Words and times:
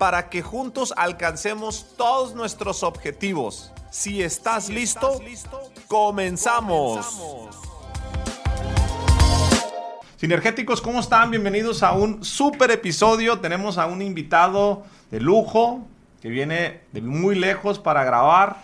para 0.00 0.30
que 0.30 0.40
juntos 0.40 0.94
alcancemos 0.96 1.94
todos 1.98 2.34
nuestros 2.34 2.82
objetivos. 2.82 3.70
Si 3.90 4.22
estás, 4.22 4.70
listo, 4.70 5.20
comenzamos. 5.88 7.06
Sinergéticos, 10.16 10.80
¿cómo 10.80 11.00
están? 11.00 11.30
Bienvenidos 11.30 11.82
a 11.82 11.92
un 11.92 12.24
super 12.24 12.70
episodio. 12.70 13.40
Tenemos 13.40 13.76
a 13.76 13.84
un 13.84 14.00
invitado 14.00 14.84
de 15.10 15.20
lujo 15.20 15.86
que 16.22 16.30
viene 16.30 16.80
de 16.92 17.02
muy 17.02 17.34
lejos 17.34 17.78
para 17.78 18.02
grabar. 18.02 18.56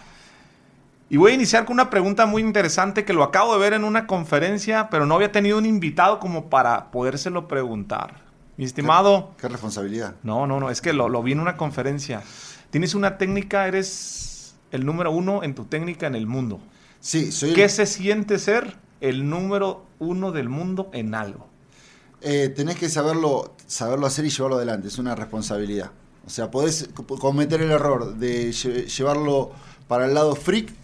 Y 1.10 1.18
voy 1.18 1.32
a 1.32 1.34
iniciar 1.34 1.66
con 1.66 1.74
una 1.74 1.90
pregunta 1.90 2.24
muy 2.24 2.40
interesante 2.40 3.04
que 3.04 3.12
lo 3.12 3.23
acabo 3.23 3.52
de 3.52 3.60
ver 3.60 3.74
en 3.74 3.84
una 3.84 4.06
conferencia, 4.06 4.88
pero 4.88 5.04
no 5.04 5.16
había 5.16 5.32
tenido 5.32 5.59
un 5.59 5.66
invitado 5.66 6.18
como 6.18 6.46
para 6.46 6.90
podérselo 6.90 7.46
preguntar. 7.46 8.25
Mi 8.56 8.65
estimado. 8.65 9.34
¿Qué, 9.38 9.48
responsabilidad? 9.48 10.15
No, 10.23 10.46
no, 10.46 10.60
no, 10.60 10.70
es 10.70 10.80
que 10.80 10.92
lo, 10.92 11.09
lo 11.09 11.23
vi 11.23 11.33
en 11.33 11.41
una 11.41 11.56
conferencia. 11.56 12.23
Tienes 12.70 12.95
una 12.95 13.18
técnica, 13.18 13.68
eres 13.68 14.54
el 14.71 14.87
número 14.87 15.10
uno 15.10 15.43
en 15.43 15.54
tu 15.54 15.65
técnica 15.65 16.07
en 16.07 16.15
el 16.15 16.26
mundo. 16.26 16.60
Sí, 17.01 17.32
soy. 17.32 17.52
¿Qué 17.52 17.68
se 17.68 17.87
siente 17.87 18.38
ser 18.38 18.76
el 19.01 19.29
número 19.29 19.85
uno 19.98 20.32
del 20.32 20.48
mundo 20.48 20.90
en 20.93 21.15
algo? 21.15 21.48
Eh, 22.23 22.48
tenés 22.48 22.76
que 22.76 22.88
saberlo, 22.88 23.54
saberlo 23.66 24.07
hacer 24.07 24.24
y 24.24 24.30
llevarlo 24.30 24.57
adelante, 24.57 24.88
es 24.88 24.98
una 24.98 25.15
responsabilidad. 25.15 25.91
O 26.26 26.30
sea, 26.30 26.51
podés 26.51 26.88
cometer 27.20 27.63
el 27.63 27.70
error 27.70 28.16
de 28.16 28.51
llevarlo 28.52 29.52
para 29.87 30.07
el 30.07 30.15
lado 30.15 30.35
freak 30.35 30.74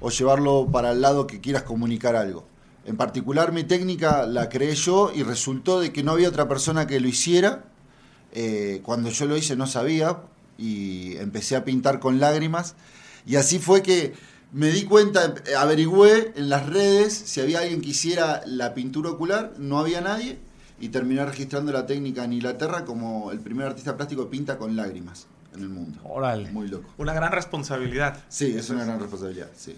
o 0.00 0.10
llevarlo 0.10 0.66
para 0.72 0.90
el 0.90 1.00
lado 1.00 1.26
que 1.26 1.40
quieras 1.40 1.62
comunicar 1.62 2.16
algo. 2.16 2.46
En 2.88 2.96
particular 2.96 3.52
mi 3.52 3.64
técnica 3.64 4.26
la 4.26 4.48
creé 4.48 4.74
yo 4.74 5.12
y 5.14 5.22
resultó 5.22 5.78
de 5.78 5.92
que 5.92 6.02
no 6.02 6.12
había 6.12 6.30
otra 6.30 6.48
persona 6.48 6.86
que 6.86 7.00
lo 7.00 7.06
hiciera. 7.06 7.64
Eh, 8.32 8.80
cuando 8.82 9.10
yo 9.10 9.26
lo 9.26 9.36
hice 9.36 9.56
no 9.56 9.66
sabía 9.66 10.22
y 10.56 11.14
empecé 11.18 11.54
a 11.54 11.66
pintar 11.66 12.00
con 12.00 12.18
lágrimas. 12.18 12.76
Y 13.26 13.36
así 13.36 13.58
fue 13.58 13.82
que 13.82 14.14
me 14.52 14.68
di 14.70 14.84
cuenta, 14.84 15.34
averigüé 15.58 16.32
en 16.34 16.48
las 16.48 16.64
redes 16.64 17.12
si 17.12 17.42
había 17.42 17.58
alguien 17.58 17.82
que 17.82 17.90
hiciera 17.90 18.40
la 18.46 18.72
pintura 18.72 19.10
ocular, 19.10 19.52
no 19.58 19.78
había 19.78 20.00
nadie 20.00 20.38
y 20.80 20.88
terminé 20.88 21.26
registrando 21.26 21.70
la 21.72 21.84
técnica 21.84 22.24
en 22.24 22.32
Inglaterra 22.32 22.86
como 22.86 23.32
el 23.32 23.40
primer 23.40 23.66
artista 23.66 23.98
plástico 23.98 24.24
que 24.24 24.30
pinta 24.30 24.56
con 24.56 24.76
lágrimas 24.76 25.26
en 25.54 25.60
el 25.60 25.68
mundo. 25.68 26.00
Órale. 26.04 26.50
Muy 26.52 26.68
loco. 26.68 26.88
Una 26.96 27.12
gran 27.12 27.32
responsabilidad. 27.32 28.24
Sí, 28.30 28.54
es 28.56 28.70
una 28.70 28.86
gran 28.86 28.98
responsabilidad, 28.98 29.50
sí. 29.54 29.76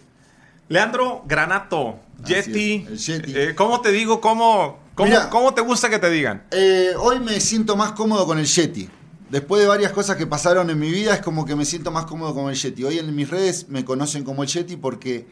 Leandro 0.71 1.25
Granato, 1.27 1.99
Yeti. 2.25 2.87
Eh, 3.09 3.55
¿Cómo 3.57 3.81
te 3.81 3.91
digo? 3.91 4.21
¿Cómo, 4.21 4.79
cómo, 4.95 5.53
te 5.53 5.63
gusta 5.63 5.91
que 5.91 5.99
te 5.99 6.09
digan? 6.09 6.45
Eh, 6.53 6.93
hoy 6.97 7.19
me 7.19 7.41
siento 7.41 7.75
más 7.77 7.91
cómodo 7.91 8.25
con 8.25 8.39
el 8.39 8.47
Yeti. 8.47 8.89
Después 9.31 9.63
de 9.63 9.67
varias 9.67 9.91
cosas 9.91 10.17
que 10.17 10.29
pasaron 10.29 10.71
en 10.71 10.79
mi 10.79 10.89
vida, 10.89 11.13
es 11.13 11.23
como 11.23 11.45
que 11.45 11.57
me 11.57 11.65
siento 11.65 11.91
más 11.91 12.05
cómodo 12.05 12.35
con 12.35 12.49
el 12.49 12.55
Yeti. 12.55 12.85
Hoy 12.85 13.01
en 13.01 13.13
mis 13.17 13.29
redes 13.29 13.69
me 13.69 13.85
conocen 13.85 14.23
como 14.23 14.45
el 14.45 14.49
Yeti 14.49 14.77
porque 14.77 15.27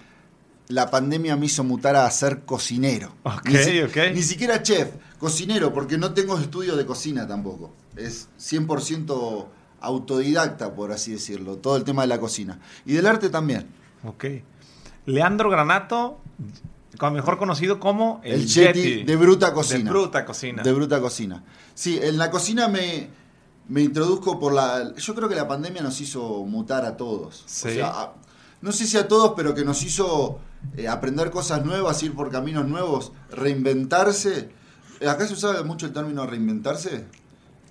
la 0.66 0.90
pandemia 0.90 1.36
me 1.36 1.46
hizo 1.46 1.62
mutar 1.62 1.94
a 1.94 2.10
ser 2.10 2.40
cocinero. 2.40 3.14
ni, 3.44 4.14
ni 4.14 4.22
siquiera 4.24 4.60
chef, 4.60 4.88
cocinero, 5.20 5.72
porque 5.72 5.98
no 5.98 6.14
tengo 6.14 6.36
estudio 6.36 6.74
de 6.74 6.84
cocina 6.84 7.28
tampoco. 7.28 7.72
Es 7.96 8.28
100% 8.40 9.46
autodidacta, 9.82 10.74
por 10.74 10.90
así 10.90 11.12
decirlo, 11.12 11.58
todo 11.58 11.76
el 11.76 11.84
tema 11.84 12.02
de 12.02 12.08
la 12.08 12.18
cocina. 12.18 12.58
Y 12.84 12.94
del 12.94 13.06
arte 13.06 13.30
también. 13.30 13.68
Ok. 14.02 14.24
Leandro 15.08 15.50
Granato, 15.50 16.20
mejor 17.12 17.38
conocido 17.38 17.80
como 17.80 18.20
el, 18.24 18.42
el 18.58 19.06
de 19.06 19.16
Bruta 19.16 19.52
Cocina. 19.52 19.84
De 19.84 19.90
Bruta 19.90 20.24
Cocina. 20.24 20.62
De 20.62 20.72
Bruta 20.72 21.00
Cocina. 21.00 21.44
Sí, 21.74 21.98
en 22.02 22.18
la 22.18 22.30
cocina 22.30 22.68
me, 22.68 23.08
me 23.68 23.82
introduzco 23.82 24.38
por 24.38 24.52
la... 24.52 24.94
Yo 24.96 25.14
creo 25.14 25.28
que 25.28 25.34
la 25.34 25.46
pandemia 25.46 25.82
nos 25.82 26.00
hizo 26.00 26.44
mutar 26.44 26.84
a 26.84 26.96
todos. 26.96 27.44
Sí. 27.46 27.78
no 28.60 28.72
sé 28.72 28.86
si 28.86 28.96
a 28.96 29.08
todos, 29.08 29.34
pero 29.36 29.54
que 29.54 29.64
nos 29.64 29.82
hizo 29.82 30.40
eh, 30.76 30.88
aprender 30.88 31.30
cosas 31.30 31.64
nuevas, 31.64 32.02
ir 32.02 32.14
por 32.14 32.30
caminos 32.30 32.66
nuevos, 32.66 33.12
reinventarse. 33.30 34.50
¿Acá 35.08 35.26
se 35.26 35.34
usaba 35.34 35.62
mucho 35.62 35.86
el 35.86 35.92
término 35.92 36.26
reinventarse? 36.26 37.06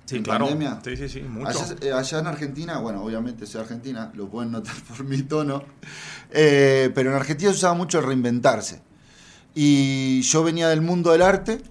Sí, 0.07 0.21
claro. 0.21 0.47
Sí, 0.83 0.95
sí, 0.95 1.09
sí, 1.09 1.21
mucho. 1.21 1.65
Eh, 1.81 1.91
allá, 1.91 2.19
en 2.19 2.27
Argentina, 2.27 2.79
bueno, 2.79 3.03
obviamente 3.03 3.45
soy 3.45 3.59
Argentina, 3.59 4.09
lo 4.15 4.29
pueden 4.29 4.53
notar 4.53 4.75
por 4.87 5.03
mi 5.03 5.21
tono, 5.21 5.63
eh, 6.31 6.89
pero 6.95 7.09
en 7.09 7.17
Argentina 7.17 7.51
se 7.51 7.57
usaba 7.57 7.73
mucho 7.73 7.99
reinventarse. 7.99 8.81
Y 9.53 10.21
yo 10.21 10.43
venía 10.43 10.69
del 10.69 10.81
mundo 10.81 11.11
del 11.11 11.23
arte 11.23 11.61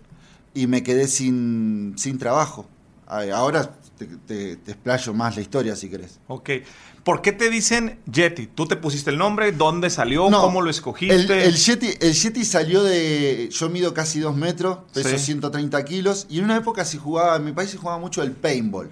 y 0.52 0.66
me 0.66 0.82
quedé 0.82 1.08
sin, 1.08 1.94
sin 1.96 2.18
trabajo. 2.18 2.68
Ahora 3.06 3.70
te, 3.96 4.06
te, 4.06 4.56
te, 4.56 4.72
explayo 4.72 5.14
más 5.14 5.36
la 5.36 5.42
historia 5.42 5.74
si 5.76 5.88
querés. 5.88 6.20
Ok. 6.28 6.50
¿Por 7.02 7.22
qué 7.22 7.32
te 7.32 7.50
dicen 7.50 8.00
Yeti? 8.10 8.48
¿Tú 8.48 8.66
te 8.66 8.76
pusiste 8.76 9.10
el 9.10 9.18
nombre? 9.18 9.52
¿Dónde 9.52 9.90
salió? 9.90 10.28
¿Cómo 10.28 10.60
lo 10.60 10.70
escogiste? 10.70 11.46
El, 11.46 11.54
Yeti, 11.54 11.90
el 12.00 12.12
Yeti 12.12 12.44
salió 12.44 12.82
de. 12.82 13.48
Yo 13.50 13.68
mido 13.68 13.94
casi 13.94 14.20
dos 14.20 14.36
metros, 14.36 14.78
peso 14.92 15.16
130 15.16 15.84
kilos. 15.84 16.26
Y 16.28 16.38
en 16.38 16.46
una 16.46 16.56
época 16.56 16.84
se 16.84 16.98
jugaba, 16.98 17.36
en 17.36 17.44
mi 17.44 17.52
país 17.52 17.70
se 17.70 17.76
jugaba 17.78 17.98
mucho 17.98 18.22
el 18.22 18.32
paintball. 18.32 18.90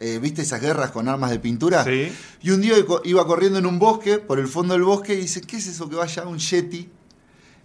Eh, 0.00 0.18
¿Viste 0.20 0.42
esas 0.42 0.60
guerras 0.60 0.90
con 0.90 1.08
armas 1.08 1.30
de 1.30 1.38
pintura? 1.38 1.84
Sí. 1.84 2.12
Y 2.42 2.50
un 2.50 2.60
día 2.60 2.74
iba 3.04 3.26
corriendo 3.26 3.58
en 3.58 3.66
un 3.66 3.78
bosque, 3.78 4.18
por 4.18 4.38
el 4.38 4.48
fondo 4.48 4.74
del 4.74 4.82
bosque, 4.82 5.14
y 5.14 5.18
dice: 5.18 5.40
¿Qué 5.40 5.56
es 5.56 5.66
eso 5.66 5.88
que 5.88 5.96
vaya 5.96 6.26
un 6.26 6.38
Yeti? 6.38 6.90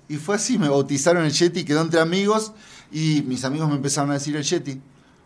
Y 0.10 0.18
fue 0.18 0.36
así, 0.36 0.58
me 0.58 0.68
bautizaron 0.68 1.24
el 1.24 1.32
Yeti, 1.32 1.64
quedó 1.64 1.82
entre 1.82 2.02
amigos. 2.02 2.52
Y 2.92 3.24
mis 3.26 3.46
amigos 3.46 3.70
me 3.70 3.76
empezaron 3.76 4.12
a 4.12 4.16
decir 4.16 4.36
el 4.36 4.44
Yeti. 4.44 4.82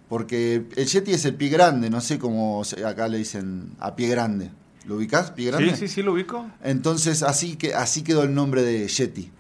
Porque 0.08 0.66
el 0.76 0.86
Yeti 0.86 1.14
es 1.14 1.26
el 1.26 1.36
pie 1.36 1.50
grande, 1.50 1.90
no 1.90 2.00
sé 2.00 2.20
cómo 2.20 2.62
acá 2.86 3.08
le 3.08 3.18
dicen 3.18 3.72
a 3.80 3.96
pie 3.96 4.08
grande. 4.08 4.52
¿Lo 4.86 4.98
ubicás, 4.98 5.32
pie 5.32 5.48
grande? 5.48 5.72
Sí, 5.72 5.88
sí, 5.88 5.88
sí, 5.88 6.04
lo 6.04 6.14
ubico. 6.14 6.46
Entonces 6.64 7.24
así, 7.24 7.56
que, 7.56 7.74
así 7.74 8.04
quedó 8.04 8.24
el 8.24 8.34
nombre 8.34 8.62
de 8.62 8.88
Yeti. 8.88 9.32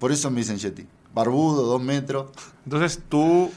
Por 0.00 0.10
eso 0.10 0.30
me 0.30 0.40
dicen 0.40 0.58
Yeti. 0.58 0.86
Barbudo, 1.14 1.62
dos 1.62 1.80
metros. 1.80 2.30
Entonces 2.64 3.00
tú, 3.08 3.52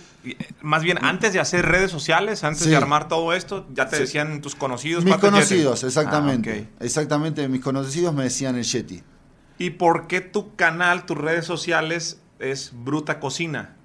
más 0.62 0.84
bien 0.84 1.04
antes 1.04 1.34
de 1.34 1.40
hacer 1.40 1.66
redes 1.66 1.90
sociales, 1.90 2.44
antes 2.44 2.66
de 2.66 2.76
armar 2.76 3.08
todo 3.08 3.34
esto, 3.34 3.66
ya 3.74 3.90
te 3.90 4.00
decían 4.00 4.42
tus 4.42 4.54
conocidos. 4.54 5.04
Mis 5.04 5.18
conocidos, 5.18 5.84
exactamente. 5.84 6.70
Ah, 6.80 6.84
exactamente, 6.86 7.48
mis 7.48 7.62
conocidos 7.62 8.14
me 8.14 8.24
decían 8.24 8.56
el 8.56 8.64
Yeti. 8.64 9.02
¿Y 9.58 9.72
por 9.72 10.08
qué 10.08 10.22
tu 10.22 10.56
canal, 10.56 11.06
tus 11.06 11.18
redes 11.18 11.46
sociales 11.46 12.20
es 12.40 12.72
Bruta 12.74 13.20
Cocina? 13.20 13.76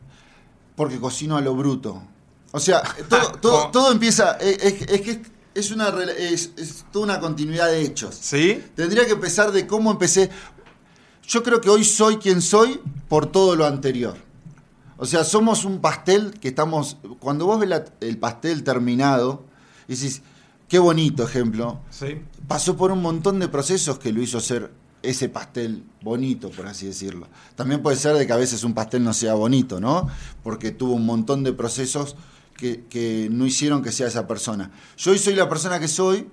Porque 0.74 0.98
cocino 0.98 1.36
a 1.36 1.40
lo 1.40 1.54
bruto. 1.54 2.02
O 2.56 2.60
sea, 2.60 2.82
todo, 3.42 3.68
todo, 3.70 3.92
empieza. 3.92 4.38
Es, 4.38 4.72
que 5.02 5.20
es 5.54 5.70
una 5.70 5.88
es, 6.18 6.86
toda 6.90 7.04
una 7.04 7.20
continuidad 7.20 7.66
de 7.66 7.82
hechos. 7.82 8.16
¿Sí? 8.18 8.64
Tendría 8.74 9.04
que 9.04 9.12
empezar 9.12 9.52
de 9.52 9.66
cómo 9.66 9.90
empecé. 9.90 10.30
Yo 11.28 11.42
creo 11.42 11.60
que 11.60 11.68
hoy 11.68 11.84
soy 11.84 12.16
quien 12.16 12.40
soy 12.40 12.80
por 13.08 13.26
todo 13.26 13.56
lo 13.56 13.66
anterior. 13.66 14.16
O 14.96 15.04
sea, 15.04 15.22
somos 15.22 15.66
un 15.66 15.82
pastel 15.82 16.40
que 16.40 16.48
estamos. 16.48 16.96
Cuando 17.20 17.44
vos 17.44 17.60
ves 17.60 17.82
el 18.00 18.16
pastel 18.16 18.64
terminado, 18.64 19.44
y 19.86 19.94
decís, 19.94 20.22
qué 20.66 20.78
bonito 20.78 21.24
ejemplo. 21.24 21.80
Sí. 21.90 22.22
Pasó 22.48 22.74
por 22.78 22.90
un 22.90 23.02
montón 23.02 23.38
de 23.38 23.48
procesos 23.48 23.98
que 23.98 24.14
lo 24.14 24.22
hizo 24.22 24.40
ser 24.40 24.72
ese 25.02 25.28
pastel 25.28 25.84
bonito, 26.00 26.48
por 26.48 26.66
así 26.66 26.86
decirlo. 26.86 27.28
También 27.54 27.82
puede 27.82 27.98
ser 27.98 28.16
de 28.16 28.26
que 28.26 28.32
a 28.32 28.36
veces 28.36 28.64
un 28.64 28.72
pastel 28.72 29.04
no 29.04 29.12
sea 29.12 29.34
bonito, 29.34 29.78
¿no? 29.78 30.08
Porque 30.42 30.70
tuvo 30.70 30.94
un 30.94 31.04
montón 31.04 31.44
de 31.44 31.52
procesos 31.52 32.16
que, 32.56 33.28
no 33.30 33.46
hicieron 33.46 33.82
que 33.82 33.92
sea 33.92 34.08
esa 34.08 34.26
persona. 34.26 34.70
Yo 34.96 35.12
hoy 35.12 35.18
soy 35.18 35.34
la 35.34 35.48
persona 35.48 35.78
que 35.78 35.88
soy, 35.88 36.28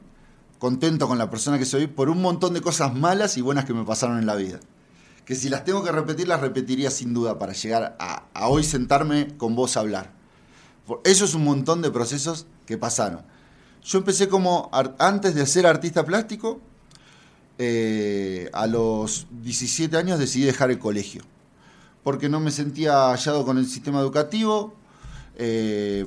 contento 0.59 1.07
con 1.07 1.17
la 1.17 1.29
persona 1.29 1.59
que 1.59 1.65
soy, 1.65 1.87
por 1.87 2.09
un 2.09 2.21
montón 2.21 2.53
de 2.53 2.61
cosas 2.61 2.93
malas 2.93 3.37
y 3.37 3.41
buenas 3.41 3.65
que 3.65 3.73
me 3.73 3.83
pasaron 3.83 4.17
en 4.17 4.25
la 4.25 4.35
vida. 4.35 4.59
Que 5.25 5.35
si 5.35 5.49
las 5.49 5.63
tengo 5.63 5.83
que 5.83 5.91
repetir, 5.91 6.27
las 6.27 6.41
repetiría 6.41 6.91
sin 6.91 7.13
duda 7.13 7.39
para 7.39 7.53
llegar 7.53 7.95
a, 7.99 8.47
hoy 8.47 8.63
sentarme 8.63 9.35
con 9.37 9.55
vos 9.55 9.77
a 9.77 9.81
hablar. 9.81 10.11
Eso 11.03 11.25
es 11.25 11.33
un 11.33 11.43
montón 11.43 11.81
de 11.81 11.91
procesos 11.91 12.45
que 12.65 12.77
pasaron. 12.77 13.21
Yo 13.83 13.99
empecé 13.99 14.27
como, 14.27 14.69
antes 14.99 15.35
de 15.35 15.45
ser 15.45 15.65
artista 15.65 16.05
plástico, 16.05 16.61
eh, 17.57 18.49
a 18.53 18.67
los 18.67 19.27
17 19.41 19.95
años 19.97 20.19
decidí 20.19 20.45
dejar 20.45 20.71
el 20.71 20.79
colegio. 20.79 21.23
Porque 22.03 22.27
no 22.27 22.41
me 22.41 22.51
sentía 22.51 23.09
hallado 23.11 23.45
con 23.45 23.57
el 23.57 23.65
sistema 23.65 23.99
educativo, 23.99 24.75
eh, 25.35 26.05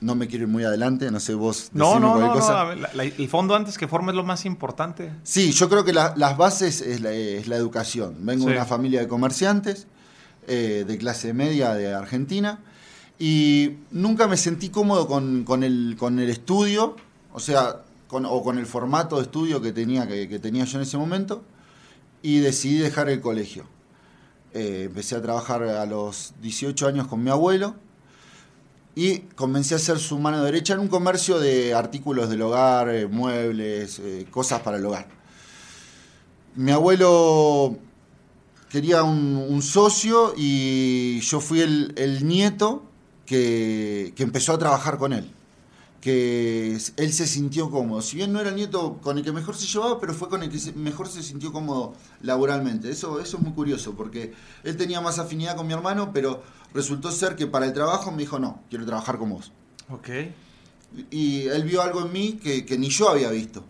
no 0.00 0.14
me 0.14 0.26
quiero 0.28 0.44
ir 0.44 0.50
muy 0.50 0.64
adelante, 0.64 1.10
no 1.10 1.20
sé 1.20 1.34
vos. 1.34 1.70
No, 1.72 1.98
no, 1.98 2.18
no, 2.18 2.32
cosa. 2.32 2.72
el 2.72 3.28
fondo 3.28 3.54
antes 3.54 3.78
que 3.78 3.88
forme 3.88 4.12
es 4.12 4.16
lo 4.16 4.24
más 4.24 4.44
importante. 4.44 5.12
Sí, 5.22 5.52
yo 5.52 5.68
creo 5.68 5.84
que 5.84 5.92
las 5.92 6.36
bases 6.36 6.80
es 6.82 7.00
la, 7.00 7.56
educación. 7.56 8.16
Vengo 8.20 8.46
de 8.46 8.52
una 8.52 8.66
familia 8.66 9.00
de 9.00 9.08
comerciantes, 9.08 9.86
eh, 10.46 10.84
de 10.86 10.98
clase 10.98 11.32
media 11.32 11.74
de 11.74 11.94
Argentina, 11.94 12.60
y 13.18 13.78
nunca 13.90 14.28
me 14.28 14.36
sentí 14.36 14.68
cómodo 14.68 15.06
con, 15.06 15.62
el, 15.62 15.96
con 15.98 16.18
el 16.18 16.28
estudio, 16.28 16.96
o 17.32 17.40
sea, 17.40 17.82
con, 18.06 18.26
o 18.26 18.42
con 18.42 18.58
el 18.58 18.66
formato 18.66 19.16
de 19.16 19.22
estudio 19.22 19.62
que 19.62 19.72
tenía, 19.72 20.06
que, 20.06 20.38
tenía 20.38 20.64
yo 20.64 20.78
en 20.78 20.82
ese 20.82 20.98
momento, 20.98 21.42
y 22.22 22.40
decidí 22.40 22.78
dejar 22.78 23.08
el 23.08 23.22
colegio. 23.22 23.64
Eh, 24.52 24.84
empecé 24.86 25.16
a 25.16 25.22
trabajar 25.22 25.62
a 25.62 25.86
los 25.86 26.34
18 26.42 26.86
años 26.86 27.06
con 27.06 27.22
mi 27.22 27.30
abuelo 27.30 27.76
y 28.98 29.18
comencé 29.36 29.74
a 29.74 29.78
ser 29.78 29.98
su 29.98 30.18
mano 30.18 30.42
derecha 30.42 30.72
en 30.72 30.80
un 30.80 30.88
comercio 30.88 31.38
de 31.38 31.74
artículos 31.74 32.30
del 32.30 32.40
hogar, 32.40 32.88
eh, 32.88 33.06
muebles, 33.06 33.98
eh, 33.98 34.26
cosas 34.30 34.62
para 34.62 34.78
el 34.78 34.86
hogar. 34.86 35.06
Mi 36.54 36.72
abuelo 36.72 37.76
quería 38.70 39.02
un, 39.02 39.60
socio 39.60 40.32
y 40.34 41.20
yo 41.20 41.40
fui 41.40 41.60
el, 41.60 42.26
nieto 42.26 42.84
que, 43.26 44.14
empezó 44.16 44.54
a 44.54 44.58
trabajar 44.58 44.96
con 44.96 45.12
él 45.12 45.30
que 46.00 46.78
él 46.96 47.12
se 47.12 47.26
sintió 47.26 47.70
cómodo. 47.70 48.02
Si 48.02 48.16
bien 48.16 48.32
no 48.32 48.40
era 48.40 48.50
el 48.50 48.56
nieto 48.56 48.98
con 49.02 49.18
el 49.18 49.24
que 49.24 49.32
mejor 49.32 49.56
se 49.56 49.66
llevaba, 49.66 50.00
pero 50.00 50.14
fue 50.14 50.28
con 50.28 50.42
el 50.42 50.50
que 50.50 50.72
mejor 50.72 51.08
se 51.08 51.22
sintió 51.22 51.52
cómodo 51.52 51.94
laboralmente. 52.22 52.90
Eso, 52.90 53.20
eso 53.20 53.36
es 53.36 53.42
muy 53.42 53.52
curioso, 53.52 53.94
porque 53.94 54.32
él 54.64 54.76
tenía 54.76 55.00
más 55.00 55.18
afinidad 55.18 55.56
con 55.56 55.66
mi 55.66 55.72
hermano, 55.72 56.12
pero 56.12 56.42
resultó 56.74 57.10
ser 57.10 57.36
que 57.36 57.46
para 57.46 57.66
el 57.66 57.72
trabajo 57.72 58.10
me 58.10 58.18
dijo, 58.18 58.38
no, 58.38 58.60
quiero 58.68 58.86
trabajar 58.86 59.18
con 59.18 59.30
vos. 59.30 59.52
Ok. 59.88 60.08
Y 61.10 61.48
él 61.48 61.64
vio 61.64 61.82
algo 61.82 62.02
en 62.02 62.12
mí 62.12 62.38
que, 62.42 62.78
ni 62.78 62.88
yo 62.88 63.08
había 63.08 63.30
visto. 63.30 63.64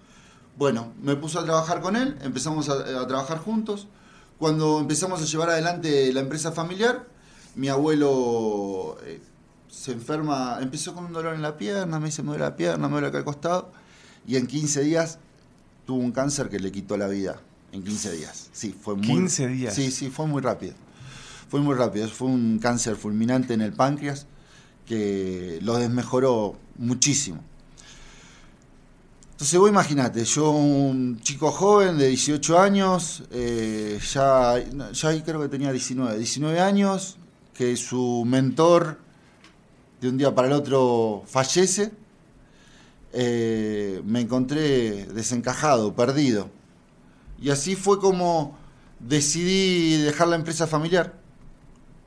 Bueno, 0.57 0.93
me 1.03 1.17
puso 1.17 1.41
a 1.41 1.45
trabajar 1.45 1.81
con 1.81 1.97
él, 1.97 2.17
empezamos 2.23 2.69
a, 2.69 3.07
trabajar 3.07 3.39
juntos. 3.39 3.89
Cuando 4.39 4.81
empezamos 4.81 5.23
a 5.23 5.25
llevar 5.25 5.51
adelante 5.51 6.13
la 6.13 6.21
empresa 6.21 6.53
familiar, 6.53 7.07
mi 7.55 7.69
abuelo... 7.69 8.99
Eh, 9.05 9.21
se 9.69 9.93
enferma, 9.93 10.59
empezó 10.61 10.95
con 10.95 11.05
un 11.05 11.13
dolor 11.13 11.35
en 11.35 11.43
la 11.43 11.57
pierna, 11.57 11.99
me 11.99 12.07
dice, 12.07 12.23
me 12.23 12.29
duele 12.29 12.45
la 12.45 12.57
pierna, 12.57 12.89
me 12.89 12.93
duele 12.93 13.09
acá 13.09 13.19
al 13.19 13.25
costado, 13.25 13.73
y 14.27 14.37
en 14.37 14.47
15 14.47 14.83
días 14.83 15.19
tuvo 15.87 15.99
un 15.99 16.13
cáncer 16.13 16.49
que 16.49 16.59
le 16.59 16.73
quitó 16.73 16.97
la 16.97 17.09
vida. 17.09 17.41
En 17.73 17.83
15 17.83 18.13
días, 18.13 18.49
sí, 18.53 18.75
fue 18.79 18.95
muy... 18.95 19.07
15 19.07 19.49
días. 19.49 19.75
Sí, 19.75 19.91
sí, 19.91 20.09
fue 20.09 20.27
muy 20.27 20.41
rápido. 20.41 20.75
Fue 21.49 21.61
muy 21.61 21.75
rápido, 21.75 22.09
fue 22.09 22.29
un 22.29 22.59
cáncer 22.59 22.97
fulminante 22.97 23.55
en 23.55 23.61
el 23.61 23.73
páncreas 23.73 24.27
que 24.87 25.59
lo 25.63 25.77
desmejoró 25.77 26.57
muchísimo. 26.79 27.43
Entonces 29.33 29.59
vos 29.59 29.69
imagínate, 29.69 30.25
yo 30.25 30.51
un 30.51 31.21
chico 31.21 31.53
joven 31.53 31.99
de 31.99 32.09
18 32.09 32.59
años, 32.59 33.23
eh, 33.31 34.01
ya, 34.11 34.55
ya 34.93 35.25
creo 35.25 35.43
que 35.43 35.49
tenía 35.49 35.71
19, 35.73 36.17
19 36.17 36.59
años, 36.59 37.19
que 37.53 37.77
su 37.77 38.25
mentor 38.27 38.99
de 40.01 40.09
un 40.09 40.19
día 40.19 40.35
para 40.35 40.49
el 40.49 40.55
otro 40.55 41.23
fallece, 41.27 41.93
eh, 43.13 44.03
me 44.05 44.21
encontré 44.21 45.07
desencajado, 45.07 45.95
perdido. 45.95 46.51
Y 47.41 47.51
así 47.51 47.77
fue 47.77 47.99
como 47.99 48.57
decidí 48.99 50.03
dejar 50.03 50.29
la 50.29 50.37
empresa 50.37 50.67
familiar. 50.67 51.15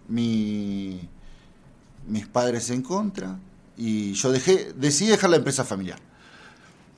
Mi, 0.07 1.07
mis 2.07 2.27
padres 2.27 2.69
en 2.71 2.81
contra 2.81 3.39
y 3.77 4.13
yo 4.13 4.31
dejé, 4.31 4.73
decidí 4.75 5.09
dejar 5.09 5.29
la 5.29 5.37
empresa 5.37 5.63
familiar. 5.63 5.99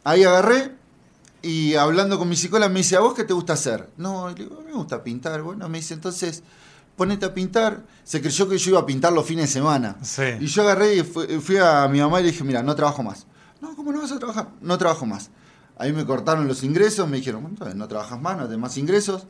Ahí 0.04 0.24
agarré 0.24 0.72
y 1.42 1.76
hablando 1.76 2.18
con 2.18 2.28
mi 2.28 2.36
psicóloga 2.36 2.70
me 2.70 2.80
dice, 2.80 2.96
¿a 2.96 3.02
vos 3.02 3.14
qué 3.14 3.24
te 3.24 3.34
gusta 3.34 3.54
hacer? 3.54 3.90
No, 3.98 4.30
le 4.30 4.36
digo, 4.36 4.64
me 4.66 4.74
gusta 4.74 5.04
pintar. 5.04 5.42
Bueno, 5.42 5.68
me 5.70 5.80
dice, 5.80 5.94
entonces 5.94 6.44
ponete 7.02 7.26
a 7.26 7.34
pintar. 7.34 7.82
Se 8.04 8.22
creyó 8.22 8.48
que 8.48 8.60
yo 8.60 8.70
iba 8.70 8.80
a 8.80 8.86
pintar 8.86 9.12
los 9.12 9.26
fines 9.26 9.46
de 9.48 9.54
semana. 9.54 9.96
Y 10.40 10.46
yo 10.46 10.62
agarré 10.62 10.98
y 10.98 11.02
fui, 11.02 11.58
a 11.58 11.88
mi 11.88 12.00
mamá 12.00 12.20
y 12.20 12.26
le 12.26 12.32
dije, 12.32 12.44
mira, 12.44 12.62
no 12.62 12.76
trabajo 12.76 13.02
más. 13.02 13.26
No, 13.60 13.76
¿cómo 13.76 13.92
no 13.92 14.02
vas 14.02 14.12
a 14.12 14.20
trabajar? 14.20 14.50
No 14.62 14.78
trabajo 14.78 15.08
más. 15.08 15.32
Ahí 15.80 15.94
me 15.94 16.06
cortaron 16.06 16.48
los 16.48 16.62
ingresos, 16.64 17.10
me 17.10 17.18
dijeron, 17.18 17.42
bueno, 17.58 17.74
no 17.74 17.88
trabajas 17.88 18.22
más, 18.22 18.38
no 18.38 18.44
tenés 18.44 18.60
más 18.60 18.78
ingresos. 18.78 19.26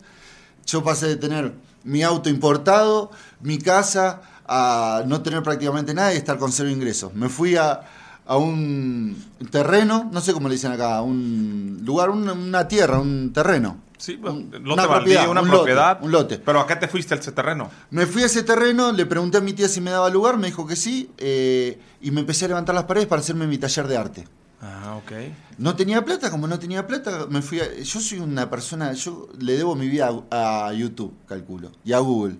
Yo 0.65 0.83
pasé 0.83 1.07
de 1.07 1.15
tener 1.15 1.53
mi 1.85 2.03
auto 2.03 2.29
importado, 2.29 3.09
mi 3.39 3.57
casa, 3.57 4.21
a 4.45 5.03
no 5.07 5.21
tener 5.21 5.41
prácticamente 5.41 5.93
nada 5.93 6.13
y 6.13 6.17
estar 6.17 6.37
con 6.37 6.51
cero 6.51 6.69
ingresos. 6.69 7.13
Me 7.13 7.29
fui 7.29 7.55
a, 7.55 7.83
un 8.27 9.15
terreno, 9.49 10.09
no 10.11 10.19
sé 10.19 10.33
cómo 10.33 10.49
le 10.49 10.55
dicen 10.55 10.73
acá, 10.73 11.01
un 11.01 11.79
lugar, 11.85 12.09
una 12.09 12.67
tierra, 12.67 12.99
un 12.99 13.31
terreno 13.31 13.77
Sí, 14.01 14.19
un, 14.23 14.51
una 14.65 14.87
propiedad, 14.87 15.29
una 15.29 15.43
propiedad. 15.43 15.99
un 16.01 16.11
lote. 16.11 16.39
Pero 16.39 16.59
¿a 16.59 16.65
qué 16.65 16.75
te 16.75 16.87
fuiste 16.87 17.13
a 17.13 17.17
ese 17.17 17.31
terreno? 17.33 17.69
Me 17.91 18.07
fui 18.07 18.23
a 18.23 18.25
ese 18.25 18.41
terreno, 18.41 18.91
le 18.91 19.05
pregunté 19.05 19.37
a 19.37 19.41
mi 19.41 19.53
tía 19.53 19.67
si 19.67 19.79
me 19.79 19.91
daba 19.91 20.09
lugar, 20.09 20.37
me 20.37 20.47
dijo 20.47 20.65
que 20.65 20.75
sí, 20.75 21.11
eh, 21.19 21.79
y 22.01 22.09
me 22.09 22.21
empecé 22.21 22.45
a 22.45 22.47
levantar 22.47 22.73
las 22.73 22.85
paredes 22.85 23.07
para 23.07 23.21
hacerme 23.21 23.45
mi 23.45 23.59
taller 23.59 23.87
de 23.87 23.97
arte. 23.97 24.27
Ah, 24.59 24.95
ok. 24.97 25.11
No 25.59 25.75
tenía 25.75 26.03
plata, 26.03 26.31
como 26.31 26.47
no 26.47 26.57
tenía 26.57 26.87
plata, 26.87 27.27
me 27.29 27.43
fui 27.43 27.59
a, 27.59 27.75
Yo 27.79 27.99
soy 27.99 28.17
una 28.17 28.49
persona, 28.49 28.91
yo 28.93 29.29
le 29.37 29.55
debo 29.55 29.75
mi 29.75 29.87
vida 29.87 30.09
a 30.31 30.73
YouTube, 30.73 31.13
calculo, 31.27 31.71
y 31.85 31.93
a 31.93 31.99
Google 31.99 32.37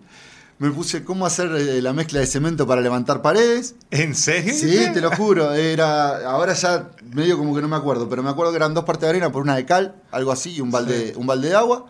me 0.61 0.69
puse 0.69 1.03
cómo 1.03 1.25
hacer 1.25 1.51
eh, 1.55 1.81
la 1.81 1.91
mezcla 1.91 2.19
de 2.19 2.27
cemento 2.27 2.67
para 2.67 2.81
levantar 2.81 3.23
paredes. 3.23 3.73
¿En 3.89 4.13
serio? 4.13 4.53
Sí, 4.53 4.93
te 4.93 5.01
lo 5.01 5.09
juro. 5.09 5.55
Era, 5.55 6.29
ahora 6.29 6.53
ya 6.53 6.91
medio 7.15 7.35
como 7.39 7.55
que 7.55 7.63
no 7.63 7.67
me 7.67 7.77
acuerdo, 7.77 8.07
pero 8.07 8.21
me 8.21 8.29
acuerdo 8.29 8.51
que 8.51 8.57
eran 8.57 8.75
dos 8.75 8.83
partes 8.83 9.01
de 9.01 9.09
arena 9.09 9.31
por 9.31 9.41
una 9.41 9.55
de 9.55 9.65
cal, 9.65 9.95
algo 10.11 10.31
así, 10.31 10.51
y 10.51 10.61
un 10.61 10.69
balde, 10.69 11.13
un 11.15 11.25
balde 11.25 11.49
de 11.49 11.55
agua. 11.55 11.87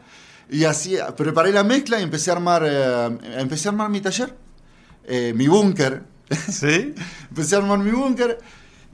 Y 0.50 0.64
así 0.64 0.96
preparé 1.18 1.52
la 1.52 1.66
mezcla 1.66 2.00
y 2.00 2.04
empecé 2.04 2.30
a 2.32 2.36
armar, 2.36 2.64
eh, 2.66 3.18
empecé 3.40 3.68
a 3.68 3.72
armar 3.72 3.90
mi 3.90 4.00
taller, 4.00 4.34
eh, 5.04 5.34
mi 5.36 5.50
búnker. 5.50 6.04
¿Sí? 6.50 6.96
empecé 7.30 7.56
a 7.56 7.58
armar 7.58 7.80
mi 7.80 7.92
búnker. 7.92 8.40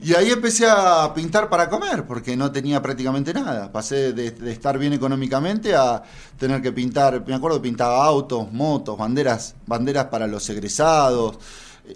Y 0.00 0.14
ahí 0.14 0.30
empecé 0.30 0.64
a 0.68 1.12
pintar 1.12 1.48
para 1.48 1.68
comer, 1.68 2.06
porque 2.06 2.36
no 2.36 2.52
tenía 2.52 2.80
prácticamente 2.80 3.34
nada. 3.34 3.72
Pasé 3.72 4.12
de, 4.12 4.26
estar 4.50 4.78
bien 4.78 4.92
económicamente 4.92 5.74
a 5.74 6.02
tener 6.38 6.62
que 6.62 6.70
pintar, 6.70 7.24
me 7.26 7.34
acuerdo 7.34 7.56
que 7.56 7.68
pintaba 7.68 8.04
autos, 8.04 8.52
motos, 8.52 8.96
banderas, 8.96 9.56
banderas 9.66 10.06
para 10.06 10.28
los 10.28 10.48
egresados, 10.50 11.38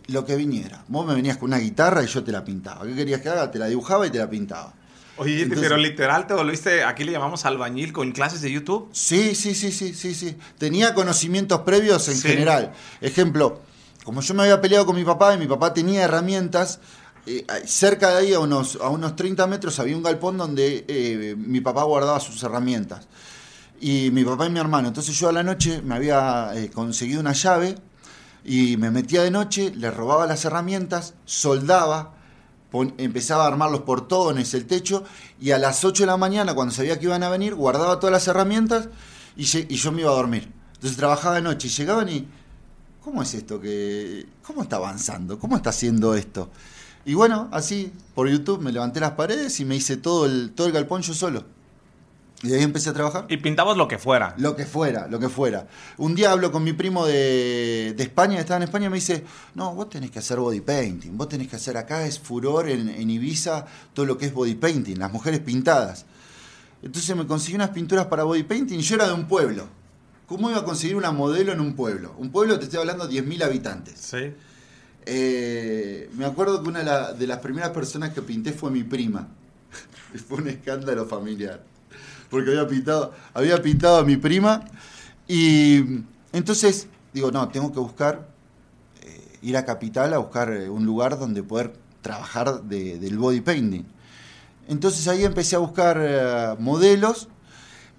lo 0.09 0.25
que 0.25 0.35
viniera. 0.35 0.85
Vos 0.89 1.07
me 1.07 1.15
venías 1.15 1.37
con 1.37 1.51
una 1.51 1.59
guitarra 1.59 2.03
y 2.03 2.07
yo 2.07 2.25
te 2.25 2.33
la 2.33 2.45
pintaba. 2.45 2.85
¿Qué 2.85 2.95
querías 2.95 3.21
que 3.21 3.29
haga? 3.29 3.51
Te 3.51 3.61
la 3.61 3.67
dibujaba 3.67 4.05
y 4.07 4.11
te 4.11 4.19
la 4.19 4.29
pintaba. 4.29 4.73
Oye, 5.19 5.47
pero 5.47 5.77
literal 5.77 6.27
te 6.27 6.35
volviste, 6.35 6.83
aquí 6.83 7.05
le 7.05 7.13
llamamos 7.13 7.45
albañil 7.45 7.93
con 7.93 8.11
clases 8.13 8.41
de 8.41 8.51
YouTube. 8.51 8.89
Sí, 8.93 9.35
sí, 9.37 9.55
sí, 9.55 9.71
sí, 9.71 9.95
sí, 9.95 10.15
sí. 10.15 10.37
Tenía 10.59 10.95
conocimientos 10.95 11.61
previos 11.61 12.09
en 12.09 12.21
general. 12.21 12.73
Ejemplo, 13.01 13.61
como 14.05 14.23
yo 14.23 14.35
me 14.35 14.43
había 14.43 14.61
peleado 14.61 14.87
con 14.87 14.97
mi 14.97 15.05
papá 15.05 15.35
y 15.35 15.39
mi 15.39 15.47
papá 15.47 15.75
tenía 15.75 16.03
herramientas, 16.03 16.81
eh, 17.25 17.47
cerca 17.67 18.11
de 18.11 18.17
ahí, 18.19 18.35
a 18.35 18.41
unos, 18.41 18.79
a 18.81 18.89
unos 18.89 19.15
30 19.15 19.47
metros, 19.47 19.79
había 19.79 19.97
un 19.97 20.03
galpón 20.03 20.37
donde 20.37 20.85
eh, 20.89 21.37
mi 21.37 21.61
papá 21.61 21.85
guardaba 21.85 22.19
sus 22.19 22.43
herramientas. 22.43 23.07
Y 23.81 24.11
mi 24.13 24.25
papá 24.25 24.47
y 24.47 24.51
mi 24.51 24.61
hermano. 24.61 24.89
Entonces 24.89 25.19
yo 25.19 25.29
a 25.29 25.33
la 25.33 25.43
noche 25.43 25.83
me 25.83 25.95
había 25.95 26.53
eh, 26.55 26.71
conseguido 26.71 27.21
una 27.21 27.33
llave 27.33 27.77
y 28.45 28.77
me 28.77 28.91
metía 28.91 29.23
de 29.23 29.31
noche, 29.31 29.73
le 29.75 29.91
robaba 29.91 30.27
las 30.27 30.45
herramientas, 30.45 31.15
soldaba, 31.25 32.15
empezaba 32.99 33.45
a 33.45 33.49
armar 33.49 33.71
los 33.71 33.83
portones, 33.83 34.55
el 34.55 34.67
techo, 34.67 35.05
y 35.41 35.51
a 35.51 35.59
las 35.59 35.85
8 35.85 36.05
de 36.05 36.07
la 36.07 36.17
mañana, 36.17 36.55
cuando 36.55 36.75
sabía 36.75 36.99
que 36.99 37.05
iban 37.07 37.23
a 37.23 37.29
venir, 37.29 37.55
guardaba 37.55 38.01
todas 38.01 38.13
las 38.13 38.27
herramientas 38.29 38.89
y, 39.37 39.45
yo 39.45 39.93
me 39.93 40.01
iba 40.01 40.11
a 40.11 40.15
dormir. 40.15 40.51
Entonces 40.75 40.97
trabajaba 40.97 41.37
de 41.37 41.43
noche 41.43 41.69
y 41.69 41.71
llegaban 41.71 42.09
y... 42.09 42.27
¿Cómo 43.03 43.23
es 43.23 43.35
esto 43.35 43.61
que... 43.61 44.27
¿Cómo 44.43 44.63
está 44.63 44.77
avanzando? 44.77 45.39
¿Cómo 45.39 45.57
está 45.57 45.71
haciendo 45.71 46.15
esto? 46.15 46.51
Y 47.05 47.15
bueno, 47.15 47.49
así, 47.53 47.93
por 48.15 48.29
YouTube 48.29 48.61
me 48.61 48.73
levanté 48.73 49.01
las 49.01 49.13
paredes 49.13 49.59
y 49.61 49.65
me 49.65 49.77
hice 49.77 49.97
todo 49.97 50.27
el, 50.27 50.53
todo 50.55 50.67
el 50.67 50.73
galpón 50.73 51.03
yo 51.03 51.15
solo. 51.15 51.45
Y 52.43 52.53
ahí 52.53 52.63
empecé 52.63 52.91
a 52.91 52.93
trabajar. 52.93 53.27
Y 53.29 53.37
pintabas 53.37 53.77
lo 53.77 53.87
que 53.87 53.99
fuera. 53.99 54.35
Lo 54.37 54.57
que 54.57 54.67
fuera, 54.67 55.07
lo 55.07 55.21
que 55.21 55.29
fuera. 55.29 55.69
Un 55.97 56.15
día 56.17 56.33
hablo 56.33 56.51
con 56.51 56.65
mi 56.65 56.73
primo 56.73 57.07
de, 57.07 57.95
de 57.97 58.03
España, 58.03 58.41
estaba 58.41 58.57
en 58.57 58.65
España, 58.65 58.87
y 58.87 58.91
me 58.91 58.97
dice, 58.97 59.25
no, 59.55 59.75
vos 59.75 59.89
tenés 59.89 60.11
que 60.11 60.19
hacer 60.19 60.39
body 60.39 60.61
painting, 60.61 61.17
vos 61.17 61.29
tenés 61.29 61.47
que 61.47 61.57
hacer 61.57 61.77
acá, 61.77 62.05
es 62.05 62.19
furor 62.19 62.69
en, 62.69 62.89
en 62.89 63.11
Ibiza 63.11 63.65
todo 63.95 64.07
lo 64.07 64.19
que 64.19 64.27
es 64.27 64.35
body 64.35 64.57
painting, 64.57 64.97
las 64.97 65.13
mujeres 65.13 65.39
pintadas. 65.41 66.05
Entonces 66.83 67.15
me 67.17 67.27
conseguí 67.29 67.55
unas 67.55 67.71
pinturas 67.71 68.07
para 68.07 68.25
body 68.25 68.43
painting 68.43 68.81
y 68.81 68.83
yo 68.83 68.97
era 68.97 69.07
de 69.07 69.13
un 69.13 69.29
pueblo. 69.29 69.69
¿Cómo 70.27 70.51
iba 70.51 70.61
a 70.61 70.65
conseguir 70.65 70.97
una 70.97 71.13
modelo 71.13 71.53
en 71.53 71.61
un 71.61 71.75
pueblo? 71.75 72.15
Un 72.19 72.31
pueblo, 72.31 72.59
te 72.59 72.65
estoy 72.65 72.81
hablando, 72.81 73.09
10.000 73.09 73.45
habitantes. 73.45 74.01
Sí. 74.01 74.33
Eh, 75.05 76.11
me 76.15 76.25
acuerdo 76.25 76.63
que 76.63 76.69
una 76.69 77.13
de 77.13 77.27
las 77.27 77.39
primeras 77.39 77.71
personas 77.71 78.11
que 78.11 78.23
pinté 78.23 78.53
fue 78.53 78.71
mi 78.71 78.85
prima. 78.85 79.29
fue 80.29 80.39
un 80.39 80.49
escándalo 80.49 81.07
familiar. 81.07 81.63
Porque 82.31 82.51
había 82.51 82.67
pintado, 82.67 83.13
había 83.35 83.61
pintado 83.63 83.99
a 83.99 84.05
mi 84.05 84.17
prima. 84.17 84.65
Y 85.27 86.05
entonces 86.33 86.89
digo, 87.13 87.31
no, 87.31 87.49
tengo 87.49 87.73
que 87.73 87.81
buscar, 87.81 88.29
eh, 89.03 89.39
ir 89.43 89.57
a 89.57 89.65
Capital 89.65 90.15
a 90.15 90.19
buscar 90.19 90.53
eh, 90.53 90.69
un 90.69 90.87
lugar 90.87 91.19
donde 91.19 91.43
poder 91.43 91.73
trabajar 92.01 92.63
del 92.63 93.19
body 93.19 93.41
painting. 93.41 93.85
Entonces 94.69 95.07
ahí 95.09 95.25
empecé 95.25 95.57
a 95.57 95.59
buscar 95.59 96.57
modelos, 96.59 97.29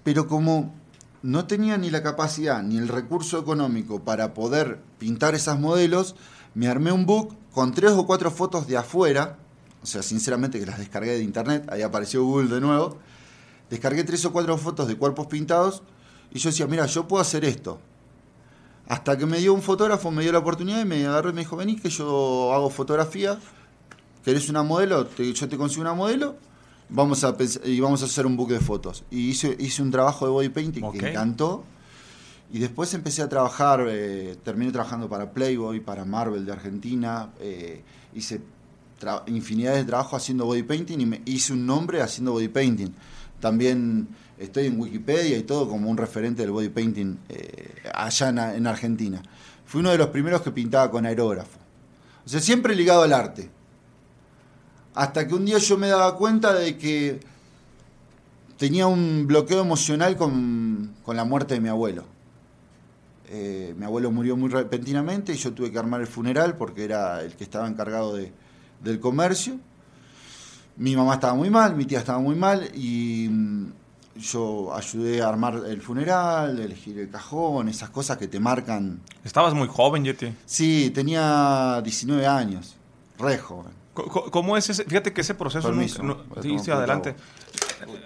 pero 0.02 0.26
como 0.26 0.74
no 1.22 1.46
tenía 1.46 1.78
ni 1.78 1.90
la 1.90 2.02
capacidad 2.02 2.62
ni 2.62 2.76
el 2.76 2.88
recurso 2.88 3.38
económico 3.38 4.00
para 4.00 4.34
poder 4.34 4.80
pintar 4.98 5.34
esas 5.34 5.58
modelos, 5.58 6.16
me 6.54 6.68
armé 6.68 6.92
un 6.92 7.06
book 7.06 7.36
con 7.52 7.72
tres 7.72 7.92
o 7.92 8.06
cuatro 8.06 8.30
fotos 8.30 8.66
de 8.66 8.76
afuera, 8.76 9.38
o 9.82 9.86
sea, 9.86 10.02
sinceramente 10.02 10.58
que 10.58 10.66
las 10.66 10.78
descargué 10.78 11.12
de 11.12 11.22
internet, 11.22 11.66
ahí 11.70 11.82
apareció 11.82 12.24
Google 12.24 12.54
de 12.54 12.60
nuevo, 12.60 12.98
descargué 13.70 14.04
tres 14.04 14.24
o 14.24 14.32
cuatro 14.32 14.56
fotos 14.58 14.88
de 14.88 14.96
cuerpos 14.96 15.26
pintados 15.26 15.82
y 16.32 16.38
yo 16.38 16.50
decía, 16.50 16.66
mira, 16.66 16.86
yo 16.86 17.06
puedo 17.06 17.20
hacer 17.20 17.44
esto. 17.44 17.80
Hasta 18.86 19.16
que 19.16 19.24
me 19.24 19.38
dio 19.38 19.54
un 19.54 19.62
fotógrafo, 19.62 20.10
me 20.10 20.22
dio 20.22 20.32
la 20.32 20.38
oportunidad 20.38 20.80
y 20.80 20.84
me 20.84 21.06
agarró 21.06 21.30
y 21.30 21.32
me 21.32 21.40
dijo, 21.40 21.56
vení 21.56 21.76
que 21.76 21.88
yo 21.88 22.52
hago 22.52 22.68
fotografía, 22.70 23.38
¿querés 24.24 24.48
una 24.48 24.62
modelo? 24.62 25.08
yo 25.16 25.48
te 25.48 25.56
consigo 25.56 25.82
una 25.82 25.94
modelo 25.94 26.36
vamos 26.88 27.24
a 27.24 27.36
y 27.64 27.80
vamos 27.80 28.02
a 28.02 28.06
hacer 28.06 28.26
un 28.26 28.36
book 28.36 28.50
de 28.50 28.60
fotos. 28.60 29.04
Y 29.10 29.30
hice, 29.30 29.56
hice 29.58 29.82
un 29.82 29.90
trabajo 29.90 30.26
de 30.26 30.32
body 30.32 30.48
painting 30.48 30.92
que 30.92 31.10
encantó. 31.10 31.64
Y 32.54 32.60
después 32.60 32.94
empecé 32.94 33.20
a 33.20 33.28
trabajar, 33.28 33.84
eh, 33.88 34.36
terminé 34.44 34.70
trabajando 34.70 35.08
para 35.08 35.32
Playboy, 35.32 35.80
para 35.80 36.04
Marvel 36.04 36.46
de 36.46 36.52
Argentina. 36.52 37.30
Eh, 37.40 37.82
hice 38.14 38.42
infinidad 39.26 39.74
de 39.74 39.82
trabajo 39.82 40.14
haciendo 40.14 40.46
body 40.46 40.62
painting 40.62 41.00
y 41.00 41.04
me 41.04 41.20
hice 41.24 41.52
un 41.52 41.66
nombre 41.66 42.00
haciendo 42.00 42.30
body 42.30 42.46
painting. 42.46 42.90
También 43.40 44.06
estoy 44.38 44.66
en 44.66 44.78
Wikipedia 44.78 45.36
y 45.36 45.42
todo 45.42 45.68
como 45.68 45.90
un 45.90 45.96
referente 45.96 46.42
del 46.42 46.52
body 46.52 46.68
painting 46.68 47.16
eh, 47.28 47.74
allá 47.92 48.28
en, 48.28 48.38
en 48.38 48.66
Argentina. 48.68 49.20
Fui 49.66 49.80
uno 49.80 49.90
de 49.90 49.98
los 49.98 50.10
primeros 50.10 50.40
que 50.42 50.52
pintaba 50.52 50.92
con 50.92 51.06
aerógrafo. 51.06 51.58
O 52.24 52.28
sea, 52.28 52.38
siempre 52.38 52.76
ligado 52.76 53.02
al 53.02 53.14
arte. 53.14 53.50
Hasta 54.94 55.26
que 55.26 55.34
un 55.34 55.44
día 55.44 55.58
yo 55.58 55.76
me 55.76 55.88
daba 55.88 56.16
cuenta 56.16 56.54
de 56.54 56.78
que 56.78 57.18
tenía 58.56 58.86
un 58.86 59.26
bloqueo 59.26 59.60
emocional 59.60 60.16
con, 60.16 60.94
la 61.08 61.24
muerte 61.24 61.54
de 61.54 61.60
mi 61.60 61.68
abuelo. 61.68 62.13
Eh, 63.28 63.74
mi 63.76 63.84
abuelo 63.84 64.10
murió 64.10 64.36
muy 64.36 64.50
repentinamente 64.50 65.32
y 65.32 65.36
yo 65.36 65.52
tuve 65.52 65.72
que 65.72 65.78
armar 65.78 66.00
el 66.00 66.06
funeral 66.06 66.56
porque 66.56 66.84
era 66.84 67.22
el 67.22 67.34
que 67.34 67.44
estaba 67.44 67.66
encargado 67.66 68.14
de, 68.14 68.32
del 68.82 69.00
comercio. 69.00 69.58
Mi 70.76 70.96
mamá 70.96 71.14
estaba 71.14 71.34
muy 71.34 71.50
mal, 71.50 71.74
mi 71.76 71.84
tía 71.84 72.00
estaba 72.00 72.18
muy 72.18 72.34
mal 72.34 72.70
y 72.74 73.28
mm, 73.30 73.72
yo 74.16 74.74
ayudé 74.74 75.22
a 75.22 75.28
armar 75.28 75.62
el 75.66 75.80
funeral, 75.80 76.58
elegir 76.58 76.98
el 76.98 77.10
cajón, 77.10 77.68
esas 77.68 77.90
cosas 77.90 78.16
que 78.18 78.28
te 78.28 78.40
marcan. 78.40 79.00
Estabas 79.24 79.54
muy 79.54 79.68
joven, 79.68 80.04
Yeti. 80.04 80.34
Sí, 80.44 80.90
tenía 80.94 81.80
19 81.82 82.26
años, 82.26 82.76
re 83.18 83.38
joven. 83.38 83.72
¿Cómo 83.94 84.56
es 84.56 84.68
ese? 84.68 84.84
Fíjate 84.84 85.12
que 85.12 85.20
ese 85.20 85.34
proceso. 85.34 85.70
nunca, 85.70 86.42
sí, 86.42 86.58
sí, 86.58 86.70
adelante. 86.70 87.14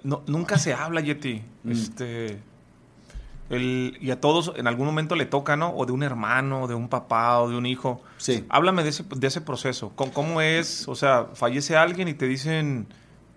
nunca 0.05 0.59
se 0.59 0.75
habla, 0.75 1.01
Yeti. 1.01 1.43
Mm. 1.65 1.73
Este. 1.73 2.39
Y 3.51 4.11
a 4.11 4.21
todos 4.21 4.53
en 4.57 4.67
algún 4.67 4.87
momento 4.87 5.15
le 5.15 5.25
toca, 5.25 5.57
¿no? 5.57 5.71
O 5.71 5.87
de 5.87 5.93
un 5.93 6.03
hermano, 6.03 6.67
de 6.67 6.75
un 6.75 6.89
papá, 6.89 7.41
o 7.41 7.49
de 7.49 7.57
un 7.57 7.65
hijo. 7.65 8.03
Sí. 8.19 8.45
Háblame 8.51 8.83
de 8.83 8.91
ese, 8.91 9.05
de 9.09 9.27
ese 9.27 9.41
proceso. 9.41 9.93
¿Cómo, 9.95 10.41
es? 10.41 10.87
O 10.87 10.95
sea, 10.95 11.29
fallece 11.35 11.77
alguien 11.77 12.09
y 12.09 12.15
te 12.15 12.27
dicen, 12.27 12.87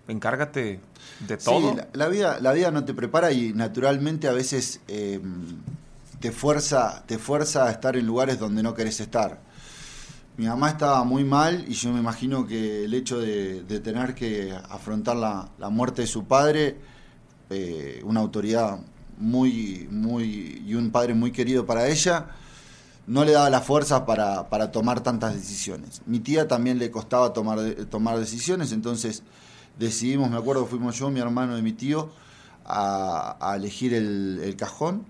encárgate 0.08 0.80
de 1.20 1.36
todo. 1.38 1.72
Sí, 1.72 1.80
la, 1.94 2.08
vida, 2.08 2.38
la 2.40 2.52
vida 2.52 2.70
no 2.70 2.84
te 2.84 2.92
prepara 2.92 3.32
y 3.32 3.54
naturalmente 3.54 4.28
a 4.28 4.32
veces 4.32 4.82
em, 4.88 5.22
te, 6.20 6.30
fuerza, 6.30 7.04
te 7.06 7.18
fuerza 7.18 7.66
a 7.66 7.70
estar 7.70 7.96
en 7.96 8.06
lugares 8.06 8.38
donde 8.38 8.62
no 8.62 8.74
querés 8.74 9.00
estar 9.00 9.40
mi 10.36 10.46
mamá 10.46 10.70
estaba 10.70 11.04
muy 11.04 11.24
mal 11.24 11.64
y 11.68 11.74
yo 11.74 11.92
me 11.92 12.00
imagino 12.00 12.46
que 12.46 12.84
el 12.84 12.94
hecho 12.94 13.20
de, 13.20 13.62
tener 13.80 14.14
que 14.14 14.52
afrontar 14.70 15.16
la, 15.16 15.68
muerte 15.68 16.02
de 16.02 16.08
su 16.08 16.24
padre, 16.24 16.78
eh, 17.50 18.00
una 18.04 18.20
autoridad 18.20 18.78
muy, 19.22 19.88
muy, 19.90 20.62
y 20.66 20.74
un 20.74 20.90
padre 20.90 21.14
muy 21.14 21.32
querido 21.32 21.64
para 21.64 21.88
ella, 21.88 22.26
no 23.06 23.24
le 23.24 23.32
daba 23.32 23.50
la 23.50 23.60
fuerza 23.60 24.04
para, 24.04 24.70
tomar 24.70 25.02
tantas 25.02 25.34
decisiones. 25.34 26.02
Mi 26.06 26.20
tía 26.20 26.48
también 26.48 26.78
le 26.78 26.90
costaba 26.90 27.32
tomar, 27.32 27.58
tomar 27.90 28.18
decisiones, 28.18 28.72
entonces 28.72 29.22
decidimos, 29.78 30.30
me 30.30 30.36
acuerdo, 30.36 30.66
fuimos 30.66 30.98
yo, 30.98 31.10
mi 31.10 31.20
hermano 31.20 31.56
y 31.56 31.62
mi 31.62 31.72
tío, 31.72 32.10
a, 32.64 33.54
elegir 33.56 33.94
el, 33.94 34.40
el 34.42 34.56
cajón 34.56 35.04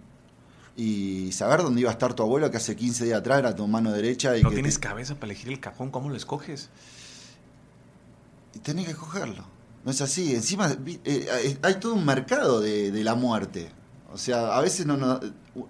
y 0.77 1.33
saber 1.33 1.63
dónde 1.63 1.81
iba 1.83 1.91
a 1.91 1.93
estar 1.93 2.15
tu 2.15 2.23
abuelo 2.23 2.51
que 2.51 2.57
hace 2.57 2.77
15 2.77 3.05
días 3.05 3.19
atrás 3.19 3.41
era 3.41 3.55
tu 3.55 3.67
mano 3.67 3.93
derecha. 3.93 4.37
Y 4.37 4.43
no 4.43 4.51
tienes 4.51 4.79
cabeza 4.79 5.15
para 5.15 5.33
elegir 5.33 5.51
el 5.51 5.61
cajón, 5.61 5.91
¿cómo 5.91 6.09
lo 6.09 6.17
escoges? 6.17 6.71
Y 8.55 8.59
tenés 8.59 8.87
que 8.87 8.93
escogerlo. 8.93 9.45
No 9.85 9.91
es 9.91 10.01
así. 10.01 10.35
Encima 10.35 10.71
eh, 10.71 11.01
eh, 11.05 11.59
hay 11.63 11.75
todo 11.75 11.95
un 11.95 12.05
mercado 12.05 12.61
de, 12.61 12.91
la 13.03 13.15
muerte. 13.15 13.71
O 14.13 14.19
sea, 14.19 14.57
a 14.57 14.61
veces 14.61 14.87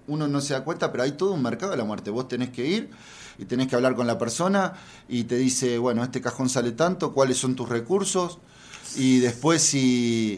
uno 0.07 0.29
no 0.29 0.41
se 0.41 0.55
da 0.55 0.65
cuenta, 0.65 0.91
pero 0.91 1.05
hay 1.05 1.13
todo 1.13 1.33
un 1.33 1.43
mercado 1.43 1.73
de 1.73 1.79
la 1.79 1.85
muerte. 1.85 2.11
Vos 2.11 2.29
tenés 2.29 2.51
que 2.51 2.67
ir 2.67 2.91
y 3.39 3.45
tenés 3.45 3.69
que 3.69 3.77
hablar 3.77 3.95
con 3.95 4.07
la 4.07 4.19
persona 4.19 4.75
y 5.09 5.25
te 5.25 5.37
dice, 5.37 5.79
bueno, 5.79 6.03
este 6.03 6.21
cajón 6.21 6.49
sale 6.49 6.73
tanto, 6.73 7.13
cuáles 7.13 7.39
son 7.39 7.55
tus 7.55 7.69
recursos. 7.69 8.39
Y 8.97 9.21
después 9.21 9.63
si, 9.63 10.37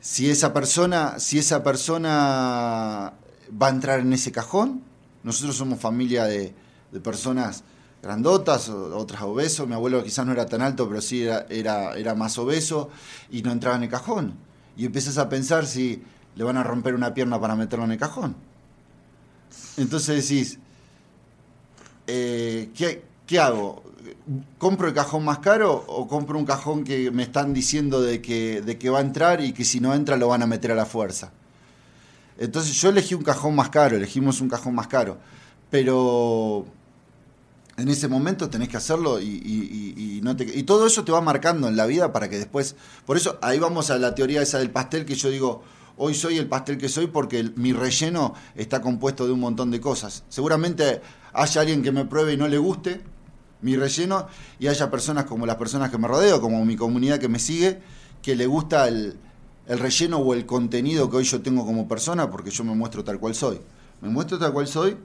si 0.00 0.30
esa 0.30 0.52
persona, 0.52 1.18
si 1.18 1.38
esa 1.38 1.62
persona 1.62 3.14
va 3.50 3.66
a 3.68 3.70
entrar 3.70 4.00
en 4.00 4.12
ese 4.12 4.32
cajón. 4.32 4.82
Nosotros 5.22 5.56
somos 5.56 5.80
familia 5.80 6.24
de, 6.24 6.54
personas 7.02 7.64
grandotas, 8.02 8.68
otras 8.68 9.22
obesos. 9.22 9.66
Mi 9.66 9.74
abuelo 9.74 10.02
quizás 10.02 10.24
no 10.24 10.32
era 10.32 10.46
tan 10.46 10.62
alto, 10.62 10.88
pero 10.88 11.00
sí 11.00 11.22
era, 11.22 11.46
era, 11.50 12.14
más 12.14 12.38
obeso 12.38 12.90
y 13.30 13.42
no 13.42 13.52
entraba 13.52 13.76
en 13.76 13.84
el 13.84 13.88
cajón. 13.88 14.34
Y 14.76 14.86
empiezas 14.86 15.18
a 15.18 15.28
pensar 15.28 15.66
si 15.66 16.02
le 16.36 16.44
van 16.44 16.56
a 16.56 16.62
romper 16.62 16.94
una 16.94 17.12
pierna 17.12 17.40
para 17.40 17.56
meterlo 17.56 17.84
en 17.84 17.92
el 17.92 17.98
cajón. 17.98 18.36
Entonces 19.76 20.28
decís, 20.28 20.58
eh, 22.06 22.70
¿qué, 22.74 23.04
¿qué, 23.26 23.40
hago? 23.40 23.82
¿Compro 24.58 24.88
el 24.88 24.94
cajón 24.94 25.24
más 25.24 25.38
caro 25.38 25.84
o 25.86 26.06
compro 26.06 26.38
un 26.38 26.44
cajón 26.44 26.84
que 26.84 27.10
me 27.10 27.24
están 27.24 27.52
diciendo 27.52 28.00
de 28.00 28.22
que, 28.22 28.62
de 28.62 28.78
que 28.78 28.90
va 28.90 28.98
a 28.98 29.02
entrar 29.02 29.40
y 29.40 29.52
que 29.52 29.64
si 29.64 29.80
no 29.80 29.94
entra 29.94 30.16
lo 30.16 30.28
van 30.28 30.42
a 30.42 30.46
meter 30.46 30.70
a 30.72 30.74
la 30.74 30.86
fuerza? 30.86 31.32
Entonces 32.38 32.74
yo 32.80 32.90
elegí 32.90 33.14
un 33.14 33.22
cajón 33.22 33.54
más 33.54 33.70
caro, 33.70 33.96
elegimos 33.96 34.40
un 34.40 34.48
cajón 34.48 34.74
más 34.74 34.86
caro. 34.88 35.18
Pero 35.70 36.66
en 37.76 37.88
ese 37.88 38.08
momento 38.08 38.48
tenés 38.48 38.68
que 38.68 38.76
hacerlo 38.76 39.20
y, 39.20 40.20
no 40.22 40.36
te, 40.36 40.44
y 40.44 40.62
todo 40.62 40.86
eso 40.86 41.04
te 41.04 41.12
va 41.12 41.20
marcando 41.20 41.68
en 41.68 41.76
la 41.76 41.86
vida 41.86 42.12
para 42.12 42.28
que 42.28 42.38
después... 42.38 42.76
Por 43.04 43.16
eso 43.16 43.38
ahí 43.42 43.58
vamos 43.58 43.90
a 43.90 43.98
la 43.98 44.14
teoría 44.14 44.42
esa 44.42 44.58
del 44.58 44.70
pastel 44.70 45.04
que 45.04 45.14
yo 45.14 45.30
digo, 45.30 45.62
hoy 45.96 46.14
soy 46.14 46.38
el 46.38 46.46
pastel 46.46 46.78
que 46.78 46.88
soy 46.88 47.06
porque 47.06 47.52
mi 47.56 47.72
relleno 47.72 48.34
está 48.54 48.80
compuesto 48.80 49.26
de 49.26 49.32
un 49.32 49.40
montón 49.40 49.70
de 49.70 49.80
cosas. 49.80 50.24
Seguramente 50.28 51.00
haya 51.32 51.60
alguien 51.60 51.82
que 51.82 51.92
me 51.92 52.04
pruebe 52.04 52.34
y 52.34 52.36
no 52.36 52.48
le 52.48 52.58
guste 52.58 53.00
mi 53.62 53.76
relleno 53.76 54.26
y 54.58 54.68
haya 54.68 54.90
personas 54.90 55.24
como 55.24 55.46
las 55.46 55.56
personas 55.56 55.90
que 55.90 55.98
me 55.98 56.08
rodeo, 56.08 56.40
como 56.40 56.64
mi 56.64 56.76
comunidad 56.76 57.18
que 57.18 57.28
me 57.28 57.38
sigue, 57.38 57.80
que 58.22 58.36
le 58.36 58.46
gusta 58.46 58.88
el, 58.88 59.18
el 59.66 59.78
relleno 59.78 60.18
o 60.18 60.34
el 60.34 60.46
contenido 60.46 61.10
que 61.10 61.16
hoy 61.16 61.24
yo 61.24 61.40
tengo 61.42 61.64
como 61.64 61.88
persona, 61.88 62.30
porque 62.30 62.50
yo 62.50 62.64
me 62.64 62.74
muestro 62.74 63.02
tal 63.02 63.18
cual 63.18 63.34
soy. 63.34 63.60
Me 64.00 64.08
muestro 64.08 64.38
tal 64.38 64.52
cual 64.52 64.66
soy 64.66 64.96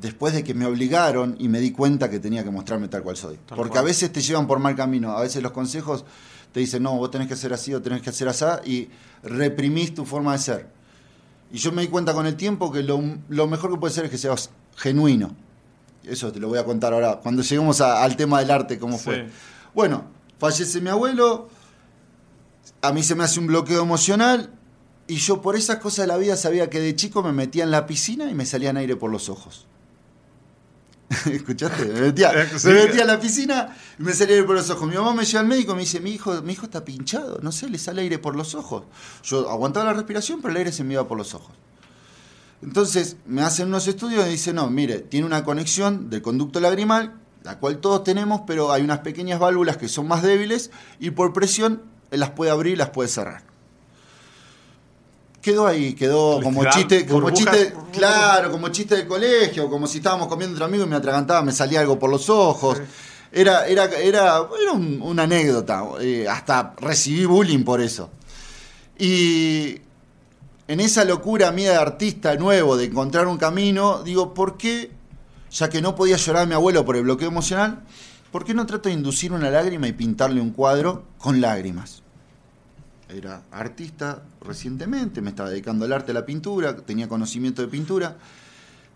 después 0.00 0.32
de 0.32 0.44
que 0.44 0.54
me 0.54 0.66
obligaron 0.66 1.36
y 1.38 1.48
me 1.48 1.60
di 1.60 1.72
cuenta 1.72 2.08
que 2.08 2.18
tenía 2.18 2.42
que 2.44 2.50
mostrarme 2.50 2.88
tal 2.88 3.02
cual 3.02 3.16
soy. 3.16 3.38
porque 3.54 3.78
a 3.78 3.82
veces 3.82 4.12
te 4.12 4.20
llevan 4.20 4.46
por 4.46 4.58
mal 4.58 4.74
camino, 4.74 5.16
a 5.16 5.20
veces 5.20 5.42
los 5.42 5.52
consejos 5.52 6.04
te 6.52 6.60
dicen, 6.60 6.82
no, 6.82 6.96
vos 6.96 7.10
tenés 7.10 7.28
que 7.28 7.34
hacer 7.34 7.52
así 7.52 7.72
o 7.74 7.80
tenés 7.80 8.02
que 8.02 8.10
hacer 8.10 8.28
así, 8.28 8.44
y 8.64 8.88
reprimís 9.22 9.94
tu 9.94 10.04
forma 10.04 10.32
de 10.32 10.38
ser. 10.38 10.68
Y 11.52 11.58
yo 11.58 11.72
me 11.72 11.82
di 11.82 11.88
cuenta 11.88 12.12
con 12.12 12.26
el 12.26 12.36
tiempo 12.36 12.70
que 12.70 12.82
lo, 12.82 12.98
mejor 13.46 13.72
que 13.72 13.78
puede 13.78 13.92
ser 13.92 14.04
es 14.04 14.10
que 14.10 14.18
seas 14.18 14.50
genuino. 14.76 15.34
Eso 16.04 16.32
te 16.32 16.40
lo 16.40 16.48
voy 16.48 16.58
a 16.58 16.64
contar 16.64 16.92
ahora, 16.92 17.20
cuando 17.22 17.42
lleguemos 17.42 17.80
al 17.80 18.16
tema 18.16 18.40
del 18.40 18.50
arte, 18.50 18.78
cómo 18.78 18.98
fue. 18.98 19.28
Bueno, 19.74 20.04
fallece 20.38 20.80
mi 20.80 20.88
abuelo, 20.88 21.48
a 22.82 22.92
mí 22.92 23.02
se 23.02 23.14
me 23.14 23.24
hace 23.24 23.38
un 23.38 23.46
bloqueo 23.46 23.82
emocional 23.82 24.50
y 25.06 25.16
yo 25.16 25.42
por 25.42 25.56
esas 25.56 25.76
cosas 25.76 26.04
de 26.04 26.06
la 26.06 26.16
vida 26.16 26.36
sabía 26.36 26.70
que 26.70 26.80
de 26.80 26.94
chico 26.96 27.22
me 27.22 27.32
metía 27.32 27.64
en 27.64 27.70
la 27.70 27.86
piscina 27.86 28.30
y 28.30 28.34
me 28.34 28.46
salían 28.46 28.76
aire 28.76 28.96
por 28.96 29.10
los 29.10 29.28
ojos. 29.28 29.66
¿Escuchaste? 31.32 31.86
Me 31.86 32.00
metía, 32.02 32.30
en 32.32 33.06
la 33.06 33.18
piscina 33.18 33.76
y 33.98 34.02
me 34.02 34.12
salía 34.12 34.36
aire 34.36 34.46
por 34.46 34.54
los 34.54 34.70
ojos. 34.70 34.88
Mi 34.88 34.94
mamá 34.94 35.12
me 35.12 35.24
lleva 35.24 35.40
al 35.40 35.46
médico 35.46 35.72
y 35.72 35.74
me 35.74 35.80
dice, 35.80 35.98
mi 35.98 36.12
hijo, 36.12 36.40
mi 36.42 36.52
hijo 36.52 36.66
está 36.66 36.84
pinchado, 36.84 37.40
no 37.42 37.50
sé, 37.50 37.68
le 37.68 37.78
sale 37.78 38.02
aire 38.02 38.18
por 38.18 38.36
los 38.36 38.54
ojos. 38.54 38.84
Yo 39.24 39.50
aguantaba 39.50 39.86
la 39.86 39.94
respiración, 39.94 40.40
pero 40.40 40.52
el 40.52 40.58
aire 40.58 40.72
se 40.72 40.84
me 40.84 40.94
iba 40.94 41.08
por 41.08 41.18
los 41.18 41.34
ojos. 41.34 41.52
Entonces 42.62 43.16
me 43.26 43.42
hacen 43.42 43.68
unos 43.68 43.88
estudios 43.88 44.24
y 44.26 44.30
dicen, 44.30 44.56
no, 44.56 44.70
mire, 44.70 45.00
tiene 45.00 45.26
una 45.26 45.42
conexión 45.44 46.10
del 46.10 46.22
conducto 46.22 46.60
lagrimal, 46.60 47.14
la 47.42 47.58
cual 47.58 47.78
todos 47.78 48.04
tenemos, 48.04 48.42
pero 48.46 48.70
hay 48.70 48.82
unas 48.82 49.00
pequeñas 49.00 49.40
válvulas 49.40 49.78
que 49.78 49.88
son 49.88 50.06
más 50.06 50.22
débiles 50.22 50.70
y 51.00 51.10
por 51.10 51.32
presión 51.32 51.82
él 52.12 52.20
las 52.20 52.30
puede 52.30 52.52
abrir 52.52 52.74
y 52.74 52.76
las 52.76 52.90
puede 52.90 53.08
cerrar. 53.08 53.49
Quedó 55.40 55.66
ahí, 55.66 55.94
quedó 55.94 56.40
como 56.42 56.68
chiste, 56.68 57.06
como 57.06 57.30
chiste, 57.30 57.72
claro, 57.92 58.52
como 58.52 58.68
chiste 58.68 58.96
de 58.96 59.06
colegio, 59.06 59.70
como 59.70 59.86
si 59.86 59.98
estábamos 59.98 60.28
comiendo 60.28 60.54
entre 60.54 60.64
amigos 60.66 60.86
y 60.86 60.90
me 60.90 60.96
atragantaba, 60.96 61.42
me 61.42 61.52
salía 61.52 61.80
algo 61.80 61.98
por 61.98 62.10
los 62.10 62.28
ojos. 62.28 62.78
Era, 63.32 63.66
era, 63.66 63.84
era, 63.84 64.48
era 64.60 64.72
una 64.72 65.22
anécdota. 65.22 65.84
Eh, 66.00 66.26
hasta 66.28 66.74
recibí 66.78 67.24
bullying 67.24 67.64
por 67.64 67.80
eso. 67.80 68.10
Y 68.98 69.80
en 70.68 70.78
esa 70.78 71.04
locura 71.04 71.50
mía 71.52 71.70
de 71.70 71.76
artista 71.76 72.34
nuevo, 72.36 72.76
de 72.76 72.84
encontrar 72.84 73.26
un 73.26 73.38
camino, 73.38 74.02
digo, 74.02 74.34
¿por 74.34 74.56
qué, 74.56 74.90
ya 75.50 75.68
que 75.70 75.80
no 75.80 75.96
podía 75.96 76.16
llorar 76.16 76.42
a 76.42 76.46
mi 76.46 76.54
abuelo 76.54 76.84
por 76.84 76.96
el 76.96 77.02
bloqueo 77.02 77.28
emocional, 77.28 77.80
¿por 78.30 78.44
qué 78.44 78.52
no 78.52 78.66
trato 78.66 78.88
de 78.88 78.94
inducir 78.94 79.32
una 79.32 79.50
lágrima 79.50 79.88
y 79.88 79.92
pintarle 79.92 80.40
un 80.40 80.50
cuadro 80.50 81.06
con 81.18 81.40
lágrimas? 81.40 81.99
Era 83.12 83.42
artista 83.50 84.22
recientemente, 84.40 85.20
me 85.20 85.30
estaba 85.30 85.50
dedicando 85.50 85.84
al 85.84 85.92
arte, 85.92 86.12
a 86.12 86.14
la 86.14 86.24
pintura, 86.24 86.76
tenía 86.76 87.08
conocimiento 87.08 87.62
de 87.62 87.68
pintura 87.68 88.16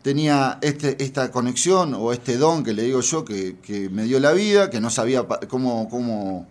tenía 0.04 0.58
este, 0.60 1.02
esta 1.02 1.30
conexión 1.30 1.94
o 1.94 2.12
este 2.12 2.36
don 2.36 2.62
que 2.62 2.74
le 2.74 2.82
digo 2.82 3.00
yo 3.00 3.24
que, 3.24 3.88
me 3.90 4.02
dio 4.02 4.20
la 4.20 4.32
vida, 4.32 4.68
que 4.68 4.78
no 4.78 4.90
sabía 4.90 5.26
cómo, 5.48 5.88
cómo 5.88 6.46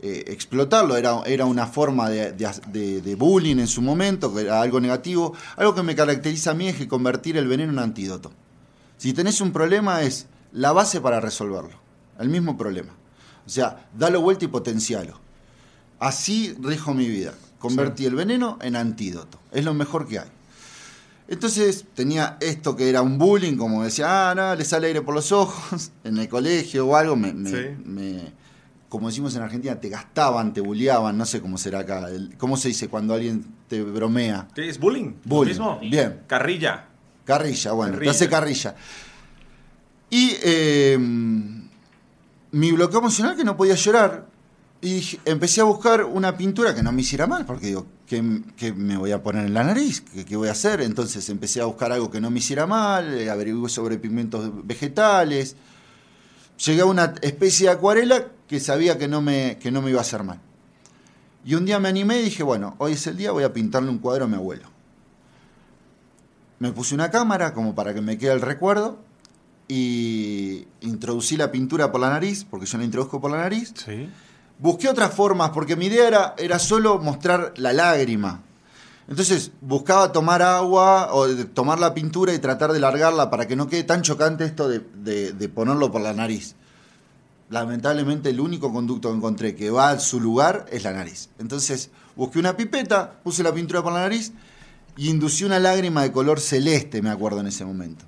eh, 0.00 0.22
explotarlo, 0.28 0.96
era, 0.96 1.20
era 1.26 1.44
una 1.44 1.66
forma 1.66 2.08
de, 2.08 3.16
bullying 3.18 3.58
en 3.58 3.66
su 3.66 3.82
momento, 3.82 4.32
que 4.32 4.42
era 4.42 4.62
algo 4.62 4.80
negativo. 4.80 5.34
Algo 5.56 5.74
que 5.74 5.82
me 5.82 5.96
caracteriza 5.96 6.52
a 6.52 6.54
mí 6.54 6.68
es 6.68 6.76
que 6.76 6.86
convertir 6.86 7.36
el 7.36 7.48
veneno 7.48 7.72
en 7.72 7.80
antídoto. 7.80 8.30
Si 8.98 9.12
tenés 9.12 9.40
un 9.40 9.50
problema 9.50 10.02
es 10.02 10.26
la 10.52 10.70
base 10.70 11.00
para 11.00 11.18
resolverlo, 11.18 11.76
el 12.20 12.28
mismo 12.28 12.56
problema. 12.56 12.92
O 13.44 13.50
sea, 13.50 13.88
dalo 13.98 14.20
vuelta 14.20 14.44
y 14.44 14.48
potencialo. 14.48 15.18
Así 16.02 16.52
rijo 16.60 16.94
mi 16.94 17.06
vida. 17.06 17.32
Convertí 17.60 18.06
el 18.06 18.16
veneno 18.16 18.58
en 18.60 18.74
antídoto. 18.74 19.38
Es 19.52 19.64
lo 19.64 19.72
mejor 19.72 20.08
que 20.08 20.18
hay. 20.18 20.28
Entonces 21.28 21.84
tenía 21.94 22.38
esto 22.40 22.74
que 22.74 22.88
era 22.88 23.02
un 23.02 23.18
bullying, 23.18 23.56
como 23.56 23.84
decía, 23.84 24.30
ah, 24.30 24.34
no, 24.34 24.52
le 24.56 24.64
sale 24.64 24.88
aire 24.88 25.02
por 25.02 25.14
los 25.14 25.30
ojos, 25.30 25.92
en 26.04 26.18
el 26.18 26.28
colegio 26.28 26.88
o 26.88 26.96
algo, 26.96 27.14
me, 27.14 27.32
como 28.88 29.06
decimos 29.06 29.36
en 29.36 29.42
Argentina, 29.42 29.78
te 29.78 29.88
gastaban, 29.88 30.52
te 30.52 30.60
bulliaban, 30.60 31.16
no 31.16 31.24
sé 31.24 31.40
cómo 31.40 31.56
será 31.56 31.78
acá, 31.78 32.08
¿cómo 32.36 32.56
se 32.56 32.68
dice 32.68 32.88
cuando 32.88 33.14
alguien 33.14 33.44
te 33.68 33.80
bromea? 33.80 34.48
¿Qué 34.56 34.68
es 34.68 34.80
bullying? 34.80 35.12
Bullying. 35.24 35.52
mismo? 35.52 35.78
Bien. 35.80 36.22
Carrilla. 36.26 36.88
Carrilla, 37.24 37.72
bueno, 37.72 37.98
te 37.98 38.10
hace 38.10 38.28
carrilla. 38.28 38.74
Y 40.10 40.32
eh, 40.42 40.98
mi 40.98 42.72
bloqueo 42.72 42.98
emocional 42.98 43.36
que 43.36 43.44
no 43.44 43.56
podía 43.56 43.76
llorar, 43.76 44.31
y 44.84 45.20
empecé 45.24 45.60
a 45.60 45.64
buscar 45.64 46.04
una 46.04 46.36
pintura 46.36 46.74
que 46.74 46.82
no 46.82 46.90
me 46.90 47.02
hiciera 47.02 47.28
mal, 47.28 47.46
porque 47.46 47.68
digo, 47.68 47.86
¿qué, 48.04 48.20
me 48.20 48.96
voy 48.96 49.12
a 49.12 49.22
poner 49.22 49.46
en 49.46 49.54
la 49.54 49.62
nariz? 49.62 50.00
¿Qué, 50.00 50.36
voy 50.36 50.48
a 50.48 50.52
hacer? 50.52 50.80
Entonces 50.80 51.28
empecé 51.28 51.60
a 51.60 51.66
buscar 51.66 51.92
algo 51.92 52.10
que 52.10 52.20
no 52.20 52.32
me 52.32 52.40
hiciera 52.40 52.66
mal, 52.66 53.14
eh, 53.14 53.30
averigué 53.30 53.68
sobre 53.68 53.96
pigmentos 53.98 54.50
vegetales. 54.66 55.54
Llegué 56.66 56.80
a 56.80 56.86
una 56.86 57.14
especie 57.22 57.68
de 57.68 57.74
acuarela 57.74 58.26
que 58.48 58.58
sabía 58.58 58.98
que 58.98 59.06
no 59.06 59.22
me, 59.22 59.56
que 59.60 59.70
no 59.70 59.82
me 59.82 59.90
iba 59.90 60.00
a 60.00 60.02
hacer 60.02 60.24
mal. 60.24 60.40
Y 61.44 61.54
un 61.54 61.64
día 61.64 61.78
me 61.78 61.88
animé 61.88 62.18
y 62.18 62.24
dije, 62.24 62.42
bueno, 62.42 62.74
hoy 62.78 62.94
es 62.94 63.06
el 63.06 63.16
día, 63.16 63.30
voy 63.30 63.44
a 63.44 63.52
pintarle 63.52 63.88
un 63.88 63.98
cuadro 63.98 64.24
a 64.24 64.28
mi 64.28 64.34
abuelo. 64.34 64.68
Me 66.58 66.72
puse 66.72 66.96
una 66.96 67.08
cámara 67.12 67.54
como 67.54 67.76
para 67.76 67.94
que 67.94 68.00
me 68.00 68.18
quede 68.18 68.32
el 68.32 68.40
recuerdo 68.40 68.98
y 69.68 70.66
introducí 70.80 71.36
la 71.36 71.52
pintura 71.52 71.92
por 71.92 72.00
la 72.00 72.10
nariz, 72.10 72.44
porque 72.44 72.66
yo 72.66 72.78
la 72.78 72.84
introduzco 72.84 73.20
por 73.20 73.30
la 73.30 73.38
nariz. 73.38 73.72
Sí 73.76 74.08
busqué 74.62 74.88
otras 74.88 75.12
formas, 75.12 75.50
porque 75.50 75.74
mi 75.74 75.86
idea 75.86 76.34
era, 76.38 76.58
solo 76.60 76.98
mostrar 77.00 77.52
la 77.56 77.72
lágrima. 77.72 78.42
Entonces 79.08 79.50
buscaba 79.60 80.12
tomar 80.12 80.40
agua 80.40 81.12
o 81.12 81.26
tomar 81.46 81.80
la 81.80 81.92
pintura 81.92 82.32
y 82.32 82.38
tratar 82.38 82.72
de 82.72 82.78
largarla 82.78 83.28
para 83.28 83.48
que 83.48 83.56
no 83.56 83.66
quede 83.66 83.82
tan 83.82 84.02
chocante 84.02 84.44
esto 84.44 84.68
de, 84.68 85.50
ponerlo 85.52 85.90
por 85.90 86.00
la 86.00 86.14
nariz. 86.14 86.54
Lamentablemente 87.50 88.30
el 88.30 88.40
único 88.40 88.72
conducto 88.72 89.10
que 89.10 89.16
encontré 89.16 89.56
que 89.56 89.70
va 89.70 89.90
a 89.90 89.98
su 89.98 90.20
lugar 90.20 90.66
es 90.70 90.84
la 90.84 90.92
nariz. 90.92 91.28
Entonces 91.40 91.90
busqué 92.14 92.38
una 92.38 92.56
pipeta, 92.56 93.20
puse 93.24 93.42
la 93.42 93.52
pintura 93.52 93.82
por 93.82 93.92
la 93.92 94.00
nariz 94.00 94.32
y 94.96 95.10
inducí 95.10 95.44
una 95.44 95.58
lágrima 95.58 96.02
de 96.02 96.12
color 96.12 96.38
celeste, 96.38 97.02
me 97.02 97.10
acuerdo 97.10 97.40
en 97.40 97.48
ese 97.48 97.64
momento. 97.64 98.04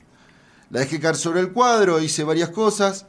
La 0.70 0.80
dejé 0.80 1.00
caer 1.00 1.16
sobre 1.16 1.40
el 1.40 1.52
cuadro, 1.52 2.00
hice 2.00 2.22
varias 2.22 2.50
cosas 2.50 3.06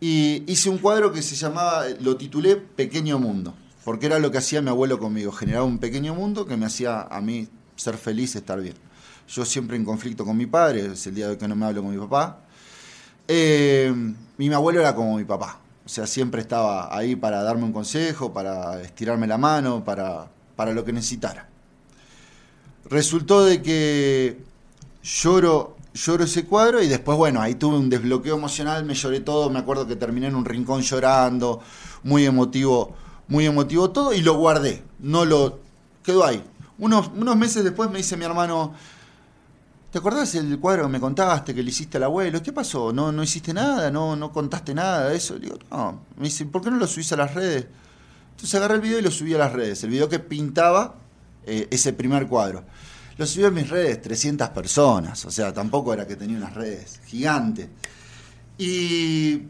y 0.00 0.44
hice 0.50 0.68
un 0.68 0.78
cuadro 0.78 1.12
que 1.12 1.22
se 1.22 1.34
llamaba, 1.34 1.86
lo 2.00 2.16
titulé 2.16 2.56
Pequeño 2.56 3.18
Mundo, 3.18 3.54
porque 3.84 4.06
era 4.06 4.18
lo 4.18 4.30
que 4.30 4.38
hacía 4.38 4.60
mi 4.60 4.68
abuelo 4.68 4.98
conmigo, 4.98 5.32
generaba 5.32 5.64
un 5.64 5.78
pequeño 5.78 6.14
mundo 6.14 6.46
que 6.46 6.56
me 6.56 6.66
hacía 6.66 7.02
a 7.02 7.20
mí 7.20 7.48
ser 7.76 7.96
feliz, 7.96 8.36
estar 8.36 8.60
bien. 8.60 8.74
Yo 9.28 9.44
siempre 9.44 9.76
en 9.76 9.84
conflicto 9.84 10.24
con 10.24 10.36
mi 10.36 10.46
padre, 10.46 10.92
es 10.92 11.06
el 11.06 11.14
día 11.14 11.28
de 11.28 11.38
que 11.38 11.48
no 11.48 11.56
me 11.56 11.66
hablo 11.66 11.82
con 11.82 11.90
mi 11.90 11.98
papá. 11.98 12.40
Eh, 13.26 13.92
mi 14.36 14.52
abuelo 14.52 14.80
era 14.80 14.94
como 14.94 15.16
mi 15.16 15.24
papá, 15.24 15.60
o 15.84 15.88
sea, 15.88 16.06
siempre 16.06 16.40
estaba 16.40 16.96
ahí 16.96 17.16
para 17.16 17.42
darme 17.42 17.64
un 17.64 17.72
consejo, 17.72 18.32
para 18.32 18.82
estirarme 18.82 19.26
la 19.26 19.38
mano, 19.38 19.84
para, 19.84 20.28
para 20.54 20.72
lo 20.72 20.84
que 20.84 20.92
necesitara. 20.92 21.48
Resultó 22.88 23.44
de 23.44 23.62
que 23.62 24.38
lloro 25.02 25.75
lloro 25.96 26.24
ese 26.24 26.44
cuadro 26.44 26.82
y 26.82 26.88
después, 26.88 27.16
bueno, 27.16 27.40
ahí 27.40 27.54
tuve 27.54 27.78
un 27.78 27.88
desbloqueo 27.88 28.36
emocional, 28.36 28.84
me 28.84 28.94
lloré 28.94 29.20
todo, 29.20 29.50
me 29.50 29.58
acuerdo 29.58 29.86
que 29.86 29.96
terminé 29.96 30.28
en 30.28 30.36
un 30.36 30.44
rincón 30.44 30.82
llorando, 30.82 31.60
muy 32.04 32.24
emotivo, 32.24 32.94
muy 33.28 33.46
emotivo 33.46 33.90
todo, 33.90 34.12
y 34.12 34.20
lo 34.20 34.34
guardé, 34.34 34.84
no 35.00 35.24
lo... 35.24 35.60
quedó 36.02 36.24
ahí. 36.24 36.44
Unos, 36.78 37.10
unos 37.16 37.36
meses 37.36 37.64
después 37.64 37.90
me 37.90 37.98
dice 37.98 38.16
mi 38.16 38.26
hermano, 38.26 38.74
¿te 39.90 39.98
acordás 39.98 40.34
el 40.34 40.58
cuadro 40.58 40.84
que 40.84 40.90
me 40.90 41.00
contaste, 41.00 41.54
que 41.54 41.62
le 41.62 41.70
hiciste 41.70 41.96
al 41.96 42.04
abuelo? 42.04 42.42
¿Qué 42.42 42.52
pasó? 42.52 42.92
¿No, 42.92 43.10
no 43.10 43.22
hiciste 43.22 43.54
nada? 43.54 43.90
¿No, 43.90 44.14
¿No 44.14 44.30
contaste 44.30 44.74
nada 44.74 45.08
de 45.08 45.16
eso? 45.16 45.34
Le 45.34 45.40
digo, 45.40 45.58
no. 45.70 46.00
Me 46.16 46.24
dice, 46.24 46.44
¿por 46.44 46.62
qué 46.62 46.70
no 46.70 46.76
lo 46.76 46.86
subís 46.86 47.10
a 47.12 47.16
las 47.16 47.34
redes? 47.34 47.66
Entonces 48.32 48.54
agarré 48.54 48.74
el 48.74 48.80
video 48.82 48.98
y 48.98 49.02
lo 49.02 49.10
subí 49.10 49.32
a 49.34 49.38
las 49.38 49.52
redes, 49.54 49.82
el 49.84 49.90
video 49.90 50.10
que 50.10 50.18
pintaba 50.18 50.96
eh, 51.46 51.66
ese 51.70 51.94
primer 51.94 52.26
cuadro. 52.26 52.64
Lo 53.18 53.26
subí 53.26 53.44
en 53.44 53.54
mis 53.54 53.70
redes 53.70 54.02
300 54.02 54.50
personas, 54.50 55.24
o 55.24 55.30
sea, 55.30 55.52
tampoco 55.52 55.94
era 55.94 56.06
que 56.06 56.16
tenía 56.16 56.36
unas 56.36 56.54
redes 56.54 57.00
gigantes. 57.06 57.68
Y 58.58 59.42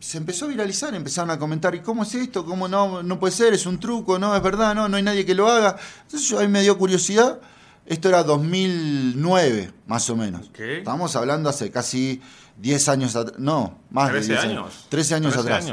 se 0.00 0.18
empezó 0.18 0.46
a 0.46 0.48
viralizar, 0.48 0.94
empezaron 0.94 1.30
a 1.30 1.38
comentar, 1.38 1.74
¿y 1.74 1.80
cómo 1.80 2.02
es 2.02 2.14
esto? 2.14 2.44
¿Cómo 2.44 2.66
no? 2.66 3.02
No 3.02 3.20
puede 3.20 3.32
ser, 3.32 3.54
es 3.54 3.66
un 3.66 3.78
truco, 3.78 4.18
no, 4.18 4.34
es 4.34 4.42
verdad, 4.42 4.74
no, 4.74 4.88
no 4.88 4.96
hay 4.96 5.02
nadie 5.02 5.24
que 5.24 5.34
lo 5.34 5.48
haga. 5.48 5.76
Entonces 6.02 6.28
yo 6.28 6.38
ahí 6.40 6.48
me 6.48 6.62
dio 6.62 6.76
curiosidad. 6.78 7.40
Esto 7.86 8.08
era 8.08 8.22
2009, 8.22 9.72
más 9.86 10.08
o 10.10 10.16
menos. 10.16 10.50
Estamos 10.58 11.16
hablando 11.16 11.48
hace 11.48 11.70
casi 11.70 12.20
10 12.58 12.88
años 12.88 13.16
atrás. 13.16 13.38
No, 13.38 13.78
más 13.90 14.12
de 14.12 14.20
10 14.20 14.40
años. 14.40 14.86
13 14.88 15.14
años 15.14 15.36
atrás. 15.36 15.66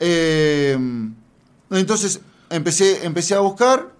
Eh, 0.00 0.76
entonces 1.70 2.20
empecé, 2.50 3.04
empecé 3.04 3.34
a 3.34 3.40
buscar 3.40 3.91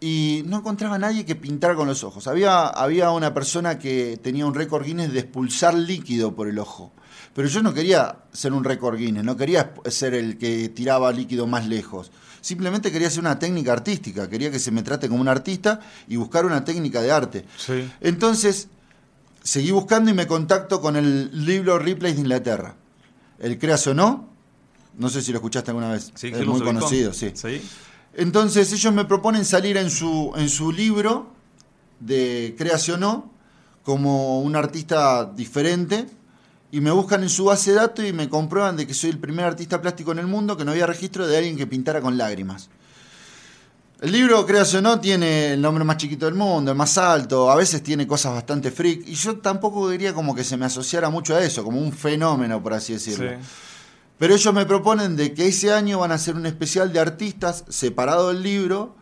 y 0.00 0.42
no 0.46 0.58
encontraba 0.58 0.94
a 0.94 0.98
nadie 0.98 1.26
que 1.26 1.36
pintara 1.36 1.74
con 1.74 1.86
los 1.86 2.02
ojos. 2.04 2.26
Había, 2.26 2.66
había 2.66 3.10
una 3.10 3.34
persona 3.34 3.78
que 3.78 4.18
tenía 4.22 4.46
un 4.46 4.54
récord 4.54 4.84
Guinness 4.84 5.12
de 5.12 5.20
expulsar 5.20 5.74
líquido 5.74 6.34
por 6.34 6.48
el 6.48 6.58
ojo. 6.58 6.92
Pero 7.34 7.48
yo 7.48 7.62
no 7.62 7.74
quería 7.74 8.24
ser 8.32 8.52
un 8.52 8.64
récord 8.64 8.96
Guinness, 8.96 9.24
no 9.24 9.36
quería 9.36 9.74
ser 9.86 10.14
el 10.14 10.38
que 10.38 10.70
tiraba 10.70 11.12
líquido 11.12 11.46
más 11.46 11.66
lejos. 11.66 12.10
Simplemente 12.40 12.90
quería 12.90 13.08
hacer 13.08 13.20
una 13.20 13.38
técnica 13.38 13.72
artística, 13.72 14.28
quería 14.28 14.50
que 14.50 14.58
se 14.58 14.70
me 14.70 14.82
trate 14.82 15.08
como 15.08 15.20
un 15.20 15.28
artista 15.28 15.80
y 16.08 16.16
buscar 16.16 16.46
una 16.46 16.64
técnica 16.64 17.02
de 17.02 17.10
arte. 17.10 17.44
Entonces, 18.00 18.68
seguí 19.42 19.70
buscando 19.70 20.10
y 20.10 20.14
me 20.14 20.26
contacto 20.26 20.80
con 20.80 20.96
el 20.96 21.44
libro 21.44 21.78
Replays 21.78 22.16
de 22.16 22.22
Inglaterra. 22.22 22.74
El 23.38 23.58
Creas 23.58 23.86
o 23.86 23.94
no, 23.94 24.30
no 24.98 25.08
sé 25.10 25.20
si 25.22 25.32
lo 25.32 25.38
escuchaste 25.38 25.70
alguna 25.70 25.92
vez. 25.92 26.12
es 26.22 26.46
muy 26.46 26.62
conocido, 26.62 27.12
sí. 27.12 27.32
¿Sí? 27.34 27.62
Entonces 28.14 28.72
ellos 28.72 28.92
me 28.92 29.04
proponen 29.04 29.44
salir 29.44 29.76
en 29.76 29.90
su, 29.90 30.32
en 30.36 30.48
su 30.48 30.72
libro 30.72 31.30
de 32.00 32.54
creación 32.58 33.04
o 33.04 33.30
como 33.82 34.40
un 34.40 34.56
artista 34.56 35.24
diferente 35.24 36.06
y 36.72 36.80
me 36.80 36.90
buscan 36.90 37.22
en 37.22 37.28
su 37.28 37.44
base 37.44 37.70
de 37.70 37.76
datos 37.76 38.04
y 38.04 38.12
me 38.12 38.28
comprueban 38.28 38.76
de 38.76 38.86
que 38.86 38.94
soy 38.94 39.10
el 39.10 39.18
primer 39.18 39.44
artista 39.44 39.80
plástico 39.80 40.12
en 40.12 40.20
el 40.20 40.26
mundo 40.26 40.56
que 40.56 40.64
no 40.64 40.72
había 40.72 40.86
registro 40.86 41.26
de 41.26 41.36
alguien 41.36 41.56
que 41.56 41.66
pintara 41.66 42.00
con 42.00 42.16
lágrimas. 42.16 42.68
El 44.00 44.12
libro, 44.12 44.46
creación 44.46 44.86
o 44.86 44.90
no, 44.90 45.00
tiene 45.00 45.52
el 45.52 45.60
nombre 45.60 45.84
más 45.84 45.98
chiquito 45.98 46.24
del 46.24 46.34
mundo, 46.34 46.70
el 46.70 46.76
más 46.76 46.96
alto, 46.96 47.50
a 47.50 47.56
veces 47.56 47.82
tiene 47.82 48.06
cosas 48.06 48.32
bastante 48.32 48.70
freak, 48.70 49.06
y 49.06 49.14
yo 49.14 49.38
tampoco 49.38 49.90
quería 49.90 50.14
como 50.14 50.34
que 50.34 50.42
se 50.42 50.56
me 50.56 50.64
asociara 50.64 51.10
mucho 51.10 51.36
a 51.36 51.44
eso, 51.44 51.62
como 51.62 51.78
un 51.78 51.92
fenómeno, 51.92 52.62
por 52.62 52.72
así 52.72 52.94
decirlo. 52.94 53.32
Pero 54.20 54.34
ellos 54.34 54.52
me 54.52 54.66
proponen 54.66 55.16
de 55.16 55.32
que 55.32 55.46
ese 55.46 55.72
año 55.72 55.98
van 55.98 56.12
a 56.12 56.16
hacer 56.16 56.36
un 56.36 56.44
especial 56.44 56.92
de 56.92 57.00
artistas 57.00 57.64
separado 57.70 58.28
del 58.28 58.42
libro, 58.42 58.94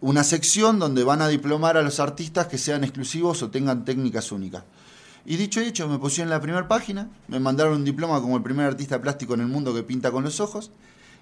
una 0.00 0.24
sección 0.24 0.78
donde 0.78 1.04
van 1.04 1.20
a 1.20 1.28
diplomar 1.28 1.76
a 1.76 1.82
los 1.82 2.00
artistas 2.00 2.46
que 2.46 2.56
sean 2.56 2.82
exclusivos 2.82 3.42
o 3.42 3.50
tengan 3.50 3.84
técnicas 3.84 4.32
únicas. 4.32 4.64
Y 5.26 5.36
dicho 5.36 5.60
y 5.60 5.66
hecho, 5.66 5.86
me 5.86 5.98
pusieron 5.98 6.28
en 6.28 6.38
la 6.38 6.40
primera 6.40 6.66
página, 6.66 7.10
me 7.28 7.40
mandaron 7.40 7.74
un 7.74 7.84
diploma 7.84 8.22
como 8.22 8.38
el 8.38 8.42
primer 8.42 8.64
artista 8.64 9.02
plástico 9.02 9.34
en 9.34 9.42
el 9.42 9.48
mundo 9.48 9.74
que 9.74 9.82
pinta 9.82 10.10
con 10.10 10.24
los 10.24 10.40
ojos, 10.40 10.70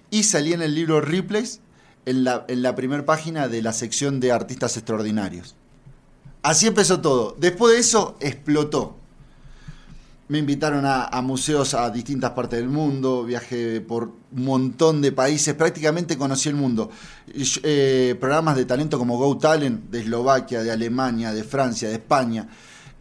y 0.09 0.23
salí 0.23 0.53
en 0.53 0.61
el 0.61 0.73
libro 0.73 1.01
Replays 1.01 1.59
en 2.05 2.23
la, 2.23 2.45
en 2.47 2.61
la 2.61 2.75
primera 2.75 3.05
página 3.05 3.49
de 3.49 3.61
la 3.61 3.73
sección 3.73 4.21
de 4.21 4.31
artistas 4.31 4.77
extraordinarios. 4.77 5.55
Así 6.43 6.65
empezó 6.65 7.01
todo. 7.01 7.35
Después 7.37 7.73
de 7.73 7.79
eso 7.81 8.15
explotó 8.21 9.00
Me 10.31 10.37
invitaron 10.37 10.85
a, 10.85 11.21
museos 11.21 11.73
a 11.73 11.89
distintas 11.89 12.31
partes 12.31 12.57
del 12.57 12.69
mundo, 12.69 13.25
viajé 13.25 13.81
por 13.81 14.13
un 14.31 14.45
montón 14.45 15.01
de 15.01 15.11
países, 15.11 15.55
prácticamente 15.55 16.17
conocí 16.17 16.47
el 16.47 16.55
mundo. 16.55 16.89
Eh, 17.63 18.15
programas 18.17 18.55
de 18.55 18.63
talento 18.63 18.97
como 18.97 19.17
Go 19.17 19.37
Talent, 19.37 19.89
de 19.89 19.99
Eslovaquia, 19.99 20.63
de 20.63 20.71
Alemania, 20.71 21.33
de 21.33 21.43
Francia, 21.43 21.89
de 21.89 21.95
España. 21.95 22.47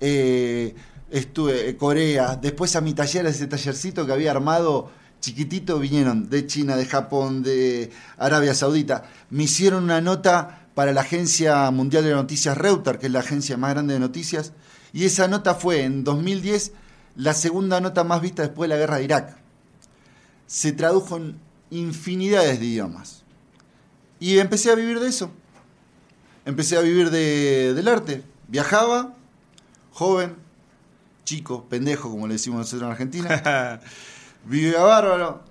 Eh, 0.01 0.75
estuve 1.09 1.69
en 1.69 1.77
Corea, 1.77 2.35
después 2.35 2.75
a 2.75 2.81
mi 2.81 2.95
taller, 2.95 3.25
ese 3.27 3.47
tallercito 3.47 4.05
que 4.05 4.13
había 4.13 4.33
armado 4.33 4.91
chiquitito, 5.21 5.79
vinieron 5.79 6.29
de 6.29 6.49
China, 6.49 6.75
de 6.75 6.87
Japón, 6.87 7.45
de 7.45 7.93
Arabia 8.19 8.55
Saudita. 8.55 9.05
Me 9.31 9.45
hicieron 9.45 9.85
una 9.85 10.01
nota 10.01 10.67
para 10.75 10.93
la 10.93 11.03
Agencia 11.03 11.71
Mundial 11.71 12.03
de 12.03 12.11
Noticias 12.11 12.59
Reuters, 12.59 12.99
que 12.99 13.07
es 13.07 13.13
la 13.13 13.21
agencia 13.21 13.57
más 13.57 13.71
grande 13.71 13.95
de 13.95 14.01
noticias, 14.01 14.53
y 14.93 15.05
esa 15.05 15.29
nota 15.29 15.55
fue 15.55 15.85
en 15.85 16.03
2010 16.03 16.73
la 17.17 17.35
segunda 17.35 17.81
nota 17.81 18.05
más 18.05 18.21
vista 18.21 18.43
después 18.43 18.69
de 18.69 18.75
la 18.77 18.81
guerra 18.81 18.97
de 18.99 19.05
Irak. 19.05 19.37
Se 20.47 20.73
tradujo 20.73 21.17
en 21.17 21.39
infinidades 21.71 22.59
de 22.61 22.67
idiomas. 22.67 23.23
Y 24.19 24.39
empecé 24.39 24.71
a 24.71 24.75
vivir 24.75 25.01
de 25.01 25.09
eso. 25.09 25.31
Empecé 26.45 26.77
a 26.77 26.81
vivir 26.81 27.11
de- 27.11 27.75
del 27.75 27.89
arte. 27.89 28.25
Viajaba, 28.49 29.15
joven, 29.93 30.37
chico, 31.25 31.65
pendejo, 31.69 32.11
como 32.11 32.27
le 32.27 32.35
decimos 32.35 32.59
nosotros 32.61 32.83
en 32.87 32.93
Argentina. 32.93 33.81
Vivía 34.45 34.81
bárbaro, 34.83 35.43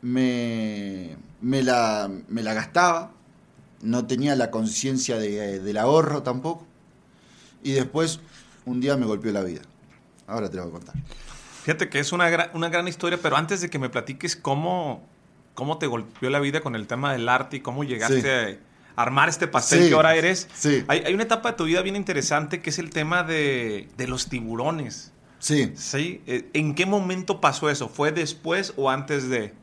me, 0.00 1.16
me, 1.42 1.62
la, 1.62 2.10
me 2.28 2.42
la 2.42 2.54
gastaba, 2.54 3.12
no 3.82 4.06
tenía 4.06 4.34
la 4.36 4.50
conciencia 4.50 5.18
de- 5.18 5.60
del 5.60 5.76
ahorro 5.76 6.22
tampoco. 6.22 6.66
Y 7.62 7.72
después, 7.72 8.20
un 8.64 8.80
día 8.80 8.96
me 8.96 9.06
golpeó 9.06 9.30
la 9.32 9.42
vida. 9.42 9.60
Ahora 10.28 10.48
te 10.48 10.56
lo 10.56 10.62
voy 10.64 10.70
a 10.70 10.72
contar. 10.74 10.94
Fíjate 11.64 11.88
que 11.88 11.98
es 11.98 12.12
una, 12.12 12.30
gra- 12.30 12.50
una 12.54 12.68
gran 12.68 12.86
historia, 12.86 13.18
pero 13.20 13.36
antes 13.36 13.60
de 13.60 13.68
que 13.70 13.78
me 13.78 13.88
platiques 13.90 14.36
cómo, 14.36 15.06
cómo 15.54 15.78
te 15.78 15.86
golpeó 15.86 16.30
la 16.30 16.38
vida 16.40 16.60
con 16.60 16.74
el 16.76 16.86
tema 16.86 17.12
del 17.12 17.28
arte 17.28 17.56
y 17.56 17.60
cómo 17.60 17.82
llegaste 17.84 18.52
Sí. 18.54 18.58
a 18.96 19.02
armar 19.02 19.28
este 19.28 19.48
pastel 19.48 19.82
Sí. 19.82 19.88
que 19.88 19.94
ahora 19.94 20.14
eres, 20.14 20.48
Sí. 20.54 20.84
hay, 20.88 21.00
hay 21.00 21.14
una 21.14 21.24
etapa 21.24 21.50
de 21.50 21.56
tu 21.56 21.64
vida 21.64 21.82
bien 21.82 21.96
interesante 21.96 22.60
que 22.62 22.70
es 22.70 22.78
el 22.78 22.90
tema 22.90 23.22
de, 23.24 23.88
de 23.96 24.06
los 24.06 24.28
tiburones. 24.28 25.12
Sí. 25.40 25.72
¿sí? 25.76 26.20
Eh, 26.26 26.48
¿En 26.52 26.74
qué 26.74 26.84
momento 26.86 27.40
pasó 27.40 27.70
eso? 27.70 27.88
¿Fue 27.88 28.12
después 28.12 28.72
o 28.76 28.90
antes 28.90 29.28
de? 29.28 29.54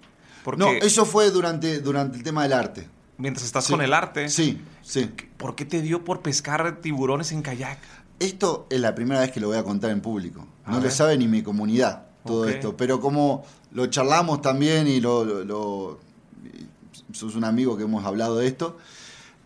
Porque 0.43 0.60
No, 0.60 0.71
eso 0.71 1.06
fue 1.06 1.32
durante, 1.32 1.80
durante 1.80 2.17
el 2.17 2.23
tema 2.23 2.43
del 2.43 2.54
arte. 2.54 2.88
mientras 3.17 3.45
estás 3.45 3.65
Sí. 3.65 3.71
con 3.73 3.82
el 3.82 3.93
arte, 3.93 4.28
Sí, 4.30 4.62
sí. 4.82 5.10
¿por 5.38 5.56
qué 5.56 5.63
te 5.65 5.82
dio 5.82 6.04
por 6.04 6.21
pescar 6.21 6.82
tiburones 6.82 7.32
en 7.32 7.41
kayak? 7.41 7.80
Esto 8.19 8.67
es 8.69 8.80
la 8.80 8.95
primera 8.95 9.21
vez 9.21 9.32
que 9.32 9.39
lo 9.39 9.47
voy 9.47 9.58
a 9.58 9.63
contar 9.63 9.91
en 9.91 10.01
público. 10.01 10.47
A 10.65 10.69
No 10.71 10.75
ver. 10.78 10.86
lo 10.86 10.91
sabe 10.91 11.17
ni 11.17 11.28
mi 11.28 11.41
comunidad 11.43 12.04
todo 12.25 12.43
Ok. 12.43 12.49
esto. 12.49 12.78
Pero 12.78 12.99
como 12.99 13.45
lo 13.71 13.88
charlamos 13.88 14.41
también 14.41 14.88
y 14.88 14.99
lo, 15.01 15.23
lo- 15.25 15.43
lo- 15.43 15.99
y 16.43 17.13
sos 17.15 17.36
un 17.36 17.43
amigo 17.43 17.75
que 17.78 17.84
hemos 17.84 18.06
hablado 18.06 18.38
de 18.38 18.47
esto, 18.47 18.78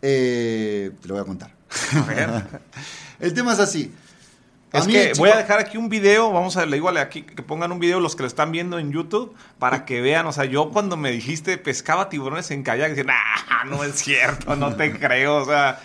eh, 0.02 0.92
te 1.02 1.08
lo 1.08 1.16
voy 1.16 1.22
a 1.22 1.26
contar. 1.26 1.52
A 1.96 2.02
ver. 2.04 2.62
El 3.20 3.34
tema 3.34 3.54
es 3.54 3.60
así. 3.60 3.92
Es 4.72 4.86
mí, 4.86 4.94
que 4.94 5.06
chico- 5.12 5.18
voy 5.20 5.32
a 5.32 5.38
dejar 5.38 5.60
aquí 5.60 5.78
un 5.78 5.90
video, 5.90 6.32
vamos 6.32 6.56
a 6.56 6.66
le 6.66 6.76
digo 6.78 6.90
aquí 6.90 7.24
que 7.24 7.42
pongan 7.42 7.72
un 7.72 7.80
video 7.80 8.00
los 8.00 8.16
que 8.16 8.22
lo 8.22 8.28
están 8.28 8.52
viendo 8.52 8.78
en 8.78 8.92
YouTube 8.92 9.34
para 9.58 9.84
que 9.84 10.00
vean, 10.00 10.28
o 10.28 10.32
sea, 10.32 10.46
yo 10.46 10.70
cuando 10.70 10.96
me 10.96 11.10
dijiste 11.12 11.58
pescaba 11.58 12.08
tiburones 12.08 12.52
en 12.52 12.62
kayak, 12.62 12.92
dije, 12.92 13.04
nah, 13.04 13.64
no 13.66 13.84
es 13.84 13.96
cierto, 13.96 14.56
no 14.56 14.76
te 14.76 14.92
creo, 15.00 15.38
o 15.38 15.46
sea, 15.46 15.80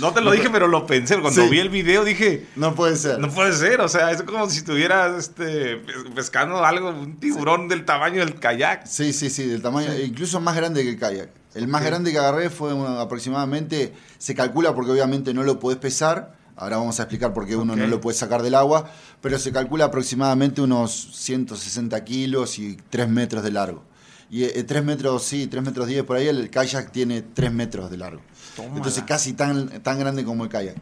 no 0.00 0.12
te 0.12 0.20
lo 0.20 0.30
dije, 0.32 0.48
pero 0.50 0.66
lo 0.68 0.86
pensé, 0.86 1.20
cuando 1.20 1.42
Sí. 1.42 1.48
vi 1.48 1.58
el 1.60 1.68
video 1.68 2.04
dije, 2.04 2.46
No 2.56 2.74
puede 2.74 2.96
ser. 2.96 3.18
no 3.18 3.28
puede 3.30 3.52
ser, 3.52 3.80
o 3.80 3.88
sea, 3.88 4.10
es 4.10 4.22
como 4.22 4.48
si 4.50 4.58
estuvieras 4.58 5.16
este, 5.18 5.76
pescando 6.14 6.64
algo, 6.64 6.90
un 6.90 7.16
tiburón 7.18 7.68
del 7.68 7.84
tamaño 7.84 8.20
del 8.24 8.34
kayak. 8.38 8.86
Sí, 8.86 9.12
sí, 9.12 9.30
sí, 9.30 9.46
del 9.46 9.62
tamaño, 9.62 9.88
incluso 10.04 10.40
más 10.40 10.56
grande 10.56 10.82
que 10.82 10.90
el 10.90 10.98
kayak. 10.98 11.28
El 11.54 11.68
más 11.68 11.84
grande 11.84 12.10
que 12.10 12.18
agarré 12.18 12.50
fue 12.50 12.72
aproximadamente, 12.98 13.92
se 14.18 14.34
calcula 14.34 14.74
porque 14.74 14.90
obviamente 14.90 15.32
no 15.32 15.44
lo 15.44 15.60
podés 15.60 15.78
pesar, 15.78 16.34
ahora 16.56 16.76
vamos 16.78 16.98
a 16.98 17.04
explicar 17.04 17.32
por 17.32 17.46
qué 17.46 17.56
uno 17.56 17.76
no 17.76 17.86
lo 17.86 18.00
puede 18.00 18.16
sacar 18.18 18.42
del 18.42 18.54
agua, 18.56 18.90
pero 19.20 19.38
se 19.38 19.52
calcula 19.52 19.86
aproximadamente 19.86 20.60
unos 20.60 21.10
160 21.14 22.02
kilos 22.04 22.58
y 22.58 22.76
3 22.90 23.08
metros 23.08 23.42
de 23.44 23.52
largo. 23.52 23.84
Y 24.30 24.46
3 24.46 24.84
metros, 24.84 25.22
sí, 25.22 25.46
3 25.46 25.62
metros 25.62 25.86
10 25.86 26.02
por 26.04 26.16
ahí, 26.16 26.26
el 26.26 26.50
kayak 26.50 26.90
tiene 26.90 27.22
3 27.22 27.52
metros 27.52 27.88
de 27.90 27.98
largo. 27.98 28.20
Entonces 28.58 29.02
casi 29.04 29.32
tan, 29.32 29.82
tan 29.82 29.98
grande 29.98 30.24
como 30.24 30.44
el 30.44 30.50
kayak. 30.50 30.76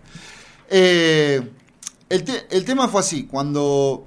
Eh, 0.69 1.41
el, 2.09 2.25
el 2.51 2.65
tema 2.65 2.89
fue 2.89 3.01
así, 3.01 3.25
cuando 3.25 4.07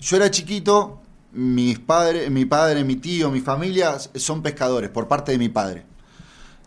yo 0.00 0.16
era 0.16 0.30
chiquito, 0.30 1.00
mis 1.32 1.78
padres, 1.78 2.30
mi 2.30 2.44
padre, 2.44 2.84
mi 2.84 2.96
tío, 2.96 3.30
mi 3.30 3.40
familia 3.40 3.98
son 4.14 4.42
pescadores 4.42 4.90
por 4.90 5.08
parte 5.08 5.32
de 5.32 5.38
mi 5.38 5.48
padre. 5.48 5.84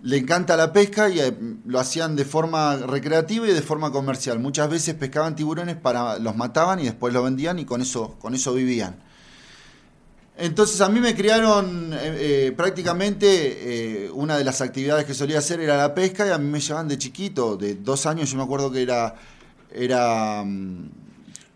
Le 0.03 0.17
encanta 0.17 0.57
la 0.57 0.73
pesca 0.73 1.09
y 1.09 1.19
eh, 1.19 1.37
lo 1.65 1.79
hacían 1.79 2.15
de 2.15 2.25
forma 2.25 2.75
recreativa 2.77 3.47
y 3.47 3.53
de 3.53 3.61
forma 3.61 3.91
comercial. 3.91 4.39
Muchas 4.39 4.69
veces 4.69 4.95
pescaban 4.95 5.35
tiburones 5.35 5.75
para 5.75 6.17
los 6.17 6.35
mataban 6.35 6.79
y 6.79 6.85
después 6.85 7.13
los 7.13 7.23
vendían 7.23 7.59
y 7.59 7.65
con 7.65 7.81
eso 7.81 8.15
con 8.19 8.33
eso 8.33 8.53
vivían. 8.53 8.99
Entonces 10.41 10.81
a 10.81 10.89
mí 10.89 10.99
me 10.99 11.15
criaron 11.15 11.93
eh, 11.93 11.97
eh, 12.47 12.53
prácticamente 12.57 13.27
eh, 14.05 14.09
una 14.11 14.37
de 14.37 14.43
las 14.43 14.59
actividades 14.61 15.05
que 15.05 15.13
solía 15.13 15.37
hacer 15.37 15.59
era 15.59 15.77
la 15.77 15.93
pesca 15.93 16.25
y 16.25 16.31
a 16.31 16.39
mí 16.39 16.49
me 16.49 16.59
llevaban 16.59 16.87
de 16.87 16.97
chiquito, 16.97 17.55
de 17.57 17.75
dos 17.75 18.07
años, 18.07 18.31
yo 18.31 18.37
me 18.37 18.43
acuerdo 18.43 18.71
que 18.71 18.81
era, 18.81 19.13
era 19.71 20.43
mm, 20.43 20.89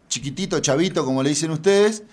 chiquitito, 0.08 0.60
chavito, 0.60 1.04
como 1.04 1.24
le 1.24 1.30
dicen 1.30 1.50
ustedes, 1.50 2.04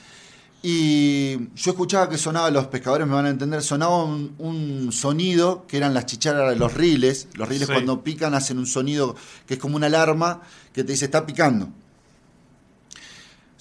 y 0.62 1.36
yo 1.54 1.72
escuchaba 1.72 2.08
que 2.08 2.16
sonaba, 2.16 2.50
los 2.50 2.68
pescadores 2.68 3.06
me 3.06 3.12
van 3.16 3.26
a 3.26 3.30
entender, 3.30 3.60
sonaba 3.62 4.04
un, 4.04 4.34
un 4.38 4.92
sonido 4.92 5.66
que 5.66 5.76
eran 5.76 5.92
las 5.92 6.06
chicharas 6.06 6.48
de 6.48 6.56
los 6.56 6.72
riles, 6.72 7.28
los 7.34 7.50
riles 7.50 7.66
Sí. 7.68 7.74
cuando 7.74 8.02
pican 8.02 8.32
hacen 8.32 8.56
un 8.56 8.66
sonido 8.66 9.14
que 9.46 9.54
es 9.54 9.60
como 9.60 9.76
una 9.76 9.88
alarma 9.88 10.40
que 10.72 10.84
te 10.84 10.92
dice 10.92 11.04
está 11.04 11.26
picando. 11.26 11.68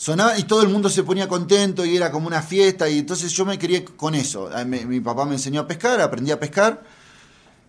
Sonaba 0.02 0.36
y 0.40 0.46
todo 0.46 0.64
el 0.64 0.70
mundo 0.70 0.90
se 0.90 1.04
ponía 1.04 1.28
contento 1.28 1.86
y 1.86 1.96
era 1.96 2.10
como 2.12 2.26
una 2.26 2.42
fiesta 2.42 2.90
y 2.90 2.98
entonces 2.98 3.32
yo 3.34 3.46
me 3.46 3.60
crié 3.60 3.86
con 3.86 4.16
eso. 4.16 4.50
A 4.52 4.66
mí- 4.66 4.84
Mi, 4.84 5.00
papá 5.00 5.26
me 5.26 5.34
enseñó 5.34 5.62
a 5.62 5.68
pescar, 5.68 6.02
aprendí 6.02 6.32
a 6.32 6.40
pescar 6.40 6.82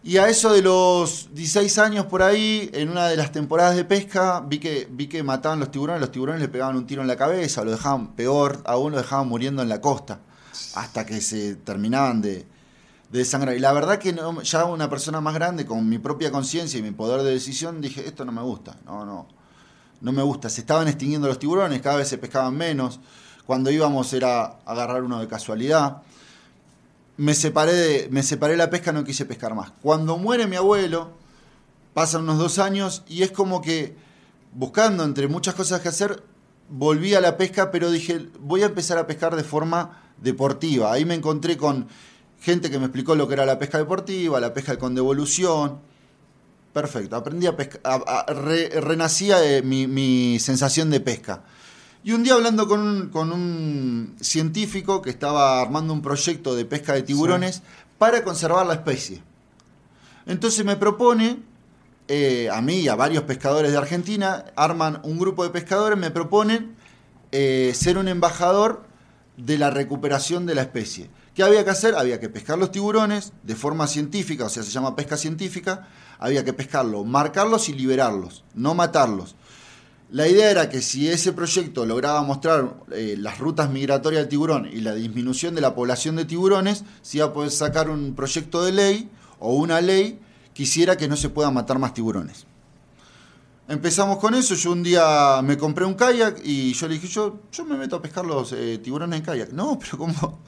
y 0.03 0.17
a 0.17 0.27
eso 0.31 0.51
de 0.51 0.63
los 0.63 1.29
16 1.35 1.77
años 1.77 2.07
por 2.07 2.23
ahí, 2.23 2.71
en 2.73 2.89
una 2.89 3.07
de 3.09 3.17
las 3.19 3.33
temporadas 3.33 3.77
de 3.77 3.85
pesca, 3.85 4.41
vi 4.41 4.59
que, 4.61 4.89
vi 4.91 5.09
que 5.09 5.23
mataban 5.23 5.61
los 5.61 5.71
tiburones, 5.71 6.01
los 6.01 6.11
tiburones 6.11 6.41
le 6.41 6.49
pegaban 6.49 6.75
un 6.75 6.87
tiro 6.87 7.03
en 7.03 7.09
la 7.09 7.17
cabeza, 7.17 7.65
lo 7.65 7.71
dejaban 7.71 8.15
peor, 8.15 8.63
aún 8.65 8.93
lo 8.93 8.97
dejaban 8.99 9.29
muriendo 9.29 9.61
en 9.61 9.69
la 9.69 9.83
costa, 9.83 10.21
hasta 10.75 11.05
que 11.05 11.21
se 11.21 11.57
terminaban 11.57 12.23
de, 12.23 12.47
de 13.11 13.19
desangrar. 13.19 13.55
Y 13.55 13.61
la 13.61 13.75
verdad 13.75 13.99
que 13.99 14.15
no- 14.15 14.41
ya 14.41 14.65
una 14.65 14.89
persona 14.89 15.21
más 15.21 15.35
grande, 15.35 15.67
con 15.67 15.87
mi 15.87 15.99
propia 15.99 16.33
conciencia 16.33 16.79
y 16.79 16.83
mi 16.83 16.93
poder 16.93 17.21
de 17.25 17.31
decisión, 17.33 17.83
dije, 17.83 18.07
esto 18.09 18.25
no 18.25 18.33
me 18.33 18.41
gusta, 18.41 18.75
no, 18.87 19.05
no, 19.05 19.29
no 20.03 20.13
me 20.13 20.23
gusta. 20.23 20.51
Se 20.51 20.61
estaban 20.61 20.89
extinguiendo 20.89 21.29
los 21.29 21.39
tiburones, 21.39 21.81
cada 21.81 21.97
vez 21.97 22.09
se 22.09 22.19
pescaban 22.19 22.55
menos. 22.57 23.01
Cuando 23.47 23.71
íbamos 23.71 24.13
era 24.13 24.59
agarrar 24.67 25.03
uno 25.03 25.21
de 25.21 25.29
casualidad. 25.29 26.03
Me 27.17 27.35
separé 27.35 27.73
de, 27.73 28.09
me 28.11 28.23
separé 28.23 28.57
la 28.57 28.69
pesca, 28.69 28.93
no 28.93 29.05
quise 29.05 29.25
pescar 29.25 29.55
más. 29.55 29.73
Cuando 29.83 30.19
muere 30.19 30.47
mi 30.47 30.57
abuelo, 30.57 31.11
pasan 31.95 32.23
unos 32.23 32.39
dos 32.39 32.59
años 32.59 33.05
y 33.09 33.23
es 33.23 33.31
como 33.31 33.63
que 33.63 33.97
buscando 34.53 35.05
entre 35.05 35.29
muchas 35.29 35.55
cosas 35.55 35.81
que 35.81 35.89
hacer, 35.89 36.23
volví 36.69 37.15
a 37.15 37.21
la 37.21 37.37
pesca, 37.37 37.71
pero 37.71 37.91
dije, 37.91 38.29
voy 38.41 38.63
a 38.63 38.67
empezar 38.67 38.99
a 38.99 39.07
pescar 39.07 39.37
de 39.37 39.45
forma 39.45 40.03
deportiva. 40.19 40.93
Ahí 40.93 41.05
me 41.05 41.15
encontré 41.15 41.57
con 41.57 41.89
gente 42.41 42.71
que 42.71 42.79
me 42.79 42.87
explicó 42.87 43.15
lo 43.15 43.29
que 43.29 43.35
era 43.35 43.47
la 43.47 43.59
pesca 43.59 43.79
deportiva, 43.79 44.41
la 44.41 44.53
pesca 44.53 44.79
con 44.79 44.95
devolución. 44.95 45.81
Perfecto, 46.73 47.17
aprendí 47.17 47.47
a 47.47 47.57
pescar, 47.57 48.03
renacía 48.83 49.45
eh, 49.45 49.63
mi, 49.63 49.87
mi 49.87 50.39
sensación 50.39 50.89
de 50.91 51.01
pesca. 51.01 51.43
Y 52.05 52.13
un 52.13 52.25
día 52.25 52.35
hablando 52.35 52.67
con 52.67 52.81
un, 52.81 53.09
con 53.11 53.31
un 53.31 54.17
científico 54.21 55.03
que 55.03 55.11
estaba 55.11 55.61
armando 55.61 55.93
un 55.93 56.03
proyecto 56.03 56.57
de 56.57 56.65
pesca 56.65 56.95
de 56.95 57.03
tiburones 57.03 57.63
para 57.99 58.25
conservar 58.25 58.67
la 58.67 58.75
especie. 58.75 59.23
Entonces 60.27 60.65
me 60.65 60.77
propone, 60.77 61.41
eh, 62.09 62.49
a 62.51 62.61
mí 62.61 62.81
y 62.81 62.89
a 62.89 62.97
varios 62.97 63.25
pescadores 63.25 63.71
de 63.71 63.79
Argentina, 63.79 64.47
arman 64.57 65.01
un 65.05 65.19
grupo 65.19 65.45
de 65.45 65.51
pescadores, 65.51 65.99
me 65.99 66.11
proponen 66.11 66.75
eh, 67.31 67.73
ser 67.75 67.99
un 67.99 68.09
embajador 68.09 68.83
de 69.37 69.59
la 69.59 69.71
recuperación 69.71 70.45
de 70.47 70.55
la 70.55 70.63
especie. 70.63 71.11
¿Qué 71.35 71.43
había 71.43 71.65
que 71.65 71.71
hacer? 71.71 71.95
Había 71.95 72.19
que 72.19 72.29
pescar 72.29 72.59
los 72.59 72.73
tiburones 72.73 73.33
de 73.43 73.55
forma 73.55 73.87
científica, 73.87 74.45
o 74.47 74.49
sea, 74.49 74.63
se 74.63 74.71
llama 74.71 74.97
pesca 74.97 75.17
científica. 75.17 75.89
Había 76.23 76.45
que 76.45 76.53
pescarlos, 76.53 77.05
marcarlos 77.05 77.69
y 77.69 77.73
liberarlos, 77.73 78.45
no 78.55 78.75
matarlos. 78.77 79.35
La 80.09 80.29
idea 80.29 80.53
era 80.53 80.71
que 80.71 80.81
si 80.81 81.09
ese 81.09 81.33
proyecto 81.33 81.85
lograba 81.85 82.23
mostrar 82.23 82.77
eh, 82.93 83.17
las 83.19 83.41
rutas 83.41 83.71
migratorias 83.71 84.23
del 84.23 84.29
tiburón 84.29 84.69
y 84.73 84.83
la 84.83 84.95
disminución 84.95 85.57
de 85.57 85.61
la 85.61 85.75
población 85.75 86.15
de 86.15 86.25
tiburones, 86.25 86.85
se 87.03 87.17
iba 87.17 87.27
a 87.27 87.33
poder 87.33 87.51
sacar 87.51 87.91
un 87.91 88.15
proyecto 88.15 88.63
de 88.63 88.71
ley 88.71 89.11
o 89.41 89.55
una 89.55 89.81
ley 89.81 90.21
que 90.55 90.63
hiciera 90.63 90.97
que 90.97 91.09
no 91.09 91.17
se 91.17 91.29
puedan 91.29 91.55
matar 91.55 91.81
más 91.81 91.93
tiburones. 91.93 92.47
Empezamos 93.67 94.19
con 94.19 94.37
eso, 94.37 94.55
yo 94.55 94.71
un 94.71 94.85
día 94.85 95.41
me 95.43 95.59
compré 95.59 95.87
un 95.87 95.95
kayak 95.95 96.41
y 96.45 96.73
yo 96.73 96.87
le 96.87 96.95
dije, 96.95 97.09
yo, 97.09 97.41
yo 97.51 97.65
me 97.65 97.77
meto 97.77 97.97
a 97.97 98.03
pescar 98.03 98.25
los 98.25 98.53
eh, 98.53 98.79
tiburones 98.79 99.19
en 99.19 99.25
kayak. 99.25 99.51
No, 99.51 99.77
pero 99.81 99.99
¿cómo? 99.99 100.39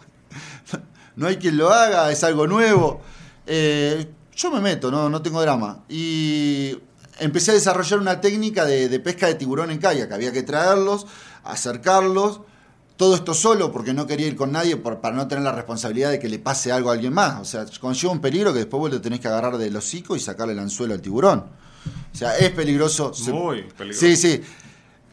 no 1.16 1.26
hay 1.26 1.36
quien 1.36 1.56
lo 1.56 1.70
haga, 1.70 2.12
es 2.12 2.22
algo 2.22 2.46
nuevo. 2.46 3.00
Eh, 3.44 4.08
yo 4.36 4.50
me 4.50 4.60
meto, 4.60 4.90
no, 4.90 5.08
no 5.08 5.22
tengo 5.22 5.40
drama. 5.40 5.84
Y 5.88 6.76
empecé 7.18 7.52
a 7.52 7.54
desarrollar 7.54 7.98
una 7.98 8.20
técnica 8.20 8.64
de, 8.64 8.88
de 8.88 9.00
pesca 9.00 9.26
de 9.26 9.34
tiburón 9.34 9.70
en 9.70 9.78
kayak. 9.78 10.12
Había 10.12 10.32
que 10.32 10.42
traerlos, 10.42 11.06
acercarlos, 11.44 12.40
todo 12.96 13.14
esto 13.16 13.34
solo 13.34 13.72
porque 13.72 13.92
no 13.92 14.06
quería 14.06 14.26
ir 14.26 14.36
con 14.36 14.52
nadie 14.52 14.76
para 14.76 15.16
no 15.16 15.26
tener 15.26 15.42
la 15.42 15.52
responsabilidad 15.52 16.10
de 16.10 16.18
que 16.18 16.28
le 16.28 16.38
pase 16.38 16.70
algo 16.70 16.90
a 16.90 16.94
alguien 16.94 17.12
más. 17.12 17.40
O 17.40 17.44
sea, 17.44 17.66
conlleva 17.80 18.12
un 18.12 18.20
peligro 18.20 18.52
que 18.52 18.60
después 18.60 18.78
vos 18.78 18.90
lo 18.90 19.00
tenés 19.00 19.20
que 19.20 19.28
agarrar 19.28 19.58
del 19.58 19.74
hocico 19.76 20.16
y 20.16 20.20
sacarle 20.20 20.52
el 20.52 20.60
anzuelo 20.60 20.94
al 20.94 21.00
tiburón. 21.00 21.44
O 22.12 22.16
sea, 22.16 22.36
es 22.38 22.50
peligroso. 22.50 23.12
Muy 23.32 23.62
peligroso. 23.76 24.06
Sí, 24.06 24.16
sí. 24.16 24.42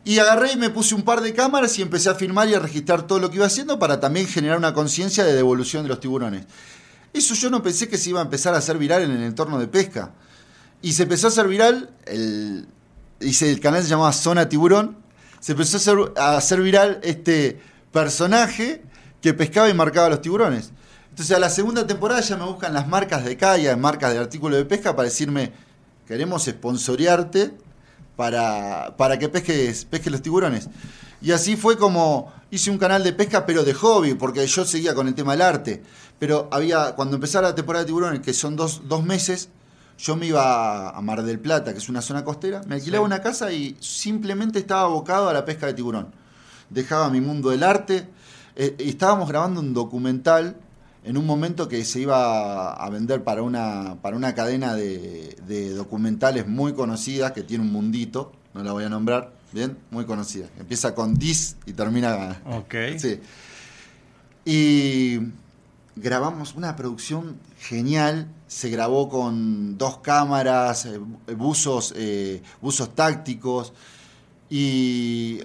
Y 0.03 0.19
agarré 0.19 0.53
y 0.53 0.57
me 0.57 0.69
puse 0.69 0.95
un 0.95 1.03
par 1.03 1.21
de 1.21 1.33
cámaras 1.33 1.77
y 1.77 1.81
empecé 1.81 2.09
a 2.09 2.15
filmar 2.15 2.49
y 2.49 2.53
a 2.53 2.59
registrar 2.59 3.05
todo 3.05 3.19
lo 3.19 3.29
que 3.29 3.37
iba 3.37 3.45
haciendo 3.45 3.77
para 3.77 3.99
también 3.99 4.27
generar 4.27 4.57
una 4.57 4.73
conciencia 4.73 5.23
de 5.23 5.33
devolución 5.33 5.83
de 5.83 5.89
los 5.89 5.99
tiburones. 5.99 6.45
Eso 7.13 7.35
yo 7.35 7.49
no 7.49 7.61
pensé 7.61 7.87
que 7.87 7.97
se 7.97 8.09
iba 8.09 8.19
a 8.19 8.23
empezar 8.23 8.53
a 8.53 8.57
hacer 8.57 8.77
viral 8.77 9.03
en 9.03 9.11
el 9.11 9.23
entorno 9.23 9.59
de 9.59 9.67
pesca. 9.67 10.11
Y 10.81 10.93
se 10.93 11.03
empezó 11.03 11.27
a 11.27 11.29
hacer 11.29 11.47
viral, 11.47 11.89
el, 12.05 12.67
el 13.19 13.59
canal 13.59 13.83
se 13.83 13.89
llamaba 13.89 14.13
Zona 14.13 14.49
Tiburón, 14.49 14.97
se 15.39 15.51
empezó 15.51 16.13
a 16.17 16.37
hacer, 16.37 16.61
viral 16.61 16.99
este 17.03 17.59
personaje 17.91 18.81
que 19.21 19.33
pescaba 19.33 19.69
y 19.69 19.73
marcaba 19.73 20.09
los 20.09 20.21
tiburones. 20.21 20.71
Entonces 21.09 21.35
a 21.35 21.39
la 21.39 21.49
segunda 21.49 21.85
temporada 21.85 22.21
ya 22.21 22.37
me 22.37 22.45
buscan 22.45 22.73
las 22.73 22.87
marcas 22.87 23.25
de 23.25 23.35
calle, 23.35 23.75
marcas 23.75 24.13
de 24.13 24.19
artículo 24.19 24.55
de 24.55 24.65
pesca 24.65 24.95
para 24.95 25.09
decirme, 25.09 25.51
queremos 26.07 26.47
esponsorearte 26.47 27.51
para, 28.15 28.95
para 28.97 29.19
que 29.19 29.29
pesques, 29.29 29.85
pesques 29.85 30.11
los 30.11 30.21
tiburones. 30.21 30.69
Y 31.21 31.31
así 31.31 31.55
fue 31.55 31.77
como 31.77 32.31
hice 32.51 32.69
un 32.69 32.77
canal 32.77 33.03
de 33.03 33.13
pesca, 33.13 33.45
pero 33.45 33.63
de 33.63 33.73
hobby, 33.73 34.13
porque 34.13 34.45
yo 34.45 34.65
seguía 34.65 34.93
con 34.93 35.07
el 35.07 35.15
tema 35.15 35.31
del 35.31 35.41
arte. 35.41 35.81
Pero 36.21 36.47
había, 36.51 36.91
cuando 36.91 37.15
empezara 37.15 37.47
la 37.47 37.55
temporada 37.55 37.83
de 37.83 37.87
tiburones, 37.87 38.19
que 38.19 38.31
son 38.31 38.55
dos, 38.55 38.83
dos 38.87 39.03
meses, 39.03 39.49
yo 39.97 40.15
me 40.15 40.27
iba 40.27 40.91
a 40.91 41.01
Mar 41.01 41.23
del 41.23 41.39
Plata, 41.39 41.71
que 41.71 41.79
es 41.79 41.89
una 41.89 42.03
zona 42.03 42.23
costera, 42.23 42.61
me 42.67 42.75
alquilaba 42.75 43.03
una 43.03 43.23
casa 43.23 43.51
y 43.51 43.75
simplemente 43.79 44.59
estaba 44.59 44.81
abocado 44.81 45.29
a 45.29 45.33
la 45.33 45.45
pesca 45.45 45.65
de 45.65 45.73
tiburón. 45.73 46.09
Dejaba 46.69 47.09
mi 47.09 47.21
mundo 47.21 47.49
del 47.49 47.63
arte. 47.63 48.07
Eh, 48.55 48.75
estábamos 48.77 49.29
grabando 49.29 49.61
un 49.61 49.73
documental 49.73 50.57
en 51.03 51.17
un 51.17 51.25
momento 51.25 51.67
que 51.67 51.83
se 51.83 52.01
iba 52.01 52.71
a 52.71 52.89
vender 52.91 53.23
para 53.23 53.41
una, 53.41 53.97
para 54.03 54.15
una 54.15 54.35
cadena 54.35 54.75
de, 54.75 55.35
de 55.47 55.71
documentales 55.71 56.47
muy 56.47 56.73
conocidas 56.73 57.31
que 57.31 57.41
tiene 57.41 57.63
un 57.63 57.71
mundito, 57.71 58.31
no 58.53 58.63
la 58.63 58.73
voy 58.73 58.83
a 58.83 58.89
nombrar, 58.89 59.33
bien, 59.53 59.75
muy 59.89 60.05
conocida. 60.05 60.45
Empieza 60.59 60.93
con 60.93 61.15
Dis 61.15 61.57
y 61.65 61.73
termina. 61.73 62.43
Ok. 62.45 62.75
Sí. 62.99 63.19
Y 64.45 65.19
grabamos 65.95 66.55
una 66.55 66.75
producción 66.75 67.39
genial. 67.59 68.27
Se 68.47 68.69
grabó 68.69 69.09
con 69.09 69.77
dos 69.77 69.99
cámaras, 69.99 70.85
eh, 70.85 70.99
buzos, 71.35 71.93
eh, 71.95 72.41
buzos 72.61 72.95
tácticos. 72.95 73.73
Y 74.49 75.39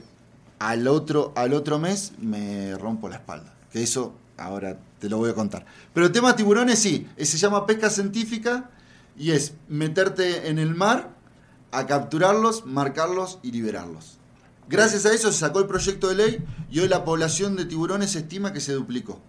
al 0.58 0.88
otro, 0.88 1.32
al 1.36 1.52
otro 1.52 1.78
mes 1.78 2.12
me 2.18 2.76
rompo 2.76 3.08
la 3.08 3.16
espalda. 3.16 3.54
Que 3.70 3.82
eso 3.82 4.14
ahora 4.36 4.78
te 4.98 5.08
lo 5.08 5.18
voy 5.18 5.30
a 5.30 5.34
contar. 5.34 5.66
Pero 5.92 6.06
el 6.06 6.12
tema 6.12 6.36
tiburones 6.36 6.78
sí, 6.78 7.06
eh, 7.16 7.24
se 7.24 7.38
llama 7.38 7.66
pesca 7.66 7.90
científica 7.90 8.70
y 9.16 9.30
es 9.30 9.54
meterte 9.68 10.48
en 10.48 10.58
el 10.58 10.74
mar 10.74 11.14
a 11.72 11.86
capturarlos, 11.86 12.66
marcarlos 12.66 13.38
y 13.42 13.52
liberarlos. 13.52 14.18
Gracias 14.68 15.06
a 15.06 15.12
eso 15.12 15.30
se 15.30 15.38
sacó 15.38 15.60
el 15.60 15.66
proyecto 15.66 16.08
de 16.08 16.16
ley 16.16 16.44
y 16.70 16.80
hoy 16.80 16.88
la 16.88 17.04
población 17.04 17.54
de 17.54 17.66
tiburones 17.66 18.10
se 18.12 18.20
estima 18.20 18.52
que 18.52 18.60
se 18.60 18.72
duplicó. 18.72 19.20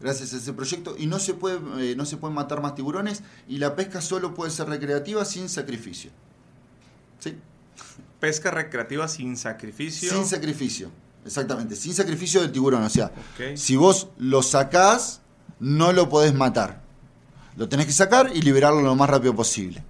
Gracias 0.00 0.32
a 0.32 0.36
ese 0.36 0.52
proyecto 0.52 0.94
y 0.96 1.06
no 1.06 1.18
se 1.18 1.34
puede 1.34 1.58
eh, 1.80 1.96
no 1.96 2.06
se 2.06 2.16
pueden 2.16 2.34
matar 2.34 2.62
más 2.62 2.74
tiburones 2.76 3.22
y 3.48 3.58
la 3.58 3.74
pesca 3.74 4.00
solo 4.00 4.32
puede 4.32 4.50
ser 4.50 4.68
recreativa 4.68 5.24
sin 5.24 5.48
sacrificio. 5.48 6.10
¿Sí? 7.18 7.36
Pesca 8.20 8.50
recreativa 8.50 9.08
sin 9.08 9.36
sacrificio. 9.36 10.10
Sin 10.10 10.24
sacrificio. 10.24 10.90
Exactamente, 11.24 11.76
sin 11.76 11.94
sacrificio 11.94 12.40
del 12.40 12.52
tiburón. 12.52 12.82
O 12.84 12.90
sea, 12.90 13.12
si 13.54 13.76
vos 13.76 14.08
lo 14.18 14.42
sacás, 14.42 15.20
no 15.60 15.92
lo 15.92 16.08
podés 16.08 16.34
matar. 16.34 16.80
Lo 17.56 17.68
tenés 17.68 17.86
que 17.86 17.92
sacar 17.92 18.30
y 18.34 18.40
liberarlo 18.40 18.80
lo 18.82 18.94
más 18.94 19.10
rápido 19.10 19.34
posible. 19.34 19.82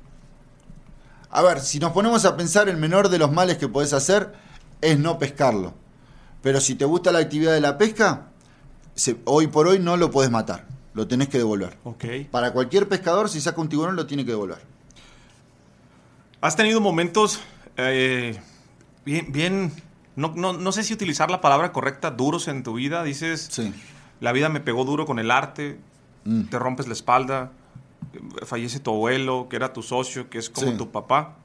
A 1.31 1.43
ver, 1.43 1.61
si 1.61 1.79
nos 1.79 1.93
ponemos 1.93 2.25
a 2.25 2.37
pensar, 2.37 2.69
el 2.69 2.79
menor 2.79 3.11
de 3.11 3.19
los 3.19 3.31
males 3.31 3.59
que 3.59 3.69
podés 3.69 3.93
hacer 3.93 4.33
es 4.81 4.99
no 4.99 5.19
pescarlo. 5.19 5.75
Pero 6.43 6.61
si 6.61 6.75
te 6.75 6.85
gusta 6.85 7.13
la 7.13 7.19
actividad 7.19 7.53
de 7.53 7.61
la 7.61 7.77
pesca, 7.77 8.28
se- 8.99 9.17
hoy 9.25 9.47
por 9.47 9.67
hoy 9.69 9.79
no 9.79 9.97
lo 9.97 10.11
podés 10.11 10.31
matar. 10.31 10.67
Lo 10.95 11.07
tenés 11.07 11.29
que 11.29 11.39
devolver. 11.39 11.79
Para 12.31 12.53
cualquier 12.53 12.89
pescador, 12.89 13.29
si 13.29 13.41
saca 13.41 13.61
un 13.61 13.69
tiburón, 13.69 13.95
lo 13.97 14.07
tiene 14.07 14.25
que 14.25 14.33
devolver. 14.33 14.59
¿Has 16.41 16.57
tenido 16.57 16.81
momentos 16.81 17.41
eh, 17.77 18.41
bien, 19.05 19.31
bien 19.33 19.73
no, 20.17 20.33
no, 20.35 20.53
no 20.53 20.73
sé 20.73 20.83
si 20.83 20.93
utilizar 20.95 21.31
la 21.31 21.41
palabra 21.41 21.73
correcta, 21.73 22.11
duros 22.11 22.49
en 22.49 22.63
tu 22.65 22.75
vida? 22.75 23.05
Dices, 23.05 23.49
Sí. 23.51 23.73
la 24.21 24.33
vida 24.33 24.49
me 24.49 24.61
pegó 24.61 24.85
duro 24.85 25.07
con 25.07 25.19
el 25.19 25.31
arte, 25.31 25.79
Mm. 26.25 26.43
te 26.45 26.59
rompes 26.59 26.87
la 26.89 26.93
espalda, 26.95 27.53
fallece 28.45 28.81
tu 28.81 28.91
abuelo, 28.91 29.47
que 29.49 29.57
era 29.57 29.73
tu 29.73 29.83
socio, 29.83 30.29
que 30.29 30.39
es 30.39 30.51
como 30.51 30.73
Sí. 30.73 30.77
tu 30.77 30.91
papá. 30.91 31.37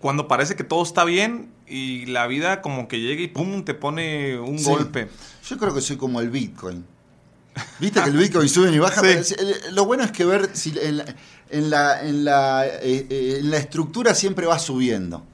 Cuando 0.00 0.28
parece 0.28 0.54
que 0.56 0.64
todo 0.64 0.82
está 0.82 1.04
bien 1.04 1.50
y 1.66 2.06
la 2.06 2.26
vida 2.26 2.60
como 2.62 2.88
que 2.88 3.00
llega 3.00 3.22
y 3.22 3.28
pum, 3.28 3.64
te 3.64 3.74
pone 3.74 4.38
un 4.38 4.58
Sí. 4.58 4.64
golpe. 4.66 5.08
Yo 5.48 5.56
creo 5.58 5.74
que 5.74 5.80
soy 5.80 5.96
como 5.96 6.20
el 6.20 6.30
Bitcoin. 6.30 6.84
Viste 7.78 8.02
que 8.02 8.10
el 8.10 8.16
Bitcoin 8.16 8.48
sube 8.48 8.70
y 8.72 8.78
baja. 8.78 9.00
Sí. 9.02 9.06
pero 9.06 9.24
si- 9.24 9.34
el- 9.38 9.74
lo 9.74 9.84
bueno 9.86 10.04
es 10.04 10.10
que 10.12 10.24
ver 10.24 10.50
si 10.54 10.74
en 10.80 10.98
la, 10.98 11.04
en 11.50 11.70
la, 11.70 12.02
en 12.06 12.24
la, 12.24 12.66
eh, 12.66 13.06
eh, 13.08 13.36
en 13.40 13.50
la 13.50 13.58
estructura 13.58 14.14
siempre 14.14 14.46
va 14.46 14.58
subiendo. 14.58 15.24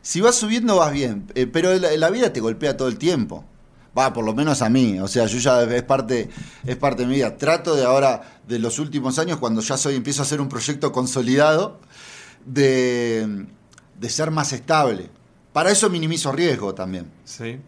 Si 0.00 0.20
vas 0.20 0.36
subiendo 0.36 0.76
vas 0.76 0.92
bien, 0.92 1.26
eh, 1.34 1.46
pero 1.46 1.74
la, 1.74 1.94
la 1.96 2.10
vida 2.10 2.32
te 2.32 2.40
golpea 2.40 2.76
todo 2.76 2.88
el 2.88 2.96
tiempo. 2.98 3.44
Va, 3.96 4.12
por 4.12 4.24
lo 4.24 4.32
menos 4.32 4.62
a 4.62 4.68
mí. 4.70 4.98
O 5.00 5.08
sea, 5.08 5.26
yo 5.26 5.38
ya 5.38 5.62
es 5.64 5.82
parte, 5.82 6.28
es 6.64 6.76
parte 6.76 7.02
de 7.02 7.08
mi 7.08 7.16
vida. 7.16 7.36
Trato 7.36 7.74
de 7.74 7.84
ahora, 7.84 8.40
de 8.46 8.58
los 8.58 8.78
últimos 8.78 9.18
años, 9.18 9.38
cuando 9.38 9.60
ya 9.60 9.76
soy, 9.76 9.96
empiezo 9.96 10.22
a 10.22 10.24
hacer 10.24 10.40
un 10.40 10.48
proyecto 10.48 10.92
consolidado, 10.92 11.80
de, 12.46 13.46
de 13.98 14.08
ser 14.10 14.30
más 14.30 14.52
estable. 14.52 15.10
Para 15.58 15.72
eso 15.72 15.90
minimizo 15.90 16.30
riesgo 16.30 16.72
también. 16.72 17.10
Sí. 17.24 17.58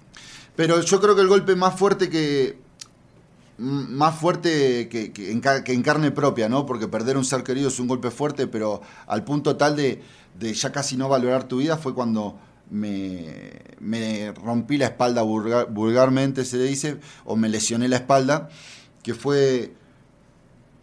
Pero 0.54 0.80
yo 0.80 1.00
creo 1.00 1.16
que 1.16 1.22
el 1.22 1.26
golpe 1.26 1.56
más 1.56 1.76
fuerte 1.76 2.08
que. 2.08 2.56
Más 3.58 4.14
fuerte 4.16 4.88
que, 4.88 5.10
que 5.12 5.32
en, 5.32 5.40
ca- 5.40 5.64
que 5.64 5.72
en 5.72 5.82
carne 5.82 6.12
propia, 6.12 6.48
¿no? 6.48 6.66
Porque 6.66 6.86
perder 6.86 7.16
un 7.16 7.24
ser 7.24 7.42
querido 7.42 7.66
es 7.66 7.80
un 7.80 7.88
golpe 7.88 8.12
fuerte, 8.12 8.46
pero 8.46 8.80
al 9.08 9.24
punto 9.24 9.56
tal 9.56 9.74
de, 9.74 10.00
de 10.38 10.54
ya 10.54 10.70
casi 10.70 10.96
no 10.96 11.08
valorar 11.08 11.48
tu 11.48 11.56
vida 11.56 11.78
fue 11.78 11.92
cuando 11.92 12.38
me, 12.70 13.60
me 13.80 14.30
rompí 14.34 14.76
la 14.78 14.84
espalda 14.86 15.22
vulgar- 15.24 15.66
vulgarmente, 15.68 16.44
se 16.44 16.58
le 16.58 16.66
dice, 16.66 16.98
o 17.24 17.34
me 17.34 17.48
lesioné 17.48 17.88
la 17.88 17.96
espalda, 17.96 18.50
que 19.02 19.14
fue. 19.14 19.74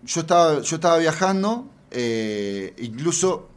Yo 0.04 0.20
estaba, 0.22 0.60
yo 0.62 0.76
estaba 0.76 0.98
viajando, 0.98 1.70
eh, 1.90 2.74
incluso 2.80 3.48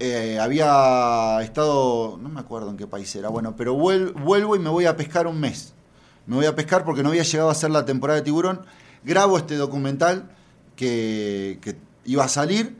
eh, 0.00 0.38
había 0.40 1.38
estado, 1.42 2.18
no 2.20 2.28
me 2.30 2.40
acuerdo 2.40 2.70
en 2.70 2.76
qué 2.76 2.86
país 2.86 3.14
era, 3.14 3.28
bueno, 3.28 3.54
pero 3.54 3.76
vuel- 3.76 4.12
vuelvo 4.14 4.56
y 4.56 4.58
me 4.58 4.70
voy 4.70 4.86
a 4.86 4.96
pescar 4.96 5.26
un 5.26 5.38
mes. 5.38 5.74
Me 6.26 6.36
voy 6.36 6.46
a 6.46 6.54
pescar 6.56 6.84
porque 6.84 7.02
no 7.02 7.10
había 7.10 7.22
llegado 7.22 7.48
a 7.48 7.52
hacer 7.52 7.70
la 7.70 7.84
temporada 7.84 8.18
de 8.18 8.24
tiburón. 8.24 8.62
Grabo 9.04 9.36
este 9.38 9.56
documental 9.56 10.30
que, 10.76 11.58
iba 12.04 12.24
a 12.24 12.28
salir. 12.28 12.76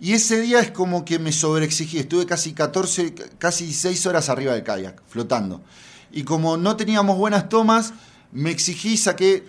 Y 0.00 0.12
ese 0.12 0.40
día 0.40 0.60
es 0.60 0.70
como 0.70 1.04
que 1.04 1.18
me 1.18 1.32
sobreexigí. 1.32 1.98
Estuve 1.98 2.26
casi 2.26 2.52
14, 2.52 3.14
casi 3.38 3.64
16 3.66 4.06
horas 4.06 4.28
arriba 4.28 4.52
del 4.52 4.62
kayak, 4.64 5.00
flotando. 5.08 5.62
Y 6.10 6.24
como 6.24 6.56
no 6.56 6.76
teníamos 6.76 7.16
buenas 7.16 7.48
tomas, 7.48 7.94
me 8.32 8.50
exigí 8.50 8.96
saqué, 8.96 9.44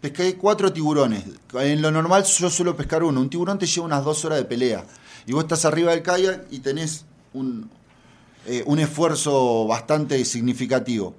pesqué 0.00 0.36
cuatro 0.36 0.72
tiburones. 0.72 1.24
En 1.54 1.82
lo 1.82 1.90
normal 1.90 2.24
yo 2.24 2.48
suelo 2.48 2.76
pescar 2.76 3.02
uno. 3.02 3.20
Un 3.20 3.28
tiburón 3.28 3.58
te 3.58 3.66
lleva 3.66 3.86
unas 3.86 4.04
dos 4.04 4.24
horas 4.24 4.38
de 4.38 4.44
pelea. 4.44 4.84
Y 5.28 5.32
vos 5.32 5.44
estás 5.44 5.66
arriba 5.66 5.90
del 5.90 6.02
kayak 6.02 6.46
y 6.50 6.60
tenés 6.60 7.04
un, 7.34 7.70
eh, 8.46 8.62
un 8.64 8.78
esfuerzo 8.78 9.66
bastante 9.66 10.24
significativo. 10.24 11.16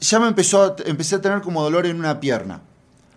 Ya 0.00 0.18
me 0.18 0.26
empezó 0.26 0.64
a, 0.64 0.76
empecé 0.84 1.14
a 1.14 1.20
tener 1.20 1.40
como 1.40 1.62
dolor 1.62 1.86
en 1.86 2.00
una 2.00 2.18
pierna. 2.18 2.62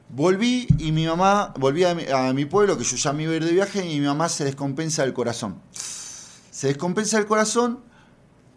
Volví 0.09 0.67
y 0.77 0.91
mi 0.91 1.07
mamá, 1.07 1.55
volví 1.57 1.85
a 1.85 1.95
mi, 1.95 2.45
pueblo, 2.45 2.77
que 2.77 2.83
yo 2.83 2.97
ya 2.97 3.13
me 3.13 3.23
iba 3.23 3.33
a 3.33 3.35
ir 3.37 3.45
de 3.45 3.51
viaje, 3.51 3.83
y 3.83 3.99
mi 3.99 4.05
mamá 4.05 4.29
se 4.29 4.43
descompensa 4.43 5.01
del 5.01 5.13
corazón. 5.13 5.59
Se 5.71 6.67
descompensa 6.67 7.17
del 7.17 7.25
corazón, 7.25 7.79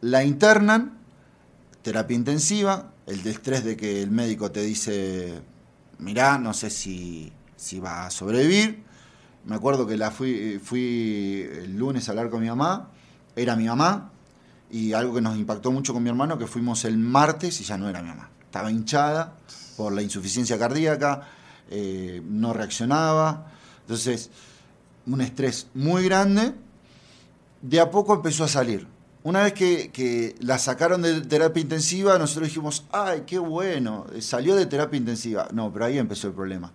la 0.02 0.22
internan, 0.22 0.98
terapia 1.81 2.14
intensiva, 2.14 2.92
el 3.07 3.26
estrés 3.26 3.64
de 3.64 3.74
que 3.74 4.02
el 4.02 4.11
médico 4.11 4.50
te 4.50 4.61
dice, 4.61 5.40
mirá, 5.98 6.37
no 6.37 6.52
sé 6.52 6.68
si, 6.68 7.33
si 7.57 7.81
va 7.81 8.05
a 8.05 8.11
sobrevivir, 8.11 8.85
Me 9.46 9.54
acuerdo 9.54 9.87
que 9.87 9.96
la 9.96 10.11
fui, 10.11 10.61
fui 10.62 11.48
el 11.52 11.76
lunes 11.76 12.09
a 12.09 12.12
hablar 12.12 12.30
con 12.30 12.40
mi 12.40 12.48
mamá, 12.48 12.90
era 13.37 13.54
mi 13.54 13.66
mamá, 13.66 14.11
y 14.70 14.92
algo 14.92 15.14
que 15.14 15.20
nos 15.20 15.37
impactó 15.37 15.70
mucho 15.70 15.94
con 15.94 16.02
mi 16.02 16.09
hermano, 16.09 16.37
que 16.37 16.48
fuimos 16.48 16.85
el 16.85 16.98
martes 16.98 17.61
y 17.61 17.64
ya 17.64 17.78
no 17.78 17.88
era 17.88 18.02
mi 18.02 18.09
mamá. 18.09 18.28
Estaba 18.44 18.72
hinchada 18.72 19.35
por 19.76 19.92
la 19.92 20.02
insuficiencia 20.02 20.59
cardíaca, 20.59 21.28
eh, 21.70 22.20
no 22.24 22.52
reaccionaba. 22.52 23.52
Entonces, 23.82 24.30
un 25.06 25.20
estrés 25.20 25.68
muy 25.74 26.04
grande. 26.04 26.52
De 27.62 27.80
a 27.80 27.90
poco 27.90 28.14
empezó 28.14 28.42
a 28.44 28.48
salir. 28.48 28.87
Una 29.22 29.42
vez 29.42 29.52
que, 29.52 29.90
que, 29.90 30.37
la 30.40 30.59
sacaron 30.59 31.02
de 31.02 31.20
terapia 31.22 31.61
intensiva, 31.61 32.18
nosotros 32.18 32.48
dijimos, 32.48 32.85
ay, 32.92 33.22
qué 33.26 33.38
bueno, 33.38 34.06
salió 34.20 34.56
de 34.56 34.66
terapia 34.66 34.96
intensiva. 34.96 35.48
No, 35.52 35.72
pero 35.72 35.85
ahí 35.85 35.98
empezó 35.98 36.28
el 36.28 36.35
problema. 36.35 36.72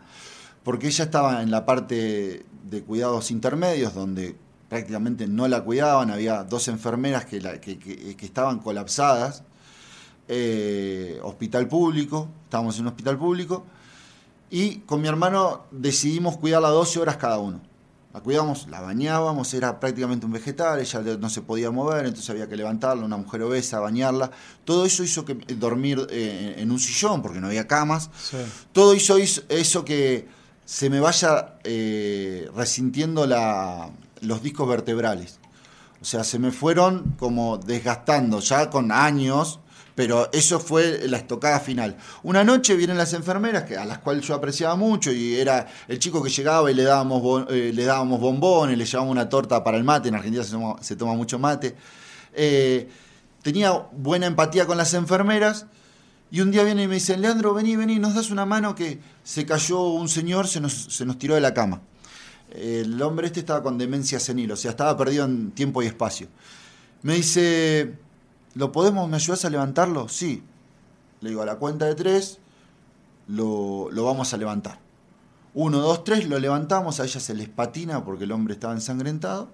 Porque 0.63 0.87
ella 0.87 1.05
estaba 1.05 1.41
en 1.41 1.51
la 1.51 1.65
parte 1.65 2.45
de 2.63 2.83
cuidados 2.83 3.31
intermedios, 3.31 3.93
donde 3.93 4.35
prácticamente 4.69 5.27
no 5.27 5.47
la 5.47 5.63
cuidaban, 5.63 6.11
había 6.11 6.43
dos 6.43 6.67
enfermeras 6.67 7.25
que, 7.25 7.41
la, 7.41 7.59
que, 7.59 7.77
que 7.77 8.25
estaban 8.25 8.59
colapsadas, 8.59 9.43
eh, 10.27 11.19
hospital 11.23 11.67
público, 11.67 12.29
estábamos 12.45 12.75
en 12.77 12.83
un 12.83 12.87
hospital 12.87 13.17
público, 13.17 13.65
y 14.49 14.77
con 14.79 15.01
mi 15.01 15.09
hermano 15.09 15.65
decidimos 15.71 16.37
cuidarla 16.37 16.69
12 16.69 16.99
horas 16.99 17.17
cada 17.17 17.39
uno. 17.39 17.59
La 18.13 18.19
cuidamos, 18.19 18.67
la 18.69 18.81
bañábamos, 18.81 19.53
era 19.53 19.79
prácticamente 19.79 20.25
un 20.25 20.33
vegetal, 20.33 20.79
ella 20.79 21.01
no 21.17 21.29
se 21.29 21.41
podía 21.41 21.71
mover, 21.71 22.05
entonces 22.05 22.29
había 22.29 22.47
que 22.47 22.57
levantarla, 22.57 23.05
una 23.05 23.15
mujer 23.15 23.41
obesa, 23.43 23.79
bañarla. 23.79 24.31
Todo 24.65 24.85
eso 24.85 25.03
hizo 25.03 25.23
que 25.23 25.35
dormir 25.35 26.05
eh, 26.09 26.55
en 26.57 26.71
un 26.71 26.79
sillón, 26.79 27.21
porque 27.21 27.39
no 27.39 27.47
había 27.47 27.67
camas. 27.67 28.09
Sí. 28.21 28.37
Todo 28.73 28.93
hizo, 28.95 29.17
hizo, 29.17 29.41
eso 29.47 29.85
que 29.85 30.27
se 30.71 30.89
me 30.89 31.01
vaya 31.01 31.55
eh, 31.65 32.49
resintiendo 32.55 33.27
la, 33.27 33.89
los 34.21 34.41
discos 34.41 34.69
vertebrales. 34.69 35.37
O 36.01 36.05
sea, 36.05 36.23
se 36.23 36.39
me 36.39 36.53
fueron 36.53 37.17
como 37.19 37.57
desgastando 37.57 38.39
ya 38.39 38.69
con 38.69 38.93
años, 38.93 39.59
pero 39.95 40.29
eso 40.31 40.61
fue 40.61 41.09
la 41.09 41.17
estocada 41.17 41.59
final. 41.59 41.97
Una 42.23 42.45
noche 42.45 42.77
vienen 42.77 42.97
las 42.97 43.11
enfermeras, 43.11 43.63
que, 43.63 43.75
a 43.75 43.83
las 43.83 43.97
cuales 43.97 44.25
yo 44.25 44.33
apreciaba 44.33 44.77
mucho, 44.77 45.11
y 45.11 45.35
era 45.35 45.67
el 45.89 45.99
chico 45.99 46.23
que 46.23 46.29
llegaba 46.29 46.71
y 46.71 46.73
le 46.73 46.83
dábamos, 46.83 47.47
eh, 47.49 47.71
le 47.73 47.83
dábamos 47.83 48.21
bombones, 48.21 48.77
le 48.77 48.85
llevábamos 48.85 49.11
una 49.11 49.27
torta 49.27 49.65
para 49.65 49.75
el 49.75 49.83
mate, 49.83 50.07
en 50.07 50.15
Argentina 50.15 50.41
se 50.41 50.51
toma, 50.51 50.75
se 50.81 50.95
toma 50.95 51.15
mucho 51.15 51.37
mate. 51.37 51.75
Eh, 52.33 52.87
tenía 53.41 53.73
buena 53.91 54.25
empatía 54.25 54.65
con 54.65 54.77
las 54.77 54.93
enfermeras, 54.93 55.65
y 56.31 56.41
un 56.41 56.49
día 56.49 56.63
viene 56.63 56.83
y 56.83 56.87
me 56.87 56.95
dice, 56.95 57.17
Leandro, 57.17 57.53
vení, 57.53 57.75
vení, 57.75 57.99
nos 57.99 58.15
das 58.15 58.31
una 58.31 58.45
mano 58.45 58.73
que 58.73 58.99
se 59.23 59.45
cayó 59.45 59.83
un 59.83 60.09
señor, 60.09 60.47
se 60.47 60.61
nos, 60.61 60.73
se 60.73 61.05
nos 61.05 61.19
tiró 61.19 61.35
de 61.35 61.41
la 61.41 61.53
cama 61.53 61.81
el 62.51 63.01
hombre 63.01 63.27
este 63.27 63.39
estaba 63.39 63.63
con 63.63 63.77
demencia 63.77 64.19
senil, 64.19 64.51
o 64.51 64.55
sea, 64.55 64.71
estaba 64.71 64.95
perdido 64.97 65.25
en 65.25 65.51
tiempo 65.51 65.81
y 65.81 65.85
espacio. 65.85 66.27
Me 67.01 67.15
dice, 67.15 67.95
¿lo 68.53 68.71
podemos, 68.71 69.09
me 69.09 69.15
ayudas 69.15 69.45
a 69.45 69.49
levantarlo? 69.49 70.09
Sí. 70.09 70.43
Le 71.21 71.29
digo, 71.29 71.41
a 71.41 71.45
la 71.45 71.55
cuenta 71.55 71.85
de 71.85 71.95
tres, 71.95 72.39
lo, 73.27 73.89
lo 73.91 74.03
vamos 74.03 74.33
a 74.33 74.37
levantar. 74.37 74.79
Uno, 75.53 75.79
dos, 75.79 76.03
tres, 76.03 76.27
lo 76.27 76.39
levantamos, 76.39 76.99
a 76.99 77.05
ella 77.05 77.19
se 77.19 77.33
les 77.33 77.49
patina 77.49 78.03
porque 78.03 78.25
el 78.25 78.31
hombre 78.31 78.53
estaba 78.53 78.73
ensangrentado, 78.73 79.49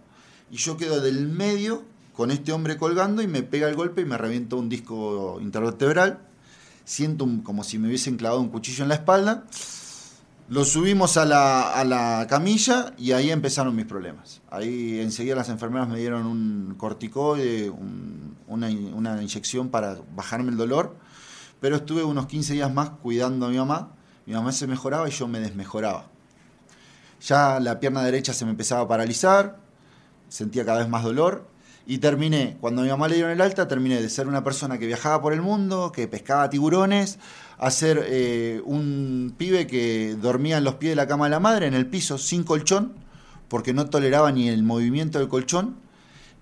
y 0.52 0.58
yo 0.58 0.78
quedo 0.78 1.02
del 1.02 1.28
medio 1.28 1.84
con 2.14 2.32
este 2.32 2.52
hombre 2.52 2.78
colgando 2.78 3.22
y 3.22 3.28
me 3.28 3.44
pega 3.44 3.68
el 3.68 3.76
golpe 3.76 4.02
y 4.02 4.06
me 4.06 4.18
revienta 4.18 4.56
un 4.56 4.70
disco 4.70 5.40
intervertebral. 5.42 6.20
Siento 6.88 7.28
como 7.44 7.66
si 7.66 7.78
me 7.78 7.90
hubiesen 7.90 8.16
clavado 8.16 8.40
un 8.40 8.48
cuchillo 8.48 8.84
en 8.84 8.88
la 8.88 8.96
espalda 8.96 9.44
lo 10.50 10.64
subimos 10.64 11.18
a 11.18 11.26
la, 11.26 11.74
a 11.74 11.84
la, 11.84 12.26
camilla 12.30 12.94
y 12.98 13.12
ahí 13.12 13.32
empezaron 13.32 13.76
mis 13.76 13.86
problemas. 13.86 14.42
Ahí 14.50 15.02
enseguida 15.02 15.36
las 15.36 15.50
enfermeras 15.50 15.90
me 15.90 16.00
dieron 16.00 16.26
un 16.26 16.76
corticoide, 16.78 17.70
una, 18.48 18.70
una, 18.70 19.22
inyección 19.22 19.68
para 19.68 19.98
bajarme 20.16 20.52
el 20.52 20.56
dolor, 20.56 20.96
pero 21.60 21.76
estuve 21.76 22.06
unos 22.06 22.28
15 22.28 22.54
días 22.54 22.74
más 22.74 22.92
cuidando 22.92 23.48
a 23.48 23.50
mi 23.50 23.58
mamá. 23.58 23.92
Mi 24.26 24.36
mamá 24.36 24.54
se 24.54 24.68
mejoraba 24.68 25.10
y 25.10 25.12
yo 25.12 25.28
me 25.28 25.42
desmejoraba. 25.42 26.06
Ya 27.20 27.60
la 27.60 27.82
pierna 27.82 28.02
derecha 28.04 28.32
se 28.32 28.46
me 28.46 28.52
empezaba 28.52 28.84
a 28.84 28.88
paralizar, 28.88 29.60
sentía 30.30 30.64
cada 30.64 30.80
vez 30.80 30.88
más 30.88 31.04
dolor 31.04 31.57
y 31.90 32.00
terminé, 32.00 32.58
cuando 32.60 32.82
mi 32.82 32.90
mamá 32.90 33.08
le 33.08 33.16
dieron 33.16 33.32
el 33.32 33.40
alta, 33.40 33.66
terminé 33.66 34.02
de 34.02 34.10
ser 34.10 34.28
una 34.28 34.44
persona 34.44 34.78
que 34.78 34.86
viajaba 34.86 35.22
por 35.22 35.32
el 35.32 35.42
mundo, 35.42 35.94
que 35.94 36.10
pescaba 36.10 36.50
tiburones, 36.50 37.18
a 37.58 37.72
ser 37.72 38.06
eh, 38.10 38.62
un 38.66 39.34
pibe 39.38 39.68
que 39.68 40.18
dormía 40.22 40.58
en 40.58 40.66
los 40.66 40.76
pies 40.76 40.92
de 40.92 40.96
la 40.98 41.08
cama 41.08 41.28
de 41.28 41.32
la 41.32 41.40
madre, 41.40 41.66
en 41.66 41.74
el 41.74 41.86
piso, 41.86 42.18
sin 42.18 42.44
colchón, 42.44 42.92
porque 43.48 43.72
no 43.72 43.86
toleraba 43.86 44.34
ni 44.34 44.50
el 44.50 44.64
movimiento 44.64 45.18
del 45.18 45.30
colchón, 45.30 45.78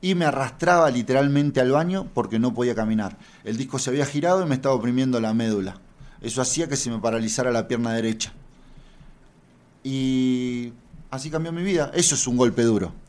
y 0.01 0.15
me 0.15 0.25
arrastraba 0.25 0.89
literalmente 0.89 1.61
al 1.61 1.71
baño 1.71 2.07
porque 2.15 2.39
no 2.39 2.55
podía 2.55 2.73
caminar. 2.73 3.19
El 3.43 3.55
disco 3.55 3.77
se 3.77 3.91
había 3.91 4.07
girado 4.07 4.43
y 4.43 4.49
me 4.49 4.55
estaba 4.55 4.73
oprimiendo 4.73 5.21
la 5.21 5.35
médula. 5.35 5.79
Eso 6.21 6.41
hacía 6.41 6.67
que 6.67 6.75
se 6.75 6.89
me 6.89 6.97
paralizara 6.97 7.51
la 7.51 7.67
pierna 7.67 7.93
derecha. 7.93 8.33
Y 9.83 10.73
así 11.11 11.29
cambió 11.29 11.51
mi 11.51 11.61
vida. 11.61 11.91
Eso 11.93 12.15
es 12.15 12.25
un 12.25 12.35
golpe 12.35 12.63
duro. 12.63 13.04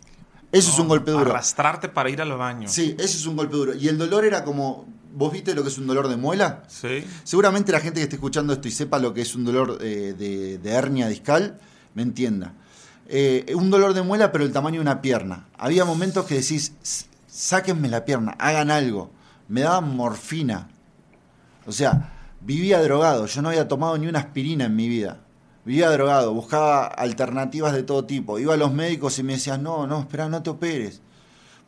Eso 0.57 0.71
es 0.73 0.79
un 0.79 0.89
golpe 0.89 1.11
duro. 1.11 1.31
Arrastrarte 1.31 1.89
para 1.89 2.09
ir 2.09 2.21
al 2.23 2.33
baño. 2.33 2.69
Sí, 2.69 2.95
eso 2.99 3.19
es 3.19 3.27
un 3.27 3.37
golpe 3.37 3.57
duro. 3.57 3.75
Y 3.75 3.89
el 3.89 3.99
dolor 3.99 4.25
era 4.25 4.45
como. 4.45 4.87
¿Vos 5.13 5.33
viste 5.33 5.55
lo 5.55 5.63
que 5.63 5.69
es 5.69 5.79
un 5.79 5.87
dolor 5.87 6.09
de 6.09 6.17
muela? 6.17 6.65
Sí. 6.69 7.05
Seguramente 7.25 7.73
la 7.73 7.81
gente 7.81 8.01
que 8.01 8.05
esté 8.05 8.17
escuchando 8.17 8.53
esto 8.53 8.69
y 8.69 8.71
sepa 8.71 8.99
lo 8.99 9.15
que 9.15 9.23
es 9.23 9.35
un 9.35 9.47
dolor 9.47 9.79
eh, 9.81 10.15
de, 10.63 10.71
hernia 10.71 11.09
discal, 11.09 11.59
me 11.95 12.03
entienda. 12.03 12.53
Eh, 13.09 13.55
un 13.57 13.71
dolor 13.71 13.95
de 13.95 14.03
muela, 14.03 14.31
pero 14.31 14.45
el 14.45 14.53
tamaño 14.53 14.75
de 14.75 14.83
una 14.83 15.01
pierna. 15.01 15.47
Había 15.57 15.87
momentos 15.87 16.27
que 16.27 16.35
decís, 16.35 16.75
sáquenme 17.27 17.89
la 17.89 18.05
pierna, 18.05 18.37
hagan 18.39 18.71
algo. 18.71 19.11
Me 19.49 19.63
daban 19.63 19.97
morfina. 19.97 20.69
O 21.67 21.73
sea, 21.73 22.13
vivía 22.43 22.83
drogado. 22.83 23.25
Yo 23.25 23.41
no 23.41 23.49
había 23.49 23.69
tomado 23.69 23.97
ni 23.97 24.09
una 24.09 24.19
aspirina 24.19 24.67
en 24.67 24.77
mi 24.77 24.87
vida 24.87 25.21
vivía 25.67 25.91
drogado, 25.91 26.33
buscaba 26.33 26.87
alternativas 26.87 27.73
de 27.73 27.83
todo 27.83 28.05
tipo. 28.05 28.39
Iba 28.39 28.55
a 28.55 28.57
los 28.57 28.73
médicos 28.73 29.19
y 29.19 29.25
me 29.25 29.33
decían, 29.33 29.65
no, 29.65 29.87
no, 29.87 30.01
espera, 30.01 30.29
no 30.29 30.43
te 30.43 30.49
operes, 30.49 31.03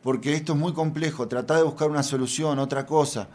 porque 0.03 0.35
esto 0.35 0.53
es 0.53 0.59
muy 0.59 0.73
complejo, 0.73 1.27
trata 1.27 1.57
de 1.57 1.65
buscar 1.65 1.91
una 1.91 2.05
solución, 2.05 2.61
otra 2.61 2.87
cosa. 2.87 3.29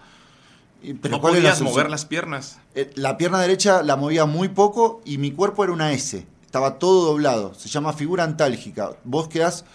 Pero 0.82 1.18
no 1.18 1.22
podías 1.22 1.62
mover 1.62 1.90
las 1.90 2.06
piernas. 2.06 2.60
Eh, 2.76 2.90
la 2.96 3.18
pierna 3.18 3.42
derecha 3.42 3.84
la 3.84 3.98
movía 3.98 4.26
muy 4.26 4.50
poco 4.50 5.02
y 5.06 5.18
mi 5.18 5.32
cuerpo 5.32 5.66
era 5.66 5.74
una 5.74 5.92
S, 5.92 6.26
estaba 6.46 6.80
todo 6.80 7.08
doblado, 7.08 7.54
se 7.54 7.68
llama 7.68 7.92
figura 7.92 8.24
antálgica. 8.24 8.92
Vos 9.04 9.28
quedás 9.28 9.66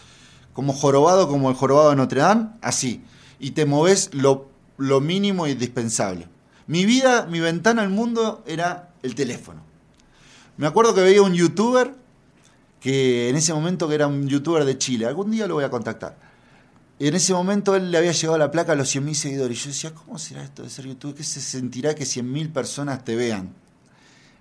como 0.55 0.73
jorobado, 0.73 1.29
como 1.29 1.51
el 1.51 1.57
jorobado 1.57 1.91
de 1.91 1.97
Notre 1.97 2.23
Dame, 2.23 2.49
así, 2.63 3.05
y 3.39 3.51
te 3.51 3.67
moves 3.67 4.09
lo, 4.15 4.49
lo 4.79 5.03
mínimo 5.03 5.47
indispensable. 5.47 6.29
Mi 6.67 6.87
vida, 6.87 7.27
mi 7.27 7.41
ventana 7.41 7.83
al 7.83 7.91
mundo 7.91 8.43
era 8.47 8.91
el 9.03 9.15
teléfono 9.15 9.68
me 10.59 10.67
acuerdo 10.67 10.95
que 10.95 11.01
veía 11.01 11.23
un 11.23 11.35
youtuber 11.35 11.95
que 12.81 13.29
en 13.29 13.37
ese 13.37 13.55
momento 13.55 13.89
que 13.89 13.95
era 13.95 14.07
un 14.07 14.29
youtuber 14.29 14.65
de 14.65 14.77
Chile, 14.77 15.07
algún 15.07 15.31
día 15.31 15.47
lo 15.47 15.55
voy 15.55 15.65
a 15.65 15.71
contactar. 15.71 16.17
Y 16.99 17.07
en 17.07 17.15
ese 17.15 17.33
momento 17.33 17.77
él 17.77 17.91
le 17.91 17.99
había 17.99 18.13
llegado 18.13 18.39
la 18.39 18.51
placa 18.51 18.73
a 18.73 18.75
los 18.75 18.95
100.000 18.95 19.15
seguidores. 19.15 19.59
Y 19.59 19.61
yo 19.63 19.69
decía, 19.69 19.95
¿cómo 19.95 20.19
será 20.19 20.43
esto 20.43 20.65
de 20.65 20.71
ser 20.71 20.87
youtuber? 20.87 21.17
¿Qué 21.17 21.23
se 21.23 21.41
sentirá 21.41 21.95
que 21.95 22.05
100.000 22.05 22.53
personas 22.53 23.05
te 23.05 23.15
vean? 23.15 23.55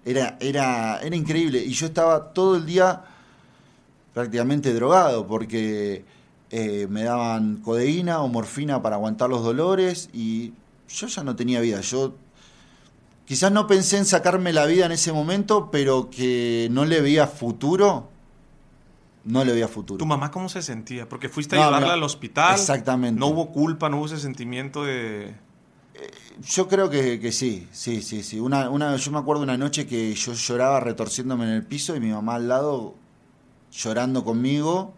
Era, 0.05 0.37
era, 0.39 0.99
era 1.01 1.15
increíble. 1.15 1.63
Y 1.63 1.71
yo 1.71 1.85
estaba 1.85 2.33
todo 2.33 2.55
el 2.55 2.65
día 2.65 3.03
prácticamente 4.13 4.73
drogado 4.73 5.27
porque 5.27 6.03
eh, 6.49 6.87
me 6.89 7.03
daban 7.03 7.57
codeína 7.57 8.21
o 8.21 8.27
morfina 8.27 8.81
para 8.81 8.95
aguantar 8.95 9.29
los 9.29 9.43
dolores 9.43 10.09
y 10.13 10.53
yo 10.89 11.05
ya 11.05 11.23
no 11.23 11.35
tenía 11.35 11.59
vida. 11.61 11.81
Yo 11.81 12.15
quizás 13.27 13.51
no 13.51 13.67
pensé 13.67 13.97
en 13.97 14.05
sacarme 14.05 14.53
la 14.53 14.65
vida 14.65 14.85
en 14.85 14.93
ese 14.93 15.11
momento, 15.11 15.69
pero 15.69 16.09
que 16.09 16.69
no 16.71 16.85
le 16.85 17.01
veía 17.01 17.27
futuro, 17.27 18.09
no 19.25 19.43
le 19.43 19.51
veía 19.51 19.67
futuro. 19.67 19.97
¿Tu 19.97 20.05
mamá 20.05 20.31
cómo 20.31 20.47
se 20.47 20.61
sentía? 20.61 21.07
Porque 21.09 21.27
fuiste 21.27 21.57
a 21.57 21.65
llevarla 21.65 21.93
al 21.93 22.03
hospital. 22.03 22.55
Exactamente. 22.55 23.19
No 23.19 23.27
hubo 23.27 23.51
culpa, 23.51 23.89
no 23.89 23.97
hubo 23.97 24.05
ese 24.05 24.17
sentimiento 24.17 24.85
de... 24.85 25.35
Eh, 25.93 26.11
yo 26.41 26.69
creo 26.69 26.89
que, 26.89 27.31
sí, 27.33 27.67
sí, 27.71 28.01
sí, 28.01 28.23
sí. 28.23 28.39
Una, 28.39 28.69
una, 28.69 28.95
yo 28.95 29.11
me 29.11 29.19
acuerdo 29.19 29.43
una 29.43 29.57
noche 29.57 29.85
que 29.85 30.13
yo 30.15 30.33
lloraba 30.33 30.79
retorciéndome 30.79 31.43
en 31.45 31.51
el 31.51 31.65
piso 31.65 31.95
y 31.95 31.99
mi 31.99 32.11
mamá 32.11 32.35
al 32.35 32.47
lado 32.47 32.95
llorando 33.73 34.23
conmigo, 34.23 34.93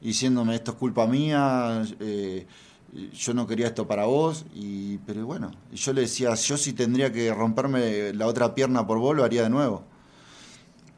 diciéndome 0.00 0.54
esto 0.54 0.70
es 0.70 0.76
culpa 0.78 1.06
mía, 1.06 1.82
eh, 2.00 2.46
yo 3.12 3.34
no 3.34 3.46
quería 3.46 3.66
esto 3.66 3.86
para 3.86 4.04
vos, 4.04 4.44
y, 4.54 4.98
pero 4.98 5.26
bueno, 5.26 5.50
yo 5.72 5.92
le 5.92 6.02
decía, 6.02 6.34
yo 6.34 6.56
si 6.56 6.72
tendría 6.72 7.12
que 7.12 7.32
romperme 7.34 8.12
la 8.12 8.26
otra 8.26 8.54
pierna 8.54 8.86
por 8.86 8.98
vos, 8.98 9.16
lo 9.16 9.24
haría 9.24 9.42
de 9.42 9.50
nuevo. 9.50 9.84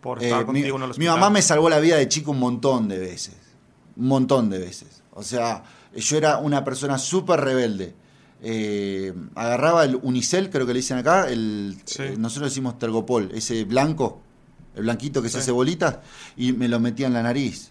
Por 0.00 0.22
eh, 0.22 0.32
mi, 0.52 0.62
mi, 0.62 1.06
mamá 1.06 1.30
me 1.30 1.42
salvó 1.42 1.68
la 1.68 1.80
vida 1.80 1.96
de 1.96 2.06
chico 2.08 2.30
un 2.32 2.38
montón 2.38 2.86
de 2.88 2.98
veces, 2.98 3.36
un 3.96 4.08
montón 4.08 4.50
de 4.50 4.58
veces. 4.58 5.02
O 5.14 5.22
sea, 5.22 5.64
yo 5.94 6.16
era 6.16 6.38
una 6.38 6.62
persona 6.64 6.98
súper 6.98 7.40
rebelde. 7.40 7.94
Eh, 8.42 9.14
agarraba 9.34 9.84
el 9.84 9.96
unicel, 9.96 10.50
creo 10.50 10.66
que 10.66 10.74
le 10.74 10.80
dicen 10.80 10.98
acá, 10.98 11.30
el, 11.30 11.78
eh, 11.98 12.14
nosotros 12.18 12.50
decimos 12.50 12.78
tergopol, 12.78 13.30
ese 13.34 13.64
blanco, 13.64 14.20
el 14.74 14.82
blanquito 14.82 15.22
que 15.22 15.30
se 15.30 15.38
hace 15.38 15.50
bolitas, 15.50 15.98
y 16.36 16.52
me 16.52 16.68
lo 16.68 16.78
metía 16.78 17.06
en 17.06 17.14
la 17.14 17.22
nariz 17.22 17.70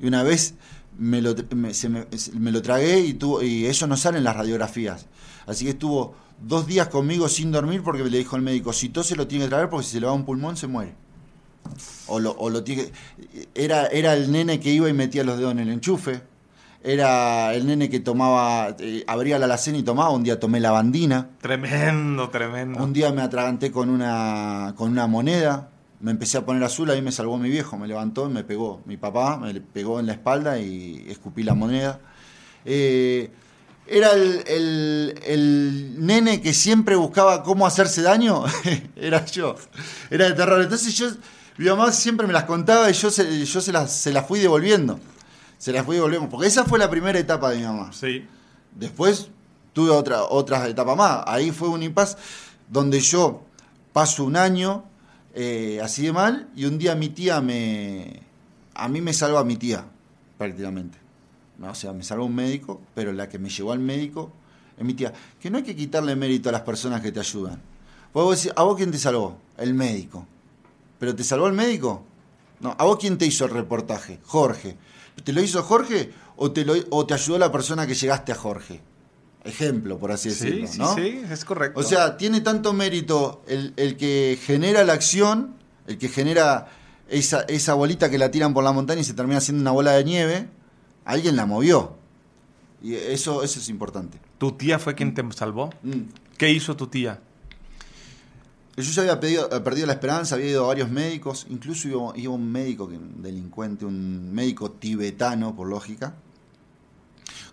Y 0.00 0.06
una 0.08 0.24
vez 0.24 0.54
me 0.98 1.22
lo, 1.22 1.34
me, 1.54 1.74
se 1.74 1.88
me, 1.88 2.06
me 2.38 2.52
lo 2.52 2.62
tragué 2.62 3.00
y, 3.00 3.14
tuvo, 3.14 3.42
y 3.42 3.66
eso 3.66 3.86
no 3.86 3.96
sale 3.96 4.18
en 4.18 4.24
las 4.24 4.36
radiografías. 4.36 5.06
Así 5.46 5.64
que 5.64 5.70
estuvo 5.70 6.14
dos 6.40 6.66
días 6.66 6.88
conmigo 6.88 7.28
sin 7.28 7.52
dormir 7.52 7.82
porque 7.82 8.04
le 8.04 8.18
dijo 8.18 8.36
el 8.36 8.42
médico, 8.42 8.72
si 8.72 8.88
tose 8.88 9.16
lo 9.16 9.26
tiene 9.26 9.44
que 9.44 9.50
traer 9.50 9.68
porque 9.68 9.86
si 9.86 9.92
se 9.92 10.00
le 10.00 10.06
va 10.06 10.12
un 10.12 10.24
pulmón 10.24 10.56
se 10.56 10.66
muere. 10.66 10.94
O 12.08 12.18
lo, 12.18 12.32
o 12.32 12.50
lo 12.50 12.64
tiene 12.64 12.90
era, 13.54 13.86
era 13.86 14.14
el 14.14 14.32
nene 14.32 14.58
que 14.60 14.70
iba 14.70 14.88
y 14.88 14.92
metía 14.92 15.24
los 15.24 15.38
dedos 15.38 15.52
en 15.52 15.60
el 15.60 15.68
enchufe. 15.70 16.22
Era 16.84 17.54
el 17.54 17.66
nene 17.68 17.88
que 17.88 18.00
tomaba, 18.00 18.74
eh, 18.80 19.04
abría 19.06 19.38
la 19.38 19.44
alacena 19.44 19.78
y 19.78 19.84
tomaba. 19.84 20.10
Un 20.10 20.24
día 20.24 20.40
tomé 20.40 20.58
lavandina. 20.58 21.30
Tremendo, 21.40 22.28
tremendo. 22.30 22.82
Un 22.82 22.92
día 22.92 23.12
me 23.12 23.22
atraganté 23.22 23.70
con 23.70 23.88
una, 23.88 24.74
con 24.76 24.90
una 24.90 25.06
moneda. 25.06 25.70
Me 26.02 26.10
empecé 26.10 26.36
a 26.36 26.44
poner 26.44 26.62
azul, 26.64 26.90
ahí 26.90 27.00
me 27.00 27.12
salvó 27.12 27.38
mi 27.38 27.48
viejo. 27.48 27.78
Me 27.78 27.86
levantó 27.88 28.28
y 28.28 28.32
me 28.32 28.44
pegó. 28.44 28.82
Mi 28.86 28.96
papá 28.96 29.38
me 29.38 29.54
pegó 29.60 30.00
en 30.00 30.06
la 30.06 30.12
espalda 30.12 30.58
y 30.58 31.06
escupí 31.08 31.42
la 31.44 31.54
moneda. 31.54 32.00
Eh, 32.64 33.30
era 33.86 34.10
el, 34.12 34.42
el- 34.46 35.14
el 35.24 35.94
nene 36.04 36.40
que 36.40 36.52
siempre 36.54 36.96
buscaba 36.96 37.42
cómo 37.42 37.66
hacerse 37.66 38.02
daño. 38.02 38.44
era 38.96 39.24
yo. 39.26 39.54
Era 40.10 40.26
de 40.26 40.32
terror. 40.34 40.60
Entonces 40.60 40.92
yo, 40.96 41.06
mi 41.56 41.66
mamá 41.66 41.92
siempre 41.92 42.26
me 42.26 42.32
las 42.32 42.44
contaba 42.44 42.90
y 42.90 42.94
yo 42.94 43.10
se, 43.10 43.44
yo 43.46 43.60
se, 43.60 43.72
las, 43.72 43.92
se 43.92 44.12
las 44.12 44.26
fui 44.26 44.40
devolviendo. 44.40 44.98
Se 45.58 45.72
las 45.72 45.84
fui 45.86 45.96
devolviendo. 45.96 46.28
Porque 46.28 46.48
esa 46.48 46.64
fue 46.64 46.78
la 46.80 46.90
primera 46.90 47.18
etapa 47.18 47.50
de 47.50 47.58
mi 47.58 47.62
mamá. 47.64 47.92
Sí. 47.92 48.26
Después 48.74 49.28
tuve 49.72 49.90
otra, 49.90 50.24
otras 50.24 50.68
etapas 50.68 50.96
más. 50.96 51.22
Ahí 51.26 51.52
fue 51.52 51.68
un 51.68 51.82
impasse 51.82 52.16
donde 52.68 52.98
yo 53.00 53.42
paso 53.92 54.24
un 54.24 54.36
año 54.36 54.84
eh, 55.34 55.80
así 55.82 56.02
de 56.02 56.12
mal 56.12 56.48
y 56.54 56.64
un 56.66 56.78
día 56.78 56.94
mi 56.94 57.08
tía 57.08 57.40
me... 57.40 58.20
A 58.74 58.88
mí 58.88 59.00
me 59.00 59.12
salva 59.12 59.44
mi 59.44 59.56
tía, 59.56 59.84
prácticamente. 60.38 60.98
O 61.60 61.74
sea, 61.74 61.92
me 61.92 62.02
salva 62.02 62.24
un 62.24 62.34
médico, 62.34 62.80
pero 62.94 63.12
la 63.12 63.28
que 63.28 63.38
me 63.38 63.48
llevó 63.48 63.72
al 63.72 63.78
médico 63.78 64.32
es 64.76 64.84
mi 64.84 64.94
tía. 64.94 65.12
Que 65.40 65.50
no 65.50 65.58
hay 65.58 65.62
que 65.62 65.76
quitarle 65.76 66.16
mérito 66.16 66.48
a 66.48 66.52
las 66.52 66.62
personas 66.62 67.00
que 67.00 67.12
te 67.12 67.20
ayudan. 67.20 67.60
Vos 68.12 68.36
decís, 68.36 68.52
¿a 68.56 68.62
vos 68.62 68.76
quién 68.76 68.90
te 68.90 68.98
salvó? 68.98 69.38
El 69.56 69.74
médico. 69.74 70.26
¿Pero 70.98 71.14
te 71.14 71.24
salvó 71.24 71.46
el 71.46 71.52
médico? 71.52 72.02
No, 72.60 72.74
¿a 72.78 72.84
vos 72.84 72.98
quién 72.98 73.18
te 73.18 73.26
hizo 73.26 73.44
el 73.44 73.50
reportaje? 73.50 74.20
Jorge. 74.24 74.76
¿Te 75.22 75.32
lo 75.32 75.42
hizo 75.42 75.62
Jorge 75.62 76.12
o 76.36 76.50
te, 76.52 76.64
lo, 76.64 76.74
o 76.90 77.06
te 77.06 77.14
ayudó 77.14 77.38
la 77.38 77.52
persona 77.52 77.86
que 77.86 77.94
llegaste 77.94 78.32
a 78.32 78.36
Jorge? 78.36 78.80
Ejemplo, 79.44 79.98
por 79.98 80.12
así 80.12 80.30
Sí, 80.30 80.44
decirlo, 80.44 80.66
sí, 80.68 80.78
¿no? 80.78 80.94
sí, 80.94 81.22
es 81.30 81.44
correcto. 81.44 81.80
O 81.80 81.82
sea, 81.82 82.16
tiene 82.16 82.40
tanto 82.42 82.72
mérito 82.72 83.42
el, 83.48 83.72
el 83.76 83.96
que 83.96 84.38
genera 84.40 84.84
la 84.84 84.92
acción, 84.92 85.54
el 85.86 85.98
que 85.98 86.08
genera 86.08 86.68
esa, 87.08 87.40
esa 87.42 87.74
bolita 87.74 88.08
que 88.10 88.18
la 88.18 88.30
tiran 88.30 88.54
por 88.54 88.62
la 88.62 88.72
montaña 88.72 89.00
y 89.00 89.04
se 89.04 89.14
termina 89.14 89.38
haciendo 89.38 89.60
una 89.60 89.72
bola 89.72 89.92
de 89.92 90.04
nieve, 90.04 90.48
alguien 91.04 91.34
la 91.36 91.44
movió. 91.46 91.96
Y 92.82 92.94
eso, 92.94 93.42
eso 93.42 93.58
es 93.60 93.68
importante. 93.68 94.18
¿Tu 94.38 94.52
tía 94.52 94.78
fue 94.78 94.94
quien 94.94 95.12
te 95.14 95.24
salvó? 95.32 95.70
Mm. 95.82 96.02
¿Qué 96.36 96.50
hizo 96.50 96.76
tu 96.76 96.86
tía? 96.86 97.20
Yo 98.76 98.82
ya 98.84 99.02
había 99.02 99.20
pedido- 99.20 99.48
eh, 99.54 99.60
perdido 99.60 99.86
la 99.86 99.92
esperanza, 99.92 100.34
había 100.36 100.48
ido 100.50 100.64
a 100.64 100.68
varios 100.68 100.88
médicos, 100.88 101.46
incluso 101.50 101.88
iba, 101.88 102.12
iba 102.16 102.32
un 102.32 102.50
médico, 102.50 102.84
un 102.84 103.22
delincuente, 103.22 103.84
un 103.84 104.32
médico 104.32 104.70
tibetano, 104.70 105.54
por 105.54 105.68
lógica. 105.68 106.14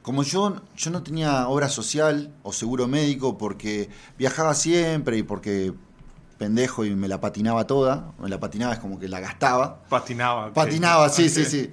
Como 0.10 0.24
yo, 0.24 0.56
yo 0.76 0.90
no 0.90 1.04
tenía 1.04 1.48
obra 1.48 1.70
social 1.70 2.34
o 2.42 2.52
seguro 2.52 2.88
médico 2.88 3.38
porque 3.38 3.92
viajaba 4.18 4.56
siempre 4.56 5.20
y 5.20 5.22
porque 5.22 5.72
pendejo 6.40 6.84
y 6.84 6.96
me 6.96 7.08
la 7.08 7.22
patinaba 7.22 7.68
toda, 7.68 8.12
me 8.20 8.28
la 8.28 8.40
patinaba 8.40 8.74
es 8.74 8.80
como 8.80 8.98
que 8.98 9.08
la 9.08 9.20
gastaba. 9.20 9.84
Patinaba. 9.88 10.52
Patinaba, 10.52 11.10
sí, 11.10 11.30
sí, 11.30 11.46
sí. 11.46 11.70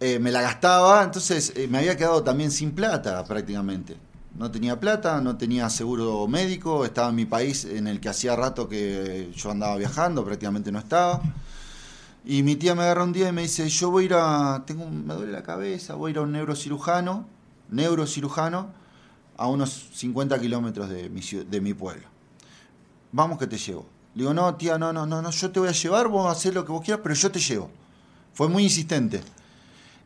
Eh, 0.00 0.18
me 0.20 0.30
la 0.30 0.40
gastaba, 0.40 1.04
entonces 1.04 1.52
eh, 1.54 1.68
me 1.68 1.76
había 1.76 1.98
quedado 1.98 2.24
también 2.24 2.50
sin 2.50 2.70
plata 2.70 3.22
prácticamente. 3.24 3.98
No 4.38 4.50
tenía 4.50 4.80
plata, 4.80 5.20
no 5.20 5.36
tenía 5.36 5.68
seguro 5.68 6.26
médico, 6.26 6.86
estaba 6.86 7.10
en 7.10 7.14
mi 7.14 7.26
país 7.26 7.66
en 7.66 7.88
el 7.88 8.00
que 8.00 8.08
hacía 8.08 8.34
rato 8.36 8.70
que 8.70 9.30
yo 9.36 9.50
andaba 9.50 9.76
viajando, 9.76 10.24
prácticamente 10.24 10.72
no 10.72 10.78
estaba. 10.78 11.20
Y 12.24 12.42
mi 12.42 12.56
tía 12.56 12.74
me 12.74 12.84
agarra 12.84 13.04
un 13.04 13.12
día 13.12 13.28
y 13.28 13.32
me 13.32 13.42
dice, 13.42 13.68
yo 13.68 13.90
voy 13.90 14.04
a 14.04 14.06
ir 14.06 14.14
a, 14.14 14.62
tengo, 14.66 14.88
me 14.88 15.12
duele 15.12 15.30
la 15.30 15.42
cabeza, 15.42 15.94
voy 15.94 16.08
a 16.08 16.12
ir 16.12 16.18
a 16.18 16.22
un 16.22 16.32
neurocirujano, 16.32 17.33
neurocirujano, 17.74 18.70
a 19.36 19.48
unos 19.48 19.88
50 19.94 20.38
kilómetros 20.40 20.88
de 20.88 21.60
mi, 21.60 21.74
pueblo. 21.74 22.06
Vamos 23.12 23.38
que 23.38 23.46
te 23.46 23.58
llevo. 23.58 23.86
Le 24.14 24.22
digo, 24.22 24.34
no, 24.34 24.54
tía, 24.54 24.78
no, 24.78 24.92
no, 24.92 25.06
no, 25.06 25.20
no, 25.20 25.30
yo 25.30 25.50
te 25.50 25.58
voy 25.58 25.68
a 25.68 25.72
llevar, 25.72 26.08
vos 26.08 26.30
hacer 26.30 26.54
lo 26.54 26.64
que 26.64 26.72
vos 26.72 26.82
quieras, 26.84 27.00
pero 27.02 27.14
yo 27.14 27.30
te 27.30 27.40
llevo. 27.40 27.70
Fue 28.32 28.48
muy 28.48 28.64
insistente. 28.64 29.22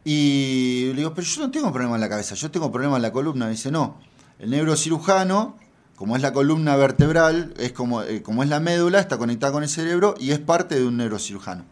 Y 0.04 0.86
le 0.88 0.94
digo, 0.94 1.12
pero 1.14 1.26
yo 1.26 1.42
no 1.42 1.50
tengo 1.50 1.70
problema 1.72 1.96
en 1.96 2.00
la 2.00 2.08
cabeza, 2.08 2.34
yo 2.34 2.50
tengo 2.50 2.72
problema 2.72 2.96
en 2.96 3.02
la 3.02 3.12
columna. 3.12 3.48
Dice, 3.48 3.70
no, 3.70 3.98
el 4.38 4.50
neurocirujano, 4.50 5.56
como 5.96 6.16
es 6.16 6.22
la 6.22 6.32
columna 6.32 6.76
vertebral, 6.76 7.52
es 7.58 7.72
como, 7.72 8.02
eh, 8.02 8.22
como 8.22 8.42
es 8.42 8.48
la 8.48 8.60
médula, 8.60 9.00
está 9.00 9.18
conectada 9.18 9.52
con 9.52 9.62
el 9.62 9.68
cerebro 9.68 10.14
y 10.18 10.30
es 10.30 10.38
parte 10.38 10.76
de 10.76 10.86
un 10.86 10.96
neurocirujano. 10.96 11.64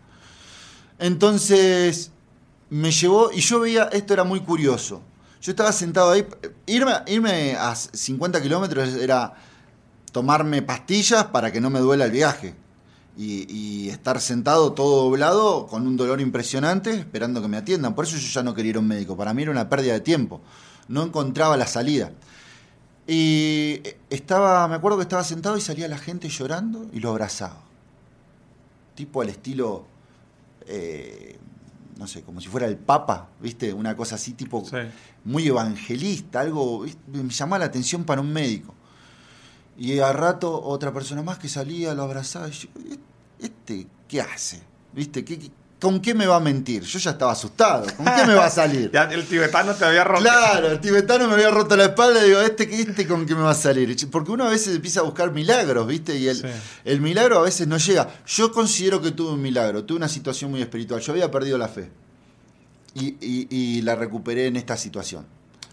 Entonces 0.99 2.11
me 2.69 2.91
llevó 2.91 3.31
y 3.33 3.41
yo 3.41 3.61
veía, 3.61 3.85
esto 3.85 4.13
era 4.13 4.25
muy 4.25 4.41
curioso. 4.41 5.01
Yo 5.47 5.53
estaba 5.53 5.71
sentado 5.71 6.11
ahí, 6.11 6.27
irme, 6.67 6.91
irme 7.07 7.55
a 7.55 7.77
50 7.77 8.43
kilómetros 8.43 8.97
era 8.97 9.33
tomarme 10.11 10.61
pastillas 10.61 11.27
para 11.27 11.53
que 11.53 11.61
no 11.61 11.71
me 11.71 11.79
duela 11.79 12.07
el 12.07 12.11
viaje. 12.11 12.57
Y, 13.17 13.89
estar 13.89 14.21
sentado 14.21 14.73
todo 14.73 15.05
doblado 15.05 15.69
con 15.69 15.87
un 15.87 15.97
dolor 15.97 16.21
impresionante 16.21 16.95
esperando 16.95 17.41
que 17.41 17.47
me 17.47 17.59
atiendan. 17.59 17.95
Por 17.95 18.07
eso 18.07 18.17
yo 18.17 18.27
ya 18.27 18.43
no 18.43 18.55
quería 18.55 18.71
ir 18.71 18.77
a 18.77 18.81
un 18.81 18.89
médico. 18.89 19.17
Para 19.17 19.33
mí 19.35 19.43
era 19.43 19.53
una 19.53 19.69
pérdida 19.69 19.93
de 19.93 20.01
tiempo. 20.01 20.41
No 20.89 21.05
encontraba 21.05 21.57
la 21.57 21.69
salida. 21.69 22.11
Y 23.07 23.83
estaba, 24.11 24.67
me 24.67 24.75
acuerdo 24.75 24.99
que 24.99 25.03
estaba 25.03 25.23
sentado 25.23 25.57
y 25.57 25.61
salía 25.61 25.87
la 25.87 25.99
gente 25.99 26.29
llorando 26.29 26.89
y 26.93 26.99
lo 26.99 27.11
abrazaba. 27.11 27.61
Tipo 28.97 29.23
al 29.23 29.29
estilo, 29.29 29.87
eh, 30.67 31.39
no 31.97 32.07
sé, 32.07 32.23
como 32.23 32.41
si 32.41 32.49
fuera 32.49 32.67
el 32.67 32.77
Papa, 32.77 33.29
¿viste? 33.41 33.73
Una 33.73 33.97
cosa 33.97 34.17
así, 34.17 34.33
tipo 34.35 34.65
Sí. 34.65 34.77
muy 35.25 35.47
evangelista, 35.47 36.41
algo, 36.41 36.81
¿viste? 36.83 37.01
me 37.11 37.31
llamaba 37.31 37.61
la 37.61 37.65
atención 37.67 38.05
para 38.05 38.21
un 38.21 38.33
médico. 38.33 38.75
Y 39.79 39.99
a 39.99 40.13
rato 40.13 40.63
otra 40.63 40.93
persona 40.93 41.23
más 41.23 41.39
que 41.39 41.49
salía, 41.49 41.95
lo 41.95 42.03
abrazaba 42.03 42.49
y 42.49 42.53
yo, 42.53 42.69
¿este 43.39 43.87
qué 44.09 44.21
hace? 44.21 44.63
¿Viste? 44.93 45.25
¿Qué, 45.25 45.39
qué- 45.39 45.51
con 45.81 46.01
qué 46.01 46.15
me 46.15 46.27
va 46.27 46.37
a 46.37 46.41
mentir? 46.41 46.83
Yo 46.83 46.99
ya 46.99 47.11
estaba 47.11 47.33
asustado. 47.33 47.87
¿Con 47.97 48.07
qué 48.07 48.25
me 48.27 48.35
va 48.35 48.47
a 48.47 48.51
salir? 48.51 48.91
Ya 48.95 49.05
el 49.05 49.27
tibetano 49.27 49.75
te 49.75 49.85
había 49.85 50.05
roto. 50.05 50.23
Claro, 50.23 50.71
el 50.71 50.81
tibetano 50.81 51.29
me 51.29 51.35
había 51.35 51.51
roto 51.51 51.77
la 51.77 51.85
espalda 51.85 52.25
y 52.25 52.29
digo, 52.29 52.41
¿este, 52.41 52.65
este 52.81 53.07
con 53.07 53.27
qué 53.27 53.35
me 53.35 53.43
va 53.43 53.51
a 53.51 53.55
salir? 53.55 53.95
Porque 54.11 54.31
uno 54.33 54.45
a 54.45 54.49
veces 54.51 54.75
empieza 54.75 55.01
a 55.01 55.03
buscar 55.03 55.33
milagros, 55.33 55.87
¿viste? 55.87 56.17
Y 56.17 56.29
el, 56.29 56.37
Sí. 56.37 56.47
el 56.85 57.01
milagro 57.01 57.39
a 57.39 57.43
veces 57.43 57.67
no 57.69 57.77
llega. 57.77 58.09
Yo 58.27 58.53
considero 58.53 59.03
que 59.03 59.11
tuve 59.11 59.33
un 59.33 59.43
milagro, 59.43 59.85
tuve 59.85 59.99
una 59.99 60.09
situación 60.09 60.51
muy 60.51 60.63
espiritual. 60.63 61.01
Yo 61.01 61.13
había 61.13 61.31
perdido 61.31 61.59
la 61.59 61.69
fe. 61.69 61.91
Y, 62.95 63.17
y- 63.21 63.47
y 63.51 63.83
la 63.83 63.95
recuperé 63.95 64.47
en 64.47 64.57
esta 64.57 64.77
situación. 64.79 65.27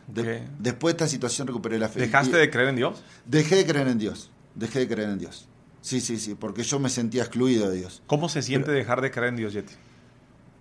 De- 0.07 0.21
Ok. 0.21 0.41
después 0.59 0.93
de 0.93 0.97
esta 1.05 1.07
situación 1.07 1.47
recuperé 1.47 1.79
la 1.79 1.87
fe. 1.87 2.01
¿Dejaste 2.01 2.35
Y- 2.35 2.39
de 2.41 2.49
creer 2.49 2.67
en 2.69 2.75
Dios? 2.75 3.01
Dejé 3.25 3.55
de 3.55 3.65
creer 3.65 3.87
en 3.87 3.97
Dios. 3.97 4.29
Dejé 4.55 4.79
de 4.79 4.87
creer 4.89 5.09
en 5.09 5.17
Dios. 5.19 5.47
Sí, 5.81 6.01
sí, 6.01 6.17
sí, 6.19 6.35
porque 6.35 6.63
yo 6.63 6.79
me 6.79 6.89
sentía 6.89 7.23
excluido 7.23 7.69
de 7.69 7.77
Dios. 7.77 8.01
¿Cómo 8.07 8.27
se 8.29 8.41
siente 8.41 8.71
dejar 8.71 8.99
de 9.01 9.11
creer 9.11 9.29
en 9.29 9.35
Dios, 9.37 9.53
Yeti? 9.53 9.73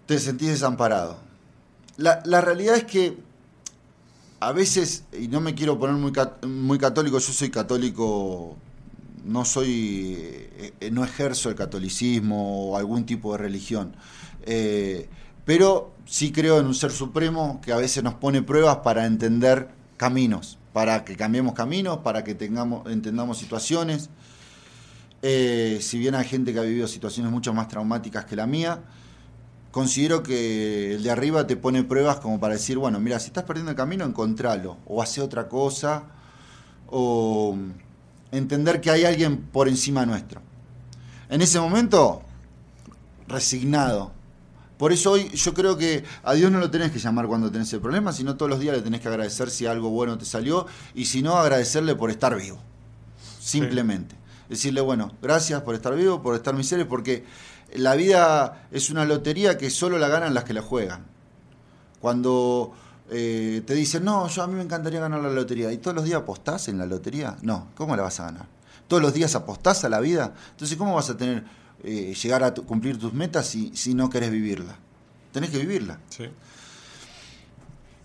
Te 0.07 0.19
sentís 0.19 0.49
desamparado. 0.49 1.19
La, 1.97 2.23
la 2.25 2.41
realidad 2.41 2.77
es 2.77 2.85
que 2.85 3.17
a 4.41 4.53
veces, 4.53 5.05
y 5.19 5.29
no 5.29 5.41
me 5.41 5.55
quiero 5.55 5.79
poner 5.79 5.97
muy, 5.97 6.13
muy 6.49 6.79
católico, 6.79 7.19
yo 7.19 7.33
soy 7.33 7.51
católico, 7.51 8.57
no 9.25 9.45
soy, 9.45 10.17
eh, 10.19 10.91
no 10.91 11.05
ejerzo 11.05 11.49
el 11.49 11.55
catolicismo 11.55 12.71
o 12.71 12.77
algún 12.77 13.07
tipo 13.07 13.33
de 13.33 13.39
religión, 13.39 13.95
Eh, 14.45 15.09
pero 15.45 15.93
sí 16.05 16.33
creo 16.33 16.59
en 16.59 16.67
un 16.67 16.75
ser 16.75 16.91
supremo 16.91 17.61
que 17.63 17.73
a 17.73 17.77
veces 17.77 18.03
nos 18.03 18.15
pone 18.15 18.43
pruebas 18.43 18.79
para 18.79 19.07
entender 19.07 19.69
caminos, 19.97 20.59
para 20.73 21.05
que 21.05 21.15
cambiemos 21.17 21.55
caminos, 21.55 21.99
para 21.99 22.25
que 22.25 22.35
tengamos, 22.35 22.91
entendamos 22.91 23.39
situaciones. 23.39 24.11
Eh, 25.23 25.79
si 25.81 25.99
bien 25.99 26.17
hay 26.17 26.25
gente 26.25 26.53
que 26.53 26.59
ha 26.59 26.63
vivido 26.63 26.89
situaciones 26.89 27.31
mucho 27.31 27.55
más 27.55 27.69
traumáticas 27.69 28.25
que 28.25 28.35
la 28.35 28.49
mía, 28.49 28.81
considero 29.73 30.23
que 30.23 30.95
el 30.95 31.03
de 31.03 31.11
arriba 31.11 31.47
te 31.47 31.57
pone 31.57 31.83
pruebas 31.83 32.21
como 32.21 32.39
para 32.39 32.55
decir, 32.55 32.79
bueno, 32.79 33.01
mira, 33.01 33.19
si 33.19 33.29
estás 33.29 33.43
perdiendo 33.43 33.71
el 33.73 33.77
camino, 33.77 34.05
encontralo, 34.05 34.77
o 34.87 35.03
hace 35.03 35.21
otra 35.21 35.49
cosa, 35.49 36.05
o 36.89 37.57
entender 38.31 38.81
que 38.81 38.91
hay 38.91 39.05
alguien 39.05 39.39
por 39.39 39.67
encima 39.69 40.07
nuestro. 40.07 40.41
En 41.31 41.41
ese 41.41 41.59
momento, 41.59 42.23
resignado. 43.27 44.13
Por 44.77 44.93
eso 44.93 45.13
hoy 45.13 45.31
yo 45.31 45.55
creo 45.55 45.79
que 45.79 46.05
a 46.23 46.35
Dios 46.35 46.53
no 46.53 46.59
lo 46.59 46.71
tenés 46.71 46.93
que 46.93 46.99
llamar 46.99 47.27
cuando 47.27 47.51
tenés 47.51 47.73
el 47.73 47.81
problema, 47.81 48.13
sino 48.13 48.37
todos 48.37 48.51
los 48.51 48.61
días 48.61 48.77
le 48.77 48.83
tenés 48.83 49.01
que 49.01 49.09
agradecer 49.09 49.49
si 49.49 49.65
algo 49.65 49.89
bueno 49.89 50.19
te 50.19 50.27
salió, 50.27 50.67
y 50.95 51.07
si 51.07 51.23
no, 51.23 51.37
agradecerle 51.37 51.95
por 51.95 52.11
estar 52.11 52.37
vivo. 52.37 52.59
Simplemente. 53.41 54.17
Decirle, 54.51 54.83
bueno, 54.83 55.13
gracias 55.23 55.63
por 55.63 55.75
estar 55.75 55.95
vivo, 55.95 56.21
por 56.21 56.35
estar 56.35 56.55
mis 56.55 56.69
seres, 56.69 56.85
porque 56.85 57.25
la 57.75 57.95
vida 57.95 58.67
es 58.71 58.91
una 58.91 59.05
lotería 59.05 59.57
que 59.59 59.71
solo 59.71 59.99
la 59.99 60.09
ganan 60.09 60.35
las 60.35 60.45
que 60.45 60.53
la 60.55 60.63
juegan. 60.63 61.05
Cuando 62.01 62.73
eh, 63.11 63.63
te 63.67 63.75
dicen, 63.75 64.05
no, 64.05 64.29
yo 64.29 64.43
a 64.43 64.47
mí 64.47 64.55
me 64.55 64.63
encantaría 64.63 65.01
ganar 65.01 65.21
la 65.21 65.31
lotería, 65.31 65.71
¿y 65.73 65.79
todos 65.79 65.95
los 65.95 66.05
días 66.05 66.21
apostás 66.23 66.69
en 66.69 66.79
la 66.79 66.87
lotería? 66.87 67.37
No, 67.43 67.69
¿cómo 67.77 67.95
la 67.97 68.03
vas 68.03 68.19
a 68.21 68.25
ganar? 68.25 68.47
¿Todos 68.89 69.03
los 69.03 69.15
días 69.15 69.35
apostás 69.35 69.85
a 69.85 69.89
la 69.89 70.01
vida? 70.01 70.35
Entonces, 70.51 70.77
¿cómo 70.77 70.95
vas 70.95 71.09
a 71.11 71.17
tener, 71.17 71.45
eh, 71.85 72.15
llegar 72.21 72.43
a 72.45 72.53
cumplir 72.55 72.99
tus 72.99 73.13
metas 73.13 73.47
si, 73.47 73.71
si 73.77 73.95
no 73.95 74.11
querés 74.11 74.31
vivirla? 74.31 74.77
Tenés 75.33 75.51
que 75.51 75.59
vivirla. 75.59 75.99
Sí. 76.11 76.25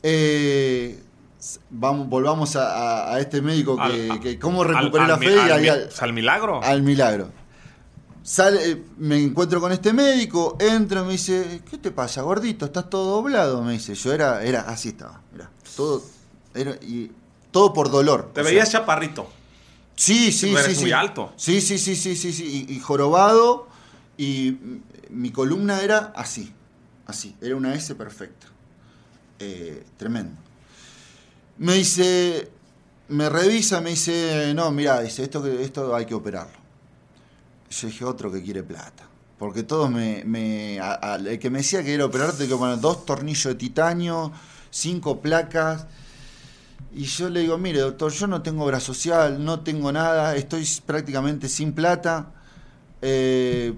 Eh, 0.03 1.01
vamos, 1.69 2.07
volvamos 2.07 2.55
a, 2.55 2.69
a- 3.09 3.15
a 3.15 3.19
este 3.19 3.41
médico 3.41 3.75
que, 3.77 4.11
Al- 4.11 4.19
que 4.19 4.39
cómo 4.39 4.63
recuperé 4.63 5.07
la 5.07 5.17
fe 5.17 5.35
y 5.35 5.49
al, 5.67 5.89
al 5.99 6.13
milagro. 6.13 6.63
al 6.63 6.81
milagro. 6.83 7.31
Sale, 8.27 8.71
eh, 8.71 8.83
me 8.97 9.23
encuentro 9.23 9.61
con 9.61 9.71
este 9.71 9.93
médico, 9.93 10.57
entro 10.59 11.01
y 11.01 11.05
me 11.05 11.11
dice, 11.13 11.61
¿qué 11.71 11.77
te 11.77 11.91
pasa, 11.91 12.23
gordito? 12.23 12.65
¿Estás 12.65 12.89
todo 12.89 13.21
doblado? 13.21 13.61
Me 13.61 13.71
dice, 13.71 13.95
yo 13.95 14.11
era, 14.11 14.43
era 14.43 14.63
así 14.63 14.89
estaba, 14.89 15.21
mirá, 15.31 15.49
todo, 15.77 16.03
era, 16.53 16.71
y, 16.81 17.09
todo 17.51 17.71
por 17.71 17.89
dolor. 17.89 18.31
Te 18.33 18.41
veías 18.41 18.69
sea, 18.69 18.81
chaparrito. 18.81 19.29
Sí, 19.95 20.33
sí, 20.33 20.49
sí. 20.49 20.55
eres 20.57 20.75
sí. 20.75 20.81
muy 20.83 20.91
alto. 20.91 21.31
Sí, 21.37 21.61
sí, 21.61 21.77
sí, 21.77 21.95
sí, 21.95 22.17
sí, 22.17 22.33
sí. 22.33 22.67
Y, 22.67 22.73
y 22.73 22.79
jorobado. 22.81 23.69
Y 24.17 24.57
mi 25.09 25.31
columna 25.31 25.79
era 25.81 26.11
así. 26.13 26.51
Así. 27.05 27.33
Era 27.39 27.55
una 27.55 27.75
S 27.75 27.95
perfecta. 27.95 28.47
Eh, 29.39 29.85
tremendo. 29.95 30.35
Me 31.59 31.75
dice. 31.75 32.51
Me 33.07 33.29
revisa, 33.29 33.79
me 33.79 33.91
dice. 33.91 34.51
No, 34.53 34.69
mira, 34.71 34.99
dice, 34.99 35.23
esto, 35.23 35.47
esto 35.47 35.95
hay 35.95 36.05
que 36.05 36.13
operarlo. 36.13 36.66
Yo 37.69 37.87
dije, 37.87 38.05
otro 38.05 38.31
que 38.31 38.41
quiere 38.41 38.63
plata. 38.63 39.07
Porque 39.37 39.63
todos 39.63 39.91
me. 39.91 40.21
el 40.77 41.39
que 41.39 41.49
me 41.49 41.59
decía 41.59 41.83
que 41.83 41.93
era 41.93 42.05
operarte, 42.05 42.47
que 42.47 42.55
poner 42.55 42.79
dos 42.79 43.05
tornillos 43.05 43.45
de 43.45 43.55
titanio, 43.55 44.31
cinco 44.71 45.21
placas. 45.21 45.85
Y 46.93 47.03
yo 47.03 47.29
le 47.29 47.41
digo, 47.41 47.57
mire, 47.57 47.79
doctor, 47.79 48.11
yo 48.11 48.25
no 48.27 48.41
tengo 48.41 48.63
obra 48.63 48.79
social, 48.79 49.43
no 49.43 49.59
tengo 49.59 49.91
nada, 49.91 50.35
estoy 50.35 50.67
prácticamente 50.85 51.49
sin 51.49 51.73
plata, 51.73 52.31
eh, 53.01 53.73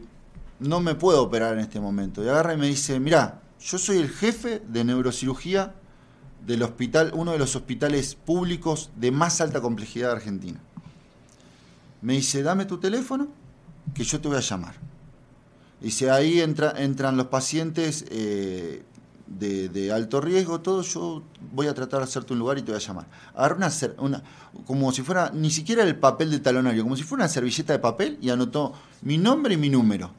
no 0.60 0.80
me 0.80 0.96
puedo 0.96 1.24
operar 1.24 1.54
en 1.54 1.60
este 1.60 1.82
momento. 1.82 2.24
Y 2.24 2.30
agarra 2.30 2.54
y 2.54 2.58
me 2.58 2.68
dice, 2.68 3.00
mira, 3.00 3.42
yo 3.60 3.78
soy 3.78 3.98
el 3.98 4.10
jefe 4.10 4.62
de 4.66 4.86
neurocirugía 4.86 5.76
del 6.46 6.64
hospital, 6.64 7.12
uno 7.14 7.34
de 7.34 7.40
los 7.40 7.56
hospitales 7.58 8.16
públicos 8.16 8.92
de 8.96 9.12
más 9.12 9.42
alta 9.42 9.60
complejidad 9.60 10.10
de 10.10 10.16
Argentina. 10.16 10.60
Me 12.02 12.14
dice, 12.14 12.44
dame 12.44 12.64
tu 12.64 12.78
teléfono, 12.78 13.28
que 13.94 14.04
yo 14.04 14.20
te 14.22 14.28
voy 14.28 14.38
a 14.38 14.42
llamar. 14.42 14.76
Dice, 15.82 16.10
ahí 16.12 16.42
entra, 16.42 16.74
entran 16.78 17.16
los 17.18 17.28
pacientes 17.28 18.04
eh, 18.10 18.84
de, 19.28 19.70
de 19.70 19.92
alto 19.94 20.20
riesgo, 20.20 20.60
todo, 20.60 20.82
yo 20.82 21.24
voy 21.54 21.68
a 21.68 21.74
tratar 21.74 22.00
de 22.00 22.04
hacerte 22.06 22.34
un 22.34 22.40
lugar 22.40 22.58
y 22.58 22.62
te 22.64 22.72
voy 22.72 22.82
a 22.82 22.86
llamar. 22.86 23.06
Agarró 23.34 23.56
una, 23.58 23.70
una, 24.00 24.24
como 24.66 24.92
si 24.92 25.02
fuera, 25.04 25.32
ni 25.34 25.50
siquiera 25.52 25.84
el 25.84 25.96
papel 25.96 26.32
de 26.32 26.40
talonario, 26.40 26.84
como 26.84 26.96
si 26.98 27.04
fuera 27.04 27.24
una 27.24 27.30
servilleta 27.30 27.72
de 27.74 27.80
papel 27.80 28.18
y 28.22 28.30
anotó 28.30 28.74
mi 29.04 29.18
nombre 29.18 29.54
y 29.54 29.58
mi 29.58 29.70
número. 29.70 30.12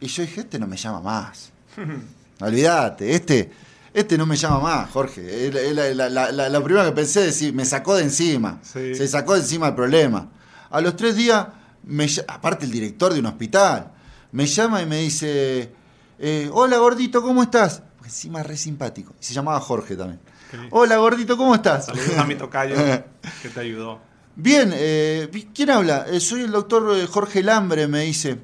Y 0.00 0.06
yo 0.08 0.22
dije, 0.22 0.40
este 0.40 0.58
no 0.58 0.66
me 0.66 0.76
llama 0.76 1.00
más. 1.00 1.50
Olvídate, 2.40 3.14
este, 3.14 3.52
este 3.92 4.18
no 4.18 4.26
me 4.26 4.36
llama 4.36 4.58
más, 4.60 4.90
Jorge. 4.90 5.46
Es 5.48 5.54
la- 5.54 5.60
es 5.86 5.96
la, 5.96 6.08
la- 6.10 6.32
la- 6.32 6.48
la 6.48 6.64
primera 6.64 6.84
que 6.86 6.92
pensé 6.92 7.20
es 7.20 7.26
decir, 7.26 7.54
me 7.54 7.64
sacó 7.64 7.94
de 7.94 8.02
encima. 8.02 8.58
Sí. 8.62 8.94
Se 8.94 9.06
sacó 9.06 9.34
de 9.34 9.40
encima 9.40 9.68
el 9.68 9.74
problema. 9.74 10.28
A 10.70 10.80
los 10.80 10.96
tres 10.96 11.14
días, 11.14 11.46
me, 11.86 12.06
aparte 12.28 12.64
el 12.64 12.70
director 12.70 13.12
de 13.12 13.20
un 13.20 13.26
hospital, 13.26 13.92
me 14.32 14.46
llama 14.46 14.82
y 14.82 14.86
me 14.86 14.98
dice, 14.98 15.72
eh, 16.18 16.50
hola 16.52 16.78
gordito, 16.78 17.22
¿cómo 17.22 17.42
estás? 17.42 17.82
Porque 17.96 18.08
encima 18.08 18.42
re 18.42 18.56
simpático. 18.56 19.14
Y 19.20 19.24
se 19.24 19.34
llamaba 19.34 19.60
Jorge 19.60 19.96
también. 19.96 20.20
Hola 20.70 20.96
gordito, 20.98 21.36
¿cómo 21.36 21.54
estás? 21.54 21.86
Saludos 21.86 22.16
a 22.16 22.24
mi 22.24 22.36
tocayo 22.36 22.76
que 23.42 23.48
te 23.48 23.60
ayudó. 23.60 24.00
Bien, 24.36 24.70
eh, 24.74 25.28
¿quién 25.54 25.70
habla? 25.70 26.06
Eh, 26.08 26.20
soy 26.20 26.42
el 26.42 26.50
doctor 26.50 27.06
Jorge 27.06 27.42
Lambre, 27.42 27.88
me 27.88 28.00
dice. 28.02 28.38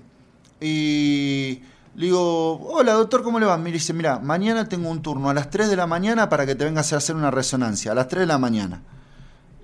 Y 0.61 1.63
le 1.95 2.07
digo, 2.07 2.61
hola 2.69 2.93
doctor, 2.93 3.23
¿cómo 3.23 3.41
le 3.41 3.47
va? 3.47 3.57
Me 3.59 3.73
dice, 3.73 3.93
mira, 3.93 4.19
mañana 4.19 4.69
tengo 4.69 4.89
un 4.91 5.03
turno 5.03 5.31
a 5.31 5.35
las 5.35 5.51
3 5.51 5.71
de 5.71 5.77
la 5.77 5.87
mañana 5.87 6.29
para 6.29 6.47
que 6.47 6.55
te 6.55 6.65
vengas 6.65 6.93
a 6.93 6.97
hacer 6.97 7.17
una 7.17 7.31
resonancia, 7.31 7.93
a 7.93 7.95
las 7.95 8.09
3 8.09 8.21
de 8.21 8.27
la 8.27 8.39
mañana. 8.39 8.83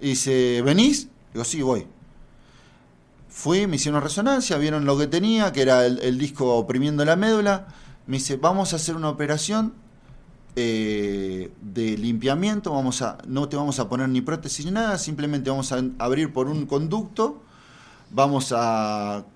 Y 0.00 0.10
dice, 0.10 0.62
¿venís? 0.62 1.08
Digo, 1.32 1.44
sí, 1.44 1.62
voy. 1.62 1.86
Fui, 3.36 3.66
me 3.66 3.76
hicieron 3.76 4.00
resonancia, 4.00 4.56
vieron 4.56 4.86
lo 4.86 4.96
que 4.96 5.06
tenía, 5.06 5.52
que 5.52 5.60
era 5.60 5.84
el, 5.84 5.98
el 5.98 6.16
disco 6.16 6.54
oprimiendo 6.56 7.04
la 7.04 7.16
médula. 7.16 7.66
Me 8.06 8.16
dice, 8.16 8.38
vamos 8.38 8.72
a 8.72 8.76
hacer 8.76 8.96
una 8.96 9.10
operación 9.10 9.74
eh, 10.56 11.52
de 11.60 11.98
limpiamiento, 11.98 12.72
vamos 12.72 13.02
a, 13.02 13.18
no 13.28 13.46
te 13.46 13.56
vamos 13.56 13.78
a 13.78 13.90
poner 13.90 14.08
ni 14.08 14.22
prótesis 14.22 14.64
ni 14.64 14.72
nada, 14.72 14.96
simplemente 14.96 15.50
vamos 15.50 15.70
a 15.70 15.82
abrir 15.98 16.32
por 16.32 16.48
un 16.48 16.64
conducto, 16.64 17.42
vamos 18.10 18.54
a 18.56 19.26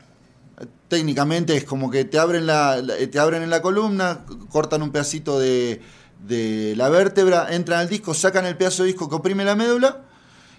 técnicamente 0.89 1.55
es 1.55 1.65
como 1.65 1.91
que 1.91 2.07
te 2.07 2.19
abren 2.19 2.47
la, 2.47 2.83
te 3.13 3.19
abren 3.19 3.43
en 3.43 3.51
la 3.51 3.61
columna, 3.61 4.25
cortan 4.49 4.81
un 4.81 4.93
pedacito 4.93 5.39
de, 5.39 5.83
de 6.27 6.73
la 6.75 6.89
vértebra, 6.89 7.55
entran 7.55 7.81
al 7.81 7.91
disco, 7.91 8.15
sacan 8.15 8.47
el 8.47 8.57
pedazo 8.57 8.85
de 8.85 8.89
disco 8.89 9.11
que 9.11 9.17
oprime 9.17 9.45
la 9.45 9.57
médula 9.57 10.05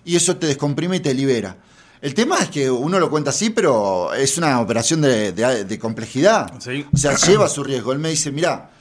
y 0.05 0.15
eso 0.15 0.37
te 0.37 0.45
descomprime 0.45 0.97
y 0.97 0.99
te 0.99 1.15
libera. 1.15 1.57
El 2.02 2.14
tema 2.16 2.39
es 2.39 2.49
que 2.49 2.70
uno 2.72 2.99
lo 2.99 3.10
cuenta 3.12 3.30
así, 3.30 3.52
pero 3.52 4.12
es 4.14 4.38
una 4.38 4.60
operación 4.60 5.02
de, 5.02 5.32
de- 5.34 5.66
de 5.66 5.80
complejidad. 5.80 6.52
Sí. 6.60 6.86
O 6.91 6.97
sea, 6.97 7.16
lleva 7.16 7.47
su 7.47 7.64
riesgo. 7.64 7.91
Él 7.93 7.99
me 7.99 8.10
dice, 8.10 8.32
mira, 8.32 8.72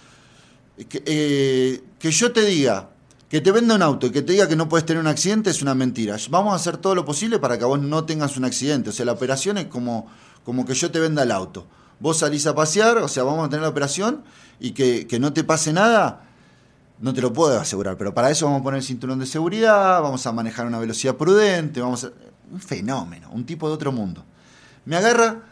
que, 0.88 1.02
eh, 1.04 1.82
que 1.98 2.10
yo 2.10 2.32
te 2.32 2.42
diga, 2.46 2.88
que 3.28 3.40
te 3.42 3.52
venda 3.52 3.74
un 3.74 3.82
auto 3.82 4.06
y 4.06 4.10
que 4.10 4.22
te 4.22 4.32
diga 4.32 4.48
que 4.48 4.56
no 4.56 4.68
puedes 4.70 4.86
tener 4.86 5.00
un 5.00 5.06
accidente 5.06 5.50
es 5.50 5.60
una 5.60 5.74
mentira. 5.74 6.16
Vamos 6.30 6.54
a 6.54 6.56
hacer 6.56 6.78
todo 6.78 6.94
lo 6.94 7.04
posible 7.04 7.38
para 7.38 7.58
que 7.58 7.64
vos 7.66 7.78
no 7.80 8.04
tengas 8.04 8.36
un 8.38 8.44
accidente. 8.46 8.88
O 8.90 8.92
sea, 8.92 9.04
la 9.04 9.12
operación 9.12 9.58
es 9.58 9.66
como, 9.66 10.06
como 10.44 10.64
que 10.64 10.72
yo 10.74 10.90
te 10.90 10.98
venda 10.98 11.22
el 11.22 11.30
auto. 11.30 11.66
Vos 12.00 12.18
salís 12.20 12.46
a 12.46 12.54
pasear, 12.54 12.96
o 12.98 13.08
sea, 13.08 13.22
vamos 13.24 13.46
a 13.46 13.50
tener 13.50 13.62
la 13.62 13.68
operación 13.68 14.22
y 14.58 14.70
que, 14.70 15.06
que 15.06 15.18
no 15.20 15.34
te 15.34 15.44
pase 15.44 15.74
nada, 15.74 16.22
no 16.98 17.12
te 17.12 17.20
lo 17.20 17.34
puedo 17.34 17.60
asegurar. 17.60 17.98
Pero 17.98 18.14
para 18.14 18.30
eso 18.30 18.46
vamos 18.46 18.62
a 18.62 18.64
poner 18.64 18.78
el 18.78 18.84
cinturón 18.84 19.18
de 19.18 19.26
seguridad, 19.26 20.00
vamos 20.00 20.26
a 20.26 20.32
manejar 20.32 20.66
una 20.66 20.78
velocidad 20.78 21.16
prudente, 21.16 21.82
vamos 21.82 22.04
a... 22.04 22.12
Un 22.50 22.60
fenómeno, 22.60 23.30
un 23.30 23.44
tipo 23.44 23.68
de 23.68 23.74
otro 23.74 23.92
mundo. 23.92 24.24
Me 24.84 24.96
agarra, 24.96 25.42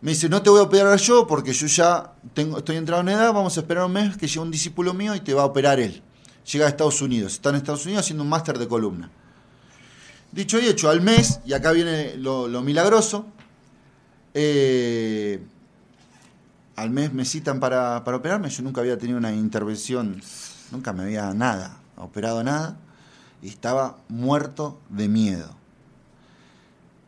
me 0.00 0.10
dice, 0.10 0.28
no 0.28 0.42
te 0.42 0.50
voy 0.50 0.60
a 0.60 0.64
operar 0.64 0.98
yo 0.98 1.26
porque 1.26 1.52
yo 1.52 1.66
ya 1.66 2.12
tengo, 2.34 2.58
estoy 2.58 2.76
entrado 2.76 3.02
en 3.02 3.10
edad, 3.10 3.32
vamos 3.32 3.56
a 3.56 3.60
esperar 3.60 3.84
un 3.84 3.92
mes 3.92 4.16
que 4.16 4.26
llegue 4.26 4.40
un 4.40 4.50
discípulo 4.50 4.94
mío 4.94 5.14
y 5.14 5.20
te 5.20 5.34
va 5.34 5.42
a 5.42 5.46
operar 5.46 5.78
él. 5.78 6.02
Llega 6.50 6.66
a 6.66 6.68
Estados 6.68 7.00
Unidos, 7.00 7.34
está 7.34 7.50
en 7.50 7.56
Estados 7.56 7.84
Unidos 7.84 8.04
haciendo 8.04 8.24
un 8.24 8.28
máster 8.28 8.58
de 8.58 8.66
columna. 8.66 9.10
Dicho 10.32 10.58
y 10.58 10.66
hecho, 10.66 10.88
al 10.88 11.02
mes, 11.02 11.40
y 11.44 11.52
acá 11.52 11.72
viene 11.72 12.16
lo, 12.16 12.48
lo 12.48 12.62
milagroso, 12.62 13.26
eh, 14.34 15.44
al 16.74 16.90
mes 16.90 17.12
me 17.12 17.24
citan 17.24 17.60
para, 17.60 18.02
para 18.02 18.16
operarme, 18.16 18.48
yo 18.48 18.62
nunca 18.62 18.80
había 18.80 18.98
tenido 18.98 19.18
una 19.18 19.32
intervención, 19.32 20.22
nunca 20.70 20.92
me 20.92 21.02
había 21.02 21.32
nada, 21.34 21.76
operado 21.96 22.42
nada, 22.42 22.78
y 23.42 23.48
estaba 23.48 23.98
muerto 24.08 24.80
de 24.88 25.08
miedo. 25.08 25.61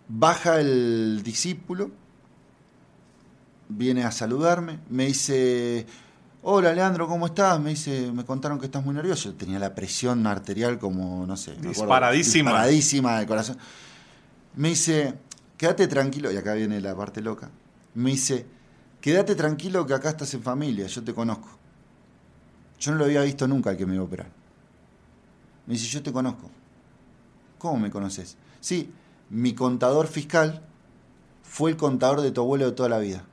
Baja 0.08 0.60
el 0.60 1.22
discípulo, 1.24 1.90
viene 3.68 4.04
a 4.04 4.12
saludarme, 4.12 4.78
me 4.90 5.06
dice, 5.06 5.86
hola 6.42 6.72
Leandro, 6.74 7.08
¿cómo 7.08 7.26
estás? 7.26 7.58
Me 7.60 7.70
dice, 7.70 8.12
me 8.12 8.24
contaron 8.24 8.58
que 8.58 8.66
estás 8.66 8.84
muy 8.84 8.94
nervioso. 8.94 9.30
Yo 9.30 9.34
tenía 9.36 9.58
la 9.58 9.74
presión 9.74 10.26
arterial 10.26 10.78
como, 10.78 11.26
no 11.26 11.36
sé, 11.36 11.52
me 11.52 11.56
acuerdo, 11.56 11.70
Disparadísima. 11.80 12.50
disparadísima 12.50 13.18
del 13.18 13.26
corazón. 13.26 13.56
Me 14.56 14.68
dice, 14.68 15.14
quédate 15.56 15.88
tranquilo, 15.88 16.30
y 16.30 16.36
acá 16.36 16.52
viene 16.54 16.80
la 16.80 16.94
parte 16.94 17.22
loca. 17.22 17.50
Me 17.94 18.10
dice, 18.10 18.44
quédate 19.00 19.34
tranquilo 19.34 19.86
que 19.86 19.94
acá 19.94 20.10
estás 20.10 20.32
en 20.34 20.42
familia, 20.42 20.86
yo 20.86 21.02
te 21.02 21.14
conozco. 21.14 21.48
Yo 22.78 22.92
no 22.92 22.98
lo 22.98 23.04
había 23.06 23.22
visto 23.22 23.48
nunca 23.48 23.70
al 23.70 23.76
que 23.78 23.86
me 23.86 23.94
iba 23.94 24.02
a 24.02 24.06
operar. 24.06 24.28
Me 25.66 25.72
dice, 25.74 25.86
yo 25.86 26.02
te 26.02 26.12
conozco. 26.12 26.50
¿Cómo 27.56 27.78
me 27.78 27.90
conoces? 27.90 28.36
Sí, 28.60 28.92
mi 29.34 29.52
contador 29.52 30.06
fiscal 30.06 30.62
fue 31.42 31.72
el 31.72 31.76
contador 31.76 32.20
de 32.20 32.30
tu 32.30 32.40
abuelo 32.40 32.66
de 32.66 32.72
toda 32.72 32.88
la 32.88 33.00
vida. 33.00 33.24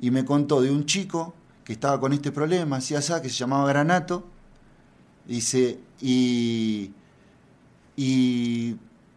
Y 0.00 0.10
me 0.10 0.24
contó 0.24 0.60
de 0.60 0.72
un 0.72 0.86
chico 0.86 1.34
que 1.62 1.72
estaba 1.72 2.00
con 2.00 2.12
este 2.12 2.32
problema, 2.32 2.76
hacía 2.76 2.98
así, 2.98 3.12
que 3.22 3.28
se 3.28 3.36
llamaba 3.36 3.68
Granato. 3.68 4.26
Dice, 5.24 5.78
y, 6.00 6.90
y 7.96 8.76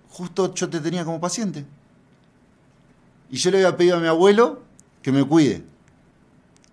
justo 0.09 0.53
yo 0.53 0.69
te 0.69 0.79
tenía 0.81 1.03
como 1.03 1.19
paciente. 1.19 1.65
Y 3.31 3.37
yo 3.37 3.49
le 3.49 3.57
había 3.57 3.75
pedido 3.75 3.97
a 3.97 3.99
mi 3.99 4.07
abuelo 4.07 4.61
que 5.01 5.11
me 5.11 5.23
cuide. 5.23 5.63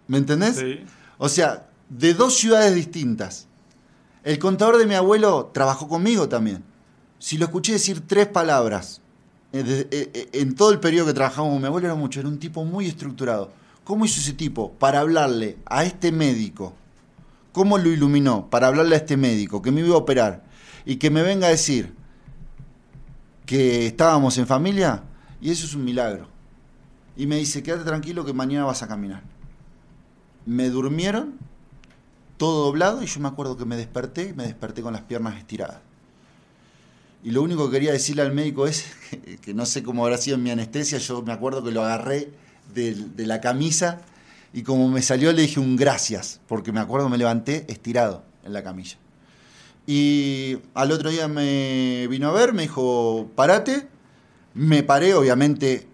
¿Me 0.06 0.18
entendés? 0.18 0.56
Sí. 0.56 0.80
O 1.16 1.30
sea, 1.30 1.70
de 1.88 2.12
dos 2.12 2.36
ciudades 2.36 2.74
distintas. 2.74 3.46
El 4.22 4.38
contador 4.38 4.76
de 4.76 4.84
mi 4.84 4.94
abuelo 4.94 5.46
trabajó 5.54 5.88
conmigo 5.88 6.28
también. 6.28 6.62
Si 7.18 7.38
lo 7.38 7.46
escuché 7.46 7.72
decir 7.72 8.06
tres 8.06 8.26
palabras 8.26 9.00
eh, 9.52 9.88
eh, 9.90 10.10
eh, 10.12 10.28
en 10.34 10.54
todo 10.54 10.70
el 10.70 10.80
periodo 10.80 11.06
que 11.06 11.14
trabajamos 11.14 11.52
con 11.52 11.60
mi 11.60 11.66
abuelo 11.66 11.86
era 11.86 11.94
mucho, 11.94 12.20
era 12.20 12.28
un 12.28 12.38
tipo 12.38 12.64
muy 12.64 12.86
estructurado. 12.86 13.50
¿Cómo 13.84 14.04
hizo 14.04 14.20
ese 14.20 14.34
tipo 14.34 14.72
para 14.72 15.00
hablarle 15.00 15.56
a 15.66 15.84
este 15.84 16.12
médico 16.12 16.74
cómo 17.58 17.76
lo 17.76 17.90
iluminó 17.90 18.48
para 18.50 18.68
hablarle 18.68 18.94
a 18.94 18.98
este 18.98 19.16
médico 19.16 19.60
que 19.62 19.72
me 19.72 19.80
iba 19.80 19.94
a 19.94 19.98
operar 19.98 20.44
y 20.84 20.96
que 20.96 21.10
me 21.10 21.22
venga 21.22 21.48
a 21.48 21.50
decir 21.50 21.92
que 23.46 23.86
estábamos 23.86 24.38
en 24.38 24.46
familia, 24.46 25.02
y 25.40 25.50
eso 25.50 25.66
es 25.66 25.74
un 25.74 25.82
milagro. 25.82 26.28
Y 27.16 27.26
me 27.26 27.36
dice, 27.36 27.62
quédate 27.62 27.84
tranquilo 27.84 28.24
que 28.24 28.32
mañana 28.32 28.66
vas 28.66 28.82
a 28.82 28.88
caminar. 28.88 29.22
Me 30.46 30.68
durmieron, 30.68 31.36
todo 32.36 32.66
doblado, 32.66 33.02
y 33.02 33.06
yo 33.06 33.18
me 33.20 33.28
acuerdo 33.28 33.56
que 33.56 33.64
me 33.64 33.76
desperté, 33.76 34.34
me 34.34 34.44
desperté 34.44 34.82
con 34.82 34.92
las 34.92 35.02
piernas 35.02 35.36
estiradas. 35.36 35.80
Y 37.24 37.30
lo 37.30 37.42
único 37.42 37.66
que 37.66 37.76
quería 37.76 37.92
decirle 37.92 38.22
al 38.22 38.32
médico 38.32 38.66
es 38.66 38.86
que, 39.42 39.54
no 39.54 39.66
sé 39.66 39.82
cómo 39.82 40.04
habrá 40.04 40.18
sido 40.18 40.38
mi 40.38 40.50
anestesia, 40.50 40.98
yo 40.98 41.22
me 41.22 41.32
acuerdo 41.32 41.62
que 41.62 41.70
lo 41.70 41.82
agarré 41.82 42.30
de, 42.74 42.94
de 42.94 43.26
la 43.26 43.40
camisa 43.40 44.00
y 44.52 44.62
como 44.62 44.88
me 44.88 45.02
salió 45.02 45.32
le 45.32 45.42
dije 45.42 45.60
un 45.60 45.76
gracias, 45.76 46.40
porque 46.46 46.72
me 46.72 46.80
acuerdo 46.80 47.08
me 47.08 47.18
levanté 47.18 47.66
estirado 47.68 48.24
en 48.44 48.52
la 48.52 48.62
camilla. 48.62 48.96
Y 49.86 50.58
al 50.74 50.92
otro 50.92 51.10
día 51.10 51.28
me 51.28 52.06
vino 52.08 52.28
a 52.28 52.32
ver, 52.32 52.52
me 52.52 52.62
dijo, 52.62 53.30
parate. 53.34 53.88
Me 54.52 54.82
paré, 54.82 55.14
obviamente 55.14 55.86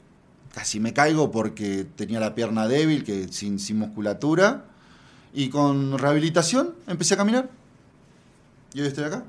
casi 0.52 0.78
me 0.78 0.92
caigo 0.92 1.30
porque 1.30 1.84
tenía 1.96 2.20
la 2.20 2.34
pierna 2.34 2.68
débil, 2.68 3.04
que 3.04 3.28
sin, 3.28 3.58
sin 3.58 3.78
musculatura. 3.78 4.64
Y 5.32 5.48
con 5.48 5.98
rehabilitación 5.98 6.74
empecé 6.86 7.14
a 7.14 7.18
caminar. 7.18 7.50
Y 8.74 8.80
hoy 8.80 8.88
estoy 8.88 9.04
acá. 9.04 9.22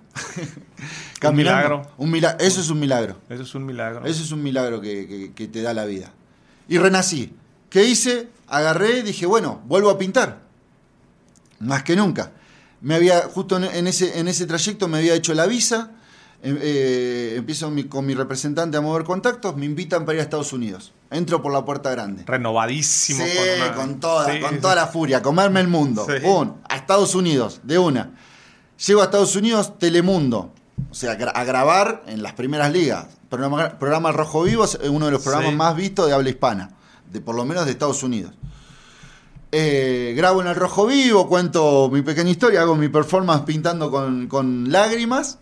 un 1.29 1.35
milagro. 1.35 1.87
Un 1.97 2.09
milagro. 2.09 2.43
Eso 2.43 2.61
es 2.61 2.69
un 2.69 2.79
milagro. 2.79 3.15
Eso 3.29 3.43
es 3.43 3.53
un 3.53 3.65
milagro. 3.65 4.03
Eso 4.05 4.23
es 4.23 4.31
un 4.31 4.41
milagro 4.41 4.81
que, 4.81 5.31
que 5.35 5.47
te 5.47 5.61
da 5.61 5.73
la 5.73 5.85
vida. 5.85 6.11
Y 6.67 6.79
renací. 6.79 7.31
¿Qué 7.69 7.85
hice? 7.85 8.27
Agarré 8.47 8.99
y 8.99 9.01
dije, 9.03 9.27
bueno, 9.27 9.61
vuelvo 9.65 9.91
a 9.91 9.99
pintar. 9.99 10.41
Más 11.59 11.83
que 11.83 11.95
nunca. 11.95 12.31
Me 12.81 12.95
había, 12.95 13.21
justo 13.21 13.57
en 13.57 13.87
ese, 13.87 14.19
en 14.19 14.27
ese 14.27 14.45
trayecto 14.45 14.87
me 14.87 14.97
había 14.97 15.13
hecho 15.13 15.33
la 15.33 15.45
visa. 15.45 15.91
Em, 16.41 16.57
eh, 16.61 17.33
empiezo 17.37 17.71
con 17.89 18.05
mi 18.05 18.13
representante 18.13 18.77
a 18.77 18.81
mover 18.81 19.03
contactos, 19.03 19.55
me 19.55 19.65
invitan 19.65 20.05
para 20.05 20.15
ir 20.15 20.19
a 20.19 20.23
Estados 20.23 20.53
Unidos. 20.53 20.93
Entro 21.09 21.41
por 21.41 21.51
la 21.51 21.65
puerta 21.65 21.89
grande. 21.91 22.23
Renovadísimo. 22.25 23.23
Sí, 23.25 23.31
con, 23.75 23.99
toda, 23.99 24.39
con 24.39 24.59
toda 24.59 24.75
la 24.75 24.87
furia, 24.87 25.21
comerme 25.21 25.61
el 25.61 25.67
mundo. 25.67 26.05
a 26.69 26.75
Estados 26.75 27.15
Unidos, 27.15 27.61
de 27.63 27.79
una. 27.79 28.11
Llego 28.77 29.01
a 29.01 29.05
Estados 29.05 29.35
Unidos, 29.35 29.77
Telemundo. 29.79 30.51
O 30.91 30.93
sea, 30.93 31.11
a 31.11 31.43
grabar 31.43 32.03
en 32.07 32.21
las 32.21 32.33
primeras 32.33 32.71
ligas. 32.71 33.07
Programa, 33.29 33.77
programa 33.79 34.11
Rojo 34.11 34.43
Vivo 34.43 34.65
es 34.65 34.77
uno 34.89 35.05
de 35.05 35.11
los 35.11 35.21
programas 35.21 35.53
más 35.53 35.75
vistos 35.75 36.07
de 36.07 36.13
habla 36.13 36.29
hispana 36.29 36.75
de 37.11 37.21
por 37.21 37.35
lo 37.35 37.45
menos 37.45 37.65
de 37.65 37.71
Estados 37.71 38.03
Unidos. 38.03 38.33
Eh, 39.51 40.13
grabo 40.17 40.41
en 40.41 40.47
el 40.47 40.55
rojo 40.55 40.85
vivo, 40.85 41.29
cuento 41.29 41.89
mi 41.91 42.01
pequeña 42.01 42.29
historia, 42.29 42.61
hago 42.61 42.75
mi 42.75 42.89
performance 42.89 43.43
pintando 43.43 43.89
con, 43.89 44.71
lágrimas. 44.71 45.39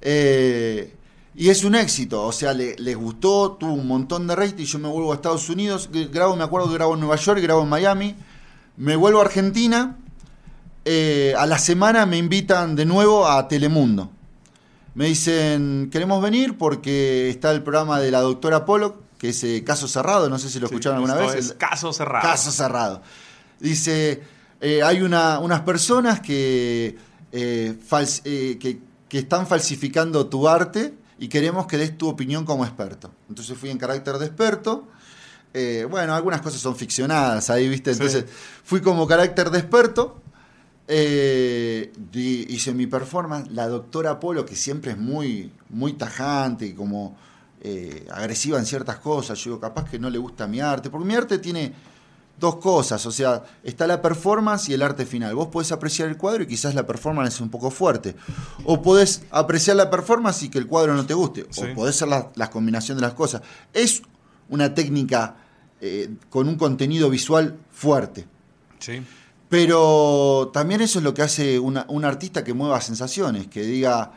Eh, 0.00 0.94
y 1.36 1.50
es 1.50 1.62
un 1.62 1.76
éxito, 1.76 2.24
o 2.24 2.32
sea, 2.32 2.52
les 2.52 2.96
gustó, 2.96 3.52
tuvo 3.52 3.74
un 3.74 3.86
montón 3.86 4.26
de 4.26 4.34
rating. 4.34 4.64
Yo 4.64 4.80
me 4.80 4.88
vuelvo 4.88 5.12
a 5.12 5.14
Estados 5.14 5.48
Unidos, 5.48 5.88
grabo, 6.10 6.34
me 6.34 6.42
acuerdo 6.42 6.66
que 6.66 6.74
grabo 6.74 6.94
en 6.94 7.00
Nueva 7.00 7.14
York, 7.14 7.40
grabo 7.40 7.62
en 7.62 7.68
Miami. 7.68 8.16
Me 8.76 8.96
vuelvo 8.96 9.20
a 9.20 9.22
Argentina. 9.22 9.96
Eh, 10.84 11.34
a 11.36 11.46
la 11.46 11.58
semana 11.58 12.06
me 12.06 12.16
invitan 12.16 12.76
de 12.76 12.86
nuevo 12.86 13.28
a 13.28 13.46
Telemundo. 13.48 14.10
Me 14.94 15.06
dicen, 15.06 15.90
queremos 15.92 16.22
venir 16.22 16.56
porque 16.56 17.28
está 17.28 17.50
el 17.50 17.62
programa 17.62 18.00
de 18.00 18.10
la 18.10 18.20
doctora 18.20 18.64
Pollock, 18.64 18.96
que 19.18 19.30
es 19.30 19.44
eh, 19.44 19.62
Caso 19.64 19.86
Cerrado, 19.86 20.28
no 20.28 20.38
sé 20.38 20.48
si 20.48 20.58
lo 20.58 20.66
escucharon 20.66 20.96
alguna 20.96 21.14
vez. 21.14 21.34
Es 21.34 21.52
caso 21.52 21.92
Cerrado. 21.92 22.26
Caso 22.26 22.50
Cerrado. 22.50 23.02
Dice, 23.60 24.22
eh, 24.60 24.82
hay 24.82 25.02
unas 25.02 25.60
personas 25.60 26.20
que, 26.20 26.96
que, 27.32 28.80
que, 29.08 29.18
están 29.18 29.46
falsificando 29.46 30.26
tu 30.26 30.48
arte 30.48 30.94
y 31.18 31.28
queremos 31.28 31.66
que 31.66 31.76
des 31.76 31.98
tu 31.98 32.08
opinión 32.08 32.44
como 32.44 32.64
experto. 32.64 33.10
Entonces 33.28 33.58
fui 33.58 33.70
en 33.70 33.78
carácter 33.78 34.18
de 34.18 34.26
experto. 34.26 34.88
bueno, 35.90 36.14
algunas 36.14 36.40
cosas 36.40 36.60
son 36.60 36.76
ficcionadas 36.76 37.50
ahí, 37.50 37.68
¿viste? 37.68 37.92
Entonces 37.92 38.24
fui 38.64 38.80
como 38.80 39.06
carácter 39.06 39.50
de 39.50 39.58
experto. 39.58 40.22
Hice 40.94 42.74
mi 42.74 42.86
performance. 42.86 43.50
La 43.50 43.68
doctora 43.68 44.18
Polo, 44.20 44.44
que 44.44 44.56
siempre 44.56 44.92
es 44.92 44.98
muy, 44.98 45.52
muy 45.68 45.92
tajante 45.94 46.66
y 46.66 46.72
como 46.72 47.16
eh, 47.60 48.06
agresiva 48.10 48.58
en 48.58 48.66
ciertas 48.66 48.98
cosas. 48.98 49.38
Yo 49.38 49.50
digo, 49.50 49.60
capaz 49.60 49.90
que 49.90 49.98
no 49.98 50.10
le 50.10 50.18
gusta 50.18 50.46
mi 50.46 50.60
arte, 50.60 50.90
porque 50.90 51.06
mi 51.06 51.14
arte 51.14 51.38
tiene 51.38 51.72
dos 52.38 52.56
cosas, 52.56 53.04
o 53.04 53.10
sea, 53.10 53.42
está 53.64 53.86
la 53.88 54.00
performance 54.00 54.68
y 54.68 54.74
el 54.74 54.82
arte 54.82 55.04
final. 55.04 55.34
Vos 55.34 55.48
podés 55.48 55.72
apreciar 55.72 56.08
el 56.08 56.16
cuadro 56.16 56.44
y 56.44 56.46
quizás 56.46 56.74
la 56.74 56.86
performance 56.86 57.34
es 57.34 57.40
un 57.40 57.50
poco 57.50 57.70
fuerte. 57.70 58.14
O 58.64 58.80
podés 58.80 59.22
apreciar 59.30 59.76
la 59.76 59.90
performance 59.90 60.44
y 60.44 60.48
que 60.48 60.58
el 60.58 60.66
cuadro 60.66 60.94
no 60.94 61.04
te 61.04 61.14
guste. 61.14 61.46
O 61.56 61.74
podés 61.74 61.96
ser 61.96 62.08
la, 62.08 62.50
combinación 62.50 62.96
de 62.96 63.02
las 63.02 63.14
cosas. 63.14 63.42
Es 63.72 64.02
una 64.48 64.72
técnica 64.74 65.36
eh, 65.80 66.10
con 66.30 66.48
un 66.48 66.56
contenido 66.56 67.10
visual 67.10 67.58
fuerte. 67.72 68.26
Sí. 68.78 69.02
Pero 69.48 70.50
también 70.52 70.80
eso 70.80 70.98
es 70.98 71.04
lo 71.04 71.14
que 71.14 71.22
hace 71.22 71.58
un 71.58 72.04
artista 72.04 72.44
que 72.44 72.52
mueva 72.52 72.80
sensaciones, 72.80 73.46
que 73.46 73.62
diga, 73.62 74.12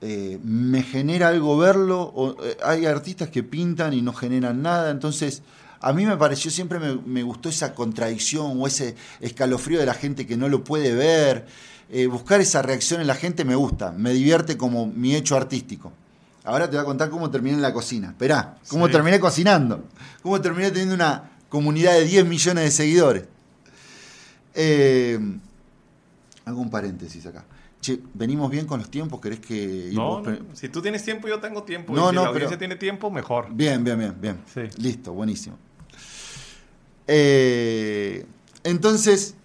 eh, 0.00 0.38
me 0.42 0.82
genera 0.82 1.28
algo 1.28 1.56
verlo. 1.56 2.00
O, 2.02 2.36
eh, 2.44 2.56
hay 2.64 2.86
artistas 2.86 3.28
que 3.28 3.42
pintan 3.42 3.92
y 3.92 4.02
no 4.02 4.12
generan 4.12 4.62
nada, 4.62 4.90
entonces 4.90 5.42
a 5.80 5.92
mí 5.92 6.06
me 6.06 6.16
pareció, 6.16 6.50
siempre 6.50 6.78
me, 6.78 7.22
gustó 7.22 7.48
esa 7.48 7.74
contradicción 7.74 8.60
o 8.60 8.66
ese 8.66 8.96
escalofrío 9.20 9.78
de 9.78 9.86
la 9.86 9.94
gente 9.94 10.26
que 10.26 10.36
no 10.36 10.48
lo 10.48 10.64
puede 10.64 10.94
ver. 10.94 11.46
Eh, 11.90 12.06
buscar 12.06 12.40
esa 12.40 12.60
reacción 12.62 13.00
en 13.00 13.06
la 13.06 13.14
gente 13.14 13.44
me 13.44 13.54
gusta, 13.54 13.92
me 13.92 14.12
divierte 14.12 14.56
como 14.56 14.86
mi 14.86 15.14
hecho 15.14 15.36
artístico. 15.36 15.92
Ahora 16.44 16.68
te 16.68 16.76
voy 16.76 16.82
a 16.82 16.84
contar 16.84 17.10
cómo 17.10 17.30
terminé 17.30 17.56
en 17.56 17.62
la 17.62 17.72
cocina. 17.72 18.08
Esperá, 18.08 18.56
cómo 18.68 18.88
terminé 18.88 19.20
cocinando. 19.20 19.84
Cómo 20.22 20.40
terminé 20.40 20.70
teniendo 20.70 20.94
una 20.94 21.30
comunidad 21.48 21.92
de 21.92 22.04
10 22.04 22.26
millones 22.26 22.64
de 22.64 22.70
seguidores. 22.70 23.24
Hago 26.44 26.60
un 26.60 26.70
paréntesis 26.70 27.26
acá. 27.26 27.44
Che, 27.80 28.00
venimos 28.14 28.50
bien 28.50 28.66
con 28.66 28.80
los 28.80 28.90
tiempos, 28.90 29.20
¿querés 29.20 29.38
que... 29.38 29.90
No, 29.92 30.22
si 30.52 30.68
tú 30.68 30.82
tienes 30.82 31.04
tiempo, 31.04 31.28
yo 31.28 31.38
tengo 31.38 31.62
tiempo. 31.62 31.94
No, 31.94 32.08
si 32.08 32.14
no, 32.16 32.22
la 32.22 32.28
audiencia 32.28 32.58
tiene 32.58 32.74
tiempo, 32.74 33.10
mejor. 33.10 33.46
Bien, 33.52 33.84
bien, 33.84 33.98
bien, 33.98 34.16
bien. 34.20 34.40
Listo, 34.78 35.12
buenísimo. 35.12 35.56
Eh, 37.06 38.26
entonces, 38.64 39.36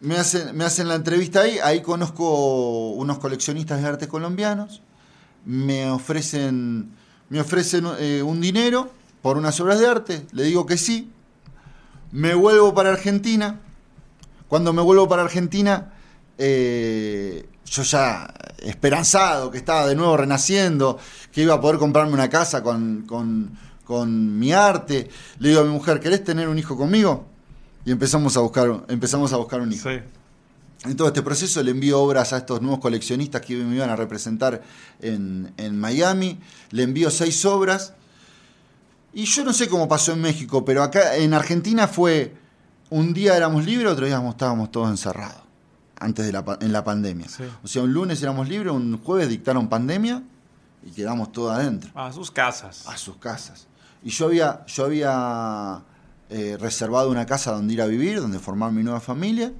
me 0.00 0.16
hacen, 0.16 0.56
me 0.56 0.64
hacen 0.64 0.88
la 0.88 0.94
entrevista 0.94 1.40
ahí, 1.40 1.58
ahí 1.62 1.82
conozco 1.82 2.90
unos 2.92 3.18
coleccionistas 3.18 3.82
de 3.82 3.88
arte 3.88 4.08
colombianos, 4.08 4.82
me 5.44 5.90
ofrecen, 5.90 6.90
me 7.28 7.40
ofrecen 7.40 7.86
eh, 7.98 8.22
un 8.22 8.40
dinero 8.40 8.90
por 9.22 9.36
unas 9.36 9.60
obras 9.60 9.80
de 9.80 9.86
arte, 9.86 10.26
le 10.32 10.44
digo 10.44 10.66
que 10.66 10.76
sí, 10.76 11.10
me 12.12 12.34
vuelvo 12.34 12.74
para 12.74 12.90
Argentina, 12.90 13.60
cuando 14.48 14.72
me 14.72 14.82
vuelvo 14.82 15.08
para 15.08 15.22
Argentina 15.22 15.92
eh, 16.38 17.48
yo 17.66 17.82
ya 17.82 18.32
esperanzado, 18.62 19.50
que 19.50 19.58
estaba 19.58 19.86
de 19.86 19.94
nuevo 19.94 20.16
renaciendo, 20.16 20.98
que 21.32 21.42
iba 21.42 21.54
a 21.54 21.60
poder 21.60 21.78
comprarme 21.78 22.14
una 22.14 22.30
casa 22.30 22.62
con, 22.62 23.58
mi 24.38 24.52
arte, 24.52 25.08
le 25.38 25.48
digo 25.50 25.60
a 25.60 25.64
mi 25.64 25.70
mujer, 25.70 26.00
¿querés 26.00 26.24
tener 26.24 26.48
un 26.48 26.58
hijo 26.58 26.76
conmigo? 26.76 27.26
Y 27.84 27.90
empezamos 27.90 28.36
a 28.36 28.40
buscar, 28.40 28.84
empezamos 28.88 29.32
a 29.32 29.36
buscar 29.36 29.60
un 29.60 29.72
hijo. 29.72 29.88
En 30.84 30.96
todo 30.96 31.08
este 31.08 31.22
proceso 31.22 31.62
le 31.62 31.72
envío 31.72 32.00
obras 32.00 32.32
a 32.32 32.38
estos 32.38 32.62
nuevos 32.62 32.78
coleccionistas 32.78 33.40
que 33.40 33.56
me 33.56 33.74
iban 33.74 33.90
a 33.90 33.96
representar 33.96 34.62
en, 35.00 35.52
en 35.56 35.78
Miami. 35.78 36.38
Le 36.70 36.84
envío 36.84 37.10
seis 37.10 37.44
obras. 37.44 37.94
Y 39.12 39.24
yo 39.24 39.44
no 39.44 39.52
sé 39.52 39.68
cómo 39.68 39.88
pasó 39.88 40.12
en 40.12 40.20
México, 40.20 40.64
pero 40.64 40.82
acá 40.82 41.16
en 41.16 41.34
Argentina 41.34 41.88
fue 41.88 42.34
un 42.90 43.12
día 43.12 43.36
éramos 43.36 43.64
libres, 43.64 43.92
otro 43.92 44.06
día 44.06 44.22
estábamos 44.28 44.70
todos 44.70 44.90
encerrados 44.90 45.42
antes 46.00 46.24
de 46.26 46.32
la, 46.32 46.44
en 46.60 46.72
la 46.72 46.84
pandemia. 46.84 47.26
O 47.62 47.68
sea, 47.68 47.82
un 47.82 47.92
lunes 47.92 48.22
éramos 48.22 48.48
libres, 48.48 48.72
un 48.72 48.98
jueves 48.98 49.28
dictaron 49.28 49.68
pandemia 49.68 50.22
y 50.84 50.90
quedamos 50.92 51.32
todos 51.32 51.52
adentro. 51.56 51.90
A 51.94 52.12
sus 52.12 52.30
casas. 52.30 52.86
A 52.86 52.96
sus 52.96 53.16
casas. 53.16 53.66
Y 54.02 54.10
yo 54.10 54.26
había, 54.26 54.64
yo 54.66 54.84
había 54.84 55.82
eh, 56.30 56.56
reservado 56.60 57.10
una 57.10 57.26
casa 57.26 57.52
donde 57.52 57.74
ir 57.74 57.82
a 57.82 57.86
vivir, 57.86 58.20
donde 58.20 58.38
formar 58.38 58.72
mi 58.72 58.82
nueva 58.82 59.00
familia. 59.00 59.52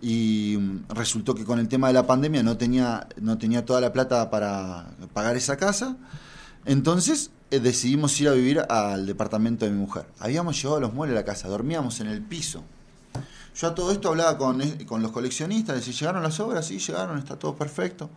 Y 0.00 0.56
mm, 0.58 0.94
resultó 0.94 1.34
que 1.34 1.44
con 1.44 1.58
el 1.58 1.68
tema 1.68 1.88
de 1.88 1.94
la 1.94 2.06
pandemia 2.06 2.42
no 2.42 2.56
tenía, 2.56 3.06
no 3.20 3.38
tenía 3.38 3.64
toda 3.64 3.80
la 3.80 3.92
plata 3.92 4.30
para 4.30 4.86
pagar 5.12 5.36
esa 5.36 5.56
casa. 5.56 5.96
Entonces 6.66 7.30
eh, 7.50 7.60
decidimos 7.60 8.20
ir 8.20 8.28
a 8.28 8.32
vivir 8.32 8.60
al 8.68 9.06
departamento 9.06 9.64
de 9.64 9.70
mi 9.70 9.78
mujer. 9.78 10.06
Habíamos 10.18 10.60
llevado 10.60 10.80
los 10.80 10.92
muebles 10.92 11.16
a 11.16 11.20
la 11.20 11.24
casa, 11.24 11.48
dormíamos 11.48 12.00
en 12.00 12.08
el 12.08 12.20
piso 12.22 12.62
yo 13.56 13.68
a 13.68 13.74
todo 13.74 13.90
esto 13.90 14.10
hablaba 14.10 14.36
con, 14.36 14.60
con 14.84 15.02
los 15.02 15.12
coleccionistas, 15.12 15.76
de 15.76 15.82
si 15.82 15.92
llegaron 15.92 16.22
las 16.22 16.38
obras, 16.40 16.66
sí, 16.66 16.78
llegaron, 16.78 17.18
está 17.18 17.38
todo 17.38 17.56
perfecto. 17.56 18.10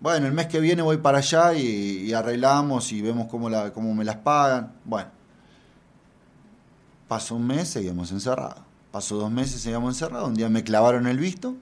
Bueno, 0.00 0.26
el 0.26 0.32
mes 0.32 0.46
que 0.46 0.60
viene 0.60 0.80
voy 0.80 0.96
para 0.96 1.18
allá 1.18 1.52
y, 1.52 2.12
arreglamos 2.14 2.90
y 2.92 3.02
vemos 3.02 3.26
cómo, 3.26 3.50
la, 3.50 3.72
cómo 3.72 3.94
me 3.94 4.04
las 4.04 4.16
pagan. 4.16 4.72
Bueno, 4.84 5.10
pasó 7.06 7.34
un 7.34 7.46
mes, 7.46 7.68
seguimos 7.68 8.10
encerrados. 8.10 8.62
Pasó 8.90 9.16
dos 9.16 9.30
meses, 9.30 9.60
seguíamos 9.60 9.94
encerrados. 9.94 10.28
Un 10.28 10.34
día 10.34 10.48
me 10.48 10.64
clavaron 10.64 11.06
el 11.06 11.18
visto, 11.18 11.54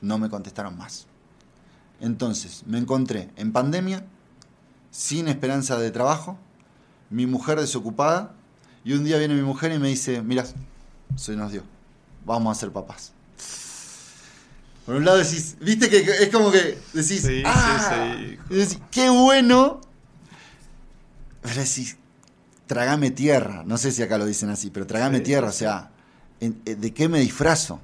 no 0.00 0.18
me 0.18 0.28
contestaron 0.28 0.76
más. 0.76 1.06
Entonces, 2.00 2.64
me 2.66 2.78
encontré 2.78 3.30
en 3.36 3.52
pandemia, 3.52 4.04
sin 4.90 5.28
esperanza 5.28 5.78
de 5.78 5.90
trabajo, 5.90 6.38
mi 7.10 7.26
mujer 7.26 7.60
desocupada, 7.60 8.32
y 8.84 8.92
un 8.92 9.04
día 9.04 9.18
viene 9.18 9.34
mi 9.34 9.42
mujer 9.42 9.72
y 9.72 9.78
me 9.78 9.88
dice, 9.88 10.22
mira, 10.22 10.44
se 11.16 11.36
nos 11.36 11.52
dio, 11.52 11.62
vamos 12.24 12.56
a 12.56 12.60
ser 12.60 12.70
papás. 12.72 13.12
Por 14.84 14.94
un 14.94 15.04
lado 15.04 15.18
decís, 15.18 15.56
viste 15.60 15.90
que 15.90 15.98
es 15.98 16.28
como 16.30 16.52
que 16.52 16.78
decís, 16.92 17.22
Sí, 17.22 17.42
"Ah", 17.44 18.14
sí. 18.20 18.38
decís, 18.54 18.78
qué 18.92 19.10
bueno. 19.10 19.80
Pero 21.42 21.56
decís, 21.60 21.96
tragame 22.68 23.10
tierra. 23.10 23.64
No 23.66 23.78
sé 23.78 23.90
si 23.90 24.02
acá 24.02 24.16
lo 24.16 24.26
dicen 24.26 24.48
así, 24.48 24.70
pero 24.70 24.86
tragame 24.86 25.18
tierra. 25.20 25.48
O 25.48 25.52
sea, 25.52 25.90
eh, 26.40 26.52
¿de 26.64 26.94
qué 26.94 27.08
me 27.08 27.18
disfrazo? 27.18 27.80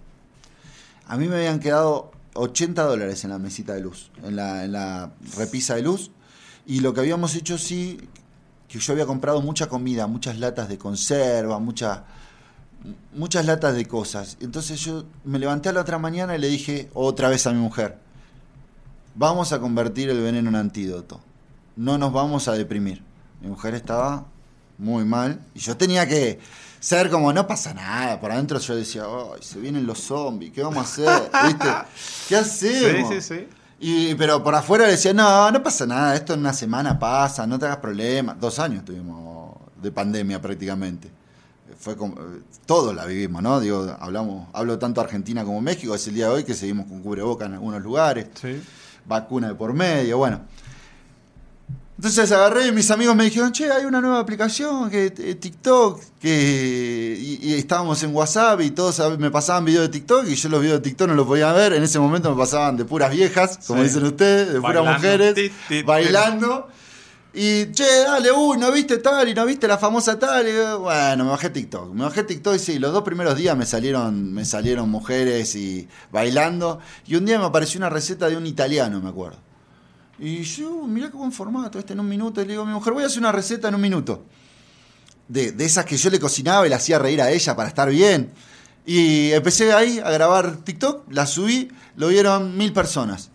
A 1.08 1.16
mí 1.16 1.26
me 1.26 1.36
habían 1.36 1.58
quedado 1.58 2.12
80 2.34 2.84
dólares 2.84 3.24
en 3.24 3.30
la 3.30 3.38
mesita 3.38 3.74
de 3.74 3.80
luz, 3.80 4.12
en 4.22 4.36
la, 4.36 4.64
en 4.64 4.70
la 4.70 5.10
repisa 5.36 5.74
de 5.74 5.82
luz. 5.82 6.12
Y 6.66 6.80
lo 6.80 6.94
que 6.94 7.00
habíamos 7.00 7.34
hecho 7.34 7.58
sí, 7.58 7.98
que 8.68 8.78
yo 8.78 8.92
había 8.92 9.06
comprado 9.06 9.42
mucha 9.42 9.68
comida, 9.68 10.06
muchas 10.06 10.38
latas 10.38 10.68
de 10.68 10.78
conserva, 10.78 11.58
mucha, 11.58 12.04
muchas 13.14 13.44
latas 13.46 13.74
de 13.74 13.86
cosas. 13.86 14.36
Entonces 14.40 14.80
yo 14.80 15.04
me 15.24 15.38
levanté 15.38 15.68
a 15.68 15.72
la 15.72 15.80
otra 15.80 15.98
mañana 15.98 16.36
y 16.36 16.38
le 16.38 16.48
dije 16.48 16.88
otra 16.94 17.28
vez 17.28 17.46
a 17.46 17.52
mi 17.52 17.58
mujer, 17.58 17.98
vamos 19.14 19.52
a 19.52 19.60
convertir 19.60 20.08
el 20.10 20.20
veneno 20.20 20.48
en 20.50 20.56
antídoto, 20.56 21.20
no 21.76 21.98
nos 21.98 22.12
vamos 22.12 22.48
a 22.48 22.52
deprimir. 22.52 23.02
Mi 23.40 23.48
mujer 23.48 23.74
estaba 23.74 24.26
muy 24.78 25.04
mal 25.04 25.40
y 25.54 25.58
yo 25.58 25.76
tenía 25.76 26.06
que 26.06 26.38
ser 26.80 27.10
como, 27.10 27.32
no 27.32 27.46
pasa 27.46 27.74
nada, 27.74 28.20
por 28.20 28.32
adentro 28.32 28.58
yo 28.58 28.76
decía, 28.76 29.04
ay, 29.04 29.40
se 29.42 29.58
vienen 29.60 29.86
los 29.86 29.98
zombies, 30.00 30.52
¿qué 30.52 30.62
vamos 30.62 30.78
a 30.78 30.80
hacer? 30.80 31.30
¿Viste? 31.46 31.68
¿Qué 32.28 32.36
hacemos? 32.38 33.08
Sí, 33.08 33.20
sí, 33.20 33.34
sí. 33.34 33.48
Y, 33.84 34.14
pero 34.14 34.44
por 34.44 34.54
afuera 34.54 34.86
decía, 34.86 35.12
no, 35.12 35.50
no 35.50 35.60
pasa 35.60 35.84
nada, 35.86 36.14
esto 36.14 36.34
en 36.34 36.40
una 36.40 36.52
semana 36.52 36.96
pasa, 37.00 37.48
no 37.48 37.58
te 37.58 37.64
hagas 37.66 37.78
problemas. 37.78 38.38
Dos 38.38 38.60
años 38.60 38.84
tuvimos 38.84 39.56
de 39.82 39.90
pandemia 39.90 40.40
prácticamente. 40.40 41.10
Fue 41.80 41.96
como, 41.96 42.14
todos 42.64 42.94
la 42.94 43.04
vivimos, 43.06 43.42
¿no? 43.42 43.58
Digo, 43.58 43.96
hablamos, 43.98 44.46
hablo 44.52 44.78
tanto 44.78 45.00
Argentina 45.00 45.42
como 45.44 45.60
México, 45.60 45.96
es 45.96 46.06
el 46.06 46.14
día 46.14 46.26
de 46.28 46.32
hoy 46.34 46.44
que 46.44 46.54
seguimos 46.54 46.86
con 46.86 47.02
cubreboca 47.02 47.46
en 47.46 47.54
algunos 47.54 47.82
lugares, 47.82 48.28
Sí. 48.40 48.62
vacuna 49.04 49.48
de 49.48 49.54
por 49.56 49.72
medio, 49.72 50.16
bueno. 50.16 50.42
Entonces 52.02 52.32
agarré 52.32 52.66
y 52.66 52.72
mis 52.72 52.90
amigos 52.90 53.14
me 53.14 53.22
dijeron, 53.22 53.52
che, 53.52 53.70
hay 53.70 53.84
una 53.84 54.00
nueva 54.00 54.18
aplicación, 54.18 54.90
que 54.90 55.14
eh, 55.16 55.36
TikTok, 55.36 56.00
que 56.20 57.16
y, 57.16 57.38
y 57.50 57.54
estábamos 57.54 58.02
en 58.02 58.12
WhatsApp 58.12 58.60
y 58.62 58.72
todos 58.72 59.00
me 59.20 59.30
pasaban 59.30 59.64
videos 59.64 59.84
de 59.84 59.88
TikTok 59.90 60.26
y 60.26 60.34
yo 60.34 60.48
los 60.48 60.60
videos 60.60 60.78
de 60.82 60.82
TikTok 60.90 61.06
no 61.06 61.14
los 61.14 61.28
podía 61.28 61.52
ver. 61.52 61.74
En 61.74 61.84
ese 61.84 62.00
momento 62.00 62.28
me 62.32 62.36
pasaban 62.36 62.76
de 62.76 62.84
puras 62.84 63.12
viejas, 63.12 63.60
como 63.68 63.82
Sí. 63.82 63.86
dicen 63.88 64.02
ustedes, 64.04 64.52
de 64.52 64.60
puras 64.60 64.84
mujeres, 64.84 65.34
Tit, 65.34 65.52
tit, 65.68 65.86
bailando. 65.86 66.66
Y, 67.34 67.70
che, 67.70 67.84
dale, 68.04 68.32
uy, 68.32 68.58
¿no 68.58 68.72
viste 68.72 68.98
tal? 68.98 69.28
¿Y 69.28 69.34
no 69.34 69.46
viste 69.46 69.68
la 69.68 69.78
famosa 69.78 70.18
tal? 70.18 70.48
Y 70.48 70.52
bueno, 70.80 71.22
me 71.22 71.30
bajé 71.30 71.50
TikTok. 71.50 71.94
Me 71.94 72.02
bajé 72.02 72.24
TikTok 72.24 72.56
y 72.56 72.58
sí, 72.58 72.80
los 72.80 72.92
dos 72.92 73.04
primeros 73.04 73.36
días 73.36 73.56
me 73.56 73.64
salieron, 73.64 74.32
me 74.34 74.44
salieron 74.44 74.90
mujeres 74.90 75.54
y 75.54 75.86
bailando. 76.10 76.80
Y 77.06 77.14
un 77.14 77.24
día 77.26 77.38
me 77.38 77.44
apareció 77.44 77.78
una 77.78 77.90
receta 77.90 78.28
de 78.28 78.36
un 78.36 78.44
italiano, 78.46 79.00
me 79.00 79.08
acuerdo. 79.08 79.38
Y 80.24 80.44
yo, 80.44 80.86
mirá 80.86 81.10
qué 81.10 81.16
buen 81.16 81.32
formato, 81.32 81.80
este 81.80 81.94
en 81.94 82.00
un 82.00 82.08
minuto. 82.08 82.40
Y 82.40 82.44
le 82.44 82.52
digo 82.52 82.62
a 82.62 82.64
mi 82.64 82.72
mujer, 82.72 82.92
voy 82.92 83.02
a 83.02 83.06
hacer 83.06 83.18
una 83.18 83.32
receta 83.32 83.66
en 83.66 83.74
un 83.74 83.80
minuto. 83.80 84.24
De, 85.26 85.50
de 85.50 85.64
esas 85.64 85.84
que 85.84 85.96
yo 85.96 86.10
le 86.10 86.20
cocinaba 86.20 86.64
y 86.64 86.70
la 86.70 86.76
hacía 86.76 87.00
reír 87.00 87.20
a 87.20 87.32
ella 87.32 87.56
para 87.56 87.68
estar 87.68 87.90
bien. 87.90 88.30
Y 88.86 89.32
empecé 89.32 89.72
ahí 89.72 89.98
a 89.98 90.12
grabar 90.12 90.58
TikTok, 90.58 91.12
la 91.12 91.26
subí, 91.26 91.72
lo 91.96 92.06
vieron 92.06 92.56
mil 92.56 92.72
personas. 92.72 93.30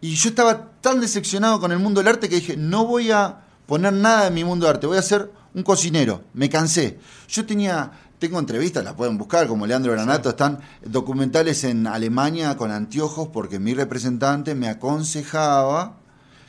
Y 0.00 0.14
yo 0.14 0.30
estaba 0.30 0.70
tan 0.80 1.02
decepcionado 1.02 1.60
con 1.60 1.70
el 1.70 1.78
mundo 1.78 2.00
del 2.00 2.08
arte 2.08 2.30
que 2.30 2.36
dije, 2.36 2.56
no 2.56 2.86
voy 2.86 3.10
a 3.10 3.42
poner 3.66 3.92
nada 3.92 4.28
en 4.28 4.34
mi 4.34 4.42
mundo 4.42 4.64
del 4.64 4.76
arte, 4.76 4.86
voy 4.86 4.96
a 4.96 5.02
ser 5.02 5.30
un 5.52 5.62
cocinero. 5.62 6.24
Me 6.32 6.48
cansé. 6.48 6.98
Yo 7.28 7.44
tenía, 7.44 7.92
tengo 8.20 8.38
entrevistas, 8.38 8.84
las 8.84 8.94
pueden 8.94 9.18
buscar, 9.18 9.48
como 9.48 9.66
Leandro 9.66 9.90
Granato, 9.92 10.28
están 10.30 10.60
documentales 10.84 11.64
en 11.64 11.86
Alemania 11.86 12.56
con 12.56 12.70
anteojos 12.70 13.28
porque 13.28 13.58
mi 13.58 13.74
representante 13.74 14.54
me 14.54 14.68
aconsejaba 14.68 15.96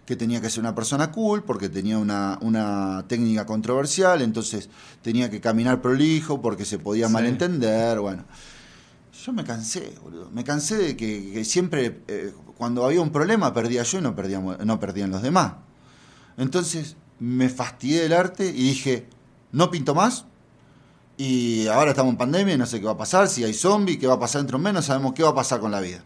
que 0.05 0.15
tenía 0.17 0.41
que 0.41 0.49
ser 0.49 0.59
una 0.59 0.75
persona 0.75 1.11
cool 1.11 1.43
porque 1.43 1.69
tenía 1.69 1.97
una, 1.97 2.37
una 2.41 3.05
técnica 3.07 3.45
controversial, 3.45 4.21
entonces 4.21 4.69
tenía 5.01 5.29
que 5.29 5.39
caminar 5.39 5.81
prolijo 5.81 6.41
porque 6.41 6.65
se 6.65 6.77
podía 6.77 7.07
Sí. 7.07 7.13
malentender, 7.13 7.99
bueno. 7.99 8.25
Yo 9.25 9.31
me 9.33 9.43
cansé, 9.43 9.93
boludo. 10.03 10.29
Me 10.31 10.43
cansé 10.43 10.75
de 10.77 10.97
que, 10.97 11.31
que 11.31 11.45
siempre, 11.45 12.01
eh, 12.07 12.33
cuando 12.57 12.83
había 12.85 13.01
un 13.01 13.11
problema, 13.11 13.53
perdía 13.53 13.83
yo 13.83 13.99
y 13.99 14.01
no, 14.01 14.15
perdíamos, 14.15 14.57
no 14.65 14.79
perdían 14.79 15.11
los 15.11 15.21
demás. 15.21 15.53
Entonces 16.37 16.97
me 17.19 17.47
fastidié 17.49 18.01
del 18.01 18.13
arte 18.13 18.47
y 18.47 18.63
dije, 18.63 19.07
no 19.51 19.69
pinto 19.71 19.95
más. 19.95 20.25
Y 21.23 21.67
ahora 21.67 21.91
estamos 21.91 22.13
en 22.13 22.17
pandemia 22.17 22.55
y 22.55 22.57
no 22.57 22.65
sé 22.65 22.79
qué 22.79 22.87
va 22.87 22.93
a 22.93 22.97
pasar, 22.97 23.27
si 23.27 23.43
hay 23.43 23.53
zombies, 23.53 23.99
qué 23.99 24.07
va 24.07 24.15
a 24.15 24.19
pasar 24.19 24.41
dentro 24.41 24.57
de 24.57 24.73
no 24.73 24.81
sabemos 24.81 25.13
qué 25.13 25.21
va 25.21 25.29
a 25.29 25.35
pasar 25.35 25.59
con 25.59 25.69
la 25.69 25.79
vida. 25.79 26.03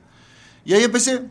Y 0.66 0.74
ahí 0.74 0.84
empecé 0.84 1.22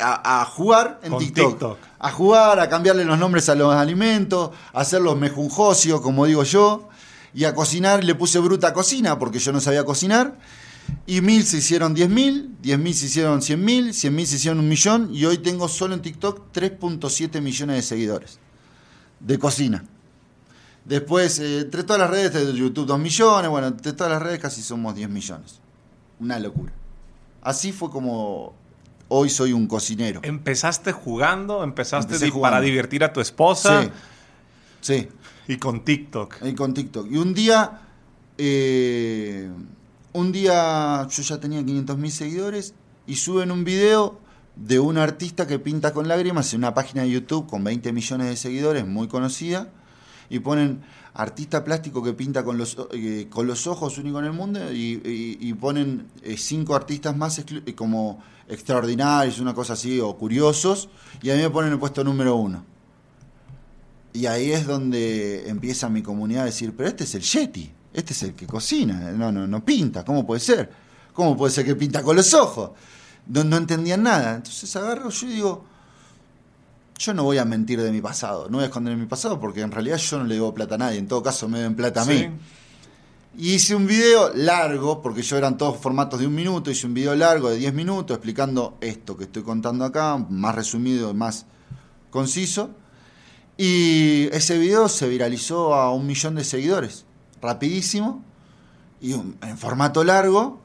a, 0.00 0.40
a 0.40 0.44
jugar 0.46 0.98
en 1.02 1.18
TikTok, 1.18 1.50
TikTok. 1.50 1.78
A 1.98 2.10
jugar, 2.10 2.58
a 2.58 2.70
cambiarle 2.70 3.04
los 3.04 3.18
nombres 3.18 3.50
a 3.50 3.54
los 3.54 3.74
alimentos, 3.74 4.50
a 4.72 4.80
hacerlos 4.80 5.18
mejunjosios, 5.18 6.00
como 6.00 6.24
digo 6.24 6.42
yo. 6.42 6.88
Y 7.34 7.44
a 7.44 7.54
cocinar, 7.54 8.02
le 8.02 8.14
puse 8.14 8.38
bruta 8.38 8.72
cocina 8.72 9.18
porque 9.18 9.38
yo 9.38 9.52
no 9.52 9.60
sabía 9.60 9.84
cocinar. 9.84 10.38
Y 11.06 11.20
mil 11.20 11.44
se 11.44 11.58
hicieron 11.58 11.94
10.000, 11.94 12.60
10.000 12.62 12.92
se 12.94 13.06
hicieron 13.06 13.40
100.000, 13.42 13.88
100.000 13.88 14.24
se 14.24 14.36
hicieron 14.36 14.60
un 14.60 14.68
millón 14.70 15.10
y 15.12 15.26
hoy 15.26 15.36
tengo 15.36 15.68
solo 15.68 15.92
en 15.92 16.00
TikTok 16.00 16.50
3.7 16.54 17.42
millones 17.42 17.76
de 17.76 17.82
seguidores 17.82 18.38
de 19.20 19.38
cocina. 19.38 19.84
Después, 20.84 21.38
eh, 21.38 21.60
entre 21.60 21.82
todas 21.84 22.00
las 22.00 22.10
redes, 22.10 22.32
de 22.34 22.52
YouTube 22.52 22.86
2 22.86 22.98
millones, 22.98 23.50
bueno, 23.50 23.68
entre 23.68 23.92
todas 23.94 24.12
las 24.12 24.22
redes 24.22 24.38
casi 24.38 24.62
somos 24.62 24.94
10 24.94 25.08
millones. 25.08 25.60
Una 26.20 26.38
locura. 26.38 26.72
Así 27.42 27.72
fue 27.72 27.90
como 27.90 28.54
hoy 29.08 29.30
soy 29.30 29.52
un 29.52 29.66
cocinero. 29.66 30.20
Empezaste 30.22 30.92
jugando, 30.92 31.62
empezaste 31.64 32.12
Empecé 32.12 32.26
di- 32.26 32.30
jugando. 32.30 32.54
para 32.56 32.64
divertir 32.64 33.02
a 33.04 33.12
tu 33.12 33.20
esposa 33.20 33.82
Sí, 33.82 33.88
sí. 34.80 35.08
y 35.48 35.56
con 35.58 35.84
TikTok. 35.84 36.42
Ahí 36.42 36.54
con 36.54 36.74
TikTok. 36.74 37.10
Y 37.10 37.16
un 37.16 37.32
día, 37.34 37.80
eh, 38.38 39.50
un 40.12 40.32
día 40.32 41.06
yo 41.10 41.22
ya 41.22 41.38
tenía 41.40 41.64
500 41.64 41.96
mil 41.98 42.12
seguidores 42.12 42.74
y 43.06 43.16
suben 43.16 43.50
un 43.50 43.64
video 43.64 44.18
de 44.56 44.78
un 44.78 44.98
artista 44.98 45.46
que 45.46 45.58
pinta 45.58 45.92
con 45.92 46.08
lágrimas 46.08 46.52
en 46.52 46.58
una 46.60 46.74
página 46.74 47.02
de 47.02 47.10
YouTube 47.10 47.46
con 47.48 47.64
20 47.64 47.92
millones 47.92 48.28
de 48.28 48.36
seguidores, 48.36 48.86
muy 48.86 49.08
conocida, 49.08 49.68
y 50.30 50.38
ponen 50.38 50.82
artista 51.14 51.62
plástico 51.62 52.02
que 52.02 52.12
pinta 52.12 52.44
con 52.44 52.58
los, 52.58 52.76
eh, 52.92 53.28
con 53.30 53.46
los 53.46 53.66
ojos 53.66 53.98
único 53.98 54.18
en 54.18 54.24
el 54.26 54.32
mundo 54.32 54.60
y, 54.72 55.54
ponen 55.60 56.08
eh, 56.22 56.36
cinco 56.36 56.74
artistas 56.74 57.16
más 57.16 57.38
eh, 57.38 57.74
como 57.74 58.22
extraordinarios, 58.48 59.38
una 59.38 59.54
cosa 59.54 59.74
así, 59.74 60.00
o 60.00 60.16
curiosos, 60.16 60.88
y 61.22 61.30
a 61.30 61.34
mí 61.34 61.42
me 61.42 61.50
ponen 61.50 61.72
el 61.72 61.78
puesto 61.78 62.04
número 62.04 62.36
uno. 62.36 62.64
Y 64.12 64.26
ahí 64.26 64.52
es 64.52 64.66
donde 64.66 65.48
empieza 65.48 65.88
mi 65.88 66.02
comunidad 66.02 66.42
a 66.42 66.46
decir, 66.46 66.74
pero 66.76 66.88
este 66.88 67.04
es 67.04 67.14
el 67.14 67.22
Yeti, 67.22 67.72
este 67.92 68.12
es 68.12 68.22
el 68.22 68.34
que 68.34 68.46
cocina, 68.46 69.12
no, 69.12 69.32
no, 69.32 69.46
no 69.46 69.64
pinta, 69.64 70.04
¿cómo 70.04 70.26
puede 70.26 70.40
ser? 70.40 70.70
¿Cómo 71.12 71.36
puede 71.36 71.52
ser 71.52 71.64
que 71.64 71.76
pinta 71.76 72.02
con 72.02 72.16
los 72.16 72.34
ojos? 72.34 72.72
No, 73.26 73.44
no 73.44 73.56
entendían 73.56 74.02
nada. 74.02 74.34
Entonces 74.34 74.74
agarro 74.76 75.08
yo 75.10 75.26
y 75.26 75.32
digo, 75.32 75.64
yo 76.98 77.14
no 77.14 77.24
voy 77.24 77.38
a 77.38 77.44
mentir 77.44 77.80
de 77.82 77.90
mi 77.90 78.00
pasado, 78.00 78.48
no 78.48 78.58
voy 78.58 78.62
a 78.64 78.66
esconder 78.66 78.96
mi 78.96 79.06
pasado 79.06 79.40
porque 79.40 79.60
en 79.60 79.70
realidad 79.72 79.96
yo 79.98 80.18
no 80.18 80.24
le 80.24 80.34
debo 80.34 80.54
plata 80.54 80.76
a 80.76 80.78
nadie, 80.78 80.98
en 80.98 81.08
todo 81.08 81.22
caso 81.22 81.48
me 81.48 81.58
deben 81.58 81.74
plata 81.74 82.02
a 82.02 82.04
mí. 82.04 82.18
Sí. 82.18 82.28
Y 83.36 83.54
hice 83.54 83.74
un 83.74 83.86
video 83.86 84.32
largo, 84.32 85.02
porque 85.02 85.22
yo 85.22 85.36
eran 85.36 85.58
todos 85.58 85.76
formatos 85.78 86.20
de 86.20 86.26
un 86.28 86.34
minuto, 86.36 86.70
hice 86.70 86.86
un 86.86 86.94
video 86.94 87.16
largo 87.16 87.50
de 87.50 87.56
10 87.56 87.74
minutos 87.74 88.16
explicando 88.16 88.78
esto 88.80 89.16
que 89.16 89.24
estoy 89.24 89.42
contando 89.42 89.84
acá, 89.84 90.16
más 90.30 90.54
resumido 90.54 91.10
y 91.10 91.14
más 91.14 91.46
conciso. 92.10 92.70
Y 93.56 94.28
ese 94.32 94.56
video 94.56 94.88
se 94.88 95.08
viralizó 95.08 95.74
a 95.74 95.92
un 95.92 96.06
millón 96.06 96.36
de 96.36 96.44
seguidores, 96.44 97.06
rapidísimo, 97.42 98.22
y 99.00 99.14
un- 99.14 99.36
en 99.42 99.58
formato 99.58 100.04
largo, 100.04 100.60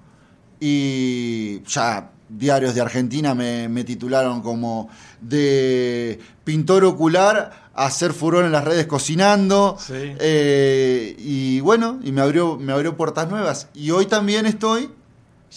y 0.60 1.64
ya 1.64 2.12
diarios 2.30 2.76
de 2.76 2.82
Argentina 2.82 3.34
me, 3.34 3.68
me 3.68 3.84
titularon 3.84 4.42
como 4.42 4.90
de 5.20 6.20
pintor 6.44 6.86
ocular 6.86 7.70
a 7.74 7.86
hacer 7.86 8.14
furor 8.14 8.46
en 8.46 8.52
las 8.52 8.66
redes 8.66 8.88
cocinando. 8.88 9.78
Sí. 9.80 9.94
Eh, 10.20 11.16
y 11.18 11.60
bueno, 11.62 12.00
y 12.04 12.12
me 12.12 12.22
abrió, 12.22 12.58
me 12.58 12.74
abrió 12.74 12.96
puertas 12.98 13.30
nuevas. 13.30 13.70
Y 13.74 13.92
hoy 13.92 14.06
también 14.06 14.46
estoy 14.46 14.90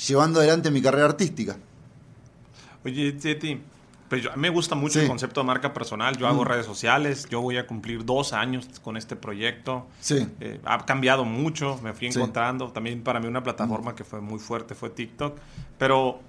llevando 0.06 0.38
adelante 0.38 0.70
mi 0.70 0.80
carrera 0.80 1.06
artística. 1.06 1.56
Oye, 2.84 3.16
Yeti, 3.18 3.60
Pues 4.08 4.22
yo, 4.22 4.32
a 4.32 4.36
mí 4.36 4.42
me 4.42 4.50
gusta 4.50 4.74
mucho 4.74 5.00
el 5.00 5.08
concepto 5.08 5.40
de 5.40 5.46
marca 5.46 5.72
personal. 5.72 6.16
Yo 6.16 6.26
hago 6.26 6.42
mm. 6.42 6.46
redes 6.46 6.66
sociales. 6.66 7.26
Yo 7.30 7.40
voy 7.40 7.56
a 7.56 7.66
cumplir 7.66 8.04
dos 8.04 8.32
años 8.32 8.68
con 8.82 8.96
este 8.96 9.16
proyecto. 9.16 9.86
Sí. 10.00 10.26
Eh, 10.40 10.60
ha 10.64 10.84
cambiado 10.84 11.24
mucho. 11.24 11.78
Me 11.82 11.92
fui 11.92 12.08
encontrando. 12.08 12.70
También 12.72 13.02
para 13.02 13.20
mí 13.20 13.26
una 13.26 13.42
plataforma 13.42 13.92
mm. 13.92 13.94
que 13.94 14.04
fue 14.04 14.20
muy 14.20 14.38
fuerte 14.38 14.74
fue 14.74 14.90
TikTok. 14.90 15.38
Pero, 15.78 16.20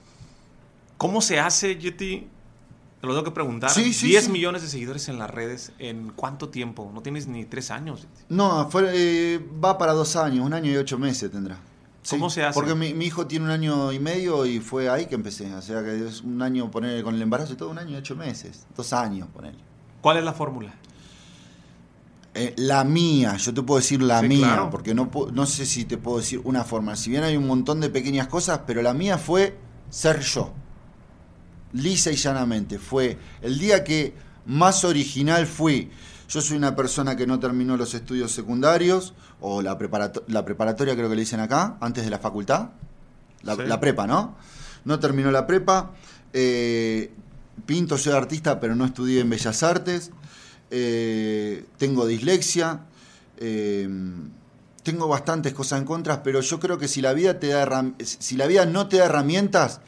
¿cómo 1.03 1.19
se 1.19 1.37
hace, 1.37 1.75
Yeti? 1.75 2.29
Te 3.01 3.07
lo 3.07 3.13
tengo 3.13 3.25
que 3.25 3.31
preguntar. 3.31 3.69
Sí, 3.71 3.91
10 3.91 4.29
millones 4.29 4.61
de 4.61 4.69
seguidores 4.69 5.09
en 5.09 5.19
las 5.19 5.29
redes. 5.29 5.73
¿En 5.77 6.13
cuánto 6.15 6.47
tiempo? 6.47 6.89
No 6.93 7.01
tienes 7.01 7.27
ni 7.27 7.43
tres 7.43 7.71
años. 7.71 8.07
No, 8.29 8.69
eh, 8.81 9.45
va 9.61 9.77
para 9.77 9.91
dos 9.91 10.15
años. 10.15 10.45
Un 10.45 10.53
año 10.53 10.71
y 10.71 10.77
ocho 10.77 10.97
meses 10.97 11.29
tendrá. 11.29 11.57
¿Cómo 12.09 12.29
se 12.29 12.45
hace? 12.45 12.53
Porque 12.53 12.73
mi, 12.73 12.87
hijo 13.05 13.27
tiene 13.27 13.43
un 13.43 13.51
año 13.51 13.91
y 13.91 13.99
medio 13.99 14.45
y 14.45 14.61
fue 14.61 14.89
ahí 14.89 15.07
que 15.07 15.15
empecé. 15.15 15.53
O 15.53 15.61
sea 15.61 15.83
que 15.83 16.07
es 16.07 16.21
un 16.21 16.41
año 16.41 16.71
poner 16.71 17.03
con 17.03 17.15
el 17.15 17.21
embarazo 17.21 17.51
y 17.51 17.55
todo, 17.57 17.69
un 17.69 17.79
año 17.79 17.91
y 17.91 17.95
ocho 17.95 18.15
meses. 18.15 18.65
Dos 18.73 18.93
años 18.93 19.27
poner. 19.27 19.55
¿Cuál 19.99 20.19
es 20.19 20.23
la 20.23 20.31
fórmula? 20.31 20.73
Eh, 22.33 22.53
la 22.55 22.85
mía, 22.85 23.35
yo 23.35 23.53
te 23.53 23.61
puedo 23.61 23.81
decir 23.81 24.01
la 24.01 24.21
mía, 24.21 24.69
porque 24.71 24.93
no, 24.93 25.11
no 25.33 25.45
sé 25.47 25.65
si 25.65 25.83
te 25.83 25.97
puedo 25.97 26.19
decir 26.19 26.39
una 26.45 26.63
fórmula. 26.63 26.95
Si 26.95 27.09
bien 27.09 27.23
hay 27.23 27.35
un 27.35 27.45
montón 27.45 27.81
de 27.81 27.89
pequeñas 27.89 28.27
cosas, 28.27 28.61
pero 28.65 28.81
la 28.81 28.93
mía 28.93 29.17
fue 29.17 29.57
ser 29.89 30.21
yo. 30.21 30.53
Lisa 31.73 32.11
y 32.11 32.15
llanamente. 32.15 32.79
Fue 32.79 33.17
el 33.41 33.59
día 33.59 33.83
que 33.83 34.13
más 34.45 34.83
original 34.83 35.47
fui. 35.47 35.89
Yo 36.29 36.41
soy 36.41 36.57
una 36.57 36.75
persona 36.75 37.15
que 37.15 37.27
no 37.27 37.39
terminó 37.39 37.77
los 37.77 37.93
estudios 37.93 38.31
secundarios, 38.31 39.13
o 39.41 39.61
la, 39.61 39.77
la 40.27 40.45
preparatoria 40.45 40.95
creo 40.95 41.09
que 41.09 41.15
le 41.15 41.21
dicen 41.21 41.39
acá, 41.39 41.77
antes 41.81 42.03
de 42.03 42.09
la 42.09 42.19
facultad. 42.19 42.69
La, 43.43 43.79
prepa, 43.79 44.07
¿no? 44.07 44.37
No 44.85 44.99
terminó 44.99 45.29
la 45.29 45.45
prepa. 45.45 45.91
Eh, 46.31 47.11
pinto, 47.65 47.97
soy 47.97 48.13
artista, 48.13 48.59
pero 48.59 48.75
no 48.75 48.85
estudié 48.85 49.19
en 49.19 49.29
Bellas 49.29 49.63
Artes. 49.63 50.11
Eh, 50.71 51.65
tengo 51.77 52.07
dislexia. 52.07 52.85
Eh, 53.37 53.89
tengo 54.83 55.07
bastantes 55.07 55.53
cosas 55.53 55.79
en 55.79 55.85
contra, 55.85 56.23
pero 56.23 56.41
yo 56.41 56.59
creo 56.59 56.77
que 56.77 56.87
si 56.87 57.01
la 57.01 57.13
vida 57.13 57.39
te 57.39 57.47
da 57.47 57.93
si 58.03 58.35
la 58.35 58.47
vida 58.47 58.65
no 58.65 58.87
te 58.87 58.97
da 58.97 59.05
herramientas, 59.05 59.79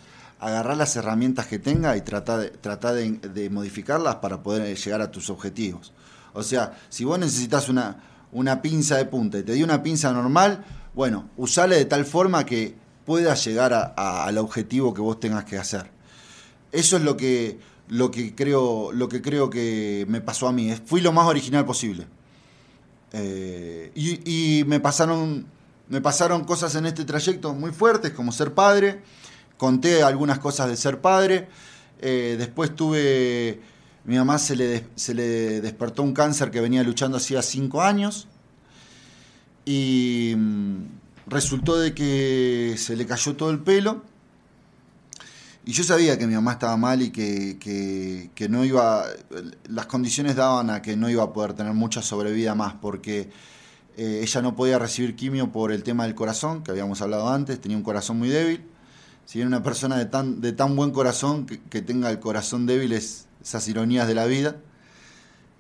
agarrar 0.48 0.78
las 0.78 0.96
herramientas 0.96 1.48
que 1.48 1.60
tenga 1.60 1.98
y 1.98 2.02
tratar 2.02 2.94
de, 2.94 3.12
de 3.12 3.50
modificarlas 3.50 4.16
para 4.16 4.44
poder 4.44 4.76
llegar 4.78 5.02
a 5.02 5.12
tus 5.12 5.30
objetivos. 5.30 5.94
O 6.34 6.44
sea, 6.44 6.78
si 6.90 7.06
vos 7.06 7.18
necesitas 7.18 7.70
una, 7.70 7.98
una 8.32 8.62
pinza 8.62 8.98
de 8.98 9.06
punta 9.06 9.40
y 9.40 9.44
te 9.44 9.54
di 9.54 9.64
una 9.64 9.82
pinza 9.82 10.12
normal, 10.12 10.64
bueno, 10.94 11.30
usale 11.38 11.78
de 11.78 11.86
tal 11.86 12.06
forma 12.06 12.46
que 12.46 12.76
puedas 13.06 13.44
llegar 13.46 13.94
al 13.96 14.38
objetivo 14.38 14.94
que 14.94 15.02
vos 15.02 15.20
tengas 15.20 15.46
que 15.46 15.58
hacer. 15.58 15.90
Eso 16.72 16.98
es 16.98 17.04
lo 17.04 17.16
que, 17.16 17.58
lo 17.88 18.12
que, 18.12 18.36
creo, 18.36 18.92
lo 18.92 19.08
que 19.08 19.22
creo 19.22 19.50
que 19.50 20.06
me 20.10 20.20
pasó 20.20 20.48
a 20.48 20.52
mí. 20.52 20.76
Fui 20.86 21.02
lo 21.02 21.14
más 21.14 21.28
original 21.28 21.66
posible. 21.66 22.08
Eh, 23.14 23.92
y, 23.96 24.64
me, 24.66 24.82
pasaron, 24.82 25.46
me 25.88 26.02
pasaron 26.02 26.44
cosas 26.44 26.76
en 26.76 26.86
este 26.86 27.06
trayecto 27.06 27.54
muy 27.54 27.72
fuertes, 27.72 28.12
como 28.12 28.32
ser 28.32 28.54
padre. 28.54 29.02
Conté 29.58 30.04
algunas 30.04 30.40
cosas 30.40 30.70
de 30.70 30.78
ser 30.78 31.02
padre. 31.02 31.48
Eh, 32.02 32.36
después 32.38 32.76
tuve 32.76 33.60
mi 34.06 34.18
mamá 34.18 34.38
se 34.38 34.56
le, 34.56 35.62
despertó 35.62 36.04
un 36.04 36.14
cáncer 36.14 36.52
que 36.52 36.62
venía 36.62 36.84
luchando 36.84 37.18
hacía 37.18 37.42
cinco 37.42 37.82
años 37.82 38.28
y 39.66 40.34
mm, 40.38 40.84
resultó 41.26 41.80
de 41.80 41.96
que 41.96 42.76
se 42.78 42.96
le 42.96 43.08
cayó 43.08 43.36
todo 43.36 43.50
el 43.50 43.60
pelo. 43.60 44.04
Y 45.66 45.72
yo 45.72 45.84
sabía 45.84 46.20
que 46.20 46.28
mi 46.28 46.36
mamá 46.36 46.52
estaba 46.52 46.78
mal 46.78 47.02
y 47.02 47.10
que, 47.10 48.30
no 48.48 48.64
iba, 48.64 49.06
las 49.68 49.88
condiciones 49.88 50.36
daban 50.36 50.70
a 50.70 50.84
que 50.84 50.96
no 50.96 51.10
iba 51.10 51.24
a 51.24 51.34
poder 51.34 51.54
tener 51.54 51.74
mucha 51.74 52.04
sobrevida 52.04 52.54
más, 52.54 52.76
porque 52.76 53.32
eh, 53.98 54.20
ella 54.22 54.42
no 54.44 54.56
podía 54.56 54.78
recibir 54.78 55.16
quimio 55.16 55.52
por 55.52 55.72
el 55.72 55.82
tema 55.82 56.04
del 56.06 56.14
corazón, 56.14 56.64
que 56.64 56.70
habíamos 56.70 57.02
hablado 57.02 57.28
antes, 57.30 57.60
tenía 57.60 57.78
un 57.78 57.84
corazón 57.84 58.20
muy 58.20 58.30
débil. 58.30 58.64
Si 59.26 59.42
una 59.42 59.64
persona 59.64 59.98
de 59.98 60.06
tan, 60.06 60.40
de 60.42 60.54
tan 60.54 60.76
buen 60.76 60.92
corazón 60.92 61.46
que 61.46 61.82
tenga 61.82 62.10
el 62.10 62.20
corazón 62.20 62.66
débil 62.66 62.94
es, 62.94 63.26
esas 63.46 63.68
ironías 63.68 64.08
de 64.08 64.16
la 64.16 64.26
vida. 64.26 64.56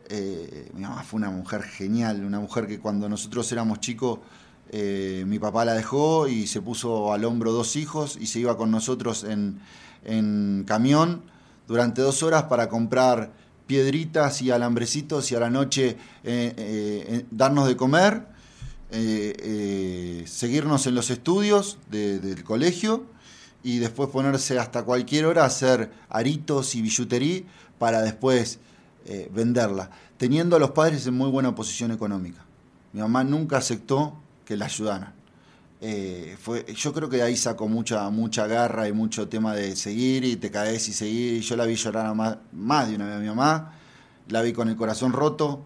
Eh, 0.09 0.71
mi 0.73 0.81
mamá 0.81 1.03
fue 1.03 1.19
una 1.19 1.29
mujer 1.29 1.61
genial, 1.61 2.23
una 2.25 2.39
mujer 2.39 2.67
que 2.67 2.79
cuando 2.79 3.07
nosotros 3.07 3.51
éramos 3.51 3.79
chicos, 3.79 4.19
eh, 4.71 5.23
mi 5.27 5.37
papá 5.37 5.65
la 5.65 5.73
dejó 5.73 6.27
y 6.27 6.47
se 6.47 6.61
puso 6.61 7.13
al 7.13 7.23
hombro 7.25 7.51
dos 7.51 7.75
hijos 7.75 8.17
y 8.19 8.25
se 8.25 8.39
iba 8.39 8.57
con 8.57 8.71
nosotros 8.71 9.23
en, 9.23 9.59
camión 10.65 11.23
durante 11.67 12.01
dos 12.01 12.21
horas 12.21 12.43
para 12.43 12.69
comprar 12.69 13.31
piedritas 13.65 14.43
y 14.43 14.51
alambrecitos 14.51 15.31
y 15.31 15.35
a 15.35 15.39
la 15.39 15.49
noche 15.49 15.97
eh, 16.23 17.25
darnos 17.31 17.67
de 17.67 17.75
comer, 17.75 18.27
seguirnos 20.27 20.85
en 20.85 20.93
los 20.93 21.09
estudios 21.09 21.79
del 21.89 22.43
colegio 22.43 23.14
y 23.65 23.79
después 23.79 24.09
ponerse 24.09 24.59
hasta 24.59 24.83
cualquier 24.83 25.25
hora 25.25 25.41
a 25.41 25.47
hacer 25.47 25.91
aritos 26.09 26.75
y 26.75 26.83
billutería 26.83 27.41
para 27.79 28.03
después 28.03 28.59
eh, 29.05 29.27
venderla, 29.33 29.89
teniendo 30.17 30.55
a 30.55 30.59
los 30.59 30.69
padres 30.69 31.07
en 31.07 31.15
muy 31.15 31.31
buena 31.31 31.55
posición 31.55 31.89
económica. 31.89 32.45
Mi 32.93 33.01
mamá 33.01 33.23
nunca 33.23 33.57
aceptó 33.57 34.19
que 34.45 34.55
la 34.55 34.65
ayudaran. 34.65 35.15
Eh, 35.81 36.37
fue, 36.39 36.63
yo 36.75 36.93
creo 36.93 37.09
que 37.09 37.23
ahí 37.23 37.35
sacó 37.35 37.67
mucha, 37.67 38.07
mucha 38.11 38.45
garra 38.45 38.87
y 38.87 38.93
mucho 38.93 39.27
tema 39.27 39.55
de 39.55 39.75
seguir 39.75 40.25
y 40.25 40.35
te 40.35 40.51
caes 40.51 40.87
y 40.87 40.93
seguir. 40.93 41.33
Y 41.37 41.41
yo 41.41 41.55
la 41.55 41.65
vi 41.65 41.73
llorar 41.73 42.13
más, 42.13 42.37
más 42.53 42.87
de 42.87 42.97
una 42.97 43.07
vez 43.07 43.15
a 43.15 43.19
mi 43.19 43.27
mamá, 43.27 43.73
la 44.29 44.43
vi 44.43 44.53
con 44.53 44.69
el 44.69 44.75
corazón 44.75 45.11
roto, 45.11 45.65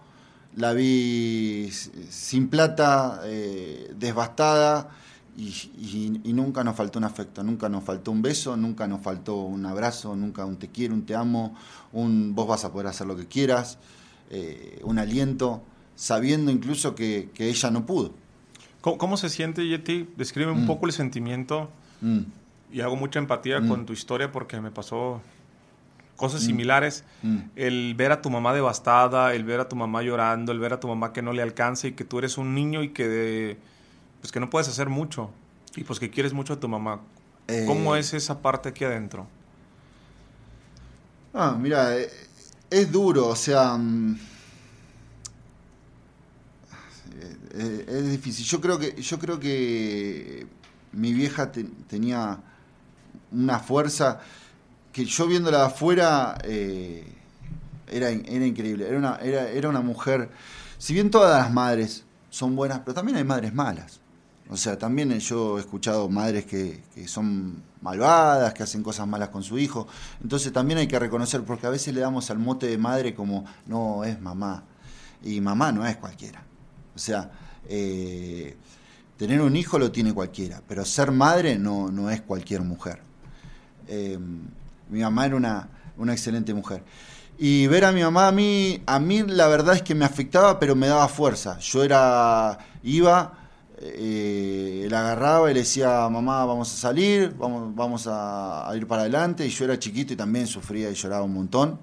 la 0.55 0.71
vi 0.71 1.69
sin 2.09 2.47
plata, 2.47 3.23
eh, 3.25 3.93
devastada 3.99 4.89
y, 5.37 6.33
nunca 6.33 6.63
nos 6.63 6.75
faltó 6.75 6.99
un 6.99 7.05
afecto, 7.05 7.43
nunca 7.43 7.69
nos 7.69 7.83
faltó 7.83 8.11
un 8.11 8.21
beso, 8.21 8.57
nunca 8.57 8.87
nos 8.87 9.01
faltó 9.01 9.35
un 9.35 9.65
abrazo, 9.65 10.15
nunca 10.15 10.45
un 10.45 10.57
te 10.57 10.69
quiero, 10.69 10.93
un 10.93 11.05
te 11.05 11.15
amo, 11.15 11.55
un 11.93 12.35
vos 12.35 12.47
vas 12.47 12.65
a 12.65 12.71
poder 12.71 12.87
hacer 12.87 13.07
lo 13.07 13.15
que 13.15 13.25
quieras, 13.25 13.77
eh, 14.29 14.79
un 14.83 14.99
aliento, 14.99 15.63
sabiendo 15.95 16.51
incluso 16.51 16.95
que, 16.95 17.29
ella 17.37 17.71
no 17.71 17.85
pudo. 17.85 18.13
¿Cómo, 18.81 19.17
se 19.17 19.29
siente, 19.29 19.67
Yeti? 19.67 20.07
Describe 20.15 20.51
un 20.51 20.63
mm. 20.63 20.67
poco 20.67 20.85
el 20.85 20.93
sentimiento 20.93 21.69
mm. 22.01 22.19
y 22.71 22.81
hago 22.81 22.95
mucha 22.95 23.19
empatía 23.19 23.59
con 23.59 23.81
mm. 23.81 23.85
tu 23.85 23.93
historia 23.93 24.31
porque 24.31 24.61
me 24.61 24.71
pasó 24.71 25.21
cosas 26.15 26.41
similares. 26.41 27.03
El 27.55 27.95
ver 27.95 28.11
a 28.11 28.21
tu 28.21 28.29
mamá 28.29 28.53
devastada, 28.53 29.33
el 29.33 29.43
ver 29.43 29.59
a 29.61 29.69
tu 29.69 29.75
mamá 29.75 30.01
llorando, 30.01 30.51
el 30.51 30.59
ver 30.59 30.73
a 30.73 30.79
tu 30.79 30.87
mamá 30.87 31.11
que 31.13 31.21
no 31.21 31.33
le 31.33 31.41
alcanza 31.41 31.87
y 31.87 31.93
que 31.93 32.03
tú 32.03 32.19
eres 32.19 32.37
un 32.37 32.53
niño 32.55 32.83
y 32.83 32.89
que... 32.89 33.07
De, 33.07 33.57
pues 34.21 34.31
que 34.31 34.39
no 34.39 34.49
puedes 34.49 34.67
hacer 34.67 34.89
mucho 34.89 35.31
y 35.75 35.83
pues 35.83 35.99
que 35.99 36.09
quieres 36.09 36.33
mucho 36.33 36.53
a 36.53 36.59
tu 36.59 36.67
mamá. 36.67 37.01
¿Cómo 37.65 37.95
eh, 37.95 37.99
es 37.99 38.13
esa 38.13 38.41
parte 38.41 38.69
aquí 38.69 38.83
adentro? 38.83 39.27
Ah, 41.33 41.55
mira, 41.59 41.97
eh, 41.97 42.09
es 42.69 42.91
duro, 42.91 43.27
o 43.27 43.35
sea, 43.35 43.75
mm, 43.77 44.19
eh, 47.53 47.85
es 47.87 48.11
difícil. 48.11 48.45
Yo 48.45 48.61
creo 48.61 48.77
que 48.77 49.01
yo 49.01 49.19
creo 49.19 49.39
que 49.39 50.47
mi 50.91 51.13
vieja 51.13 51.51
tenía 51.87 52.39
una 53.31 53.59
fuerza 53.59 54.19
que 54.91 55.05
yo 55.05 55.27
viéndola 55.27 55.59
de 55.59 55.65
afuera 55.65 56.37
era, 56.43 58.09
era 58.09 58.45
increíble. 58.45 58.87
Era 58.87 58.97
una, 58.97 59.15
era, 59.17 59.49
era 59.49 59.69
una 59.69 59.81
mujer. 59.81 60.29
Si 60.77 60.93
bien 60.93 61.09
todas 61.09 61.41
las 61.41 61.51
madres 61.51 62.03
son 62.29 62.55
buenas, 62.55 62.79
pero 62.79 62.93
también 62.93 63.17
hay 63.17 63.23
madres 63.23 63.53
malas. 63.53 63.99
O 64.51 64.57
sea, 64.57 64.79
también 64.79 65.17
yo 65.19 65.57
he 65.57 65.61
escuchado 65.61 66.09
madres 66.09 66.45
que, 66.45 66.81
son 67.05 67.61
malvadas, 67.81 68.51
que 68.53 68.63
hacen 68.63 68.81
cosas 68.81 69.07
malas 69.07 69.29
con 69.29 69.43
su 69.43 69.59
hijo. 69.59 69.87
Entonces 70.23 70.51
también 70.51 70.79
hay 70.79 70.87
que 70.87 70.97
reconocer, 70.97 71.43
porque 71.43 71.67
a 71.67 71.69
veces 71.69 71.93
le 71.93 72.01
damos 72.01 72.31
al 72.31 72.39
mote 72.39 72.65
de 72.65 72.77
madre 72.77 73.13
como, 73.13 73.45
no, 73.67 74.03
es 74.03 74.19
mamá. 74.19 74.63
Y 75.23 75.39
mamá 75.39 75.71
no 75.71 75.85
es 75.85 75.97
cualquiera. 75.97 76.43
O 76.95 76.99
sea, 76.99 77.29
eh, 77.67 78.57
tener 79.17 79.39
un 79.39 79.55
hijo 79.55 79.77
lo 79.77 79.91
tiene 79.91 80.13
cualquiera, 80.13 80.63
pero 80.67 80.83
ser 80.83 81.11
madre 81.11 81.59
no, 81.59 81.91
no 81.91 82.09
es 82.09 82.21
cualquier 82.21 82.61
mujer. 82.63 83.01
Eh, 83.87 84.17
mi 84.89 85.01
mamá 85.01 85.27
era 85.27 85.35
una, 85.35 85.69
una 85.95 86.13
excelente 86.13 86.55
mujer. 86.55 86.83
Y 87.37 87.67
ver 87.67 87.85
a 87.85 87.91
mi 87.91 88.01
mamá 88.01 88.27
a 88.27 88.31
mí, 88.31 88.81
a 88.87 88.99
mí 88.99 89.21
la 89.21 89.47
verdad 89.47 89.75
es 89.75 89.83
que 89.83 89.93
me 89.93 90.05
afectaba, 90.05 90.59
pero 90.59 90.75
me 90.75 90.87
daba 90.87 91.07
fuerza. 91.07 91.59
Yo 91.59 91.83
era, 91.83 92.57
iba 92.81 93.38
eh, 93.81 94.83
él 94.85 94.93
agarraba 94.93 95.49
y 95.49 95.53
le 95.53 95.61
decía, 95.61 96.09
mamá, 96.09 96.43
vamos 96.45 96.73
a 96.73 96.77
salir, 96.77 97.33
vamos, 97.37 97.73
vamos 97.73 98.07
a, 98.11 98.69
ir 98.75 98.85
para 98.85 99.03
adelante. 99.03 99.45
Y 99.45 99.49
yo 99.49 99.65
era 99.65 99.79
chiquito 99.79 100.13
y 100.13 100.15
también 100.15 100.47
sufría 100.47 100.89
y 100.91 100.95
lloraba 100.95 101.23
un 101.23 101.33
montón. 101.33 101.79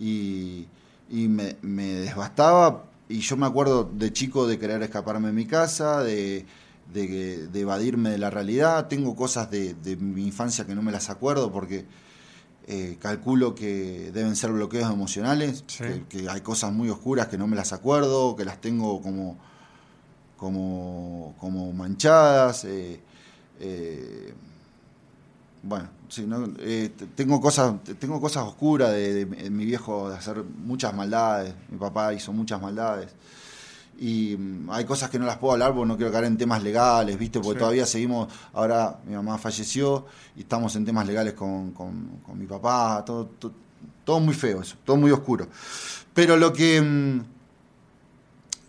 Y, 0.00 0.66
me, 1.08 1.56
me, 1.62 1.84
desbastaba. 1.84 2.84
Y 3.08 3.20
yo 3.20 3.36
me 3.36 3.46
acuerdo 3.46 3.84
de 3.84 4.12
chico 4.12 4.46
de 4.46 4.58
querer 4.58 4.82
escaparme 4.82 5.28
de 5.28 5.32
mi 5.34 5.46
casa, 5.46 6.02
de, 6.02 6.44
evadirme 6.92 8.10
de 8.10 8.18
la 8.18 8.30
realidad. 8.30 8.88
Tengo 8.88 9.14
cosas 9.14 9.48
de, 9.50 9.76
mi 10.00 10.26
infancia 10.26 10.66
que 10.66 10.74
no 10.74 10.82
me 10.82 10.90
las 10.90 11.08
acuerdo 11.08 11.52
porque 11.52 11.84
eh, 12.66 12.96
calculo 12.98 13.54
que 13.54 14.10
deben 14.12 14.34
ser 14.34 14.50
bloqueos 14.50 14.90
emocionales, 14.90 15.64
que, 16.08 16.28
hay 16.28 16.40
cosas 16.40 16.72
muy 16.72 16.90
oscuras 16.90 17.28
que 17.28 17.38
no 17.38 17.46
me 17.46 17.54
las 17.54 17.72
acuerdo, 17.72 18.34
que 18.34 18.44
las 18.44 18.60
tengo 18.60 19.00
como, 19.02 19.38
como, 20.42 21.36
como 21.38 21.72
manchadas. 21.72 22.64
Eh, 22.64 23.00
eh, 23.60 24.34
bueno, 25.62 25.88
sí, 26.08 26.28
tengo, 27.14 27.40
cosas, 27.40 27.74
tengo 28.00 28.20
cosas 28.20 28.42
oscuras 28.42 28.90
de, 28.90 29.24
mi 29.24 29.64
viejo 29.64 30.10
de 30.10 30.16
hacer 30.16 30.42
muchas 30.42 30.92
maldades, 30.94 31.54
mi 31.70 31.78
papá 31.78 32.12
hizo 32.12 32.32
muchas 32.32 32.60
maldades 32.60 33.14
y 34.00 34.36
mm, 34.36 34.68
hay 34.70 34.84
cosas 34.84 35.10
que 35.10 35.20
no 35.20 35.26
las 35.26 35.36
puedo 35.36 35.52
hablar 35.52 35.72
porque 35.72 35.86
no 35.86 35.96
quiero 35.96 36.10
caer 36.10 36.24
en 36.24 36.36
temas 36.36 36.60
legales, 36.60 37.16
¿viste? 37.16 37.38
Porque 37.38 37.60
todavía 37.60 37.86
seguimos, 37.86 38.26
ahora 38.52 38.98
mi 39.06 39.14
mamá 39.14 39.38
falleció 39.38 40.06
y 40.34 40.40
estamos 40.40 40.74
en 40.74 40.84
temas 40.84 41.06
legales 41.06 41.34
con, 41.34 41.72
mi 42.34 42.46
papá, 42.46 43.04
todo, 43.06 43.30
todo, 44.04 44.18
muy 44.18 44.34
feo 44.34 44.62
eso, 44.62 44.74
todo 44.84 44.96
muy 44.96 45.12
oscuro. 45.12 45.46
Pero 46.12 46.36
lo 46.36 46.52
que, 46.52 46.82
mm, 46.82 47.20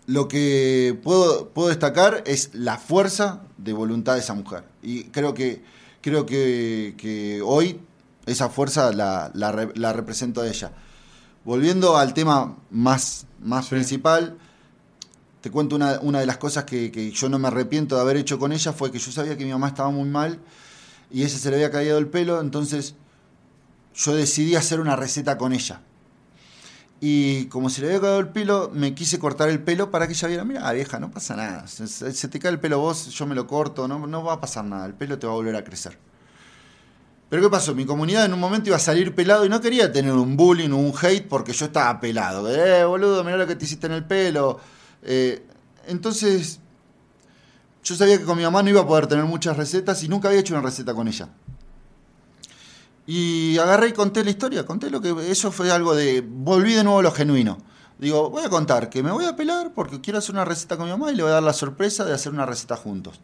lo 0.06 0.28
que 0.28 0.98
puedo, 1.02 1.48
puedo 1.50 1.68
destacar 1.68 2.22
es 2.26 2.50
la 2.52 2.78
fuerza 2.78 3.42
de 3.56 3.72
voluntad 3.72 4.14
de 4.14 4.20
esa 4.20 4.34
mujer. 4.34 4.64
Y 4.82 5.04
creo 5.04 5.34
que, 5.34 5.62
creo 6.00 6.26
que, 6.26 7.40
hoy 7.44 7.80
esa 8.26 8.48
fuerza 8.48 8.92
la, 8.92 9.30
la, 9.34 9.92
represento 9.92 10.42
a 10.42 10.48
ella. 10.48 10.72
Volviendo 11.44 11.96
al 11.96 12.14
tema 12.14 12.56
más, 12.70 13.26
más 13.40 13.68
principal, 13.68 14.38
te 15.40 15.50
cuento 15.50 15.76
una, 15.76 16.20
de 16.20 16.26
las 16.26 16.38
cosas 16.38 16.64
que, 16.64 17.12
yo 17.12 17.28
no 17.28 17.38
me 17.38 17.48
arrepiento 17.48 17.96
de 17.96 18.02
haber 18.02 18.16
hecho 18.16 18.38
con 18.38 18.52
ella 18.52 18.72
fue 18.72 18.90
que 18.90 18.98
yo 18.98 19.12
sabía 19.12 19.36
que 19.36 19.44
mi 19.44 19.52
mamá 19.52 19.68
estaba 19.68 19.90
muy 19.90 20.08
mal 20.08 20.40
y 21.10 21.22
ella 21.22 21.38
se 21.38 21.50
le 21.50 21.56
había 21.56 21.70
caído 21.70 21.98
el 21.98 22.08
pelo, 22.08 22.40
entonces 22.40 22.94
yo 23.94 24.14
decidí 24.14 24.56
hacer 24.56 24.80
una 24.80 24.96
receta 24.96 25.38
con 25.38 25.52
ella. 25.52 25.82
Y 27.00 27.46
como 27.46 27.68
se 27.68 27.82
le 27.82 27.88
había 27.88 28.00
caído 28.00 28.18
el 28.18 28.28
pelo, 28.28 28.70
me 28.72 28.94
quise 28.94 29.18
cortar 29.18 29.50
el 29.50 29.62
pelo 29.62 29.90
para 29.90 30.06
que 30.06 30.14
ella 30.14 30.28
viera, 30.28 30.44
mira, 30.44 30.72
vieja, 30.72 30.98
no 30.98 31.10
pasa 31.10 31.36
nada. 31.36 31.66
Se, 31.66 32.28
te 32.28 32.38
cae 32.38 32.52
el 32.52 32.60
pelo 32.60 32.78
vos, 32.78 33.08
yo 33.10 33.26
me 33.26 33.34
lo 33.34 33.46
corto, 33.46 33.86
no, 33.86 34.06
no 34.06 34.24
va 34.24 34.34
a 34.34 34.40
pasar 34.40 34.64
nada, 34.64 34.86
el 34.86 34.94
pelo 34.94 35.18
te 35.18 35.26
va 35.26 35.34
a 35.34 35.36
volver 35.36 35.56
a 35.56 35.64
crecer. 35.64 35.98
Pero 37.28 37.42
¿qué 37.42 37.50
pasó? 37.50 37.74
Mi 37.74 37.84
comunidad 37.84 38.24
en 38.26 38.32
un 38.32 38.40
momento 38.40 38.68
iba 38.68 38.76
a 38.76 38.80
salir 38.80 39.14
pelado 39.14 39.44
y 39.44 39.48
no 39.48 39.60
quería 39.60 39.92
tener 39.92 40.12
un 40.12 40.36
bullying 40.36 40.70
o 40.70 40.76
un 40.76 40.92
hate 41.00 41.26
porque 41.28 41.52
yo 41.52 41.66
estaba 41.66 42.00
pelado. 42.00 42.48
Eh, 42.48 42.84
boludo, 42.84 43.24
mira 43.24 43.36
lo 43.36 43.46
que 43.46 43.56
te 43.56 43.64
hiciste 43.64 43.86
en 43.86 43.92
el 43.92 44.04
pelo 44.04 44.60
eh, 45.04 45.44
entonces, 45.86 46.60
yo 47.82 47.94
sabía 47.94 48.18
que 48.18 48.24
con 48.24 48.38
mi 48.38 48.44
mamá 48.44 48.62
no 48.62 48.70
iba 48.70 48.80
a 48.80 48.86
poder 48.86 49.06
tener 49.06 49.24
muchas 49.24 49.56
recetas 49.56 50.02
y 50.02 50.08
nunca 50.08 50.28
había 50.28 50.40
hecho 50.40 50.54
una 50.54 50.62
receta 50.62 50.94
con 50.94 51.06
ella. 51.06 51.28
Y 53.06 53.58
agarré 53.58 53.88
y 53.88 53.92
conté 53.92 54.24
la 54.24 54.30
historia, 54.30 54.64
conté 54.64 54.90
lo 54.90 55.00
que 55.00 55.30
eso 55.30 55.52
fue 55.52 55.70
algo 55.70 55.94
de 55.94 56.22
volví 56.26 56.72
de 56.72 56.84
nuevo 56.84 57.00
a 57.00 57.02
lo 57.02 57.12
genuino. 57.12 57.58
Digo, 57.98 58.30
voy 58.30 58.44
a 58.44 58.48
contar 58.48 58.88
que 58.90 59.02
me 59.02 59.12
voy 59.12 59.26
a 59.26 59.36
pelar 59.36 59.72
porque 59.74 60.00
quiero 60.00 60.18
hacer 60.18 60.34
una 60.34 60.44
receta 60.44 60.76
con 60.76 60.86
mi 60.86 60.92
mamá 60.92 61.12
y 61.12 61.14
le 61.14 61.22
voy 61.22 61.30
a 61.30 61.34
dar 61.34 61.42
la 61.42 61.52
sorpresa 61.52 62.04
de 62.04 62.12
hacer 62.12 62.32
una 62.32 62.46
receta 62.46 62.76
juntos. 62.76 63.20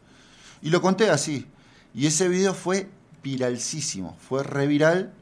Y 0.62 0.70
lo 0.70 0.80
conté 0.82 1.10
así. 1.10 1.46
Y 1.94 2.06
ese 2.06 2.28
video 2.28 2.54
fue 2.54 2.88
viralísimo, 3.22 4.16
fue 4.28 4.42
reviral 4.42 5.12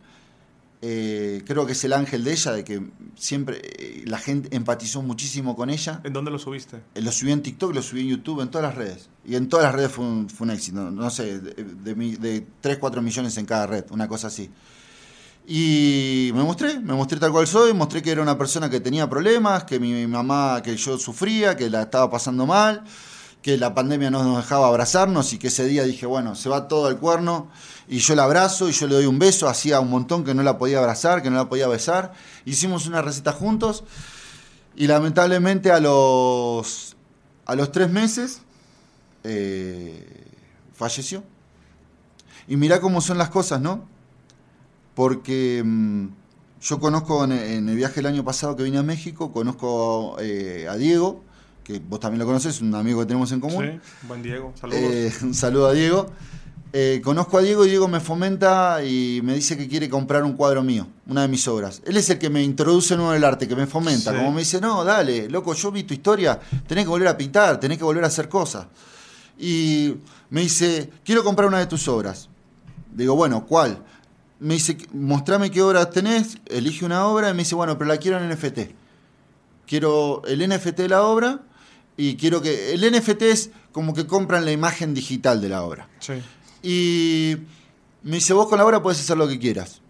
eh, 0.80 1.42
creo 1.44 1.66
que 1.66 1.72
es 1.72 1.82
el 1.82 1.92
ángel 1.92 2.22
de 2.22 2.32
ella, 2.32 2.52
de 2.52 2.62
que 2.62 2.80
siempre 3.16 3.60
eh, 3.64 4.04
la 4.06 4.18
gente 4.18 4.54
empatizó 4.54 5.02
muchísimo 5.02 5.56
con 5.56 5.70
ella. 5.70 6.00
¿En 6.04 6.12
dónde 6.12 6.30
lo 6.30 6.38
subiste? 6.38 6.76
Eh, 6.94 7.02
lo 7.02 7.10
subí 7.10 7.32
en 7.32 7.42
TikTok, 7.42 7.74
lo 7.74 7.82
subí 7.82 8.02
en 8.02 8.08
YouTube, 8.08 8.40
en 8.42 8.48
todas 8.48 8.68
las 8.68 8.76
redes. 8.76 9.08
Y 9.24 9.34
en 9.34 9.48
todas 9.48 9.64
las 9.66 9.74
redes 9.74 9.90
fue 9.90 10.04
un, 10.04 10.50
éxito. 10.50 10.90
No, 10.90 11.10
sé, 11.10 11.40
de, 11.40 11.94
de, 11.94 12.46
3, 12.60 12.78
4 12.78 13.02
millones 13.02 13.36
en 13.38 13.46
cada 13.46 13.66
red, 13.66 13.84
una 13.90 14.06
cosa 14.06 14.28
así. 14.28 14.50
Y 15.46 16.30
me 16.34 16.44
mostré, 16.44 16.78
me 16.78 16.94
mostré 16.94 17.18
tal 17.18 17.32
cual 17.32 17.46
soy, 17.46 17.72
mostré 17.72 18.00
que 18.00 18.10
era 18.10 18.22
una 18.22 18.38
persona 18.38 18.70
que 18.70 18.80
tenía 18.80 19.08
problemas, 19.08 19.64
que 19.64 19.80
mi 19.80 20.06
mamá, 20.06 20.62
que 20.62 20.76
yo 20.76 20.98
sufría, 20.98 21.56
que 21.56 21.70
la 21.70 21.82
estaba 21.82 22.10
pasando 22.10 22.46
mal, 22.46 22.84
que 23.42 23.56
la 23.56 23.74
pandemia 23.74 24.10
no 24.10 24.24
nos 24.24 24.38
dejaba 24.38 24.68
abrazarnos 24.68 25.32
y 25.32 25.38
que 25.38 25.48
ese 25.48 25.64
día 25.66 25.84
dije, 25.84 26.06
bueno, 26.06 26.34
se 26.34 26.48
va 26.48 26.68
todo 26.68 26.86
al 26.86 26.98
cuerno 26.98 27.50
y 27.86 27.98
yo 27.98 28.14
la 28.14 28.24
abrazo 28.24 28.68
y 28.68 28.72
yo 28.72 28.86
le 28.86 28.96
doy 28.96 29.06
un 29.06 29.18
beso, 29.18 29.48
hacía 29.48 29.80
un 29.80 29.90
montón 29.90 30.24
que 30.24 30.34
no 30.34 30.42
la 30.42 30.58
podía 30.58 30.78
abrazar, 30.78 31.22
que 31.22 31.30
no 31.30 31.36
la 31.36 31.48
podía 31.48 31.68
besar. 31.68 32.12
Hicimos 32.44 32.86
una 32.86 33.00
receta 33.00 33.32
juntos 33.32 33.84
y 34.76 34.86
lamentablemente 34.86 35.70
a 35.70 35.80
los, 35.80 36.96
a 37.46 37.54
los 37.54 37.72
tres 37.72 37.90
meses 37.90 38.42
eh, 39.24 40.26
falleció. 40.74 41.22
Y 42.48 42.56
mirá 42.56 42.80
cómo 42.80 43.00
son 43.00 43.18
las 43.18 43.28
cosas, 43.28 43.60
¿no? 43.60 43.86
Porque 44.94 45.62
mm, 45.64 46.06
yo 46.60 46.80
conozco 46.80 47.24
en, 47.24 47.68
el 47.68 47.76
viaje 47.76 48.00
el 48.00 48.06
año 48.06 48.24
pasado 48.24 48.56
que 48.56 48.62
vine 48.62 48.78
a 48.78 48.82
México, 48.82 49.32
conozco 49.32 50.16
eh, 50.18 50.66
a 50.68 50.76
Diego, 50.76 51.24
que 51.68 51.82
vos 51.86 52.00
también 52.00 52.18
lo 52.18 52.24
conoces, 52.24 52.62
un 52.62 52.74
amigo 52.74 53.00
que 53.00 53.06
tenemos 53.06 53.30
en 53.30 53.40
común. 53.40 53.62
Sí, 53.62 54.06
buen 54.08 54.22
Diego, 54.22 54.54
saludos. 54.58 54.80
Eh, 54.82 55.12
un 55.22 55.34
saludo 55.34 55.66
a 55.66 55.74
Diego. 55.74 56.10
Eh, 56.72 57.02
conozco 57.04 57.36
a 57.36 57.42
Diego 57.42 57.66
y 57.66 57.68
Diego 57.68 57.88
me 57.88 58.00
fomenta 58.00 58.82
y 58.82 59.20
me 59.22 59.34
dice 59.34 59.54
que 59.54 59.68
quiere 59.68 59.90
comprar 59.90 60.24
un 60.24 60.32
cuadro 60.32 60.62
mío, 60.62 60.86
una 61.06 61.22
de 61.22 61.28
mis 61.28 61.46
obras. 61.46 61.82
Él 61.84 61.98
es 61.98 62.08
el 62.08 62.18
que 62.18 62.30
me 62.30 62.42
introduce 62.42 62.94
en 62.94 63.00
el 63.00 63.22
arte, 63.22 63.46
que 63.46 63.54
me 63.54 63.66
fomenta. 63.66 64.16
Como 64.16 64.32
me 64.32 64.40
dice, 64.40 64.62
no, 64.62 64.82
dale, 64.82 65.28
loco, 65.28 65.52
yo 65.52 65.70
vi 65.70 65.82
tu 65.82 65.92
historia, 65.92 66.40
tenés 66.66 66.84
que 66.84 66.88
volver 66.88 67.08
a 67.08 67.18
pintar, 67.18 67.60
tenés 67.60 67.76
que 67.76 67.84
volver 67.84 68.04
a 68.04 68.06
hacer 68.06 68.30
cosas. 68.30 68.66
Y 69.38 69.94
me 70.30 70.40
dice, 70.40 70.90
quiero 71.04 71.22
comprar 71.22 71.48
una 71.48 71.58
de 71.58 71.66
tus 71.66 71.86
obras. 71.86 72.30
Digo, 72.94 73.14
bueno, 73.14 73.44
¿cuál? 73.44 73.84
Me 74.40 74.54
dice, 74.54 74.78
mostrame 74.94 75.50
qué 75.50 75.60
obras 75.60 75.90
tenés, 75.90 76.38
elige 76.46 76.86
una 76.86 77.06
obra 77.06 77.28
y 77.28 77.32
me 77.32 77.40
dice, 77.40 77.54
bueno, 77.54 77.76
pero 77.76 77.88
la 77.88 77.98
quiero 77.98 78.18
en 78.18 78.30
NFT. 78.30 78.72
Quiero 79.66 80.22
el 80.24 80.48
NFT 80.48 80.78
de 80.78 80.88
la 80.88 81.02
obra 81.02 81.42
y 81.98 82.16
quiero 82.16 82.40
que... 82.40 82.72
El 82.72 82.90
NFT 82.92 83.22
es 83.22 83.50
como 83.72 83.92
que 83.92 84.06
compran 84.06 84.44
la 84.44 84.52
imagen 84.52 84.94
digital 84.94 85.40
de 85.42 85.48
la 85.48 85.64
obra. 85.64 85.88
Sí. 85.98 86.14
Y 86.62 87.36
me 88.04 88.16
dice, 88.16 88.32
vos 88.32 88.48
con 88.48 88.56
la 88.56 88.64
obra 88.64 88.80
puedes 88.80 89.00
hacer 89.00 89.18
lo 89.18 89.26
que 89.26 89.38
quieras. 89.40 89.80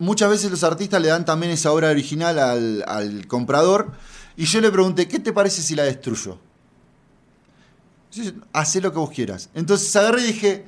Muchas 0.00 0.28
veces 0.28 0.50
los 0.50 0.64
artistas 0.64 1.00
le 1.00 1.08
dan 1.08 1.24
también 1.24 1.52
esa 1.52 1.70
obra 1.70 1.88
original 1.90 2.82
al, 2.84 3.26
comprador. 3.28 3.92
Y 4.36 4.46
yo 4.46 4.60
le 4.60 4.72
pregunté, 4.72 5.06
¿qué 5.06 5.20
te 5.20 5.32
parece 5.32 5.62
si 5.62 5.76
la 5.76 5.84
destruyo? 5.84 6.40
Hacé 8.52 8.80
lo 8.80 8.90
que 8.90 8.98
vos 8.98 9.10
quieras. 9.10 9.50
Entonces 9.54 9.94
agarré 9.94 10.22
y 10.22 10.32
dije, 10.32 10.66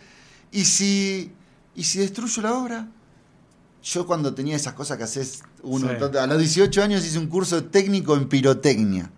¿y 0.53 0.65
si, 0.65 1.33
¿y 1.75 1.83
si 1.83 1.99
destruyo 1.99 2.41
la 2.43 2.55
obra? 2.55 2.89
Yo 3.87 4.05
cuando 4.05 4.35
tenía 4.35 4.57
esas 4.57 4.73
cosas 4.73 4.99
que 4.99 5.05
haces 5.05 5.45
uno, 5.63 5.89
a 5.89 6.27
los 6.27 6.39
18 6.39 6.83
años 6.83 7.05
hice 7.05 7.21
un 7.21 7.29
curso 7.29 7.67
técnico 7.67 8.17
en 8.17 8.29
pirotecnia. 8.29 9.13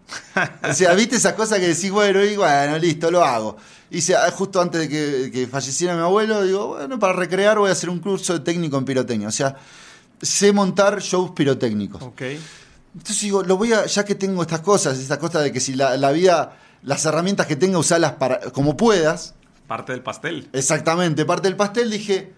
o 0.62 0.75
sea, 0.75 0.93
viste 0.93 1.16
esas 1.16 1.33
cosas 1.33 1.59
que 1.59 1.69
decís, 1.69 1.91
bueno, 1.91 2.23
y 2.23 2.37
bueno, 2.37 2.77
listo, 2.77 3.11
lo 3.11 3.25
hago. 3.25 3.57
Hice 3.91 4.14
ah, 4.14 4.31
justo 4.31 4.61
antes 4.61 4.83
de 4.83 5.31
que, 5.31 5.47
falleciera 5.47 5.95
mi 5.95 6.03
abuelo, 6.03 6.43
digo, 6.43 6.69
bueno, 6.77 6.99
para 6.99 7.14
recrear 7.14 7.59
voy 7.59 7.71
a 7.71 7.73
hacer 7.73 7.89
un 7.89 7.99
curso 7.99 8.35
de 8.35 8.41
técnico 8.41 8.77
en 8.77 8.85
pirotecnia. 8.85 9.29
O 9.29 9.33
sea, 9.33 9.57
sé 10.21 10.53
montar 10.53 11.01
shows 11.01 11.31
pirotécnicos. 11.31 12.03
Ok. 12.03 12.23
Entonces 12.95 13.23
digo, 13.23 13.43
lo 13.43 13.57
voy 13.57 13.73
a, 13.73 13.87
ya 13.87 14.05
que 14.05 14.16
tengo 14.16 14.43
estas 14.43 14.61
cosas, 14.61 14.99
estas 14.99 15.16
cosas 15.16 15.45
de 15.45 15.51
que 15.51 15.61
si 15.61 15.77
la, 15.77 15.97
la 15.97 16.12
vida, 16.12 16.59
las 16.83 17.07
herramientas 17.07 17.47
que 17.47 17.57
tenga, 17.57 17.79
usarlas 17.79 18.12
para, 18.12 18.41
como 18.51 18.77
puedas. 18.77 19.35
Parte 19.66 19.93
del 19.93 20.03
pastel. 20.03 20.51
Exactamente, 20.53 21.25
parte 21.25 21.49
del 21.49 21.57
pastel, 21.57 21.91
dije, 21.91 22.35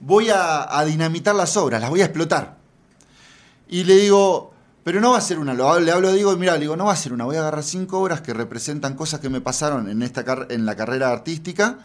voy 0.00 0.28
a, 0.30 0.84
dinamitar 0.84 1.34
las 1.34 1.56
obras, 1.56 1.80
las 1.80 1.90
voy 1.90 2.00
a 2.00 2.06
explotar. 2.06 2.58
Y 3.68 3.84
le 3.84 3.96
digo, 3.96 4.52
pero 4.82 5.00
no 5.00 5.12
va 5.12 5.18
a 5.18 5.20
ser 5.20 5.38
una, 5.38 5.54
le 5.54 5.92
hablo, 5.92 6.12
digo, 6.12 6.36
mira, 6.36 6.54
le 6.54 6.60
digo, 6.60 6.76
no 6.76 6.86
va 6.86 6.92
a 6.92 6.96
ser 6.96 7.12
una, 7.12 7.24
voy 7.24 7.36
a 7.36 7.40
agarrar 7.40 7.62
cinco 7.62 8.00
obras 8.00 8.20
que 8.20 8.34
representan 8.34 8.96
cosas 8.96 9.20
que 9.20 9.28
me 9.28 9.40
pasaron 9.40 9.88
en, 9.88 10.02
esta, 10.02 10.24
en 10.48 10.66
la 10.66 10.74
carrera 10.74 11.10
artística 11.10 11.78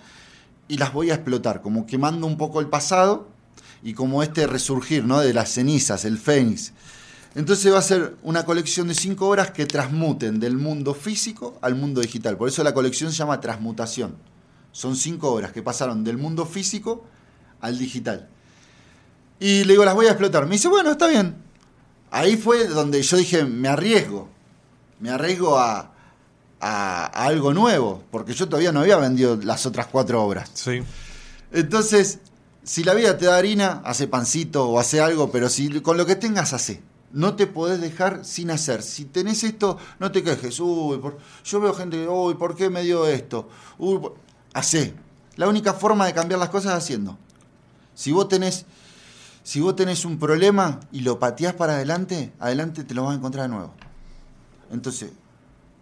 y 0.68 0.78
las 0.78 0.94
voy 0.94 1.12
a 1.12 1.16
explotar, 1.16 1.62
como 1.62 1.86
quemando 1.86 2.26
un 2.26 2.38
poco 2.38 2.60
el 2.60 2.68
pasado 2.68 3.28
y 3.84 3.94
como 3.94 4.24
este 4.24 4.48
resurgir, 4.48 5.06
¿no? 5.06 5.20
De 5.20 5.34
las 5.34 5.52
cenizas, 5.52 6.06
el 6.06 6.18
fénix. 6.18 6.74
Entonces 7.36 7.72
va 7.72 7.80
a 7.80 7.84
ser 7.84 8.16
una 8.24 8.46
colección 8.46 8.88
de 8.88 8.96
cinco 8.96 9.30
obras 9.30 9.52
que 9.52 9.66
transmuten 9.66 10.40
del 10.40 10.56
mundo 10.56 10.94
físico 10.94 11.60
al 11.62 11.76
mundo 11.76 12.00
digital. 12.00 12.38
Por 12.38 12.48
eso 12.48 12.64
la 12.64 12.74
colección 12.74 13.12
se 13.12 13.18
llama 13.18 13.42
Transmutación. 13.42 14.16
Son 14.72 14.96
cinco 14.96 15.34
obras 15.34 15.52
que 15.52 15.62
pasaron 15.62 16.04
del 16.06 16.18
mundo 16.18 16.46
físico 16.46 17.04
al 17.66 17.78
digital. 17.78 18.30
Y 19.40 19.64
le 19.64 19.74
digo, 19.74 19.86
las 19.86 19.96
voy 19.96 20.06
a 20.06 20.12
explotar. 20.12 20.46
Me 20.46 20.52
dice, 20.52 20.68
bueno, 20.68 20.92
está 20.92 21.08
bien. 21.08 21.36
Ahí 22.12 22.38
fue 22.38 22.68
donde 22.68 23.02
yo 23.02 23.18
dije, 23.18 23.44
me 23.44 23.68
arriesgo. 23.68 24.30
Me 25.00 25.10
arriesgo 25.10 25.58
a, 25.58 25.92
a, 26.62 27.06
algo 27.06 27.54
nuevo, 27.54 28.04
porque 28.12 28.34
yo 28.34 28.48
todavía 28.48 28.72
no 28.72 28.82
había 28.82 28.98
vendido 28.98 29.36
las 29.38 29.66
otras 29.66 29.88
cuatro 29.88 30.24
obras. 30.24 30.52
Sí. 30.54 30.84
Entonces, 31.52 32.20
si 32.64 32.84
la 32.84 32.94
vida 32.94 33.18
te 33.18 33.26
da 33.26 33.38
harina, 33.38 33.82
hace 33.84 34.08
pancito 34.08 34.70
o 34.70 34.80
hace 34.80 35.02
algo, 35.02 35.32
pero 35.32 35.50
si 35.50 35.82
con 35.82 35.98
lo 35.98 36.06
que 36.06 36.16
tengas, 36.16 36.54
hace. 36.54 36.82
No 37.12 37.36
te 37.36 37.48
podés 37.48 37.80
dejar 37.80 38.26
sin 38.26 38.52
hacer. 38.52 38.82
Si 38.82 39.06
tenés 39.06 39.44
esto, 39.44 39.78
no 40.00 40.12
te 40.12 40.22
quejes. 40.22 40.60
Uy, 40.60 41.00
yo 41.46 41.60
veo 41.62 41.74
gente, 41.74 42.08
uy, 42.08 42.36
¿por 42.36 42.56
qué 42.56 42.70
me 42.70 42.84
dio 42.84 43.08
esto? 43.08 43.50
Uy, 43.78 44.00
hace. 44.54 44.94
La 45.36 45.48
única 45.48 45.74
forma 45.74 46.06
de 46.06 46.14
cambiar 46.14 46.40
las 46.40 46.50
cosas 46.50 46.74
es 46.74 46.78
haciendo. 46.78 47.18
Si 47.96 48.12
vos 48.12 48.28
tenés, 48.28 48.66
Si 49.44 49.60
vos 49.60 49.76
tenés 49.76 50.06
un 50.06 50.18
problema 50.18 50.80
y 50.92 51.02
lo 51.02 51.20
pateás 51.20 51.54
para 51.54 51.74
adelante, 51.74 52.34
adelante 52.40 52.84
te 52.84 52.96
lo 52.96 53.04
vas 53.04 53.14
a 53.14 53.18
encontrar 53.18 53.48
de 53.48 53.56
nuevo. 53.56 53.74
Entonces, 54.72 55.12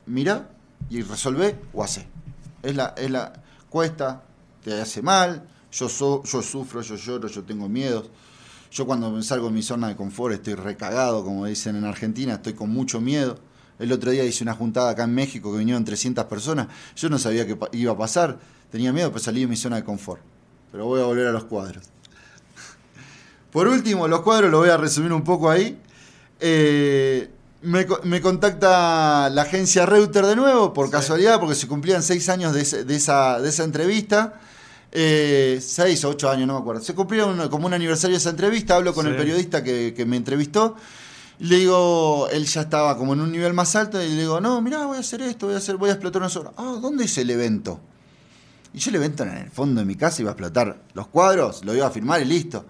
mira 0.06 0.50
y 0.90 1.02
resolvé 1.02 1.56
o 1.74 1.82
hace. 1.82 2.06
Es 2.62 2.76
la, 2.76 2.94
es 2.98 3.10
la, 3.10 3.32
cuesta, 3.70 4.22
te 4.64 4.80
hace 4.80 5.02
mal, 5.02 5.48
yo, 5.72 5.88
yo 6.24 6.42
sufro, 6.42 6.82
yo 6.82 6.96
lloro, 6.96 7.28
yo 7.28 7.44
tengo 7.44 7.68
miedos. 7.68 8.10
Yo 8.72 8.86
cuando 8.86 9.22
salgo 9.24 9.48
de 9.48 9.54
mi 9.54 9.64
zona 9.64 9.88
de 9.88 9.96
confort 9.96 10.36
estoy 10.36 10.56
recagado, 10.56 11.24
como 11.24 11.46
dicen 11.46 11.76
en 11.76 11.86
Argentina, 11.86 12.36
estoy 12.36 12.54
con 12.54 12.70
mucho 12.70 13.02
miedo. 13.02 13.40
El 13.80 13.92
otro 13.92 14.12
día 14.12 14.24
hice 14.24 14.44
una 14.44 14.54
juntada 14.54 14.92
acá 14.92 15.06
en 15.06 15.16
México 15.16 15.52
que 15.52 15.58
vinieron 15.58 15.84
300 15.84 16.26
personas. 16.26 16.68
Yo 16.96 17.10
no 17.10 17.18
sabía 17.18 17.48
qué 17.48 17.58
iba 17.72 17.94
a 17.94 17.98
pasar. 17.98 18.38
Tenía 18.72 18.94
miedo, 18.94 19.10
pero 19.10 19.24
salí 19.24 19.42
de 19.42 19.48
mi 19.48 19.56
zona 19.56 19.78
de 19.78 19.84
confort. 19.84 20.22
Pero 20.72 20.86
voy 20.86 21.02
a 21.02 21.06
volver 21.06 21.28
a 21.28 21.32
los 21.32 21.46
cuadros. 21.46 21.86
Por 23.54 23.68
último, 23.68 24.08
los 24.08 24.22
cuadros 24.22 24.50
los 24.50 24.62
voy 24.62 24.70
a 24.70 24.78
resumir 24.78 25.14
un 25.14 25.24
poco 25.24 25.50
ahí. 25.50 25.80
Eh, 26.40 27.30
me, 27.62 28.22
contacta 28.22 29.30
la 29.30 29.44
agencia 29.44 29.86
Reuter 29.86 30.26
de 30.26 30.36
nuevo, 30.36 30.74
por 30.74 30.90
casualidad, 30.90 31.40
porque 31.40 31.54
se 31.54 31.68
cumplían 31.68 32.02
seis 32.02 32.28
años 32.30 32.52
de, 32.54 32.62
esa, 32.62 33.40
de 33.40 33.50
esa 33.50 33.64
entrevista. 33.64 34.42
Eh, 34.92 35.60
seis 35.62 36.04
o 36.04 36.10
ocho 36.10 36.32
años, 36.32 36.48
no 36.48 36.56
me 36.56 36.60
acuerdo. 36.60 36.82
Se 36.82 36.96
cumplió 36.96 37.50
como 37.52 37.68
un 37.68 37.74
aniversario 37.76 38.16
de 38.16 38.18
esa 38.18 38.32
entrevista, 38.32 38.76
hablo 38.76 38.92
con 38.94 39.06
el 39.06 39.16
periodista 39.16 39.64
que, 39.64 40.04
me 40.08 40.18
entrevistó. 40.18 40.76
Le 41.40 41.58
digo, 41.58 42.28
él 42.32 42.46
ya 42.46 42.62
estaba 42.62 42.98
como 42.98 43.14
en 43.14 43.22
un 43.22 43.32
nivel 43.32 43.54
más 43.54 43.76
alto, 43.76 44.02
y 44.02 44.10
le 44.10 44.22
digo, 44.22 44.42
no, 44.42 44.62
mira 44.62 44.86
voy 44.88 44.98
a 44.98 45.02
hacer 45.02 45.22
esto, 45.22 45.46
voy 45.46 45.56
a 45.56 45.60
hacer, 45.60 45.78
voy 45.78 45.90
a 45.92 45.94
explotar 45.94 46.24
una 46.24 46.30
sola. 46.30 46.54
Ah, 46.58 46.78
¿dónde 46.82 47.06
es 47.06 47.18
el 47.20 47.30
evento? 47.30 47.80
Y 48.74 48.80
yo 48.80 48.90
el 48.90 48.96
evento 48.96 49.24
en 49.24 49.30
el 49.30 49.52
fondo 49.52 49.80
de 49.80 49.86
mi 49.86 49.96
casa 49.96 50.24
iba 50.24 50.32
a 50.32 50.34
explotar 50.34 50.82
los 50.96 51.08
cuadros, 51.08 51.64
lo 51.64 51.76
iba 51.76 51.86
a 51.86 51.92
firmar 51.92 52.20
y 52.22 52.26
listo. 52.26 52.66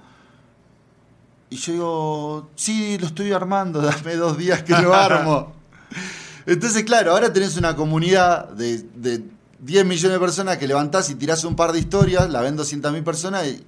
Y 1.54 1.58
yo 1.58 1.72
digo, 1.72 2.50
sí, 2.56 2.98
lo 2.98 3.06
estoy 3.06 3.32
armando, 3.32 3.80
dame 3.84 4.16
dos 4.16 4.40
días 4.40 4.64
que 4.64 4.74
lo 4.74 4.92
armo. 4.92 5.54
Entonces, 6.48 6.84
claro, 6.84 7.12
ahora 7.12 7.32
tenés 7.32 7.58
una 7.58 7.76
comunidad 7.76 8.50
de 8.50 9.24
10 9.60 9.86
millones 9.86 10.14
de 10.14 10.20
personas 10.20 10.58
que 10.58 10.68
levantás 10.68 11.12
y 11.12 11.16
tirás 11.16 11.44
un 11.44 11.56
par 11.56 11.72
de 11.72 11.78
historias, 11.78 12.28
la 12.32 12.42
ven 12.42 12.56
200 12.56 12.92
mil 12.92 13.04
personas 13.04 13.46
y 13.46 13.64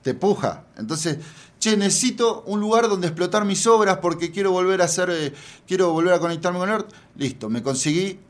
te 0.00 0.14
puja. 0.14 0.66
Entonces, 0.76 1.18
che, 1.58 1.76
necesito 1.76 2.44
un 2.46 2.60
lugar 2.60 2.88
donde 2.88 3.08
explotar 3.08 3.44
mis 3.44 3.66
obras 3.66 3.98
porque 4.00 4.30
quiero 4.30 4.52
volver 4.52 4.80
a 4.80 4.84
hacer, 4.84 5.10
eh, 5.10 5.34
quiero 5.66 5.90
volver 5.90 6.14
a 6.14 6.20
conectarme 6.20 6.60
con 6.60 6.70
Earth. 6.70 6.92
Listo, 7.16 7.50
me 7.50 7.64
conseguí, 7.64 8.20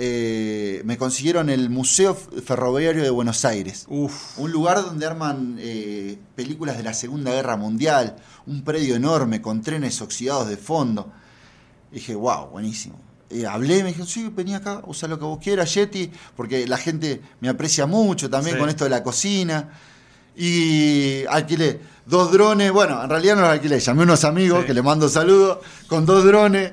eh, 0.00 0.80
me 0.84 0.96
consiguieron 0.96 1.50
el 1.50 1.70
Museo 1.70 2.14
Ferroviario 2.14 3.02
de 3.02 3.10
Buenos 3.10 3.44
Aires. 3.44 3.84
Un 3.88 4.52
lugar 4.52 4.80
donde 4.80 5.04
arman 5.04 5.56
eh, 5.58 6.16
películas 6.36 6.76
de 6.76 6.84
la 6.84 6.94
Segunda 6.94 7.32
Guerra 7.32 7.56
Mundial, 7.56 8.14
un 8.46 8.62
predio 8.62 8.94
enorme 8.94 9.42
con 9.42 9.60
trenes 9.60 10.00
oxidados 10.00 10.48
de 10.48 10.56
fondo. 10.56 11.10
dije, 11.90 12.14
wow, 12.14 12.46
buenísimo. 12.46 13.00
Eh, 13.28 13.44
hablé, 13.44 13.82
me 13.82 13.88
dijeron, 13.88 14.06
sí, 14.06 14.30
vení 14.32 14.54
acá, 14.54 14.82
usa 14.86 15.08
lo 15.08 15.18
que 15.18 15.24
vos 15.24 15.40
quieras, 15.42 15.74
Yeti, 15.74 16.12
porque 16.36 16.64
la 16.68 16.76
gente 16.76 17.20
me 17.40 17.48
aprecia 17.48 17.86
mucho 17.86 18.30
también 18.30 18.56
con 18.56 18.68
esto 18.68 18.84
de 18.84 18.90
la 18.90 19.02
cocina. 19.02 19.68
Y 20.36 21.24
alquilé 21.26 21.80
dos 22.06 22.30
drones, 22.30 22.70
bueno, 22.70 23.02
en 23.02 23.10
realidad 23.10 23.34
no 23.34 23.40
los 23.42 23.50
alquilé, 23.50 23.80
llamé 23.80 24.02
a 24.02 24.04
unos 24.04 24.24
amigos 24.24 24.64
que 24.64 24.72
le 24.72 24.82
mando 24.82 25.08
saludos, 25.08 25.58
con 25.88 26.06
dos 26.06 26.24
drones, 26.24 26.72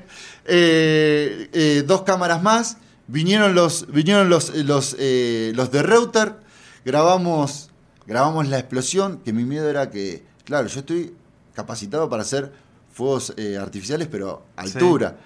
dos 1.84 2.02
cámaras 2.02 2.40
más, 2.40 2.76
vinieron 3.08 3.54
los, 3.54 3.86
vinieron 3.90 4.28
los, 4.28 4.54
los, 4.54 4.96
los 4.98 5.70
de 5.70 5.82
Router, 5.82 6.36
grabamos, 6.84 7.70
grabamos 8.06 8.48
la 8.48 8.58
explosión, 8.58 9.18
que 9.24 9.32
mi 9.32 9.44
miedo 9.44 9.68
era 9.68 9.90
que, 9.90 10.24
claro, 10.44 10.68
yo 10.68 10.80
estoy 10.80 11.14
capacitado 11.54 12.08
para 12.08 12.22
hacer 12.22 12.52
fuegos 12.92 13.34
artificiales, 13.60 14.08
pero 14.10 14.44
altura. 14.56 15.18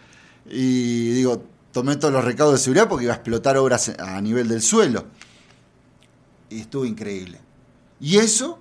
Y 0.47 1.11
digo, 1.11 1.45
tomé 1.73 1.97
todos 1.97 2.13
los 2.13 2.25
recaudos 2.25 2.55
de 2.55 2.65
seguridad 2.65 2.89
porque 2.89 3.05
iba 3.05 3.13
a 3.13 3.17
explotar 3.17 3.57
obras 3.57 3.93
a 3.99 4.21
nivel 4.21 4.49
del 4.49 4.63
suelo. 4.63 5.07
Y 6.49 6.61
estuvo 6.61 6.85
increíble. 6.85 7.41
Y 8.01 8.17
eso, 8.19 8.59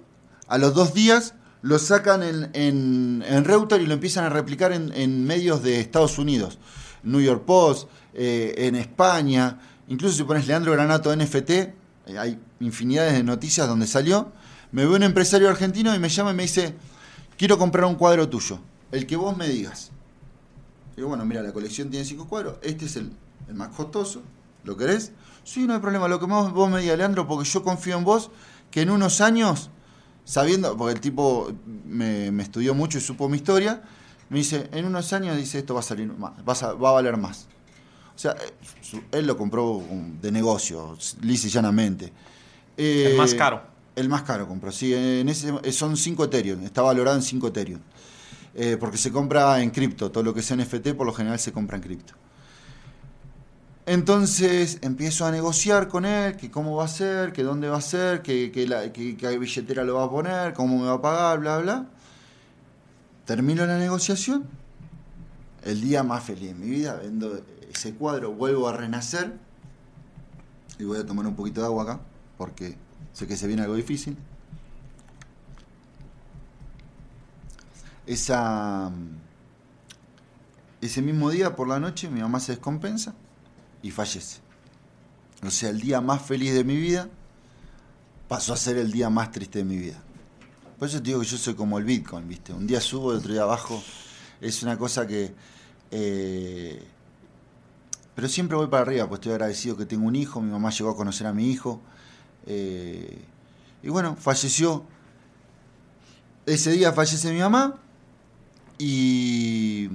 a 0.48 0.58
los 0.58 0.74
dos 0.74 0.94
días, 0.94 1.34
lo 1.62 1.80
sacan 1.80 2.24
en, 2.24 2.50
en, 2.54 3.24
en 3.28 3.46
Reuter 3.46 3.82
y 3.82 3.88
lo 3.88 3.94
empiezan 3.94 4.26
a 4.26 4.30
replicar 4.30 4.72
en, 4.72 5.26
medios 5.26 5.64
de 5.64 5.80
Estados 5.80 6.18
Unidos. 6.18 6.60
New 7.04 7.22
York 7.22 7.44
Post, 7.46 7.90
eh, 8.22 8.68
en 8.68 8.76
España. 8.76 9.58
Incluso 9.88 10.18
si 10.18 10.24
pones 10.24 10.46
Leandro 10.46 10.74
Granato 10.74 11.16
NFT, 11.16 11.50
eh, 11.50 11.74
hay 12.18 12.38
infinidades 12.60 13.14
de 13.14 13.24
noticias 13.24 13.66
donde 13.66 13.88
salió. 13.88 14.34
Me 14.74 14.86
ve 14.86 14.94
un 14.94 15.04
empresario 15.04 15.48
argentino 15.50 15.96
y 15.96 16.00
me 16.00 16.10
llama 16.10 16.32
y 16.32 16.34
me 16.34 16.44
dice, 16.44 16.76
quiero 17.38 17.58
comprar 17.58 17.86
un 17.86 17.96
cuadro 17.96 18.28
tuyo, 18.28 18.60
el 18.92 19.08
que 19.08 19.16
vos 19.16 19.38
me 19.38 19.48
digas. 19.48 19.92
Digo, 20.98 21.08
bueno, 21.08 21.24
mira, 21.24 21.42
la 21.42 21.54
colección 21.54 21.90
tiene 21.90 22.06
cinco 22.06 22.28
cuadros, 22.28 22.58
este 22.62 22.88
es 22.88 22.98
el, 22.98 23.14
más 23.54 23.70
costoso, 23.70 24.22
¿lo 24.66 24.76
querés? 24.76 25.14
Sí, 25.46 25.66
no 25.66 25.74
hay 25.74 25.80
problema, 25.80 26.10
lo 26.10 26.20
que 26.20 26.26
vos 26.26 26.70
me 26.70 26.82
digas, 26.82 26.98
Leandro, 26.98 27.26
porque 27.26 27.50
yo 27.50 27.64
confío 27.64 27.98
en 27.98 28.04
vos, 28.04 28.32
que 28.70 28.82
en 28.82 28.90
unos 28.90 29.22
años, 29.22 29.70
sabiendo, 30.26 30.76
porque 30.76 30.96
el 30.96 31.00
tipo 31.00 31.54
me, 31.86 32.28
estudió 32.42 32.76
mucho 32.76 32.98
y 32.98 33.02
supo 33.02 33.30
mi 33.30 33.38
historia, 33.38 33.82
me 34.30 34.40
dice, 34.40 34.70
en 34.74 34.86
unos 34.86 35.14
años, 35.14 35.38
dice, 35.38 35.60
esto 35.60 35.74
va 35.74 35.80
a 35.80 35.84
salir 35.84 36.12
más, 36.14 36.34
va 36.48 36.54
a, 36.70 36.92
valer 36.92 37.16
más. 37.16 37.48
O 38.20 38.22
sea, 38.22 38.32
eh, 38.34 39.02
él 39.14 39.26
lo 39.26 39.38
compró 39.38 39.82
de 40.22 40.30
negocio, 40.30 40.98
lisa 41.22 41.48
y 41.48 41.50
llanamente. 41.50 42.12
el 42.76 43.16
más 43.16 43.32
eh, 43.32 43.38
caro. 43.38 43.62
El 43.96 44.10
más 44.10 44.24
caro 44.24 44.46
compró, 44.46 44.74
sí. 44.74 44.94
En 44.94 45.30
ese, 45.30 45.72
son 45.72 45.96
5 45.96 46.26
Ethereum, 46.26 46.66
está 46.66 46.82
valorado 46.82 47.16
en 47.16 47.24
5 47.24 47.48
Ethereum. 47.48 47.80
Eh, 48.56 48.76
porque 48.78 48.98
se 48.98 49.14
compra 49.14 49.62
en 49.62 49.70
cripto, 49.70 50.12
todo 50.12 50.22
lo 50.22 50.34
que 50.34 50.42
sea 50.42 50.58
NFT 50.58 50.96
por 50.98 51.08
lo 51.08 51.14
general 51.14 51.40
se 51.40 51.54
compra 51.54 51.78
en 51.78 51.84
cripto. 51.84 52.14
Entonces 53.86 54.80
empiezo 54.82 55.26
a 55.26 55.32
negociar 55.32 55.88
con 55.88 56.04
él, 56.04 56.36
que 56.36 56.52
cómo 56.52 56.76
va 56.76 56.84
a 56.84 56.90
ser, 56.90 57.32
que 57.32 57.44
dónde 57.44 57.70
va 57.70 57.78
a 57.78 57.82
ser, 57.82 58.22
que, 58.22 58.52
que, 58.52 59.38
billetera 59.38 59.86
lo 59.86 59.96
va 59.96 60.04
a 60.04 60.10
poner, 60.10 60.54
cómo 60.54 60.78
me 60.78 60.88
va 60.88 60.96
a 60.96 61.02
pagar, 61.02 61.40
bla, 61.40 61.60
bla. 61.60 61.86
Termino 63.24 63.66
la 63.66 63.78
negociación, 63.78 64.44
el 65.64 65.80
día 65.80 66.04
más 66.04 66.22
feliz 66.22 66.50
de 66.50 66.56
mi 66.56 66.70
vida, 66.70 67.00
vendo 67.02 67.42
ese 67.70 67.94
cuadro, 67.94 68.34
vuelvo 68.34 68.68
a 68.68 68.74
renacer, 68.74 69.38
y 70.78 70.84
voy 70.84 71.00
a 71.00 71.06
tomar 71.06 71.26
un 71.28 71.36
poquito 71.36 71.62
de 71.62 71.68
agua 71.68 71.84
acá, 71.84 72.00
porque 72.38 72.76
sé 73.14 73.28
que 73.28 73.38
se 73.38 73.48
viene 73.48 73.64
algo 73.64 73.76
difícil. 73.76 74.18
esa, 78.10 78.92
ese 80.82 81.02
mismo 81.04 81.30
día 81.30 81.56
por 81.56 81.68
la 81.68 81.80
noche 81.80 82.10
mi 82.10 82.22
mamá 82.22 82.40
se 82.40 82.54
descompensa 82.54 83.14
y 83.84 83.92
fallece. 83.92 84.40
O 85.46 85.52
sea, 85.52 85.70
el 85.70 85.80
día 85.80 86.02
más 86.02 86.24
feliz 86.24 86.54
de 86.54 86.64
mi 86.64 86.76
vida 86.76 87.08
pasó 88.28 88.54
a 88.54 88.58
ser 88.58 88.78
el 88.78 88.92
día 88.92 89.12
más 89.12 89.32
triste 89.32 89.60
de 89.60 89.66
mi 89.66 89.78
vida. 89.78 90.02
Por 90.80 90.88
eso 90.88 90.98
te 90.98 91.04
digo 91.04 91.20
que 91.20 91.28
yo 91.28 91.38
soy 91.38 91.54
como 91.54 91.78
el 91.78 91.84
Bitcoin, 91.84 92.28
¿viste? 92.28 92.52
Un 92.52 92.66
día 92.66 92.82
subo, 92.82 93.12
el 93.12 93.20
otro 93.20 93.32
día 93.32 93.44
abajo. 93.44 93.82
Es 94.42 94.64
una 94.64 94.78
cosa 94.78 95.06
que... 95.06 95.34
Eh, 95.92 96.84
pero 98.20 98.28
siempre 98.28 98.58
voy 98.58 98.68
para 98.68 98.82
arriba, 98.82 99.08
pues 99.08 99.20
estoy 99.20 99.32
agradecido 99.32 99.78
que 99.78 99.86
tengo 99.86 100.06
un 100.06 100.14
hijo, 100.14 100.42
mi 100.42 100.52
mamá 100.52 100.72
llegó 100.72 100.90
a 100.90 100.96
conocer 100.98 101.26
a 101.26 101.32
mi 101.32 101.50
hijo. 101.50 101.80
Eh, 102.48 103.24
y 103.82 103.88
bueno, 103.88 104.18
falleció. 104.18 104.84
Ese 106.46 106.72
día 106.72 106.92
fallece 106.92 107.32
mi 107.32 107.40
mamá 107.40 107.76
y 108.78 109.90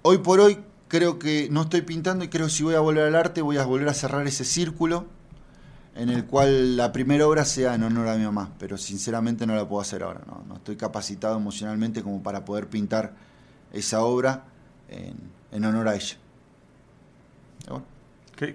hoy 0.00 0.16
por 0.18 0.40
hoy 0.40 0.56
creo 0.88 1.18
que 1.18 1.48
no 1.50 1.64
estoy 1.64 1.82
pintando 1.82 2.24
y 2.24 2.28
creo 2.28 2.46
que 2.46 2.52
si 2.52 2.62
voy 2.62 2.76
a 2.76 2.80
volver 2.80 3.08
al 3.08 3.14
arte 3.14 3.42
voy 3.42 3.58
a 3.58 3.66
volver 3.66 3.90
a 3.90 3.92
cerrar 3.92 4.26
ese 4.26 4.46
círculo 4.46 5.04
en 5.96 6.08
el 6.08 6.24
cual 6.24 6.78
la 6.78 6.92
primera 6.92 7.28
obra 7.28 7.44
sea 7.44 7.74
en 7.74 7.82
honor 7.82 8.08
a 8.08 8.16
mi 8.16 8.24
mamá, 8.24 8.54
pero 8.58 8.78
sinceramente 8.78 9.46
no 9.46 9.54
la 9.54 9.68
puedo 9.68 9.82
hacer 9.82 10.02
ahora, 10.02 10.22
no, 10.26 10.42
no 10.48 10.56
estoy 10.56 10.76
capacitado 10.76 11.36
emocionalmente 11.36 12.02
como 12.02 12.22
para 12.22 12.42
poder 12.46 12.68
pintar 12.68 13.12
esa 13.70 14.00
obra 14.00 14.44
en, 14.88 15.62
honor 15.62 15.88
a 15.88 15.94
ella. 15.94 16.16
Qué, 18.36 18.54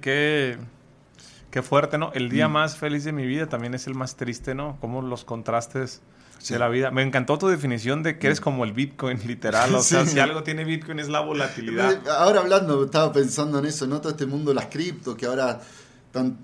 qué, 1.50 1.62
fuerte, 1.64 1.98
¿no? 1.98 2.12
El 2.14 2.30
día 2.30 2.48
mm. 2.48 2.52
más 2.52 2.78
feliz 2.78 3.04
de 3.04 3.12
mi 3.12 3.26
vida 3.26 3.50
también 3.50 3.74
es 3.74 3.88
el 3.88 3.96
más 3.96 4.16
triste, 4.16 4.54
¿no? 4.54 4.78
Como 4.80 5.02
los 5.02 5.26
contrastes 5.26 6.02
de 6.50 6.60
la 6.60 6.70
vida. 6.70 6.92
Me 6.92 7.02
encantó 7.02 7.38
tu 7.38 7.48
definición 7.48 8.04
de 8.04 8.18
que 8.20 8.28
eres 8.28 8.42
mm. 8.42 8.44
como 8.44 8.64
el 8.64 8.74
Bitcoin, 8.74 9.20
literal. 9.26 9.74
O 9.74 9.82
sea, 9.84 10.06
si 10.06 10.20
algo 10.20 10.44
tiene 10.44 10.64
Bitcoin 10.64 11.00
es 11.00 11.10
la 11.10 11.22
volatilidad. 11.22 12.08
Ahora 12.08 12.42
hablando, 12.42 12.86
estaba 12.86 13.12
pensando 13.12 13.60
en 13.60 13.66
eso, 13.66 13.88
¿no? 13.88 14.00
Todo 14.00 14.12
este 14.12 14.26
mundo 14.26 14.52
de 14.52 14.56
las 14.56 14.68
cripto, 14.68 15.18
que 15.18 15.26
ahora 15.26 15.60
están, 16.06 16.38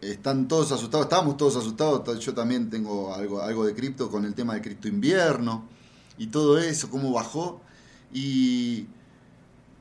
están 0.00 0.48
todos 0.48 0.72
asustados, 0.72 1.06
estamos 1.06 1.36
todos 1.36 1.56
asustados. 1.56 2.20
Yo 2.20 2.34
también 2.34 2.68
tengo 2.68 3.14
algo, 3.14 3.40
algo 3.40 3.64
de 3.64 3.74
cripto 3.74 4.10
con 4.10 4.24
el 4.24 4.34
tema 4.34 4.54
de 4.54 4.60
cripto 4.60 4.86
invierno 4.88 5.66
y 6.18 6.26
todo 6.26 6.58
eso, 6.58 6.90
cómo 6.90 7.10
bajó. 7.12 7.62
Y 8.12 8.86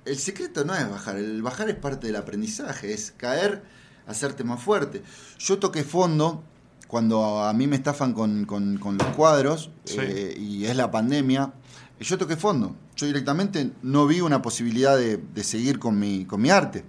el 0.06 0.18
secreto 0.18 0.66
no 0.66 0.76
es 0.76 0.90
bajar, 0.90 1.18
el 1.18 1.42
bajar 1.42 1.70
es 1.70 1.76
parte 1.76 2.08
del 2.08 2.16
aprendizaje, 2.16 2.94
es 2.94 3.14
caer, 3.18 3.64
hacerte 4.08 4.44
más 4.44 4.62
fuerte. 4.62 5.04
Yo 5.40 5.60
toqué 5.60 5.84
fondo 5.84 6.44
cuando 6.88 7.44
a 7.44 7.54
mí 7.54 7.68
me 7.68 7.76
estafan 7.76 8.14
con, 8.14 8.46
con- 8.46 8.78
con 8.78 8.98
los 8.98 9.08
cuadros 9.16 9.70
Sí. 9.86 9.98
eh, 10.00 10.36
y 10.38 10.66
es 10.66 10.76
la 10.76 10.92
pandemia, 10.92 11.54
yo 12.00 12.18
toqué 12.18 12.36
fondo. 12.36 12.76
Yo 12.96 13.06
directamente 13.08 13.72
no 13.84 14.06
vi 14.08 14.22
una 14.22 14.42
posibilidad 14.42 14.98
de, 14.98 15.18
de 15.18 15.44
seguir 15.44 15.80
con 15.80 15.98
mi, 16.00 16.26
con 16.26 16.42
mi 16.42 16.50
arte. 16.50 16.84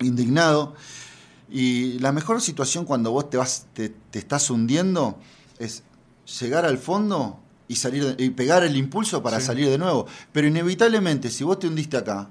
Indignado. 0.00 0.74
Y 1.50 1.98
la 2.00 2.12
mejor 2.12 2.40
situación 2.40 2.84
cuando 2.84 3.10
vos 3.12 3.30
te, 3.30 3.36
vas, 3.36 3.66
te, 3.74 3.90
te 3.90 4.18
estás 4.18 4.50
hundiendo 4.50 5.18
es 5.58 5.82
llegar 6.40 6.64
al 6.64 6.78
fondo 6.78 7.38
y, 7.68 7.76
salir 7.76 8.14
de- 8.16 8.24
y 8.24 8.30
pegar 8.30 8.62
el 8.64 8.76
impulso 8.76 9.22
para 9.22 9.40
Sí. 9.40 9.46
salir 9.46 9.68
de 9.68 9.78
nuevo. 9.78 10.06
Pero 10.32 10.46
inevitablemente, 10.46 11.30
si 11.30 11.44
vos 11.44 11.58
te 11.58 11.66
hundiste 11.66 11.96
acá, 11.96 12.28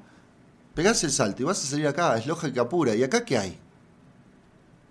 pegás 0.76 1.04
el 1.04 1.12
salto 1.12 1.42
y 1.42 1.46
vas 1.46 1.64
a 1.64 1.68
salir 1.68 1.88
acá, 1.88 2.18
es 2.18 2.26
lógica 2.28 2.68
pura. 2.70 2.96
¿Y 2.96 3.04
acá 3.04 3.24
qué 3.26 3.38
hay? 3.38 3.58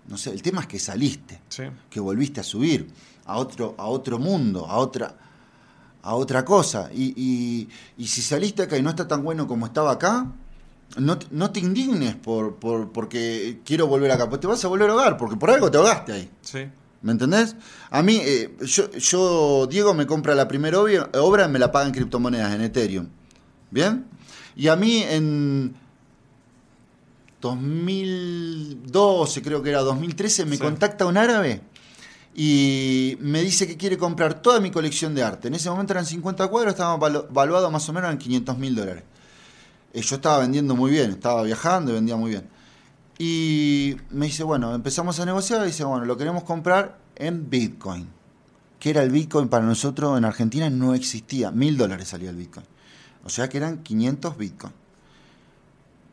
No 0.07 0.17
sé, 0.17 0.31
el 0.31 0.41
tema 0.41 0.61
es 0.61 0.67
que 0.67 0.79
saliste 0.79 1.39
Sí. 1.49 1.63
que 1.89 1.99
volviste 1.99 2.41
a 2.41 2.43
subir 2.43 2.89
a 3.25 3.37
otro, 3.37 3.73
a 3.77 3.85
otro 3.85 4.19
mundo, 4.19 4.65
a 4.67 4.77
otra, 4.77 5.15
a 6.01 6.15
otra 6.15 6.43
cosa. 6.43 6.89
Y, 6.93 7.13
y- 7.15 7.69
y 7.97 8.07
si 8.07 8.21
saliste 8.21 8.63
acá 8.63 8.77
y 8.77 8.81
no 8.81 8.89
está 8.89 9.07
tan 9.07 9.23
bueno 9.23 9.47
como 9.47 9.65
estaba 9.65 9.91
acá, 9.93 10.29
no, 10.97 11.17
te- 11.17 11.27
no 11.31 11.51
te 11.51 11.61
indignes 11.61 12.15
por, 12.15 12.57
por, 12.57 12.91
porque 12.91 13.61
quiero 13.63 13.87
volver 13.87 14.11
acá, 14.11 14.27
pues 14.27 14.41
te 14.41 14.47
vas 14.47 14.63
a 14.63 14.67
volver 14.67 14.89
a 14.89 14.93
ahogar, 14.93 15.15
porque 15.17 15.37
por 15.37 15.49
algo 15.49 15.71
te 15.71 15.77
ahogaste 15.77 16.11
ahí. 16.11 16.29
Sí. 16.41 16.67
¿Me 17.03 17.11
entendés? 17.11 17.55
A 17.91 18.01
mí, 18.01 18.19
eh, 18.23 18.55
yo, 18.61 18.89
yo, 18.91 19.67
Diego 19.69 19.93
me 19.93 20.07
compra 20.07 20.33
la 20.35 20.47
primera 20.47 20.79
obra, 20.79 21.45
y 21.45 21.49
me 21.49 21.59
la 21.59 21.71
paga 21.71 21.85
en 21.85 21.91
criptomonedas, 21.91 22.55
en 22.55 22.61
Ethereum. 22.61 23.07
¿Bien? 23.69 24.05
Y 24.55 24.67
a 24.69 24.75
mí 24.75 25.03
en 25.07 25.75
2012, 27.41 29.41
creo 29.41 29.61
que 29.61 29.69
era 29.69 29.81
2013, 29.81 30.45
me 30.45 30.55
Sí. 30.55 30.61
contacta 30.61 31.05
un 31.05 31.17
árabe 31.17 31.61
y 32.35 33.17
me 33.19 33.41
dice 33.41 33.67
que 33.67 33.77
quiere 33.77 33.97
comprar 33.97 34.41
toda 34.41 34.59
mi 34.59 34.71
colección 34.71 35.13
de 35.13 35.23
arte. 35.23 35.47
En 35.49 35.55
ese 35.55 35.69
momento 35.69 35.93
eran 35.93 36.05
50 36.05 36.47
cuadros, 36.47 36.73
estaban 36.73 36.99
valu- 36.99 37.27
valuados 37.29 37.71
más 37.71 37.87
o 37.89 37.93
menos 37.93 38.11
en 38.11 38.17
500 38.17 38.57
mil 38.57 38.75
dólares. 38.75 39.03
Eh, 39.93 40.01
yo 40.01 40.15
estaba 40.15 40.39
vendiendo 40.39 40.75
muy 40.75 40.91
bien, 40.91 41.11
estaba 41.11 41.43
viajando 41.43 41.91
y 41.91 41.95
vendía 41.95 42.15
muy 42.15 42.31
bien. 42.31 42.49
Y 43.17 43.97
me 44.09 44.27
dice, 44.27 44.43
bueno, 44.43 44.73
empezamos 44.73 45.19
a 45.19 45.25
negociar 45.25 45.63
y 45.63 45.67
dice, 45.67 45.83
bueno, 45.83 46.05
lo 46.05 46.17
queremos 46.17 46.43
comprar 46.43 46.97
en 47.15 47.49
Bitcoin. 47.49 48.07
Que 48.79 48.89
era 48.89 49.03
el 49.03 49.11
Bitcoin 49.11 49.47
para 49.47 49.65
nosotros 49.65 50.17
en 50.17 50.25
Argentina 50.25 50.69
no 50.69 50.93
existía. 50.93 51.51
Mil 51.51 51.77
dólares 51.77 52.09
salía 52.09 52.29
el 52.29 52.35
Bitcoin. 52.35 52.65
O 53.23 53.29
sea 53.29 53.47
que 53.47 53.57
eran 53.57 53.83
500 53.83 54.37
Bitcoin. 54.37 54.73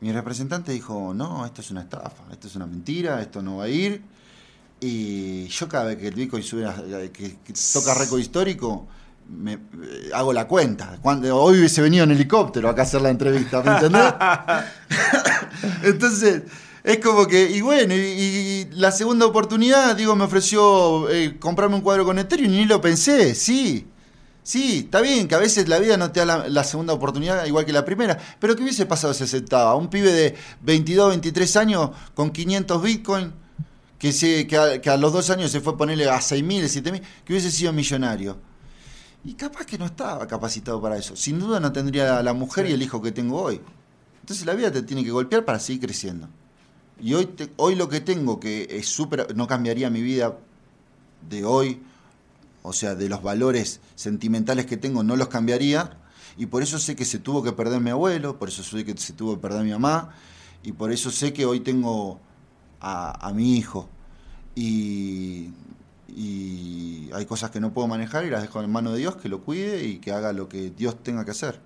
Mi 0.00 0.12
representante 0.12 0.72
dijo, 0.72 1.12
no, 1.14 1.44
esto 1.44 1.60
es 1.60 1.70
una 1.70 1.82
estafa, 1.82 2.22
esto 2.30 2.46
es 2.46 2.56
una 2.56 2.66
mentira, 2.66 3.20
esto 3.20 3.42
no 3.42 3.58
va 3.58 3.64
a 3.64 3.68
ir. 3.68 4.02
Y 4.80 5.46
yo 5.48 5.68
cada 5.68 5.84
vez 5.84 5.98
que 5.98 6.08
el 6.08 6.14
Bitcoin 6.14 6.42
sube, 6.42 6.64
que, 7.12 7.38
que 7.44 7.52
toca 7.72 7.92
récord 7.92 8.18
histórico, 8.18 8.86
me, 9.28 9.54
eh, 9.54 10.10
hago 10.14 10.32
la 10.32 10.46
cuenta. 10.46 10.98
Cuando, 11.02 11.36
hoy 11.36 11.58
hubiese 11.58 11.82
venido 11.82 12.04
en 12.04 12.12
helicóptero 12.12 12.68
acá 12.68 12.82
a 12.82 12.84
hacer 12.84 13.02
la 13.02 13.10
entrevista, 13.10 13.62
¿me 13.62 13.72
entendés? 13.72 14.14
Entonces, 15.82 16.42
es 16.82 16.98
como 16.98 17.26
que, 17.26 17.50
y 17.50 17.60
bueno, 17.60 17.94
y, 17.94 17.98
y 17.98 18.68
la 18.72 18.92
segunda 18.92 19.26
oportunidad, 19.26 19.96
digo, 19.96 20.16
me 20.16 20.24
ofreció 20.24 21.10
eh, 21.10 21.38
comprarme 21.38 21.76
un 21.76 21.82
cuadro 21.82 22.04
con 22.04 22.18
Ethereum 22.18 22.52
y 22.52 22.58
ni 22.58 22.64
lo 22.64 22.80
pensé, 22.80 23.34
sí. 23.34 23.86
Sí, 24.42 24.84
está 24.86 25.00
bien 25.02 25.28
que 25.28 25.34
a 25.34 25.38
veces 25.38 25.68
la 25.68 25.78
vida 25.78 25.96
no 25.98 26.10
te 26.10 26.20
da 26.20 26.26
la, 26.26 26.48
la 26.48 26.64
segunda 26.64 26.94
oportunidad 26.94 27.44
igual 27.44 27.66
que 27.66 27.72
la 27.72 27.84
primera, 27.84 28.18
pero 28.38 28.56
¿qué 28.56 28.62
hubiese 28.62 28.86
pasado 28.86 29.12
si 29.12 29.24
aceptaba? 29.24 29.74
Un 29.74 29.88
pibe 29.88 30.12
de 30.12 30.34
22, 30.62 31.10
23 31.10 31.56
años 31.56 31.90
con 32.14 32.30
500 32.30 32.82
Bitcoin, 32.82 33.32
que, 33.98 34.12
se, 34.12 34.46
que, 34.46 34.56
a, 34.56 34.80
que 34.80 34.88
a 34.88 34.96
los 34.96 35.12
dos 35.12 35.28
años 35.28 35.50
se 35.52 35.60
fue 35.60 35.74
a 35.74 35.76
ponerle 35.76 36.08
a 36.08 36.16
6.000, 36.16 36.82
7.000, 36.82 37.02
que 37.22 37.32
hubiese 37.34 37.50
sido 37.50 37.72
millonario. 37.72 38.38
Y 39.24 39.34
capaz 39.34 39.66
que 39.66 39.76
no 39.76 39.84
estaba 39.84 40.26
capacitado 40.26 40.80
para 40.80 40.96
eso. 40.96 41.14
Sin 41.14 41.38
duda 41.38 41.60
no 41.60 41.70
tendría 41.70 42.22
la 42.22 42.32
mujer 42.32 42.66
y 42.66 42.72
el 42.72 42.80
hijo 42.80 43.02
que 43.02 43.12
tengo 43.12 43.42
hoy. 43.42 43.60
Entonces 44.20 44.46
la 44.46 44.54
vida 44.54 44.72
te 44.72 44.82
tiene 44.82 45.04
que 45.04 45.10
golpear 45.10 45.44
para 45.44 45.60
seguir 45.60 45.82
creciendo. 45.82 46.28
Y 47.00 47.14
hoy, 47.14 47.26
te- 47.26 47.50
hoy 47.56 47.74
lo 47.74 47.88
que 47.88 48.00
tengo, 48.00 48.40
que 48.40 48.66
es 48.70 48.88
súper, 48.88 49.34
no 49.36 49.46
cambiaría 49.46 49.90
mi 49.90 50.02
vida 50.02 50.38
de 51.28 51.44
hoy, 51.44 51.82
o 52.62 52.72
sea, 52.72 52.94
de 52.94 53.08
los 53.08 53.22
valores 53.22 53.80
sentimentales 53.94 54.66
que 54.66 54.76
tengo, 54.76 55.02
no 55.02 55.16
los 55.16 55.28
cambiaría. 55.28 55.98
Y 56.36 56.46
por 56.46 56.62
eso 56.62 56.78
sé 56.78 56.96
que 56.96 57.04
se 57.04 57.18
tuvo 57.18 57.42
que 57.42 57.52
perder 57.52 57.80
mi 57.80 57.90
abuelo, 57.90 58.38
por 58.38 58.48
eso 58.48 58.62
sé 58.62 58.84
que 58.84 58.96
se 58.96 59.12
tuvo 59.12 59.34
que 59.36 59.40
perder 59.42 59.64
mi 59.64 59.72
mamá, 59.72 60.14
y 60.62 60.72
por 60.72 60.92
eso 60.92 61.10
sé 61.10 61.32
que 61.32 61.44
hoy 61.46 61.60
tengo 61.60 62.20
a, 62.80 63.28
a 63.28 63.32
mi 63.32 63.56
hijo. 63.56 63.88
Y, 64.54 65.50
y 66.08 67.10
hay 67.14 67.26
cosas 67.26 67.50
que 67.50 67.60
no 67.60 67.72
puedo 67.72 67.88
manejar 67.88 68.24
y 68.24 68.30
las 68.30 68.42
dejo 68.42 68.62
en 68.62 68.70
manos 68.70 68.92
de 68.94 69.00
Dios, 69.00 69.16
que 69.16 69.28
lo 69.28 69.42
cuide 69.42 69.84
y 69.84 69.98
que 69.98 70.12
haga 70.12 70.32
lo 70.32 70.48
que 70.48 70.70
Dios 70.70 71.02
tenga 71.02 71.24
que 71.24 71.30
hacer, 71.32 71.60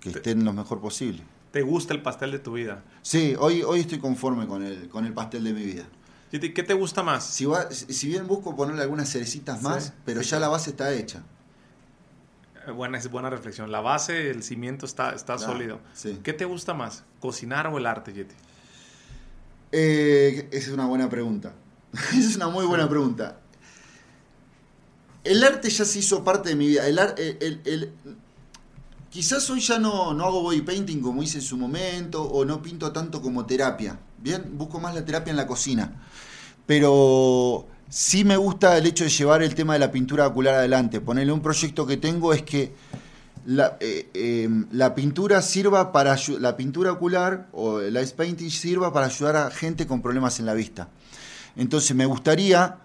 que 0.00 0.10
esté 0.10 0.32
en 0.32 0.44
lo 0.44 0.52
mejor 0.52 0.80
posible. 0.80 1.22
¿Te 1.50 1.62
gusta 1.62 1.94
el 1.94 2.02
pastel 2.02 2.30
de 2.32 2.38
tu 2.38 2.52
vida? 2.52 2.84
Sí, 3.02 3.34
hoy, 3.38 3.62
hoy 3.62 3.80
estoy 3.80 3.98
conforme 3.98 4.46
con 4.46 4.62
el, 4.62 4.88
con 4.88 5.06
el 5.06 5.12
pastel 5.14 5.44
de 5.44 5.52
mi 5.52 5.64
vida. 5.64 5.84
¿Y 6.30 6.38
te- 6.38 6.52
¿Qué 6.52 6.62
te 6.62 6.74
gusta 6.74 7.02
más? 7.02 7.24
Si, 7.24 7.46
va- 7.46 7.70
si 7.70 8.06
bien 8.08 8.26
busco 8.26 8.54
ponerle 8.54 8.82
algunas 8.82 9.08
cerecitas 9.10 9.62
más, 9.62 9.84
Sí, 9.84 9.92
pero 10.04 10.22
sí. 10.22 10.28
ya 10.30 10.38
la 10.40 10.48
base 10.48 10.70
está 10.70 10.92
hecha. 10.92 11.22
Eh, 12.66 12.70
Buena, 12.70 12.98
es 12.98 13.10
buena 13.10 13.30
reflexión. 13.30 13.72
La 13.72 13.80
base, 13.80 14.30
el 14.30 14.42
cimiento 14.42 14.84
está, 14.84 15.12
está 15.14 15.38
sólido. 15.38 15.80
sí. 15.94 16.20
¿Qué 16.22 16.34
te 16.34 16.44
gusta 16.44 16.74
más? 16.74 17.04
¿Cocinar 17.20 17.66
o 17.68 17.78
el 17.78 17.86
arte, 17.86 18.12
Yeti? 18.12 18.34
Eh, 19.72 20.48
esa 20.52 20.68
es 20.68 20.74
una 20.74 20.86
buena 20.86 21.08
pregunta. 21.08 21.54
esa 21.92 22.18
es 22.18 22.36
una 22.36 22.48
muy 22.48 22.66
buena 22.66 22.88
pregunta. 22.88 23.40
El 25.24 25.42
arte 25.44 25.68
ya 25.70 25.84
se 25.84 25.98
hizo 25.98 26.24
parte 26.24 26.50
de 26.50 26.56
mi 26.56 26.68
vida. 26.68 26.86
El, 26.86 26.98
ar- 26.98 27.14
el- 27.18 27.38
el- 27.40 27.60
el- 27.64 27.92
quizás 29.10 29.48
hoy 29.50 29.60
ya 29.60 29.78
no, 29.78 30.14
no 30.14 30.24
hago 30.24 30.42
body 30.42 30.62
painting 30.62 31.00
como 31.00 31.22
hice 31.22 31.38
en 31.38 31.44
su 31.44 31.56
momento, 31.56 32.22
o 32.22 32.44
no 32.44 32.62
pinto 32.62 32.92
tanto 32.92 33.20
como 33.22 33.46
terapia. 33.46 33.98
Bien, 34.18 34.44
busco 34.52 34.80
más 34.80 34.94
la 34.94 35.04
terapia 35.04 35.30
en 35.30 35.36
la 35.36 35.46
cocina. 35.46 35.92
Pero 36.66 37.66
sí 37.88 38.24
me 38.24 38.36
gusta 38.36 38.76
el 38.76 38.86
hecho 38.86 39.04
de 39.04 39.10
llevar 39.10 39.42
el 39.42 39.54
tema 39.54 39.74
de 39.74 39.78
la 39.78 39.90
pintura 39.90 40.26
ocular 40.26 40.54
adelante. 40.54 41.00
Ponerle 41.00 41.32
un 41.32 41.40
proyecto 41.40 41.86
que 41.86 41.96
tengo 41.96 42.32
es 42.32 42.42
que 42.42 42.74
la, 43.46 43.78
eh, 43.80 44.10
eh, 44.12 44.48
la 44.72 44.94
pintura 44.94 45.40
sirva 45.40 45.90
para 45.90 46.16
la 46.38 46.56
pintura 46.56 46.92
ocular 46.92 47.48
o 47.52 47.80
el 47.80 47.96
ice 47.96 48.14
painting 48.14 48.50
sirva 48.50 48.92
para 48.92 49.06
ayudar 49.06 49.36
a 49.36 49.50
gente 49.50 49.86
con 49.86 50.02
problemas 50.02 50.38
en 50.40 50.46
la 50.46 50.54
vista. 50.54 50.88
Entonces 51.56 51.96
me 51.96 52.04
gustaría 52.04 52.76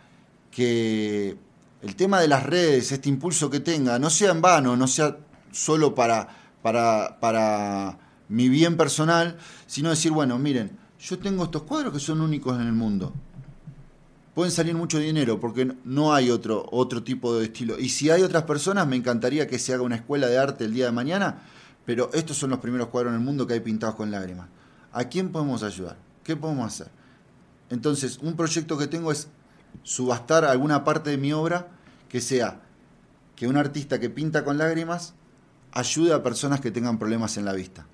que 0.50 1.36
el 1.82 1.96
tema 1.96 2.22
de 2.22 2.30
las 2.30 2.44
redes, 2.44 2.92
este 2.94 3.10
impulso 3.10 3.50
que 3.50 3.60
tenga, 3.60 4.00
no 4.00 4.10
sea 4.10 4.32
en 4.32 4.42
vano, 4.42 4.78
no 4.78 4.88
sea 4.88 5.18
solo 5.54 5.96
para, 5.96 6.28
para, 6.62 7.18
para 7.22 7.98
mi 8.28 8.50
bien 8.50 8.76
personal, 8.76 9.38
sino 9.68 9.90
decir, 9.90 10.12
bueno, 10.12 10.38
miren, 10.38 10.78
yo 11.00 11.18
tengo 11.20 11.46
estos 11.46 11.64
cuadros 11.64 11.94
que 11.94 12.00
son 12.00 12.20
únicos 12.22 12.60
en 12.60 12.68
el 12.68 12.74
mundo. 12.74 13.14
Pueden 14.34 14.52
salir 14.52 14.74
mucho 14.76 14.98
dinero 14.98 15.40
porque 15.40 15.74
no- 15.86 16.14
hay 16.14 16.32
otro, 16.32 16.66
otro 16.72 17.04
tipo 17.04 17.36
de 17.38 17.46
estilo. 17.46 17.78
Y 17.80 17.90
si 17.90 18.10
hay 18.10 18.24
otras 18.24 18.44
personas, 18.44 18.88
me 18.88 18.96
encantaría 18.96 19.48
que 19.48 19.60
se 19.60 19.74
haga 19.74 19.84
una 19.84 19.96
escuela 19.96 20.28
de 20.28 20.38
arte 20.40 20.66
el 20.66 20.74
día 20.74 20.86
de 20.86 20.92
mañana, 20.92 21.44
pero 21.86 22.10
estos 22.14 22.38
son 22.38 22.50
los 22.50 22.60
primeros 22.60 22.88
cuadros 22.88 23.12
en 23.14 23.20
el 23.20 23.26
mundo 23.26 23.46
que 23.46 23.54
hay 23.54 23.60
pintados 23.60 23.96
con 23.96 24.10
lágrimas. 24.10 24.48
¿A 24.92 25.04
quién 25.06 25.32
podemos 25.32 25.62
ayudar? 25.64 25.98
¿Qué 26.24 26.36
podemos 26.36 26.66
hacer? 26.66 26.88
Entonces, 27.70 28.18
un 28.24 28.36
proyecto 28.36 28.78
que 28.78 28.88
tengo 28.88 29.12
es 29.12 29.28
subastar 29.84 30.46
alguna 30.46 30.84
parte 30.84 31.10
de 31.12 31.18
mi 31.18 31.34
obra 31.34 31.68
que 32.10 32.22
sea 32.22 32.62
que 33.36 33.48
un 33.48 33.58
artista 33.58 34.00
que 34.00 34.10
pinta 34.10 34.44
con 34.44 34.58
lágrimas 34.58 35.14
ayude 35.74 36.14
a 36.14 36.24
personas 36.24 36.62
que 36.62 36.72
tengan 36.72 36.98
problemas 37.00 37.38
en 37.38 37.46
la 37.46 37.54
vista. 37.54 37.86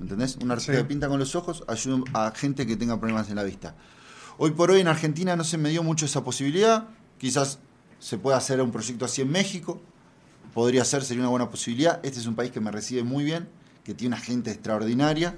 ¿Entendés? 0.00 0.36
Un 0.42 0.50
artista 0.50 0.72
Sí. 0.72 0.78
que 0.78 0.84
pinta 0.84 1.08
con 1.08 1.18
los 1.18 1.34
ojos 1.34 1.64
ayuda 1.66 2.02
a 2.14 2.30
gente 2.32 2.66
que 2.66 2.76
tenga 2.76 2.98
problemas 3.00 3.28
en 3.30 3.36
la 3.36 3.42
vista. 3.42 3.74
Hoy 4.38 4.52
por 4.52 4.70
hoy 4.70 4.80
en 4.80 4.88
Argentina 4.88 5.34
no 5.34 5.42
se 5.44 5.58
me 5.58 5.70
dio 5.70 5.82
mucho 5.82 6.04
esa 6.06 6.22
posibilidad. 6.22 6.86
Quizás 7.18 7.58
se 7.98 8.18
pueda 8.18 8.36
hacer 8.36 8.60
un 8.62 8.70
proyecto 8.70 9.04
así 9.04 9.22
en 9.22 9.30
México. 9.30 9.80
Podría 10.54 10.84
ser, 10.84 11.02
sería 11.04 11.22
una 11.22 11.30
buena 11.30 11.50
posibilidad. 11.50 11.98
Este 12.04 12.20
es 12.20 12.26
un 12.26 12.36
país 12.36 12.52
que 12.52 12.60
me 12.60 12.70
recibe 12.70 13.02
muy 13.02 13.24
bien, 13.24 13.48
que 13.82 13.94
tiene 13.94 14.14
una 14.14 14.22
gente 14.24 14.50
extraordinaria 14.52 15.36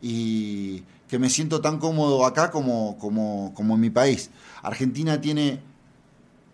y 0.00 0.82
que 1.08 1.18
me 1.18 1.28
siento 1.28 1.60
tan 1.60 1.78
cómodo 1.78 2.24
acá 2.24 2.50
como, 2.50 2.96
como, 2.98 3.52
como 3.54 3.74
en 3.74 3.80
mi 3.80 3.90
país. 3.90 4.30
Argentina 4.62 5.20
tiene 5.20 5.60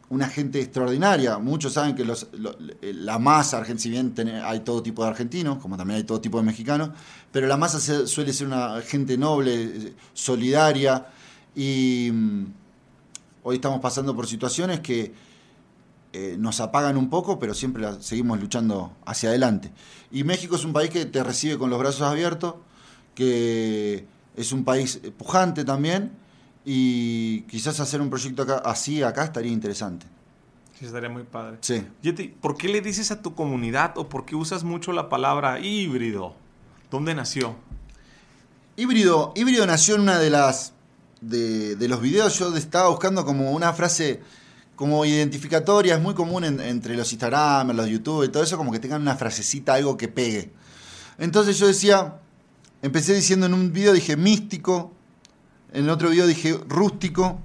una 0.09 0.29
gente 0.29 0.61
extraordinaria. 0.61 1.39
Muchos 1.39 1.73
saben 1.73 1.95
que 1.95 2.05
los, 2.05 2.29
lo- 2.33 2.57
la 2.81 3.19
masa 3.19 3.65
si 3.77 3.91
bien 3.91 4.15
hay 4.45 4.61
todo 4.61 4.83
tipo 4.83 5.03
de 5.03 5.11
argentinos, 5.11 5.59
como 5.59 5.77
también 5.77 5.99
hay 5.99 6.05
todo 6.05 6.21
tipo 6.21 6.39
de 6.39 6.45
mexicanos, 6.45 6.91
pero 7.33 7.47
la 7.47 7.57
masa 7.57 7.81
se- 7.81 8.07
suele 8.07 8.33
ser 8.33 8.47
una 8.47 8.81
gente 8.83 9.19
noble, 9.19 9.65
eh, 9.65 9.95
solidaria, 10.15 11.07
y 11.55 12.11
mm, 12.13 12.45
hoy 13.45 13.57
estamos 13.57 13.81
pasando 13.81 14.15
por 14.15 14.27
situaciones 14.27 14.81
que 14.81 15.13
eh, 16.13 16.37
nos 16.39 16.61
apagan 16.61 16.97
un 16.97 17.11
poco, 17.11 17.39
pero 17.39 17.53
siempre 17.53 17.83
la- 17.83 18.01
seguimos 18.01 18.41
luchando 18.41 18.93
hacia 19.05 19.29
adelante. 19.31 19.71
Y 20.11 20.25
México 20.25 20.57
es 20.57 20.65
un 20.65 20.73
país 20.73 20.89
que 20.91 21.05
te 21.05 21.23
recibe 21.23 21.59
con 21.59 21.69
los 21.69 21.79
brazos 21.79 22.03
abiertos, 22.03 22.55
que 23.15 24.07
es 24.37 24.53
un 24.53 24.65
país 24.65 25.01
pujante 25.19 25.65
también, 25.65 26.13
Y 26.69 27.43
quizás 27.43 27.79
hacer 27.79 28.01
un 28.01 28.11
proyecto 28.11 28.43
acá, 28.43 28.57
así 28.65 29.01
acá 29.03 29.23
estaría 29.25 29.53
interesante. 29.53 30.05
Sí, 30.77 30.85
estaría 30.85 31.09
muy 31.09 31.23
padre. 31.23 31.59
Sí. 31.61 31.83
Yeti, 32.03 32.27
¿por 32.29 32.57
qué 32.57 32.69
le 32.69 32.81
dices 32.81 33.13
a 33.13 33.23
tu 33.23 33.35
comunidad 33.37 33.97
o 33.97 34.09
por 34.09 34.25
qué 34.27 34.35
usas 34.35 34.65
mucho 34.65 34.93
la 34.93 35.09
palabra 35.09 35.61
híbrido? 35.61 36.35
¿Dónde 36.91 37.15
nació? 37.15 37.55
Híbrido, 38.77 39.33
híbrido 39.37 39.67
nació 39.67 39.95
en 39.95 40.03
una 40.03 40.19
de 40.19 40.29
las 40.31 40.73
de, 41.21 41.77
de 41.77 41.89
los 41.89 42.01
videos. 42.01 42.39
Yo 42.39 42.55
estaba 42.57 42.89
buscando 42.89 43.25
como 43.25 43.53
una 43.53 43.73
frase 43.73 44.21
como 44.75 45.05
identificatoria, 45.07 45.95
es 45.95 46.03
muy 46.03 46.15
común 46.15 46.45
en- 46.45 46.61
entre 46.61 46.95
los 46.97 47.11
Instagram, 47.13 47.71
los 47.75 47.89
YouTube 47.89 48.25
y 48.25 48.29
todo 48.29 48.43
eso, 48.43 48.59
como 48.59 48.73
que 48.73 48.79
tengan 48.81 49.01
una 49.01 49.17
frasecita, 49.17 49.75
algo 49.75 49.97
que 49.97 50.09
pegue. 50.09 50.53
Entonces 51.17 51.59
yo 51.59 51.67
decía, 51.69 52.19
empecé 52.83 53.15
diciendo 53.15 53.47
en 53.47 53.55
un 53.55 53.73
video, 53.73 53.95
dije 53.95 54.19
místico, 54.19 54.93
en 55.77 55.85
el 55.85 55.91
otro 55.91 56.11
video 56.11 56.27
dije 56.27 56.59
rústico, 56.69 57.39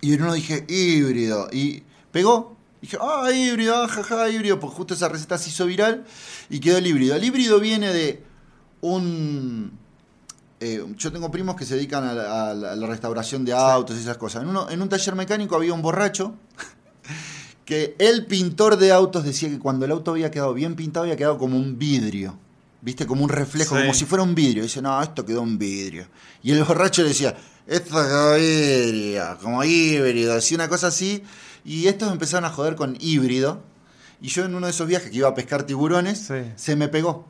y 0.00 0.14
en 0.14 0.22
uno 0.22 0.32
dije 0.34 0.64
híbrido, 0.68 1.48
y 1.52 1.82
pegó. 2.12 2.56
Dije, 2.80 2.96
ah, 2.98 3.30
híbrido, 3.30 3.76
ah, 3.76 3.88
jaja, 3.88 4.30
híbrido, 4.30 4.58
pues 4.58 4.72
justo 4.72 4.94
esa 4.94 5.08
receta 5.10 5.36
se 5.36 5.50
hizo 5.50 5.66
viral 5.66 6.04
y 6.48 6.60
quedó 6.60 6.78
el 6.78 6.86
híbrido. 6.86 7.14
El 7.14 7.22
híbrido 7.24 7.60
viene 7.60 7.92
de 7.92 8.22
un... 8.80 9.70
eh, 10.60 10.82
yo 10.96 11.12
tengo 11.12 11.30
primos 11.30 11.56
que 11.56 11.66
se 11.66 11.74
dedican 11.74 12.04
a 12.04 12.14
la, 12.14 12.50
a 12.50 12.54
la- 12.54 12.72
a 12.72 12.76
la 12.76 12.86
restauración 12.86 13.44
de 13.44 13.52
autos 13.52 13.96
y 13.98 14.00
esas 14.00 14.16
cosas. 14.16 14.44
En, 14.44 14.48
uno, 14.48 14.70
en 14.70 14.80
un 14.80 14.88
taller 14.88 15.14
mecánico 15.14 15.56
había 15.56 15.74
un 15.74 15.82
borracho 15.82 16.32
que 17.66 17.94
el 17.98 18.24
pintor 18.24 18.76
de 18.78 18.92
autos 18.92 19.24
decía 19.24 19.50
que 19.50 19.58
cuando 19.58 19.84
el 19.84 19.90
auto 19.92 20.12
había 20.12 20.30
quedado 20.30 20.54
bien 20.54 20.74
pintado 20.74 21.04
había 21.04 21.16
quedado 21.16 21.36
como 21.36 21.56
un 21.58 21.78
vidrio. 21.78 22.38
¿Viste? 22.82 23.06
Como 23.06 23.22
un 23.24 23.28
reflejo, 23.28 23.74
Sí. 23.76 23.82
como 23.82 23.94
si 23.94 24.04
fuera 24.06 24.22
un 24.24 24.34
vidrio. 24.34 24.62
Dice, 24.62 24.80
no, 24.80 25.02
esto 25.02 25.24
quedó 25.26 25.42
un 25.42 25.58
vidrio. 25.58 26.06
Y 26.42 26.52
el 26.52 26.64
borracho 26.64 27.02
le 27.02 27.08
decía, 27.08 27.36
esto 27.66 27.90
quedó 27.94 28.34
vidrio, 28.36 29.38
como 29.42 29.62
híbrido, 29.64 30.34
así 30.34 30.54
una 30.54 30.68
cosa 30.68 30.86
así. 30.88 31.22
Y 31.64 31.86
estos 31.88 32.10
empezaron 32.10 32.44
a 32.46 32.50
joder 32.50 32.76
con 32.76 32.96
híbrido. 33.00 33.62
Y 34.22 34.28
yo 34.28 34.44
en 34.44 34.54
uno 34.54 34.66
de 34.66 34.72
esos 34.72 34.86
viajes 34.86 35.10
que 35.10 35.16
iba 35.18 35.28
a 35.28 35.34
pescar 35.34 35.64
tiburones, 35.64 36.18
Sí. 36.20 36.34
se 36.56 36.76
me 36.76 36.88
pegó 36.88 37.26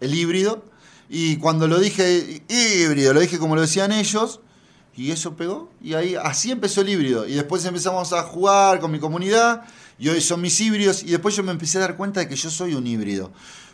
el 0.00 0.14
híbrido. 0.14 0.64
Y 1.08 1.36
cuando 1.36 1.68
lo 1.68 1.78
dije 1.78 2.42
híbrido, 2.48 3.14
lo 3.14 3.20
dije 3.20 3.38
como 3.38 3.54
lo 3.54 3.62
decían 3.62 3.92
ellos, 3.92 4.40
y 4.96 5.10
eso 5.12 5.36
pegó. 5.36 5.70
Y 5.80 5.94
ahí 5.94 6.16
así 6.16 6.50
empezó 6.50 6.80
el 6.80 6.88
híbrido. 6.88 7.26
Y 7.26 7.34
después 7.34 7.64
empezamos 7.64 8.12
a 8.12 8.22
jugar 8.24 8.80
con 8.80 8.90
mi 8.90 8.98
comunidad. 8.98 9.62
Y 9.98 10.08
hoy 10.08 10.20
son 10.20 10.40
mis 10.40 10.60
híbridos. 10.60 11.02
Y 11.04 11.06
después 11.12 11.34
yo 11.36 11.42
me 11.44 11.52
empecé 11.52 11.78
a 11.78 11.82
dar 11.82 11.96
cuenta 11.96 12.20
de 12.20 12.28
que 12.28 12.34
yo 12.36 12.50
soy 12.50 12.74
un 12.74 12.86
híbrido. 12.86 13.32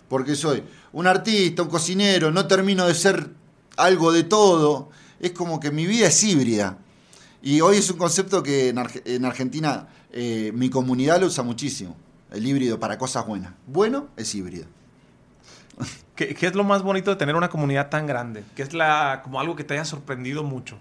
Porque 0.09 0.35
soy 0.37 0.63
un 0.93 1.07
artista, 1.07 1.63
un 1.63 1.69
cocinero, 1.69 2.31
no 2.31 2.47
termino 2.47 2.87
de 2.87 2.95
ser 2.95 3.31
algo 3.77 4.13
de 4.13 4.25
todo. 4.25 4.91
Es 5.21 5.33
como 5.33 5.61
que 5.61 5.71
mi 5.71 5.87
vida 5.87 6.09
es 6.09 6.23
híbrida. 6.23 6.79
Y 7.43 7.61
hoy 7.61 7.77
es 7.79 7.91
un 7.91 7.99
concepto 7.99 8.43
que 8.43 8.69
en, 8.69 8.77
Arge- 8.77 9.03
en 9.05 9.25
Argentina 9.25 9.89
eh, 10.13 10.53
mi 10.55 10.71
comunidad 10.71 11.21
lo 11.21 11.27
usa 11.27 11.43
muchísimo. 11.45 11.97
El 12.31 12.47
híbrido 12.47 12.79
para 12.81 12.99
cosas 12.99 13.27
buenas. 13.27 13.53
Bueno 13.67 14.09
es 14.17 14.35
híbrido. 14.35 14.67
¿Qué, 16.17 16.35
qué 16.35 16.47
es 16.47 16.55
lo 16.55 16.65
más 16.65 16.83
bonito 16.83 17.11
de 17.11 17.17
tener 17.17 17.35
una 17.35 17.49
comunidad 17.49 17.91
tan 17.91 18.07
grande? 18.07 18.45
¿Qué 18.55 18.63
es 18.63 18.73
la, 18.73 19.21
como 19.25 19.41
algo 19.41 19.57
que 19.57 19.65
te 19.65 19.75
haya 19.75 19.85
sorprendido 19.85 20.45
mucho? 20.45 20.79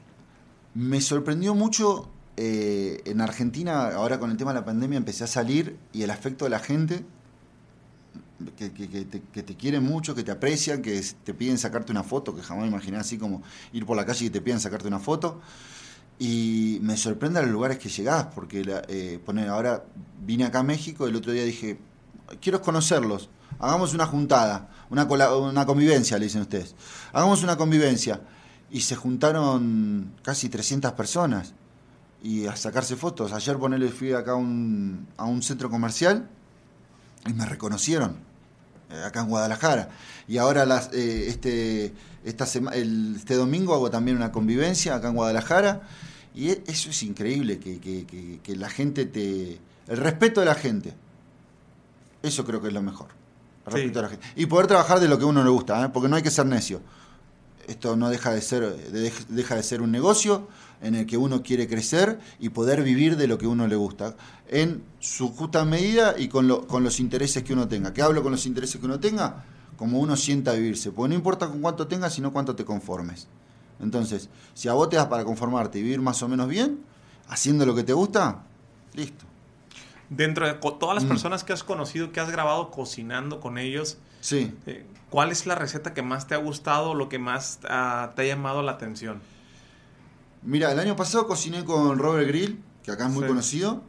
Me 0.75 1.01
sorprendió 1.01 1.55
mucho 1.55 2.09
eh, 2.37 3.01
en 3.05 3.21
Argentina, 3.21 3.87
ahora 3.89 4.19
con 4.19 4.31
el 4.31 4.37
tema 4.37 4.53
de 4.53 4.59
la 4.59 4.65
pandemia, 4.65 4.97
empecé 4.97 5.23
a 5.23 5.27
salir 5.27 5.77
y 5.91 6.03
el 6.03 6.11
afecto 6.11 6.45
de 6.45 6.49
la 6.51 6.59
gente, 6.59 7.05
que, 8.57 8.71
que- 8.73 8.89
que 8.89 9.05
te, 9.05 9.21
que 9.21 9.43
te 9.43 9.55
quieren 9.55 9.83
mucho, 9.83 10.13
que 10.15 10.23
te 10.23 10.31
aprecian, 10.31 10.81
que 10.81 11.01
te 11.23 11.33
piden 11.33 11.57
sacarte 11.57 11.91
una 11.91 12.03
foto, 12.03 12.35
que 12.35 12.41
jamás 12.41 12.67
imaginé 12.67 12.97
así 12.97 13.17
como 13.17 13.41
ir 13.73 13.85
por 13.85 13.95
la 13.97 14.05
calle 14.05 14.25
y 14.25 14.29
te 14.29 14.41
piden 14.41 14.59
sacarte 14.59 14.87
una 14.87 14.99
foto. 14.99 15.41
Y 16.19 16.79
me 16.81 16.95
sorprende 16.95 17.39
a 17.39 17.41
los 17.41 17.51
lugares 17.51 17.77
que 17.79 17.89
llegás, 17.89 18.27
porque 18.35 18.63
la- 18.63 18.83
eh, 18.87 19.19
poner, 19.25 19.49
ahora 19.49 19.83
vine 20.25 20.45
acá 20.45 20.59
a 20.59 20.63
México, 20.63 21.07
el 21.07 21.15
otro 21.15 21.31
día 21.31 21.43
dije, 21.43 21.79
quiero 22.41 22.61
conocerlos, 22.61 23.29
hagamos 23.59 23.93
una 23.93 24.05
juntada, 24.05 24.69
una, 24.89 25.05
una 25.05 25.65
convivencia, 25.65 26.17
le 26.17 26.25
dicen 26.25 26.41
ustedes. 26.41 26.75
Hagamos 27.11 27.43
una 27.43 27.57
convivencia. 27.57 28.21
Y 28.71 28.81
se 28.81 28.95
juntaron 28.95 30.13
casi 30.23 30.49
300 30.49 30.93
personas 30.93 31.53
y 32.23 32.47
a 32.47 32.55
sacarse 32.55 32.95
fotos. 32.95 33.31
Ayer 33.31 33.57
ponele, 33.57 33.89
fui 33.89 34.13
acá 34.13 34.31
a 34.31 34.35
un, 34.35 35.07
a 35.17 35.25
un 35.25 35.43
centro 35.43 35.69
comercial 35.69 36.27
y 37.27 37.33
me 37.33 37.45
reconocieron 37.45 38.17
acá 39.05 39.21
en 39.21 39.29
Guadalajara. 39.29 39.89
Y 40.27 40.37
ahora 40.37 40.65
las, 40.65 40.89
eh, 40.93 41.27
este, 41.27 41.93
esta 42.23 42.45
sema- 42.45 42.71
el- 42.73 43.15
este 43.17 43.35
domingo 43.35 43.73
hago 43.73 43.89
también 43.89 44.17
una 44.17 44.31
convivencia 44.31 44.95
acá 44.95 45.09
en 45.09 45.15
Guadalajara. 45.15 45.81
Y 46.35 46.49
e- 46.49 46.63
eso 46.67 46.89
es 46.89 47.03
increíble, 47.03 47.59
que, 47.59 47.79
que- 47.79 48.05
que- 48.05 48.39
que 48.41 48.55
la 48.55 48.69
gente 48.69 49.05
te... 49.05 49.59
El 49.87 49.97
respeto 49.97 50.39
de 50.39 50.45
la 50.47 50.55
gente. 50.55 50.93
Eso 52.21 52.45
creo 52.45 52.61
que 52.61 52.69
es 52.69 52.73
lo 52.73 52.81
mejor. 52.81 53.07
El 53.65 53.71
Sí. 53.73 53.77
respeto 53.79 53.99
de 53.99 54.03
la 54.03 54.09
gente. 54.09 54.27
Y 54.35 54.45
poder 54.45 54.67
trabajar 54.67 54.99
de 54.99 55.07
lo 55.07 55.17
que 55.17 55.23
a 55.25 55.27
uno 55.27 55.43
le 55.43 55.49
gusta, 55.49 55.83
¿eh? 55.85 55.89
porque 55.89 56.09
no 56.09 56.15
hay 56.15 56.23
que 56.23 56.31
ser 56.31 56.45
necio. 56.45 56.81
Esto 57.67 57.95
no 57.95 58.09
deja 58.09 58.31
de 58.31 58.41
ser, 58.41 58.75
de- 58.91 59.13
deja 59.29 59.55
de 59.55 59.63
ser 59.63 59.81
un 59.81 59.91
negocio 59.91 60.47
en 60.81 60.95
el 60.95 61.05
que 61.05 61.17
uno 61.17 61.41
quiere 61.43 61.67
crecer 61.67 62.19
y 62.39 62.49
poder 62.49 62.83
vivir 62.83 63.15
de 63.17 63.27
lo 63.27 63.37
que 63.37 63.47
uno 63.47 63.67
le 63.67 63.75
gusta, 63.75 64.15
en 64.49 64.83
su 64.99 65.29
justa 65.29 65.63
medida 65.65 66.15
y 66.17 66.27
con, 66.27 66.47
lo- 66.47 66.67
con 66.67 66.83
los 66.83 66.99
intereses 66.99 67.43
que 67.43 67.53
uno 67.53 67.67
tenga. 67.67 67.93
¿Qué 67.93 68.01
hablo 68.01 68.21
con 68.23 68.31
los 68.31 68.45
intereses 68.45 68.79
que 68.79 68.85
uno 68.85 68.99
tenga? 68.99 69.45
Como 69.77 69.99
uno 69.99 70.15
sienta 70.15 70.53
vivirse. 70.53 70.91
Porque 70.91 71.09
no 71.09 71.15
importa 71.15 71.47
con 71.47 71.61
cuánto 71.61 71.87
tengas, 71.87 72.13
sino 72.13 72.31
cuánto 72.33 72.55
te 72.55 72.63
conformes. 72.65 73.27
Entonces, 73.79 74.29
si 74.53 74.67
a 74.69 74.73
vos 74.73 74.89
te 74.89 74.95
das 74.97 75.07
para 75.07 75.25
conformarte 75.25 75.79
y 75.79 75.83
vivir 75.83 75.99
más 76.01 76.21
o 76.23 76.27
menos 76.27 76.47
bien, 76.47 76.79
haciendo 77.27 77.65
lo 77.65 77.73
que 77.75 77.83
te 77.83 77.93
gusta, 77.93 78.43
listo. 78.93 79.25
Dentro 80.09 80.45
de 80.45 80.53
todas 80.53 80.95
las 80.95 81.05
Mm. 81.05 81.07
personas 81.07 81.43
que 81.43 81.53
has 81.53 81.63
conocido, 81.63 82.11
que 82.11 82.19
has 82.19 82.29
grabado 82.29 82.69
cocinando 82.69 83.39
con 83.39 83.57
ellos, 83.57 83.97
Sí. 84.21 84.53
eh, 84.67 84.85
¿cuál 85.09 85.31
es 85.31 85.47
la 85.47 85.55
receta 85.55 85.93
que 85.93 86.01
más 86.03 86.27
te 86.27 86.35
ha 86.35 86.37
gustado, 86.37 86.93
lo 86.93 87.09
que 87.09 87.17
más 87.19 87.59
ah, 87.67 88.11
te 88.15 88.21
ha 88.21 88.25
llamado 88.25 88.61
la 88.61 88.73
atención? 88.73 89.21
Mira, 90.45 90.71
el 90.71 90.79
año 90.79 90.95
pasado 90.95 91.27
cociné 91.27 91.63
con 91.63 91.97
Robert 91.97 92.27
Grill, 92.27 92.61
que 92.83 92.91
acá 92.91 93.05
es 93.07 93.11
muy 93.11 93.23
Sí. 93.23 93.27
conocido. 93.27 93.83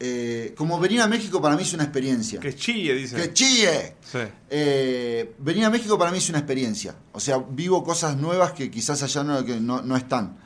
Eh, 0.00 0.54
como 0.56 0.78
venir 0.78 1.00
a 1.00 1.08
México 1.08 1.42
para 1.42 1.56
mí 1.56 1.62
es 1.62 1.72
una 1.74 1.82
experiencia. 1.82 2.38
Que 2.38 2.54
chille, 2.54 2.94
dice. 2.94 3.16
¡Que 3.16 3.32
chille! 3.32 3.96
Sí. 4.12 4.18
Eh, 4.48 5.34
venir 5.40 5.64
a 5.64 5.70
México 5.70 5.98
para 5.98 6.12
mí 6.12 6.18
es 6.18 6.28
una 6.28 6.38
experiencia. 6.38 6.94
O 7.12 7.18
sea, 7.18 7.38
vivo 7.38 7.82
cosas 7.82 8.16
nuevas 8.16 8.52
que 8.52 8.70
quizás 8.70 9.02
allá 9.02 9.24
no, 9.24 9.44
que 9.44 9.58
no, 9.58 9.82
no 9.82 9.96
están. 9.96 10.36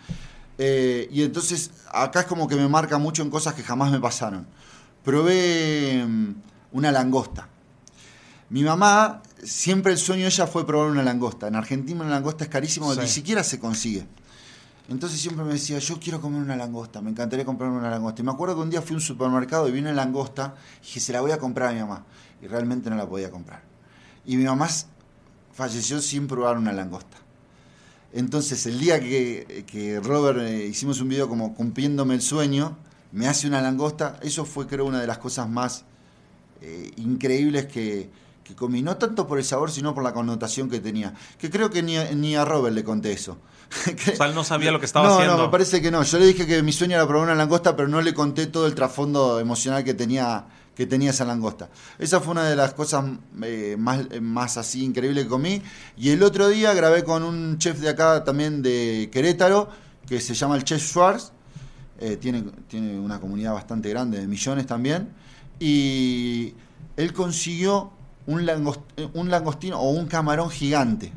Eh, 0.56 1.06
y 1.12 1.22
entonces 1.22 1.70
acá 1.92 2.20
es 2.20 2.26
como 2.26 2.48
que 2.48 2.56
me 2.56 2.66
marca 2.66 2.96
mucho 2.96 3.22
en 3.22 3.28
cosas 3.28 3.52
que 3.52 3.62
jamás 3.62 3.90
me 3.92 4.00
pasaron. 4.00 4.46
Probé 5.04 6.02
mm, 6.06 6.34
una 6.72 6.90
langosta. 6.90 7.48
Mi 8.48 8.62
mamá, 8.62 9.22
siempre 9.42 9.92
el 9.92 9.98
sueño 9.98 10.22
de 10.22 10.28
ella 10.28 10.46
fue 10.46 10.66
probar 10.66 10.88
una 10.90 11.02
langosta. 11.02 11.48
En 11.48 11.56
Argentina 11.56 12.00
una 12.02 12.10
langosta 12.10 12.44
es 12.44 12.50
carísimo, 12.50 12.92
Sí. 12.94 13.00
ni 13.00 13.08
siquiera 13.08 13.44
se 13.44 13.58
consigue. 13.58 14.06
Entonces 14.92 15.20
siempre 15.20 15.44
me 15.44 15.54
decía, 15.54 15.78
yo 15.78 15.98
quiero 15.98 16.20
comer 16.20 16.42
una 16.42 16.54
langosta, 16.54 17.00
me 17.00 17.10
encantaría 17.10 17.44
comprarme 17.44 17.78
una 17.78 17.90
langosta. 17.90 18.20
Y 18.20 18.24
me 18.24 18.30
acuerdo 18.30 18.56
que 18.56 18.60
un 18.60 18.70
día 18.70 18.82
fui 18.82 18.92
a 18.92 18.96
un 18.96 19.00
supermercado 19.00 19.68
y 19.68 19.72
vi 19.72 19.80
una 19.80 19.92
langosta 19.92 20.54
y 20.80 20.86
dije, 20.86 21.00
se 21.00 21.12
la 21.12 21.20
voy 21.22 21.30
a 21.30 21.38
comprar 21.38 21.70
a 21.70 21.72
mi 21.72 21.80
mamá. 21.80 22.04
Y 22.42 22.46
realmente 22.46 22.90
no 22.90 22.96
la 22.96 23.08
podía 23.08 23.30
comprar. 23.30 23.62
Y 24.26 24.36
mi 24.36 24.44
mamá 24.44 24.68
falleció 25.52 26.00
sin 26.00 26.26
probar 26.26 26.58
una 26.58 26.72
langosta. 26.72 27.16
Entonces 28.12 28.66
el 28.66 28.78
día 28.78 29.00
que, 29.00 29.64
que 29.66 29.98
Robert 30.00 30.40
eh, 30.40 30.66
hicimos 30.66 31.00
un 31.00 31.08
video 31.08 31.28
como 31.28 31.54
cumpliéndome 31.54 32.14
el 32.14 32.20
sueño, 32.20 32.76
me 33.12 33.28
hace 33.28 33.46
una 33.46 33.62
langosta, 33.62 34.18
eso 34.22 34.44
fue 34.44 34.66
creo 34.66 34.84
una 34.84 35.00
de 35.00 35.06
las 35.06 35.16
cosas 35.18 35.48
más 35.48 35.84
eh, 36.60 36.90
increíbles 36.96 37.64
que, 37.64 38.10
que 38.44 38.54
comí. 38.54 38.82
No 38.82 38.98
tanto 38.98 39.26
por 39.26 39.38
el 39.38 39.44
sabor, 39.44 39.70
sino 39.70 39.94
por 39.94 40.04
la 40.04 40.12
connotación 40.12 40.68
que 40.68 40.80
tenía. 40.80 41.14
Que 41.38 41.48
creo 41.50 41.70
que 41.70 41.82
ni, 41.82 41.96
ni 42.14 42.36
a 42.36 42.44
Robert 42.44 42.74
le 42.74 42.84
conté 42.84 43.12
eso. 43.12 43.38
O 44.12 44.16
sea, 44.16 44.26
él 44.26 44.34
no 44.34 44.44
sabía 44.44 44.70
lo 44.70 44.80
que 44.80 44.86
estaba 44.86 45.06
no, 45.06 45.14
haciendo. 45.14 45.36
No, 45.36 45.44
me 45.44 45.48
parece 45.50 45.80
que 45.80 45.90
no. 45.90 46.02
Yo 46.02 46.18
le 46.18 46.26
dije 46.26 46.46
que 46.46 46.62
mi 46.62 46.72
sueño 46.72 46.96
era 46.96 47.06
probar 47.06 47.24
una 47.24 47.34
langosta, 47.34 47.76
pero 47.76 47.88
no 47.88 48.00
le 48.00 48.14
conté 48.14 48.46
todo 48.46 48.66
el 48.66 48.74
trasfondo 48.74 49.40
emocional 49.40 49.84
que 49.84 49.94
tenía, 49.94 50.44
que 50.74 50.86
tenía 50.86 51.10
esa 51.10 51.24
langosta. 51.24 51.70
Esa 51.98 52.20
fue 52.20 52.32
una 52.32 52.44
de 52.44 52.56
las 52.56 52.74
cosas 52.74 53.04
eh, 53.42 53.76
más, 53.78 54.06
eh, 54.10 54.20
más 54.20 54.56
así 54.56 54.84
increíbles 54.84 55.24
que 55.24 55.30
comí. 55.30 55.62
Y 55.96 56.10
el 56.10 56.22
otro 56.22 56.48
día 56.48 56.74
grabé 56.74 57.04
con 57.04 57.22
un 57.22 57.58
chef 57.58 57.80
de 57.80 57.88
acá 57.88 58.24
también 58.24 58.62
de 58.62 59.08
Querétaro, 59.12 59.68
que 60.06 60.20
se 60.20 60.34
llama 60.34 60.56
el 60.56 60.64
Chef 60.64 60.82
Schwartz. 60.82 61.32
Eh, 61.98 62.16
tiene, 62.16 62.44
tiene 62.68 62.98
una 62.98 63.20
comunidad 63.20 63.54
bastante 63.54 63.88
grande, 63.88 64.20
de 64.20 64.26
millones 64.26 64.66
también. 64.66 65.10
Y 65.58 66.54
él 66.96 67.12
consiguió 67.12 67.92
un 68.26 68.44
langostino 68.46 69.80
o 69.80 69.90
un 69.90 70.06
camarón 70.06 70.50
gigante. 70.50 71.12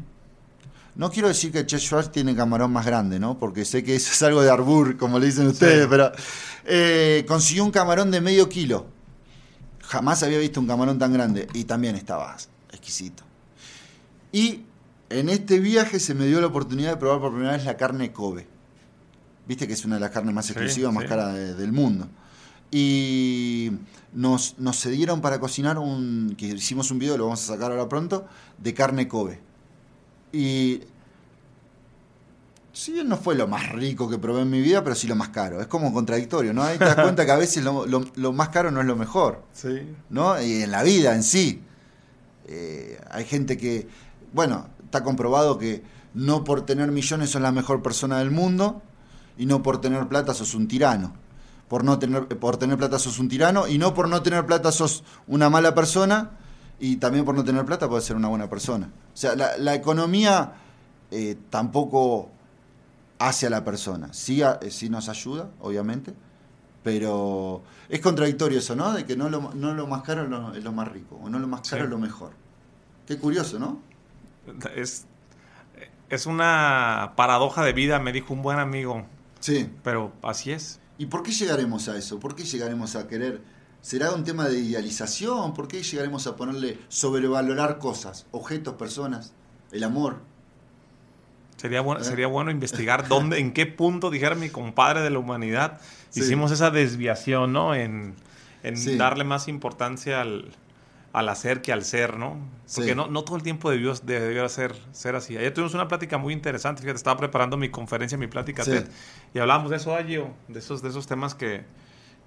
No 0.95 1.11
quiero 1.11 1.27
decir 1.27 1.51
que 1.51 1.65
Chef 1.65 1.81
Schwartz 1.81 2.11
tiene 2.11 2.35
camarón 2.35 2.72
más 2.72 2.85
grande, 2.85 3.19
¿no? 3.19 3.38
Porque 3.38 3.65
sé 3.65 3.84
que 3.84 3.95
eso 3.95 4.11
es 4.13 4.22
algo 4.23 4.41
de 4.41 4.49
Arbur, 4.49 4.95
como 4.95 5.19
le 5.19 5.26
dicen 5.26 5.47
ustedes, 5.47 5.84
Sí. 5.84 5.88
pero 5.89 6.11
eh, 6.65 7.26
consiguió 7.27 7.65
un 7.65 7.72
camarón 7.72 8.11
de 8.11 8.22
medio 8.22 8.47
kilo. 8.47 8.85
Jamás 9.81 10.23
había 10.23 10.39
visto 10.39 10.59
un 10.59 10.67
camarón 10.67 10.97
tan 10.97 11.11
grande 11.13 11.47
y 11.53 11.65
también 11.65 11.95
estaba 11.95 12.35
exquisito. 12.72 13.23
Y 14.31 14.61
en 15.09 15.30
este 15.30 15.59
viaje 15.59 15.99
se 15.99 16.13
me 16.15 16.26
dio 16.27 16.39
la 16.41 16.47
oportunidad 16.47 16.91
de 16.91 16.97
probar 16.97 17.19
por 17.19 17.31
primera 17.31 17.51
vez 17.51 17.65
la 17.65 17.76
carne 17.77 18.11
Kobe. 18.11 18.47
Viste 19.47 19.67
que 19.67 19.73
es 19.73 19.85
una 19.85 19.95
de 19.95 20.01
las 20.01 20.11
carnes 20.11 20.34
más 20.34 20.49
exclusivas, 20.49 20.91
más 20.93 21.05
caras 21.05 21.35
del 21.57 21.72
mundo. 21.72 22.07
Y 22.72 23.72
nos, 24.13 24.57
nos 24.57 24.81
cedieron 24.81 25.22
para 25.22 25.39
cocinar 25.39 25.77
un. 25.77 26.35
que 26.38 26.47
hicimos 26.47 26.89
un 26.89 26.99
video, 26.99 27.17
lo 27.17 27.26
vamos 27.26 27.43
a 27.43 27.53
sacar 27.53 27.72
ahora 27.72 27.88
pronto, 27.88 28.26
de 28.57 28.73
carne 28.73 29.07
Kobe. 29.07 29.39
Y. 30.35 30.83
Si 32.73 32.91
bien 32.91 33.07
no 33.07 33.15
fue 33.15 33.35
lo 33.35 33.47
más 33.47 33.71
rico 33.71 34.09
que 34.09 34.17
probé 34.17 34.41
en 34.41 34.49
mi 34.49 34.59
vida, 34.59 34.83
pero 34.83 34.95
sí 34.95 35.07
lo 35.07 35.15
más 35.15 35.29
caro. 35.29 35.61
Es 35.61 35.67
como 35.67 35.93
contradictorio, 35.93 36.53
¿no? 36.53 36.61
Ahí 36.61 36.77
te 36.77 36.83
das 36.83 36.95
cuenta 36.95 37.25
que 37.25 37.31
a 37.31 37.37
veces 37.37 37.63
lo, 37.63 38.33
más 38.33 38.49
caro 38.49 38.69
no 38.69 38.81
es 38.81 38.85
lo 38.85 38.97
mejor. 38.97 39.43
Sí. 39.53 39.95
¿No? 40.09 40.41
Y 40.41 40.63
en 40.63 40.71
la 40.71 40.83
vida 40.83 41.15
en 41.15 41.23
sí. 41.23 41.61
Eh, 42.47 42.99
hay 43.09 43.23
gente 43.23 43.57
que. 43.57 43.87
Bueno, 44.33 44.67
está 44.83 45.03
comprobado 45.03 45.57
que 45.57 45.83
no 46.13 46.43
por 46.43 46.65
tener 46.65 46.91
millones 46.91 47.29
sos 47.29 47.41
la 47.41 47.53
mejor 47.53 47.81
persona 47.81 48.19
del 48.19 48.31
mundo 48.31 48.81
y 49.37 49.45
no 49.45 49.63
por 49.63 49.79
tener 49.79 50.07
plata 50.07 50.33
sos 50.33 50.53
un 50.53 50.67
tirano 50.67 51.13
por 51.67 51.83
no 51.83 51.97
tener, 51.97 52.27
por 52.27 52.57
tener 52.57 52.77
plata 52.77 52.99
sos 52.99 53.19
un 53.19 53.27
tirano 53.27 53.67
y 53.67 53.77
no 53.77 53.93
por 53.93 54.07
no 54.07 54.21
tener 54.21 54.45
plata 54.45 54.71
sos 54.71 55.03
una 55.27 55.49
mala 55.49 55.73
persona 55.73 56.31
y 56.80 56.97
también 56.97 57.26
por 57.26 57.35
no 57.35 57.43
tener 57.43 57.65
plata 57.65 57.88
puedes 57.88 58.06
ser 58.06 58.15
una 58.15 58.27
buena 58.27 58.49
persona. 58.49 58.88
O 59.14 59.18
sea, 59.18 59.35
la, 59.35 59.76
economía 59.76 60.53
eh, 61.11 61.38
tampoco 61.49 62.30
hace 63.19 63.47
a 63.47 63.49
la 63.49 63.64
persona. 63.64 64.14
Sí, 64.14 64.41
sí, 64.69 64.89
nos 64.89 65.07
ayuda, 65.10 65.49
obviamente, 65.61 66.14
pero 66.84 67.64
es 67.89 67.99
contradictorio 68.02 68.60
eso, 68.60 68.76
¿no? 68.76 68.93
De 68.93 69.06
que 69.06 69.15
no 69.15 69.30
lo, 69.30 69.53
no 69.53 69.73
lo 69.73 69.88
más 69.88 70.03
caro 70.03 70.23
es 70.53 70.64
lo, 70.64 70.72
más 70.72 70.88
rico, 70.89 71.19
o 71.23 71.30
no 71.30 71.39
lo 71.39 71.47
más 71.47 71.68
caro 71.68 71.85
es 71.85 71.89
lo 71.89 71.97
mejor. 71.97 72.31
Qué 73.07 73.18
curioso, 73.18 73.57
¿no? 73.57 73.80
Es, 74.76 75.06
es 76.10 76.26
una 76.26 77.14
paradoja 77.15 77.64
de 77.64 77.73
vida, 77.73 77.99
me 77.99 78.11
dijo 78.11 78.34
un 78.34 78.41
buen 78.41 78.60
amigo. 78.60 79.06
Sí. 79.39 79.69
Pero 79.84 80.11
así 80.23 80.52
es. 80.52 80.80
¿Y 80.97 81.07
por 81.07 81.23
qué 81.23 81.31
llegaremos 81.31 81.88
a 81.88 81.97
eso? 81.97 82.19
¿Por 82.19 82.35
qué 82.35 82.43
llegaremos 82.43 82.95
a 82.95 83.07
querer? 83.07 83.41
¿Será 83.85 84.13
un 84.13 84.23
tema 84.23 84.49
de 84.49 84.57
idealización? 84.57 85.53
¿Por 85.53 85.67
qué 85.67 85.83
llegaremos 85.83 86.25
a 86.25 86.35
ponerle 86.35 86.79
sobrevalorar 86.87 87.77
cosas, 87.77 88.25
objetos, 88.31 88.73
personas, 88.73 89.35
el 89.71 89.83
amor? 89.83 90.21
Sería 91.57 91.81
bueno, 91.81 92.03
sería 92.03 92.25
bueno 92.25 92.49
investigar 92.49 93.07
dónde, 93.07 93.37
en 93.37 93.53
qué 93.53 93.67
punto, 93.67 94.09
dijera 94.09 94.33
mi 94.33 94.49
compadre 94.49 95.01
de 95.01 95.11
la 95.11 95.19
humanidad, 95.19 95.79
hicimos 96.15 96.51
esa 96.51 96.71
desviación, 96.71 97.53
¿no? 97.53 97.75
En, 97.75 98.15
darle 98.97 99.23
más 99.23 99.47
importancia 99.47 100.19
al, 100.19 100.51
al 101.13 101.29
hacer 101.29 101.61
que 101.61 101.71
al 101.71 101.83
ser, 101.83 102.17
¿no? 102.17 102.39
Porque 102.73 102.95
no, 102.95 103.05
no 103.05 103.23
todo 103.23 103.35
el 103.37 103.43
tiempo 103.43 103.69
debió, 103.69 103.93
debió 103.93 104.49
ser, 104.49 104.73
ser 104.93 105.15
así. 105.15 105.37
Ayer 105.37 105.53
tuvimos 105.53 105.75
una 105.75 105.87
plática 105.87 106.17
muy 106.17 106.33
interesante, 106.33 106.81
fíjate, 106.81 106.97
estaba 106.97 107.19
preparando 107.19 107.55
mi 107.55 107.69
conferencia, 107.69 108.17
mi 108.17 108.25
plática 108.25 108.63
y 109.31 109.37
hablábamos 109.37 109.69
de 109.69 109.77
eso, 109.77 109.95
Agio, 109.95 110.33
de 110.47 110.57
esos, 110.57 110.81
de 110.81 110.89
esos 110.89 111.05
temas 111.05 111.35
que, 111.35 111.65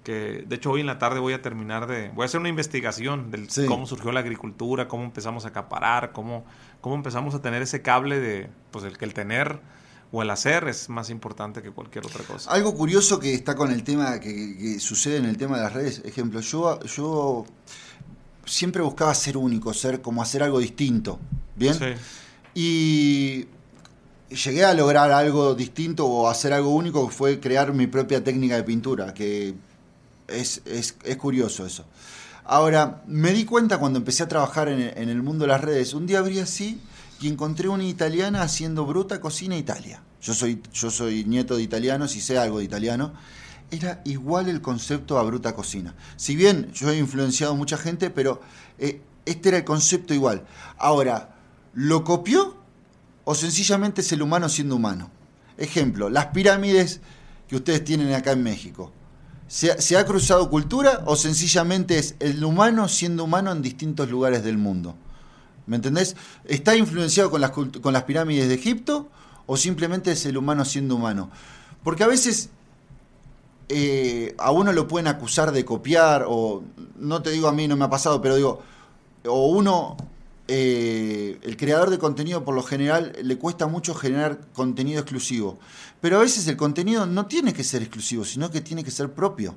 que, 0.03 0.45
de 0.47 0.55
hecho, 0.55 0.71
hoy 0.71 0.81
en 0.81 0.87
la 0.87 0.99
tarde 0.99 1.19
voy 1.19 1.33
a 1.33 1.41
terminar 1.41 1.87
de, 1.87 2.09
voy 2.09 2.23
a 2.23 2.25
hacer 2.25 2.39
una 2.39 2.49
investigación 2.49 3.31
de 3.31 3.47
cómo 3.67 3.85
surgió 3.85 4.11
la 4.11 4.21
agricultura, 4.21 4.87
cómo 4.87 5.03
empezamos 5.03 5.45
a 5.45 5.49
acaparar, 5.49 6.11
cómo, 6.11 6.45
cómo 6.81 6.95
empezamos 6.95 7.35
a 7.35 7.41
tener 7.41 7.61
ese 7.61 7.81
cable 7.81 8.19
de, 8.19 8.49
pues, 8.71 8.85
el 8.85 8.97
que 8.97 9.05
el 9.05 9.13
tener 9.13 9.59
o 10.11 10.23
el 10.23 10.29
hacer 10.31 10.67
es 10.67 10.89
más 10.89 11.09
importante 11.09 11.61
que 11.61 11.71
cualquier 11.71 12.05
otra 12.05 12.23
cosa. 12.23 12.49
Algo 12.51 12.73
curioso 12.75 13.19
que 13.19 13.33
está 13.33 13.55
con 13.55 13.71
el 13.71 13.83
tema, 13.83 14.19
que, 14.19 14.57
que 14.57 14.79
sucede 14.79 15.17
en 15.17 15.25
el 15.25 15.37
tema 15.37 15.57
de 15.57 15.63
las 15.63 15.73
redes, 15.73 16.01
ejemplo, 16.03 16.39
yo, 16.39 16.79
yo 16.81 17.45
siempre 18.45 18.81
buscaba 18.81 19.13
ser 19.13 19.37
único, 19.37 19.73
ser 19.73 20.01
como 20.01 20.21
hacer 20.21 20.43
algo 20.43 20.59
distinto. 20.59 21.19
¿Bien? 21.55 21.77
Y 22.53 23.45
llegué 24.29 24.65
a 24.65 24.73
lograr 24.73 25.11
algo 25.11 25.55
distinto 25.55 26.05
o 26.05 26.27
hacer 26.27 26.53
algo 26.53 26.69
único 26.69 27.07
que 27.07 27.13
fue 27.13 27.39
crear 27.39 27.73
mi 27.73 27.87
propia 27.87 28.23
técnica 28.23 28.55
de 28.55 28.63
pintura, 28.63 29.13
que 29.13 29.53
es, 30.31 30.95
curioso 31.17 31.65
eso. 31.65 31.85
Ahora, 32.45 33.03
me 33.07 33.31
di 33.31 33.45
cuenta 33.45 33.77
cuando 33.77 33.99
empecé 33.99 34.23
a 34.23 34.27
trabajar 34.27 34.69
en, 34.69 34.81
en, 34.81 35.09
el 35.09 35.21
mundo 35.21 35.43
de 35.45 35.49
las 35.49 35.61
redes, 35.61 35.93
un 35.93 36.07
día 36.07 36.19
abrí 36.19 36.39
así 36.39 36.81
y 37.21 37.27
encontré 37.27 37.69
una 37.69 37.83
italiana 37.83 38.41
haciendo 38.41 38.85
bruta 38.85 39.21
cocina 39.21 39.55
Italia. 39.57 40.01
Yo 40.21 40.33
soy, 40.33 40.61
yo 40.73 40.89
soy 40.89 41.23
nieto 41.25 41.55
de 41.55 41.63
italianos 41.63 42.15
y 42.15 42.21
sé 42.21 42.37
algo 42.37 42.59
de 42.59 42.65
italiano 42.65 43.13
era 43.71 44.01
igual 44.05 44.49
el 44.49 44.61
concepto 44.61 45.17
a 45.17 45.23
Bruta 45.23 45.53
Cocina. 45.53 45.95
Si 46.15 46.35
bien 46.35 46.71
yo 46.73 46.89
he 46.89 46.97
influenciado 46.97 47.53
a 47.53 47.55
mucha 47.55 47.77
gente, 47.77 48.09
pero 48.09 48.41
eh, 48.77 49.01
este 49.25 49.49
era 49.49 49.59
el 49.59 49.63
concepto 49.63 50.13
igual. 50.13 50.45
Ahora, 50.77 51.35
¿lo 51.73 52.03
copió 52.03 52.57
o 53.25 53.35
sencillamente 53.35 54.01
es 54.01 54.11
el 54.11 54.21
humano 54.21 54.49
siendo 54.49 54.75
humano? 54.75 55.11
Ejemplo, 55.57 56.09
las 56.09 56.27
pirámides 56.27 57.01
que 57.47 57.57
ustedes 57.57 57.83
tienen 57.83 58.13
acá 58.13 58.31
en 58.31 58.43
México. 58.43 58.91
¿Se, 59.49 59.97
ha 59.97 60.05
cruzado 60.05 60.47
cultura 60.51 61.01
o 61.07 61.15
sencillamente 61.15 61.97
es 61.97 62.15
el 62.19 62.43
humano 62.43 62.87
siendo 62.87 63.23
humano 63.23 63.51
en 63.51 63.63
distintos 63.63 64.07
lugares 64.07 64.43
del 64.43 64.59
mundo? 64.59 64.95
¿Me 65.65 65.75
entendés? 65.75 66.15
¿Está 66.45 66.75
influenciado 66.75 67.31
con 67.31 67.41
las, 67.41 67.49
con 67.49 67.91
las 67.91 68.03
pirámides 68.03 68.47
de 68.47 68.53
Egipto 68.53 69.09
o 69.47 69.57
simplemente 69.57 70.11
es 70.11 70.23
el 70.27 70.37
humano 70.37 70.65
siendo 70.65 70.95
humano? 70.95 71.31
Porque 71.83 72.03
a 72.03 72.07
veces 72.07 72.49
eh, 73.69 74.35
a 74.37 74.51
uno 74.51 74.71
lo 74.71 74.87
pueden 74.87 75.07
acusar 75.07 75.51
de 75.51 75.65
copiar, 75.65 76.25
o 76.27 76.63
no 76.99 77.23
te 77.23 77.31
digo 77.31 77.47
a 77.47 77.51
mí, 77.51 77.67
no 77.67 77.75
me 77.75 77.85
ha 77.85 77.89
pasado, 77.89 78.21
pero 78.21 78.35
digo, 78.35 78.61
o 79.25 79.47
uno, 79.47 79.97
eh, 80.47 81.39
el 81.43 81.55
creador 81.57 81.91
de 81.91 81.99
contenido 81.99 82.43
por 82.43 82.55
lo 82.55 82.63
general 82.63 83.13
le 83.21 83.37
cuesta 83.37 83.67
mucho 83.67 83.93
generar 83.93 84.39
contenido 84.53 84.99
exclusivo, 85.01 85.59
pero 86.01 86.17
a 86.17 86.21
veces 86.21 86.47
el 86.47 86.57
contenido 86.57 87.05
no 87.05 87.25
tiene 87.25 87.53
que 87.53 87.63
ser 87.63 87.81
exclusivo, 87.81 88.23
sino 88.23 88.49
que 88.49 88.61
tiene 88.61 88.83
que 88.83 88.91
ser 88.91 89.11
propio. 89.11 89.55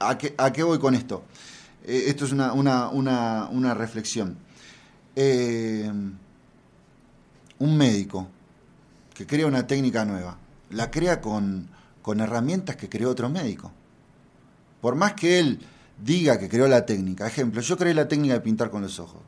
A, 0.00 0.18
qué, 0.18 0.62
voy 0.62 0.78
con 0.78 0.94
esto? 0.94 1.24
Eh, 1.84 2.04
esto 2.08 2.24
es 2.24 2.32
una, 2.32 2.88
una 2.88 3.74
reflexión. 3.74 4.36
un 5.16 6.18
médico 7.76 8.28
que 9.14 9.26
crea 9.26 9.46
una 9.46 9.66
técnica 9.66 10.04
nueva, 10.04 10.36
la 10.70 10.90
crea 10.90 11.20
con 11.20 11.68
con 12.02 12.20
herramientas 12.20 12.76
que 12.76 12.88
creó 12.88 13.10
otro 13.10 13.30
médico. 13.30 13.72
Por 14.80 14.96
más 14.96 15.14
que 15.14 15.38
él 15.38 15.60
diga 16.04 16.38
que 16.38 16.48
creó 16.48 16.66
la 16.66 16.84
técnica, 16.84 17.26
ejemplo, 17.26 17.62
yo 17.62 17.78
creé 17.78 17.94
la 17.94 18.08
técnica 18.08 18.34
de 18.34 18.40
pintar 18.40 18.70
con 18.70 18.82
los 18.82 18.98
ojos, 18.98 19.22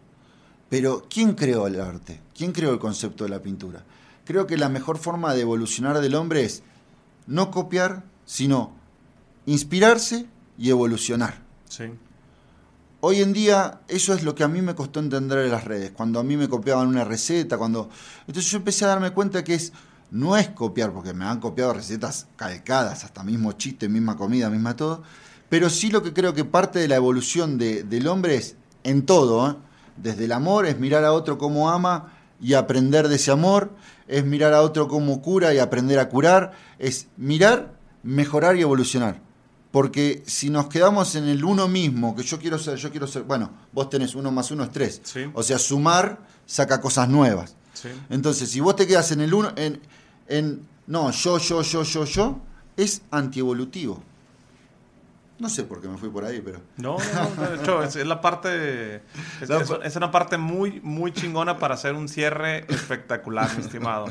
pero 0.68 1.06
¿quién 1.08 1.34
creó 1.34 1.68
el 1.68 1.80
arte? 1.80 2.20
¿Quién 2.36 2.52
creó 2.52 2.72
el 2.72 2.80
concepto 2.80 3.24
de 3.24 3.30
la 3.30 3.40
pintura? 3.40 3.84
Creo 4.24 4.46
que 4.46 4.56
la 4.56 4.68
mejor 4.68 4.98
forma 4.98 5.34
de 5.34 5.42
evolucionar 5.42 6.00
del 6.00 6.14
hombre 6.14 6.44
es 6.44 6.62
no 7.26 7.50
copiar, 7.50 8.04
sino 8.24 8.72
inspirarse 9.46 10.26
y 10.58 10.70
evolucionar. 10.70 11.42
Sí. 11.68 11.84
Hoy 13.00 13.20
en 13.20 13.34
día 13.34 13.80
eso 13.88 14.14
es 14.14 14.22
lo 14.22 14.34
que 14.34 14.44
a 14.44 14.48
mí 14.48 14.62
me 14.62 14.74
costó 14.74 15.00
entender 15.00 15.38
en 15.38 15.50
las 15.50 15.64
redes, 15.64 15.90
cuando 15.90 16.18
a 16.20 16.24
mí 16.24 16.36
me 16.36 16.48
copiaban 16.48 16.88
una 16.88 17.04
receta, 17.04 17.58
cuando... 17.58 17.90
Entonces 18.26 18.50
yo 18.50 18.58
empecé 18.58 18.86
a 18.86 18.88
darme 18.88 19.10
cuenta 19.10 19.44
que 19.44 19.54
es 19.54 19.72
no 20.10 20.36
es 20.36 20.48
copiar, 20.48 20.92
porque 20.92 21.12
me 21.12 21.24
han 21.24 21.40
copiado 21.40 21.74
recetas 21.74 22.28
calcadas, 22.36 23.04
hasta 23.04 23.24
mismo 23.24 23.52
chiste, 23.52 23.88
misma 23.88 24.16
comida, 24.16 24.48
misma 24.48 24.76
todo, 24.76 25.02
pero 25.48 25.68
sí 25.68 25.90
lo 25.90 26.02
que 26.02 26.12
creo 26.12 26.34
que 26.34 26.44
parte 26.44 26.78
de 26.78 26.88
la 26.88 26.96
evolución 26.96 27.58
del 27.58 28.06
hombre 28.06 28.36
es 28.36 28.56
en 28.84 29.04
todo, 29.06 29.50
¿eh? 29.50 29.56
desde 29.96 30.24
el 30.26 30.32
amor, 30.32 30.66
es 30.66 30.78
mirar 30.78 31.04
a 31.04 31.12
otro 31.12 31.36
como 31.36 31.68
ama 31.68 32.13
y 32.44 32.52
aprender 32.52 33.08
de 33.08 33.16
ese 33.16 33.30
amor, 33.30 33.70
es 34.06 34.22
mirar 34.22 34.52
a 34.52 34.60
otro 34.60 34.86
como 34.86 35.22
cura 35.22 35.54
y 35.54 35.58
aprender 35.58 35.98
a 35.98 36.10
curar, 36.10 36.52
es 36.78 37.06
mirar, 37.16 37.72
mejorar 38.02 38.54
y 38.56 38.60
evolucionar. 38.60 39.18
Porque 39.70 40.22
si 40.26 40.50
nos 40.50 40.66
quedamos 40.68 41.14
en 41.14 41.24
el 41.26 41.42
uno 41.42 41.68
mismo, 41.68 42.14
que 42.14 42.22
yo 42.22 42.38
quiero 42.38 42.58
ser, 42.58 42.76
yo 42.76 42.90
quiero 42.90 43.06
ser, 43.06 43.22
bueno, 43.22 43.50
vos 43.72 43.88
tenés 43.88 44.14
uno 44.14 44.30
más 44.30 44.50
uno 44.50 44.62
es 44.62 44.70
tres. 44.70 45.00
O 45.32 45.42
sea, 45.42 45.58
sumar 45.58 46.18
saca 46.44 46.82
cosas 46.82 47.08
nuevas. 47.08 47.56
Entonces, 48.10 48.50
si 48.50 48.60
vos 48.60 48.76
te 48.76 48.86
quedas 48.86 49.10
en 49.12 49.22
el 49.22 49.32
uno, 49.32 49.50
en, 49.56 49.80
en 50.28 50.60
no, 50.86 51.10
yo, 51.12 51.38
yo, 51.38 51.62
yo, 51.62 51.82
yo, 51.82 52.04
yo, 52.04 52.38
es 52.76 53.00
antievolutivo. 53.10 54.02
No 55.44 55.50
sé 55.50 55.64
por 55.64 55.82
qué 55.82 55.88
me 55.88 55.98
fui 55.98 56.08
por 56.08 56.24
ahí, 56.24 56.40
pero. 56.42 56.58
No, 56.78 56.96
no, 57.36 57.48
de 57.50 57.56
hecho, 57.56 57.82
es, 57.82 57.96
la 57.96 58.22
parte. 58.22 59.02
Es, 59.84 59.96
una 59.96 60.10
parte 60.10 60.38
muy, 60.38 60.80
muy 60.80 61.12
chingona 61.12 61.58
para 61.58 61.74
hacer 61.74 61.92
un 61.94 62.08
cierre 62.08 62.64
espectacular, 62.72 63.54
mi 63.54 63.62
estimado. 63.62 64.06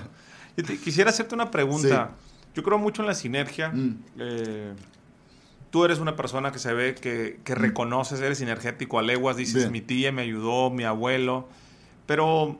quisiera 0.84 1.10
hacerte 1.10 1.34
una 1.34 1.50
pregunta. 1.50 2.12
Yo 2.54 2.62
creo 2.62 2.78
mucho 2.78 3.02
en 3.02 3.08
la 3.08 3.16
sinergia. 3.16 3.70
Mm. 3.70 4.04
Eh, 4.20 4.74
tú 5.72 5.84
eres 5.86 5.98
una 5.98 6.16
persona 6.16 6.52
que 6.52 6.60
se 6.60 6.72
ve 6.72 6.94
que, 6.94 7.40
que 7.44 7.56
mm. 7.56 7.58
reconoces, 7.58 8.22
eres 8.22 8.40
energético 8.42 9.00
a 9.00 9.02
leguas, 9.02 9.36
dices, 9.36 9.72
mi 9.72 9.82
tía 9.82 10.12
me 10.12 10.22
ayudó, 10.22 10.70
mi 10.70 10.84
abuelo. 10.84 11.50
Pero 12.06 12.60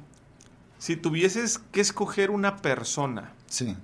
si 0.80 0.96
tuvieses 0.96 1.60
que 1.60 1.80
escoger 1.80 2.32
una 2.32 2.58
persona 2.58 3.34
Sí. 3.54 3.78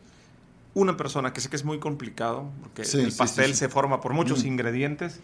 Una 0.74 0.98
persona, 0.98 1.34
que 1.34 1.42
sé 1.42 1.50
que 1.50 1.56
es 1.56 1.66
muy 1.66 1.80
complicado, 1.80 2.52
porque 2.62 2.84
el 2.84 3.14
pastel 3.14 3.56
se 3.56 3.70
forma 3.70 4.02
por 4.02 4.14
muchos 4.14 4.44
mm. 4.44 4.48
ingredientes, 4.48 5.20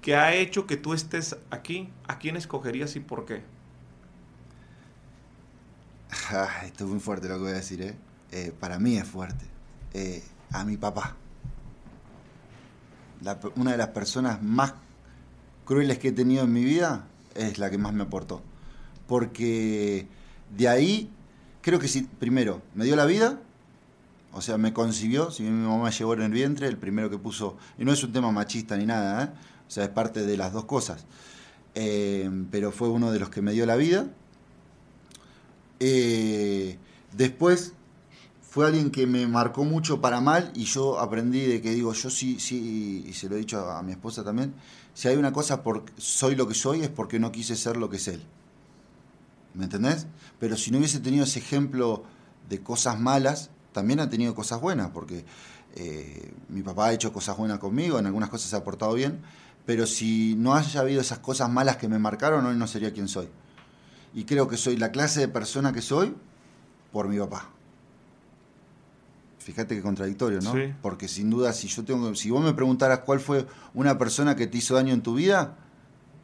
que 0.00 0.16
ha 0.16 0.34
hecho 0.34 0.66
que 0.66 0.76
tú 0.76 0.94
estés 0.94 1.36
aquí, 1.50 1.90
¿a 2.08 2.18
quién 2.18 2.36
escogerías 2.36 2.96
y 2.96 3.00
por 3.00 3.24
qué? 3.24 3.42
esto 6.64 6.84
es 6.84 6.90
muy 6.90 7.00
fuerte 7.00 7.28
lo 7.28 7.34
que 7.34 7.40
voy 7.40 7.50
a 7.50 7.56
decir, 7.56 7.82
¿eh? 7.82 7.96
¿eh? 8.32 8.52
para 8.58 8.78
mí 8.78 8.96
es 8.96 9.06
fuerte. 9.06 9.44
eh, 9.92 10.22
a 10.52 10.64
mi 10.64 10.76
papá. 10.76 11.16
una 13.56 13.72
de 13.72 13.76
las 13.76 13.88
personas 13.88 14.42
más 14.42 14.74
crueles 15.64 15.98
que 15.98 16.08
he 16.08 16.12
tenido 16.12 16.44
en 16.44 16.52
mi 16.52 16.64
vida 16.64 17.06
es 17.34 17.58
la 17.58 17.70
que 17.70 17.78
más 17.78 17.92
me 17.92 18.04
aportó. 18.04 18.42
Porque 19.06 20.06
de 20.56 20.68
ahí, 20.68 21.10
creo 21.62 21.78
que 21.78 21.88
sí, 21.88 22.08
primero, 22.18 22.62
me 22.74 22.84
dio 22.84 22.96
la 22.96 23.04
vida, 23.04 23.40
o 24.36 24.42
sea, 24.42 24.58
me 24.58 24.74
concibió, 24.74 25.30
si 25.30 25.44
bien 25.44 25.62
mi 25.62 25.66
mamá 25.66 25.88
llevó 25.88 26.12
en 26.12 26.20
el 26.20 26.30
vientre, 26.30 26.68
el 26.68 26.76
primero 26.76 27.08
que 27.08 27.16
puso, 27.16 27.56
y 27.78 27.86
no 27.86 27.92
es 27.92 28.04
un 28.04 28.12
tema 28.12 28.30
machista 28.30 28.76
ni 28.76 28.84
nada, 28.84 29.24
¿eh? 29.24 29.28
o 29.66 29.70
sea, 29.70 29.84
es 29.84 29.90
parte 29.90 30.26
de 30.26 30.36
las 30.36 30.52
dos 30.52 30.66
cosas, 30.66 31.06
eh, 31.74 32.30
pero 32.50 32.70
fue 32.70 32.90
uno 32.90 33.10
de 33.12 33.18
los 33.18 33.30
que 33.30 33.40
me 33.40 33.52
dio 33.52 33.64
la 33.64 33.76
vida. 33.76 34.08
Eh, 35.80 36.78
después 37.12 37.72
fue 38.42 38.66
alguien 38.66 38.90
que 38.90 39.06
me 39.06 39.26
marcó 39.26 39.64
mucho 39.64 40.02
para 40.02 40.20
mal 40.20 40.52
y 40.54 40.64
yo 40.64 40.98
aprendí 41.00 41.40
de 41.40 41.62
que 41.62 41.70
digo, 41.70 41.94
yo 41.94 42.10
sí, 42.10 42.38
sí, 42.38 43.06
y 43.08 43.14
se 43.14 43.30
lo 43.30 43.36
he 43.36 43.38
dicho 43.38 43.70
a 43.70 43.82
mi 43.82 43.92
esposa 43.92 44.22
también, 44.22 44.54
si 44.92 45.08
hay 45.08 45.16
una 45.16 45.32
cosa 45.32 45.62
por 45.62 45.84
soy 45.96 46.34
lo 46.36 46.46
que 46.46 46.54
soy 46.54 46.82
es 46.82 46.90
porque 46.90 47.18
no 47.18 47.32
quise 47.32 47.56
ser 47.56 47.78
lo 47.78 47.88
que 47.88 47.96
es 47.96 48.08
él. 48.08 48.22
¿Me 49.54 49.64
entendés? 49.64 50.06
Pero 50.38 50.58
si 50.58 50.70
no 50.70 50.76
hubiese 50.76 51.00
tenido 51.00 51.24
ese 51.24 51.38
ejemplo 51.38 52.04
de 52.50 52.62
cosas 52.62 53.00
malas, 53.00 53.50
también 53.76 54.00
ha 54.00 54.08
tenido 54.08 54.34
cosas 54.34 54.58
buenas, 54.58 54.88
porque 54.88 55.26
eh, 55.74 56.32
mi 56.48 56.62
papá 56.62 56.86
ha 56.86 56.92
hecho 56.94 57.12
cosas 57.12 57.36
buenas 57.36 57.58
conmigo, 57.58 57.98
en 57.98 58.06
algunas 58.06 58.30
cosas 58.30 58.48
se 58.48 58.56
ha 58.56 58.64
portado 58.64 58.94
bien, 58.94 59.20
pero 59.66 59.86
si 59.86 60.34
no 60.34 60.54
haya 60.54 60.80
habido 60.80 61.02
esas 61.02 61.18
cosas 61.18 61.50
malas 61.50 61.76
que 61.76 61.86
me 61.86 61.98
marcaron, 61.98 62.46
hoy 62.46 62.56
no 62.56 62.66
sería 62.66 62.90
quien 62.94 63.06
soy. 63.06 63.28
Y 64.14 64.24
creo 64.24 64.48
que 64.48 64.56
soy 64.56 64.78
la 64.78 64.92
clase 64.92 65.20
de 65.20 65.28
persona 65.28 65.74
que 65.74 65.82
soy 65.82 66.14
por 66.90 67.06
mi 67.06 67.18
papá. 67.18 67.50
Fíjate 69.40 69.76
qué 69.76 69.82
contradictorio, 69.82 70.40
¿no? 70.40 70.54
Porque 70.80 71.06
sin 71.06 71.28
duda, 71.28 71.52
si 71.52 71.68
yo 71.68 71.84
tengo, 71.84 72.14
si 72.14 72.30
vos 72.30 72.42
me 72.42 72.54
preguntaras 72.54 73.00
cuál 73.00 73.20
fue 73.20 73.46
una 73.74 73.98
persona 73.98 74.36
que 74.36 74.46
te 74.46 74.56
hizo 74.56 74.74
daño 74.74 74.94
en 74.94 75.02
tu 75.02 75.16
vida, 75.16 75.58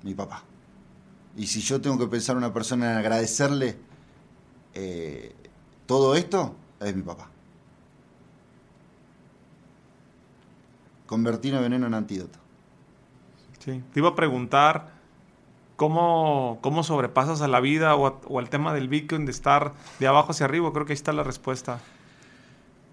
mi 0.03 0.15
papá. 0.15 0.43
Y 1.37 1.49
si 1.49 1.61
yo 1.61 1.83
tengo 1.83 1.99
que 1.99 2.07
pensar 2.07 2.35
una 2.39 2.55
persona 2.55 2.93
en 2.93 2.97
agradecerle 2.97 3.77
eh, 4.73 5.35
todo 5.85 6.15
esto, 6.15 6.57
es 6.81 6.97
mi 6.97 7.03
papá. 7.03 7.29
Convertir 11.13 11.53
el 11.53 11.61
veneno 11.61 11.87
en 11.87 11.93
antídoto. 11.93 12.39
Sí, 13.59 13.83
te 13.93 14.01
iba 14.01 14.09
a 14.09 14.15
preguntar 14.15 14.95
cómo, 15.77 16.59
cómo 16.63 16.83
sobrepasas 16.83 17.43
a 17.43 17.49
la 17.49 17.61
vida 17.61 17.97
o, 17.97 18.19
o 18.27 18.39
al 18.39 18.49
tema 18.49 18.73
del 18.73 18.89
Bitcoin 18.89 19.27
de 19.27 19.31
estar 19.31 19.75
de 20.01 20.07
abajo 20.07 20.31
hacia 20.31 20.47
arriba. 20.47 20.73
Creo 20.73 20.87
que 20.87 20.95
ahí 20.95 20.97
está 20.97 21.13
la 21.13 21.23
respuesta. 21.23 21.81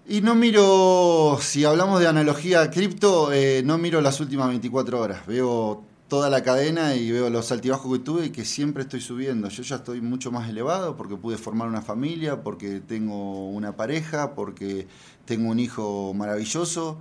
Y 0.06 0.20
no 0.20 0.34
miro, 0.34 1.38
si 1.40 1.64
hablamos 1.64 1.98
de 1.98 2.08
analogía 2.08 2.70
cripto, 2.70 3.32
eh, 3.32 3.62
no 3.64 3.78
miro 3.78 4.02
las 4.02 4.20
últimas 4.20 4.48
24 4.48 5.00
horas. 5.00 5.26
Veo 5.26 5.82
toda 6.08 6.28
la 6.28 6.42
cadena 6.42 6.96
y 6.96 7.10
veo 7.10 7.30
los 7.30 7.50
altibajos 7.52 7.90
que 7.90 8.04
tuve 8.04 8.26
y 8.26 8.30
que 8.30 8.44
siempre 8.44 8.82
estoy 8.82 9.00
subiendo. 9.00 9.48
Yo 9.48 9.62
ya 9.62 9.76
estoy 9.76 10.02
mucho 10.02 10.30
más 10.30 10.46
elevado 10.50 10.94
porque 10.94 11.16
pude 11.16 11.38
formar 11.38 11.68
una 11.68 11.80
familia, 11.80 12.42
porque 12.42 12.80
tengo 12.80 13.48
una 13.48 13.76
pareja, 13.76 14.34
porque 14.34 14.88
tengo 15.24 15.48
un 15.48 15.58
hijo 15.58 16.12
maravilloso, 16.12 16.98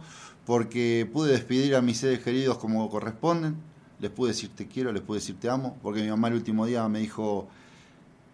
porque 0.50 1.08
pude 1.14 1.32
despedir 1.32 1.76
a 1.76 1.82
mis 1.82 2.00
seres 2.00 2.22
queridos 2.22 2.58
como 2.58 2.90
corresponden. 2.90 3.56
Les 4.00 4.10
pude 4.10 4.32
decir 4.32 4.50
te 4.56 4.68
quiero, 4.68 4.92
les 4.92 5.04
pude 5.04 5.20
decir 5.20 5.40
te 5.40 5.48
amo, 5.48 5.78
porque 5.84 6.02
mi 6.02 6.10
mamá 6.10 6.30
el 6.30 6.34
último 6.34 6.66
día 6.66 6.88
me 6.90 6.98
dijo, 6.98 7.48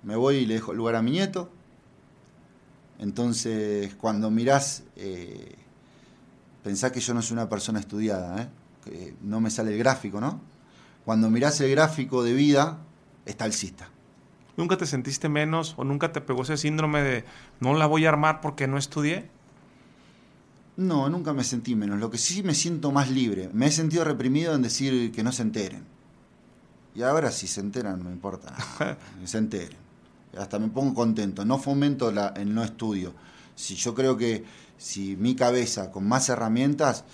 me 0.02 0.16
voy 0.16 0.38
y 0.38 0.46
le 0.46 0.54
dejo 0.54 0.74
lugar 0.74 0.96
a 0.96 1.02
mi 1.02 1.12
nieto 1.12 1.52
entonces, 3.00 3.94
cuando 3.96 4.32
mirás, 4.32 4.84
eh, 4.96 5.56
que 6.64 7.00
yo 7.00 7.14
no 7.14 7.22
soy 7.22 7.34
una 7.34 7.50
persona 7.50 7.80
estudiada, 7.80 8.42
¿eh? 8.42 9.14
no 9.22 9.40
me 9.40 9.50
sale 9.50 9.72
el 9.72 9.78
gráfico, 9.78 10.22
¿no? 10.22 10.40
Cuando 11.04 11.30
mirás 11.30 11.60
el 11.62 11.72
gráfico 11.72 12.24
de 12.24 12.34
vida, 12.34 12.80
está 13.26 13.46
alcista. 13.46 13.90
¿Nunca 14.58 14.78
te 14.78 14.86
sentiste 14.86 15.28
menos 15.28 15.74
o 15.78 15.84
nunca 15.84 16.12
te 16.12 16.22
pegó 16.22 16.44
ese 16.44 16.58
síndrome 16.58 17.02
de 17.04 17.26
no 17.60 17.74
la 17.74 17.86
voy 17.88 18.06
a 18.06 18.10
armar 18.10 18.42
porque 18.42 18.68
no 18.68 18.78
estudié? 18.78 19.30
No, 20.78 21.10
nunca 21.10 21.34
me 21.34 21.44
sentí 21.44 21.76
menos. 21.76 22.00
Lo 22.00 22.12
que 22.12 22.18
sí 22.18 22.44
me 22.44 22.54
siento 22.54 22.92
más 22.92 23.10
libre. 23.10 23.50
Me 23.54 23.68
he 23.68 23.72
sentido 23.72 24.04
reprimido 24.04 24.56
en 24.56 24.62
decir 24.62 25.12
que 25.12 25.24
no 25.24 25.32
se 25.32 25.44
enteren. 25.44 25.84
Y 26.94 27.04
ahora 27.04 27.32
si 27.32 27.48
se 27.48 27.62
enteran, 27.62 28.00
no 28.00 28.06
me 28.06 28.12
importa. 28.12 28.56
se 29.26 29.38
enteren 29.38 29.86
hasta 30.38 30.60
me 30.60 30.68
pongo 30.70 30.94
contento. 30.94 31.46
No 31.46 31.58
fomento 31.58 32.12
la, 32.12 32.30
el 32.30 32.54
no 32.54 32.64
estudio. 32.64 33.14
Si 33.56 33.76
yo 33.76 33.96
creo 33.96 34.18
que 34.18 34.44
si 34.78 35.16
mi 35.16 35.36
cabeza 35.36 35.92
con 35.92 36.08
más 36.08 36.30
herramientas 36.30 37.06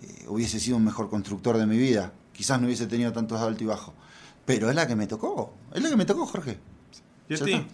eh, 0.00 0.26
hubiese 0.28 0.60
sido 0.60 0.76
un 0.76 0.84
mejor 0.84 1.08
constructor 1.08 1.56
de 1.56 1.66
mi 1.66 1.78
vida, 1.78 2.12
quizás 2.32 2.60
no 2.60 2.66
hubiese 2.66 2.86
tenido 2.86 3.12
tantos 3.12 3.40
altos 3.40 3.62
y 3.62 3.66
bajos. 3.66 3.94
Pero 4.44 4.68
es 4.68 4.76
la 4.76 4.86
que 4.86 4.96
me 4.96 5.06
tocó. 5.06 5.54
Es 5.74 5.82
la 5.82 5.90
que 5.90 5.96
me 5.96 6.04
tocó, 6.04 6.26
Jorge. 6.26 6.58
¿Y 7.28 7.34
a 7.34 7.66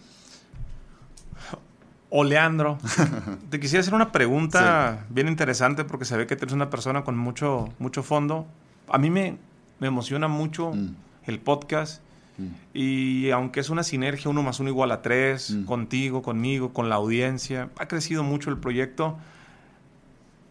O 2.17 2.23
Leandro, 2.23 2.79
te 3.51 3.59
quisiera 3.59 3.81
hacer 3.81 3.95
una 3.95 4.13
pregunta 4.13 5.05
bien 5.09 5.27
interesante 5.27 5.85
porque 5.85 6.05
se 6.05 6.17
ve 6.17 6.27
que 6.27 6.35
eres 6.35 6.53
una 6.53 6.71
persona 6.71 7.03
con 7.03 7.19
mucho, 7.19 7.71
mucho 7.79 8.03
fondo. 8.03 8.47
A 8.89 8.99
mí 8.99 9.11
me, 9.11 9.37
me 9.81 9.89
emociona 9.89 10.29
mucho 10.29 10.71
mm. 10.73 10.95
el 11.27 11.41
podcast 11.41 12.05
Mm. 12.37 12.47
Y 12.73 13.31
aunque 13.31 13.61
es 13.61 13.71
una 13.71 13.83
sinergia, 13.83 14.31
uno 14.31 14.43
más 14.43 14.61
uno 14.61 14.69
igual 14.69 14.91
a 14.91 15.03
tres, 15.03 15.51
mm. 15.51 15.65
contigo, 15.65 16.23
conmigo, 16.23 16.73
con 16.73 16.89
la 16.89 16.97
audiencia, 16.97 17.71
ha 17.79 17.87
crecido 17.87 18.23
mucho 18.23 18.51
el 18.51 18.59
proyecto. 18.59 19.17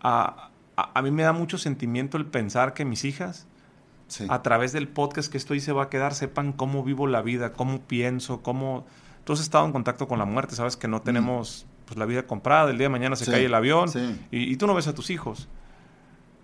A, 0.02 0.50
a, 0.76 1.02
mí 1.02 1.12
me 1.12 1.24
da 1.24 1.34
mucho 1.34 1.58
sentimiento 1.58 2.18
el 2.18 2.26
pensar 2.26 2.74
que 2.74 2.86
mis 2.86 3.06
hijas, 3.06 3.48
a 4.28 4.42
través 4.42 4.74
del 4.74 4.88
podcast 4.88 5.32
que 5.32 5.38
esto 5.38 5.58
se 5.60 5.72
va 5.72 5.84
a 5.84 5.90
quedar, 5.90 6.14
sepan 6.14 6.52
cómo 6.52 6.84
vivo 6.84 7.08
la 7.08 7.22
vida, 7.22 7.54
cómo 7.54 7.80
pienso, 7.80 8.42
cómo... 8.42 8.86
Tú 9.24 9.34
has 9.34 9.40
estado 9.40 9.66
en 9.66 9.72
contacto 9.72 10.08
con 10.08 10.20
la 10.20 10.26
muerte, 10.26 10.56
sabes 10.56 10.76
que 10.76 10.88
no 10.88 10.98
mm. 10.98 11.04
tenemos 11.04 11.66
pues, 11.86 11.98
la 11.98 12.06
vida 12.06 12.24
comprada, 12.24 12.72
el 12.72 12.78
día 12.78 12.86
de 12.86 12.90
mañana 12.90 13.16
se 13.16 13.26
cae 13.26 13.46
el 13.46 13.54
avión 13.54 13.90
y, 14.32 14.52
y, 14.52 14.58
tú 14.58 14.68
no 14.68 14.74
ves 14.74 14.88
a 14.88 14.94
tus 14.94 15.10
hijos. 15.10 15.48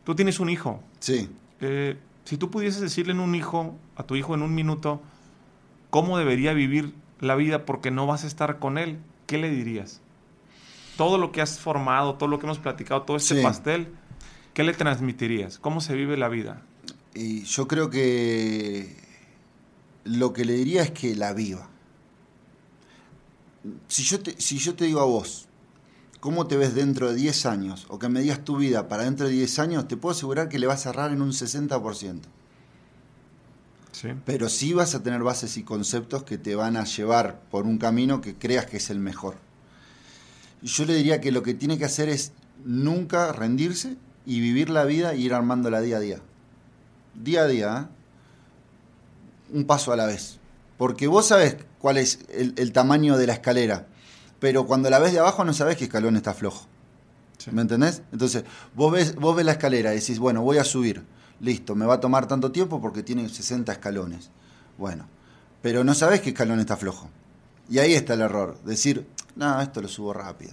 Tú 0.03 0.15
tienes 0.15 0.39
un 0.39 0.49
hijo. 0.49 0.81
Sí. 0.99 1.30
Eh, 1.61 1.97
si 2.26 2.38
tú 2.38 2.49
pudieses 2.49 2.81
decirle 2.81 3.14
en 3.14 3.19
un 3.19 3.35
hijo, 3.35 3.76
a 3.95 4.03
tu 4.03 4.15
hijo 4.15 4.35
en 4.35 4.41
un 4.41 4.53
minuto, 4.53 5.01
cómo 5.89 6.18
debería 6.18 6.53
vivir 6.53 6.93
la 7.19 7.35
vida 7.35 7.65
porque 7.65 7.91
no 7.91 8.06
vas 8.07 8.23
a 8.23 8.27
estar 8.27 8.60
con 8.60 8.77
él, 8.77 8.99
¿qué 9.27 9.38
le 9.38 9.49
dirías? 9.49 10.01
Todo 10.97 11.18
lo 11.18 11.31
que 11.31 11.41
has 11.41 11.60
formado, 11.60 12.15
todo 12.15 12.30
lo 12.30 12.39
que 12.39 12.45
hemos 12.45 12.60
platicado, 12.60 13.03
todo 13.03 13.18
este 13.18 13.41
pastel, 13.41 13.88
¿qué 14.53 14.64
le 14.64 14.73
transmitirías? 14.73 15.60
¿Cómo 15.60 15.81
se 15.81 15.95
vive 15.95 16.18
la 16.18 16.27
vida? 16.27 16.61
Y 17.14 17.43
yo 17.43 17.68
creo 17.68 17.89
que 17.89 18.95
lo 20.03 20.34
que 20.34 20.45
le 20.45 20.53
diría 20.53 20.84
es 20.84 20.91
que 20.91 21.15
la 21.15 21.34
viva. 21.34 21.68
Si 23.88 24.03
yo 24.03 24.19
te, 24.22 24.40
si 24.40 24.57
yo 24.57 24.76
te 24.76 24.86
digo 24.86 25.02
a 25.02 25.06
vos, 25.06 25.48
¿cómo 26.19 26.48
te 26.48 26.57
ves 26.57 26.76
dentro 26.76 27.10
de 27.10 27.15
10 27.15 27.45
años? 27.45 27.86
O 27.90 27.99
que 27.99 28.10
me 28.10 28.22
digas 28.22 28.44
tu 28.44 28.57
vida 28.57 28.88
para 28.88 29.03
dentro 29.03 29.27
de 29.27 29.34
10 29.34 29.60
años, 29.60 29.88
te 29.88 29.98
puedo 29.98 30.15
asegurar 30.15 30.49
que 30.49 30.60
le 30.60 30.68
vas 30.68 30.80
a 30.80 30.91
cerrar 30.91 31.11
en 31.11 31.22
un 31.22 31.31
60%. 31.31 32.22
Pero 34.26 34.48
sí 34.48 34.73
vas 34.73 34.95
a 34.95 35.03
tener 35.03 35.23
bases 35.23 35.57
y 35.57 35.64
conceptos 35.64 36.23
que 36.23 36.38
te 36.38 36.56
van 36.56 36.77
a 36.77 36.86
llevar 36.86 37.41
por 37.52 37.65
un 37.65 37.77
camino 37.77 38.22
que 38.22 38.36
creas 38.36 38.65
que 38.65 38.77
es 38.77 38.90
el 38.90 38.99
mejor. 38.99 39.36
Yo 40.61 40.86
le 40.86 40.95
diría 40.95 41.19
que 41.19 41.31
lo 41.31 41.44
que 41.44 41.53
tiene 41.53 41.77
que 41.77 41.86
hacer 41.86 42.07
es 42.07 42.31
nunca 42.64 43.31
rendirse 43.34 43.98
y 44.26 44.40
vivir 44.40 44.69
la 44.69 44.86
vida 44.86 45.15
y 45.15 45.26
ir 45.26 45.34
armándola 45.34 45.81
día 45.81 45.98
a 45.98 45.99
día. 45.99 46.19
Día 47.15 47.41
a 47.41 47.48
día, 47.48 47.90
¿eh? 49.52 49.57
un 49.57 49.65
paso 49.65 49.91
a 49.91 49.98
la 49.98 50.06
vez. 50.06 50.38
Porque 50.77 51.07
vos 51.07 51.27
sabés 51.27 51.57
cuál 51.80 51.97
es 51.97 52.19
el, 52.30 52.72
tamaño 52.72 53.18
de 53.18 53.27
la 53.27 53.34
escalera, 53.34 53.88
pero 54.39 54.65
cuando 54.68 54.89
la 54.89 54.99
ves 54.99 55.14
de 55.14 55.19
abajo 55.19 55.43
no 55.43 55.53
sabés 55.53 55.77
que 55.77 55.85
escalón 55.85 56.15
está 56.15 56.34
flojo. 56.34 56.68
¿Me 57.51 57.61
entendés? 57.61 58.01
Entonces, 58.11 58.43
vos 58.76 58.91
ves, 58.91 59.15
vos 59.15 59.35
ves 59.35 59.45
la 59.45 59.53
escalera 59.53 59.93
y 59.93 59.99
decís, 59.99 60.19
bueno, 60.19 60.41
voy 60.41 60.57
a 60.57 60.65
subir 60.65 61.03
listo, 61.39 61.73
me 61.73 61.85
va 61.85 61.95
a 61.95 61.99
tomar 61.99 62.27
tanto 62.27 62.51
tiempo 62.51 62.81
porque 62.81 63.01
tiene 63.01 63.27
60 63.27 63.72
escalones. 63.72 64.30
Bueno, 64.77 65.07
pero 65.61 65.84
no 65.84 65.93
sabes 65.93 66.22
qué 66.22 66.30
escalón 66.30 66.60
está 66.60 66.77
flojo. 66.77 67.10
Y 67.69 67.80
ahí 67.80 67.93
está 67.93 68.15
el 68.15 68.22
error, 68.22 68.57
decir, 68.65 69.07
no, 69.35 69.61
esto 69.61 69.81
lo 69.81 69.88
subo 69.88 70.14
rápido. 70.14 70.51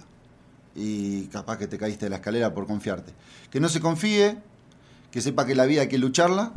Y 0.75 1.25
capaz 1.27 1.57
que 1.57 1.67
te 1.67 1.77
caíste 1.77 2.05
de 2.05 2.11
la 2.11 2.17
escalera 2.17 2.53
por 2.53 2.67
confiarte. 2.67 3.11
Que 3.49 3.59
no 3.59 3.67
se 3.67 3.79
confíe, 3.79 4.37
que 5.11 5.21
sepa 5.21 5.45
que 5.45 5.55
la 5.55 5.65
vida 5.65 5.81
hay 5.81 5.87
que 5.87 5.97
lucharla, 5.97 6.53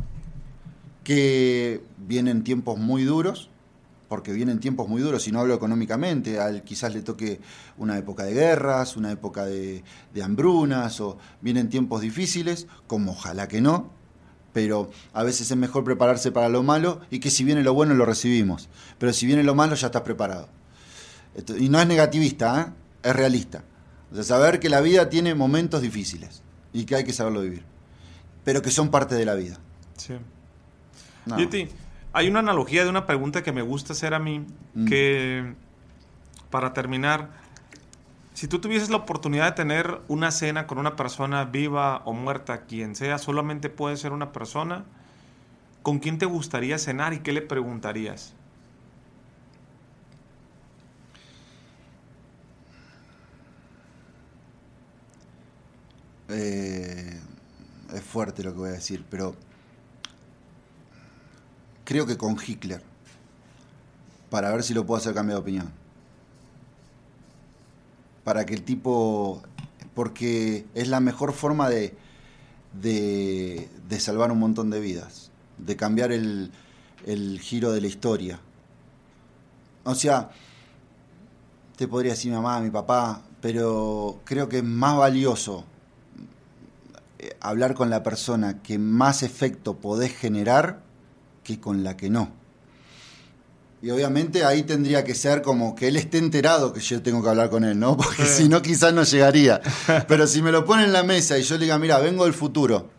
que 1.02 1.82
vienen 1.96 2.44
tiempos 2.44 2.78
muy 2.78 3.04
duros, 3.04 3.48
porque 4.10 4.32
vienen 4.32 4.58
tiempos 4.58 4.88
muy 4.88 5.00
duros, 5.00 5.22
si 5.22 5.30
no 5.30 5.38
hablo 5.38 5.54
económicamente, 5.54 6.40
al, 6.40 6.64
quizás 6.64 6.92
le 6.92 7.00
toque 7.00 7.40
una 7.78 7.96
época 7.96 8.24
de 8.24 8.34
guerras, 8.34 8.96
una 8.96 9.12
época 9.12 9.44
de, 9.46 9.84
de 10.12 10.22
hambrunas, 10.24 11.00
o 11.00 11.16
vienen 11.40 11.68
tiempos 11.68 12.00
difíciles, 12.00 12.66
como 12.88 13.12
ojalá 13.12 13.46
que 13.46 13.60
no, 13.60 13.92
pero 14.52 14.90
a 15.12 15.22
veces 15.22 15.48
es 15.48 15.56
mejor 15.56 15.84
prepararse 15.84 16.32
para 16.32 16.48
lo 16.48 16.64
malo 16.64 17.02
y 17.08 17.20
que 17.20 17.30
si 17.30 17.44
viene 17.44 17.62
lo 17.62 17.72
bueno 17.72 17.94
lo 17.94 18.04
recibimos. 18.04 18.68
Pero 18.98 19.12
si 19.12 19.26
viene 19.26 19.44
lo 19.44 19.54
malo 19.54 19.76
ya 19.76 19.86
estás 19.86 20.02
preparado. 20.02 20.48
y 21.56 21.68
no 21.68 21.80
es 21.80 21.86
negativista, 21.86 22.60
¿eh? 22.60 23.08
es 23.10 23.14
realista. 23.14 23.62
O 24.10 24.16
sea, 24.16 24.24
saber 24.24 24.58
que 24.58 24.68
la 24.68 24.80
vida 24.80 25.08
tiene 25.08 25.36
momentos 25.36 25.82
difíciles 25.82 26.42
y 26.72 26.84
que 26.84 26.96
hay 26.96 27.04
que 27.04 27.12
saberlo 27.12 27.42
vivir. 27.42 27.62
Pero 28.42 28.60
que 28.60 28.72
son 28.72 28.90
parte 28.90 29.14
de 29.14 29.24
la 29.24 29.36
vida. 29.36 29.56
Sí. 29.96 30.14
Yeti, 31.38 31.68
hay 32.12 32.28
una 32.28 32.40
analogía 32.40 32.84
de 32.84 32.90
una 32.90 33.06
pregunta 33.06 33.42
que 33.42 33.52
me 33.52 33.62
gusta 33.62 33.92
hacer 33.92 34.14
a 34.14 34.18
mí, 34.18 34.44
Mm. 34.74 34.86
que 34.86 35.54
para 36.50 36.72
terminar, 36.72 37.30
si 38.34 38.48
tú 38.48 38.58
tuvieses 38.60 38.90
la 38.90 38.96
oportunidad 38.96 39.46
de 39.46 39.52
tener 39.52 40.00
una 40.08 40.30
cena 40.30 40.66
con 40.66 40.78
una 40.78 40.96
persona 40.96 41.44
viva 41.44 42.02
o 42.04 42.12
muerta, 42.12 42.62
quien 42.66 42.96
sea, 42.96 43.18
solamente 43.18 43.68
puede 43.70 43.96
ser 43.96 44.12
una 44.12 44.32
persona, 44.32 44.84
¿con 45.82 45.98
quién 45.98 46.18
te 46.18 46.26
gustaría 46.26 46.78
cenar 46.78 47.12
y 47.12 47.20
qué 47.20 47.32
le 47.32 47.42
preguntarías? 47.42 48.34
Eh, 56.28 57.18
es 57.92 58.02
fuerte 58.02 58.42
lo 58.42 58.52
que 58.52 58.58
voy 58.58 58.68
a 58.68 58.72
decir, 58.72 59.04
pero 59.10 59.34
creo 61.90 62.06
que 62.06 62.16
con 62.16 62.36
Hitler, 62.40 62.80
para 64.30 64.52
ver 64.52 64.62
si 64.62 64.74
lo 64.74 64.86
puedo 64.86 65.00
hacer 65.00 65.12
cambiar 65.12 65.38
de 65.38 65.42
opinión. 65.42 65.72
Para 68.22 68.46
que 68.46 68.54
el 68.54 68.62
tipo, 68.62 69.42
porque 69.92 70.66
es 70.76 70.86
la 70.86 71.00
mejor 71.00 71.32
forma 71.32 71.68
de, 71.68 71.96
de, 72.80 73.68
salvar 73.98 74.30
un 74.30 74.38
montón 74.38 74.70
de 74.70 74.78
vidas, 74.78 75.32
de 75.58 75.74
cambiar 75.74 76.12
el, 76.12 76.52
el 77.06 77.40
giro 77.40 77.72
de 77.72 77.80
la 77.80 77.88
historia. 77.88 78.38
O 79.82 79.96
sea, 79.96 80.30
te 81.76 81.88
podría 81.88 82.12
decir 82.12 82.30
mi 82.30 82.36
mamá, 82.36 82.60
mi 82.60 82.70
papá, 82.70 83.22
pero 83.40 84.20
creo 84.24 84.48
que 84.48 84.58
es 84.58 84.64
más 84.64 84.96
valioso 84.96 85.64
eh, 87.18 87.36
hablar 87.40 87.74
con 87.74 87.90
la 87.90 88.04
persona 88.04 88.62
que 88.62 88.78
más 88.78 89.24
efecto 89.24 89.78
podés 89.78 90.16
generar 90.16 90.88
que 91.56 91.60
con 91.60 91.82
la 91.84 91.96
que 91.96 92.10
no. 92.10 92.30
Y 93.82 93.90
obviamente 93.90 94.44
ahí 94.44 94.62
tendría 94.62 95.04
que 95.04 95.14
ser 95.14 95.40
como 95.40 95.74
que 95.74 95.88
él 95.88 95.96
esté 95.96 96.18
enterado 96.18 96.72
que 96.72 96.80
yo 96.80 97.00
tengo 97.02 97.22
que 97.22 97.30
hablar 97.30 97.48
con 97.48 97.64
él, 97.64 97.78
¿no? 97.78 97.96
Porque 97.96 98.26
Sí. 98.26 98.42
si 98.44 98.48
no 98.48 98.60
quizás 98.60 98.92
no 98.92 99.02
llegaría. 99.04 99.60
Pero 100.06 100.26
si 100.26 100.42
me 100.42 100.52
lo 100.52 100.64
pone 100.66 100.84
en 100.84 100.92
la 100.92 101.02
mesa 101.02 101.38
y 101.38 101.42
yo 101.42 101.56
le 101.56 101.64
diga, 101.64 101.78
mira, 101.78 101.98
vengo 101.98 102.24
del 102.24 102.34
futuro, 102.34 102.90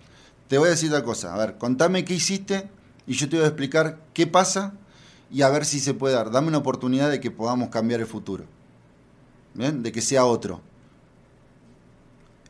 te 0.48 0.57
voy 0.57 0.68
a 0.68 0.72
decir 0.72 0.90
otra 0.90 1.03
cosa. 1.03 1.34
A 1.34 1.38
ver, 1.38 1.57
contame 1.57 2.03
qué 2.03 2.15
hiciste 2.15 2.68
y 3.06 3.14
yo 3.14 3.30
te 3.30 3.36
voy 3.36 3.45
a 3.45 3.49
explicar 3.49 3.99
qué 4.14 4.26
pasa 4.26 4.73
y 5.32 5.44
a 5.44 5.49
ver 5.49 5.65
si 5.65 5.80
se 5.80 5.94
puede 5.94 6.15
dar. 6.15 6.32
Dame 6.32 6.48
una 6.48 6.57
oportunidad 6.57 7.10
de 7.11 7.19
que 7.19 7.30
podamos 7.32 7.69
cambiar 7.69 7.99
el 8.02 8.07
futuro. 8.07 8.45
¿Bien? 9.53 9.84
De 9.84 9.91
que 9.91 10.02
sea 10.02 10.26
otro. 10.26 10.61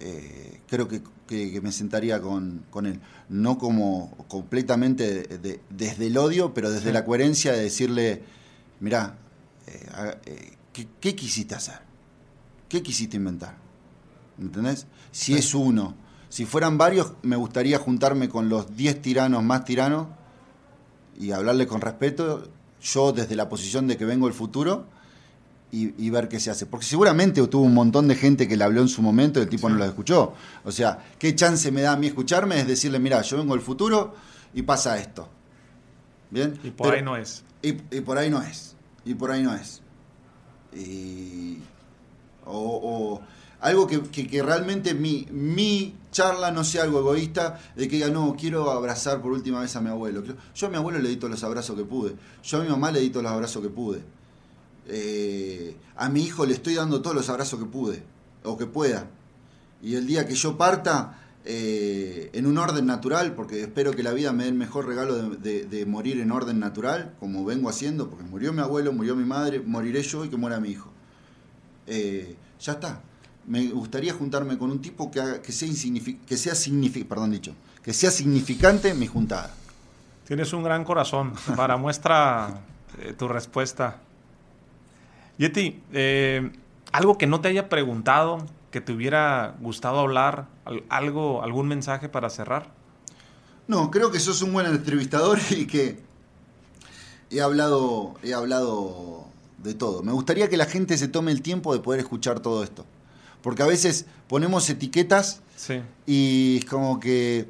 Eh, 0.03 0.61
creo 0.67 0.87
que, 0.87 1.03
que- 1.27 1.51
que 1.51 1.61
me 1.61 1.71
sentaría 1.71 2.19
con, 2.19 2.65
con 2.71 2.87
él. 2.87 2.99
No 3.29 3.59
como 3.59 4.25
completamente 4.27 5.27
de- 5.27 5.37
de- 5.37 5.59
desde 5.69 6.07
el 6.07 6.17
odio, 6.17 6.53
pero 6.55 6.71
desde 6.71 6.87
Sí. 6.87 6.91
la 6.93 7.05
coherencia 7.05 7.51
de 7.53 7.61
decirle, 7.61 8.23
mirá, 8.79 9.17
eh, 9.67 9.87
eh, 10.25 10.53
¿qué, 10.73 10.87
qué 10.99 11.15
quisiste 11.15 11.53
hacer? 11.53 11.79
¿Qué 12.67 12.81
quisiste 12.81 13.17
inventar? 13.17 13.57
¿Entendés? 14.39 14.87
Si 15.11 15.33
Sí. 15.33 15.39
es 15.39 15.53
uno. 15.53 15.93
Si 16.29 16.45
fueran 16.45 16.77
varios, 16.79 17.13
me 17.21 17.35
gustaría 17.35 17.77
juntarme 17.77 18.27
con 18.27 18.49
los 18.49 18.75
10 18.75 19.01
tiranos 19.03 19.43
más 19.43 19.65
tiranos 19.65 20.07
y 21.19 21.31
hablarle 21.31 21.67
con 21.67 21.79
respeto, 21.81 22.49
yo 22.81 23.11
desde 23.11 23.35
la 23.35 23.49
posición 23.49 23.85
de 23.85 23.97
que 23.97 24.05
vengo 24.05 24.25
del 24.25 24.33
futuro, 24.33 24.87
y, 25.71 25.93
y 26.05 26.09
ver 26.09 26.27
qué 26.27 26.39
se 26.39 26.51
hace. 26.51 26.65
Porque 26.65 26.85
seguramente 26.85 27.45
tuvo 27.47 27.63
un 27.63 27.73
montón 27.73 28.07
de 28.07 28.15
gente 28.15 28.47
que 28.47 28.57
le 28.57 28.63
habló 28.63 28.81
en 28.81 28.87
su 28.89 29.01
momento 29.01 29.39
y 29.39 29.43
el 29.43 29.49
tipo 29.49 29.67
Sí. 29.67 29.73
no 29.73 29.79
lo 29.79 29.85
escuchó. 29.85 30.33
O 30.65 30.71
sea, 30.71 30.99
¿qué 31.17 31.33
chance 31.35 31.71
me 31.71 31.81
da 31.81 31.93
a 31.93 31.97
mí 31.97 32.07
escucharme? 32.07 32.59
Es 32.59 32.67
decirle, 32.67 32.99
mira, 32.99 33.21
yo 33.21 33.37
vengo 33.37 33.53
del 33.53 33.63
futuro 33.63 34.13
y 34.53 34.61
pasa 34.63 34.97
esto. 34.99 35.29
¿Bien? 36.29 36.59
Y 36.63 36.71
por 36.71 36.87
Pero- 36.87 36.97
ahí 36.97 37.03
no 37.03 37.15
es. 37.17 37.43
y, 37.61 37.69
y 37.95 38.01
por 38.01 38.17
ahí 38.17 38.29
no 38.29 38.41
es. 38.41 38.75
Y 39.05 39.13
por 39.15 39.31
ahí 39.31 39.43
no 39.43 39.53
es. 39.55 39.81
Y, 40.75 41.57
o, 42.45 42.51
o 42.83 43.21
algo 43.61 43.85
que, 43.87 44.01
que- 44.01 44.27
que 44.27 44.41
realmente 44.41 44.93
mi, 44.93 45.27
mi 45.31 45.95
charla 46.11 46.51
no 46.51 46.63
sea 46.63 46.83
algo 46.83 46.99
egoísta, 46.99 47.59
de 47.75 47.87
que 47.87 47.97
diga, 47.97 48.09
no, 48.09 48.35
quiero 48.39 48.71
abrazar 48.71 49.21
por 49.21 49.31
última 49.31 49.61
vez 49.61 49.75
a 49.75 49.81
mi 49.81 49.89
abuelo. 49.89 50.23
Yo 50.55 50.67
a 50.67 50.69
mi 50.69 50.75
abuelo 50.77 50.99
le 50.99 51.09
di 51.09 51.17
todos 51.17 51.31
los 51.31 51.43
abrazos 51.43 51.75
que 51.77 51.83
pude. 51.85 52.15
Yo 52.43 52.59
a 52.59 52.63
mi 52.63 52.69
mamá 52.69 52.91
le 52.91 52.99
di 53.01 53.09
todos 53.09 53.23
los 53.23 53.31
abrazos 53.31 53.61
que 53.61 53.69
pude. 53.69 54.01
Eh, 54.87 55.75
a 55.95 56.09
mi 56.09 56.23
hijo 56.23 56.45
le 56.45 56.53
estoy 56.53 56.75
dando 56.75 57.01
todos 57.01 57.15
los 57.15 57.29
abrazos 57.29 57.59
que 57.59 57.65
pude, 57.65 58.03
o 58.43 58.57
que 58.57 58.65
pueda. 58.65 59.07
Y 59.81 59.95
el 59.95 60.05
día 60.07 60.27
que 60.27 60.35
yo 60.35 60.57
parta, 60.57 61.17
eh, 61.45 62.29
en 62.33 62.45
un 62.45 62.57
orden 62.57 62.85
natural, 62.85 63.33
porque 63.33 63.61
espero 63.61 63.91
que 63.91 64.03
la 64.03 64.11
vida 64.11 64.31
me 64.31 64.43
dé 64.43 64.49
el 64.49 64.55
mejor 64.55 64.85
regalo 64.87 65.15
de, 65.29 65.85
morir 65.87 66.19
en 66.19 66.31
orden 66.31 66.59
natural, 66.59 67.15
como 67.19 67.43
vengo 67.45 67.69
haciendo, 67.69 68.09
porque 68.09 68.23
murió 68.25 68.53
mi 68.53 68.61
abuelo, 68.61 68.93
murió 68.93 69.15
mi 69.15 69.25
madre, 69.25 69.59
moriré 69.59 70.03
yo 70.03 70.23
y 70.25 70.29
que 70.29 70.37
muera 70.37 70.59
mi 70.59 70.69
hijo. 70.69 70.91
Eh, 71.87 72.35
ya 72.59 72.73
está. 72.73 73.01
Me 73.47 73.67
gustaría 73.69 74.13
juntarme 74.13 74.57
con 74.57 74.69
un 74.69 74.81
tipo 74.81 75.09
que, 75.09 75.19
haga- 75.19 75.41
que 75.41 75.51
sea, 75.51 75.67
que 76.27 76.37
sea 76.37 76.53
perdón 77.09 77.31
dicho, 77.31 77.55
que 77.83 77.91
sea 77.93 78.11
significante 78.11 78.93
mi 78.93 79.07
juntada. 79.07 79.51
Tienes 80.27 80.53
un 80.53 80.63
gran 80.63 80.83
corazón. 80.83 81.33
Para 81.55 81.75
muestra 81.75 82.61
tu 83.17 83.27
respuesta. 83.27 83.99
Yeti, 85.41 85.81
eh, 85.91 86.51
algo 86.91 87.17
que 87.17 87.25
no 87.25 87.41
te 87.41 87.47
haya 87.47 87.67
preguntado, 87.67 88.45
que 88.69 88.79
te 88.79 88.93
hubiera 88.93 89.55
gustado 89.59 89.99
hablar, 89.99 90.47
al- 90.65 90.83
algo, 90.89 91.41
algún 91.41 91.67
mensaje 91.67 92.09
para 92.09 92.29
cerrar. 92.29 92.69
No, 93.67 93.89
creo 93.89 94.11
que 94.11 94.19
sos 94.19 94.43
un 94.43 94.53
buen 94.53 94.67
entrevistador 94.67 95.39
y 95.49 95.65
que 95.65 95.99
he 97.31 97.41
hablado, 97.41 98.13
he 98.21 98.35
hablado 98.35 99.25
de 99.57 99.73
todo. 99.73 100.03
Me 100.03 100.11
gustaría 100.11 100.47
que 100.47 100.57
la 100.57 100.65
gente 100.65 100.95
se 100.97 101.07
tome 101.07 101.31
el 101.31 101.41
tiempo 101.41 101.73
de 101.73 101.79
poder 101.79 101.99
escuchar 102.01 102.39
todo 102.39 102.63
esto. 102.63 102.85
Porque 103.41 103.63
a 103.63 103.65
veces 103.65 104.05
ponemos 104.27 104.69
etiquetas 104.69 105.41
Sí. 105.55 105.81
y 106.05 106.57
es 106.59 106.65
como 106.65 106.99
que, 106.99 107.49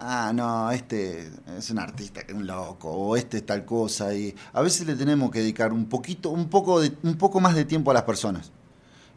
ah, 0.00 0.32
no, 0.34 0.70
este 0.70 1.30
es 1.56 1.70
un 1.70 1.78
artista, 1.78 2.22
que 2.22 2.32
es 2.32 2.38
un 2.38 2.46
loco, 2.46 2.90
o 2.90 3.16
este 3.16 3.38
es 3.38 3.46
tal 3.46 3.64
cosa. 3.64 4.14
Y 4.14 4.34
a 4.52 4.62
veces 4.62 4.86
le 4.86 4.96
tenemos 4.96 5.30
que 5.30 5.40
dedicar 5.40 5.72
un 5.72 5.86
poquito, 5.86 6.30
un 6.30 6.48
poco, 6.48 6.80
de, 6.80 6.92
un 7.02 7.16
poco 7.16 7.40
más 7.40 7.54
de 7.54 7.64
tiempo 7.64 7.90
a 7.90 7.94
las 7.94 8.02
personas. 8.04 8.50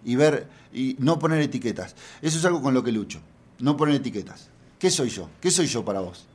Y 0.06 0.16
ver, 0.16 0.48
y 0.74 0.96
no 1.00 1.18
poner 1.20 1.42
etiquetas. 1.42 1.96
Eso 2.22 2.38
es 2.38 2.46
algo 2.46 2.62
con 2.62 2.74
lo 2.74 2.84
que 2.84 2.92
lucho. 2.92 3.20
No 3.60 3.78
poner 3.78 3.96
etiquetas. 3.96 4.50
¿Qué 4.78 4.92
soy 4.92 5.10
yo? 5.10 5.30
¿Qué 5.40 5.50
soy 5.50 5.68
yo 5.68 5.86
para 5.86 6.02
vos? 6.02 6.28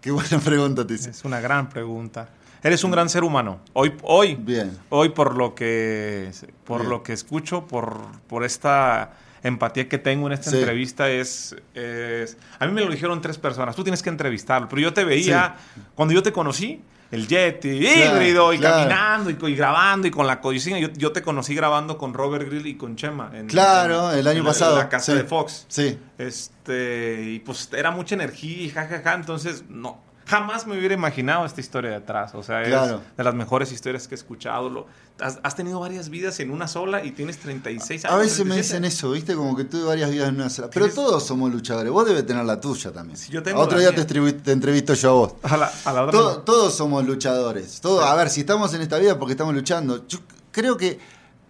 Qué 0.00 0.10
buena 0.10 0.38
pregunta 0.40 0.86
te 0.86 0.94
hice. 0.94 1.10
Es 1.10 1.24
una 1.24 1.40
gran 1.40 1.68
pregunta. 1.68 2.28
Eres 2.62 2.82
un 2.82 2.90
gran 2.90 3.10
ser 3.10 3.24
humano. 3.24 3.60
Hoy, 3.74 3.92
hoy, 4.02 4.36
Bien. 4.36 4.78
hoy 4.88 5.10
por 5.10 5.36
lo 5.36 5.54
que, 5.54 6.30
por 6.64 6.80
Bien. 6.80 6.90
lo 6.90 7.02
que 7.02 7.12
escucho, 7.12 7.66
por, 7.66 7.98
por 8.26 8.42
esta 8.42 9.12
empatía 9.44 9.88
que 9.88 9.98
tengo 9.98 10.26
en 10.26 10.32
esta 10.32 10.50
Sí. 10.50 10.56
entrevista 10.58 11.08
es, 11.08 11.54
es- 11.74 12.36
A 12.58 12.66
mí 12.66 12.72
me 12.72 12.84
lo 12.84 12.90
dijeron 12.90 13.20
tres 13.20 13.38
personas. 13.38 13.76
Tú 13.76 13.84
tienes 13.84 14.02
que 14.02 14.08
entrevistarlo. 14.10 14.68
Pero 14.68 14.82
yo 14.82 14.92
te 14.92 15.04
veía, 15.04 15.54
cuando 15.94 16.12
yo 16.12 16.22
te 16.24 16.32
conocí, 16.32 16.82
el 17.10 17.28
Yeti 17.28 17.78
Claro, 17.78 18.16
híbrido 18.16 18.52
y 18.52 18.58
claro. 18.58 18.76
caminando 18.88 19.30
y, 19.48 19.54
grabando 19.54 20.08
y 20.08 20.10
con 20.10 20.26
la 20.26 20.40
cocina. 20.40 20.80
Yo, 20.80 20.88
yo 20.94 21.12
te 21.12 21.22
conocí 21.22 21.54
grabando 21.54 21.96
con 21.96 22.12
Robert 22.12 22.46
Grill 22.48 22.66
y 22.66 22.76
con 22.76 22.96
Chema. 22.96 23.30
en- 23.34 23.46
Claro, 23.46 24.10
en- 24.12 24.18
el 24.18 24.26
año 24.26 24.38
en 24.38 24.44
la- 24.44 24.50
pasado. 24.50 24.72
En 24.72 24.78
la 24.78 24.88
casa 24.88 25.12
Sí. 25.12 25.18
de 25.18 25.24
Fox. 25.24 25.66
Sí. 25.68 25.98
Este, 26.18 27.22
y 27.34 27.38
pues 27.40 27.68
era 27.76 27.90
mucha 27.90 28.14
energía 28.16 28.62
y 28.64 28.70
jajaja, 28.70 29.14
entonces 29.14 29.64
no, 29.68 30.02
jamás 30.26 30.66
me 30.66 30.76
hubiera 30.78 30.94
imaginado 30.94 31.44
esta 31.46 31.60
historia 31.60 31.90
detrás. 31.90 32.34
O 32.34 32.42
sea, 32.42 32.62
es 32.62 32.68
Claro. 32.68 33.00
de 33.16 33.24
las 33.24 33.34
mejores 33.34 33.72
historias 33.72 34.08
que 34.08 34.14
he 34.14 34.18
escuchado. 34.18 34.68
Lo, 34.70 34.86
has, 35.20 35.38
has 35.42 35.54
tenido 35.56 35.80
varias 35.80 36.08
vidas 36.08 36.40
en 36.40 36.50
una 36.50 36.66
sola 36.68 37.04
y 37.04 37.12
tienes 37.12 37.38
36 37.38 38.04
años. 38.04 38.14
A 38.14 38.18
veces 38.18 38.38
me 38.40 38.52
37. 38.54 38.62
dicen 38.62 38.84
eso, 38.84 39.10
¿viste? 39.12 39.34
Como 39.34 39.56
que 39.56 39.64
tuve 39.64 39.84
varias 39.84 40.10
vidas 40.10 40.28
en 40.28 40.36
una 40.36 40.50
sola. 40.50 40.70
Pero 40.70 40.86
¿Tienes- 40.86 40.94
todos 40.94 41.24
somos 41.24 41.52
luchadores. 41.52 41.92
Vos 41.92 42.06
debes 42.06 42.26
tener 42.26 42.44
la 42.44 42.60
tuya 42.60 42.92
también. 42.92 43.18
Yo 43.30 43.42
tengo 43.42 43.60
Otro 43.60 43.78
día 43.78 43.94
te, 43.94 44.04
te 44.04 44.52
entrevisto 44.52 44.94
yo 44.94 45.10
a 45.10 45.12
vos. 45.12 45.34
A 45.42 45.56
la, 45.56 45.72
a 45.84 45.92
la 45.92 46.02
otra 46.02 46.12
Todo- 46.18 46.38
todos 46.42 46.74
somos 46.74 47.04
luchadores. 47.06 47.80
Todo, 47.80 48.02
a 48.04 48.14
ver, 48.14 48.30
si 48.30 48.40
estamos 48.40 48.72
en 48.74 48.80
esta 48.82 48.98
vida 48.98 49.18
porque 49.18 49.32
estamos 49.32 49.54
luchando. 49.54 50.06
Yo 50.08 50.18
creo 50.50 50.76
que 50.76 50.98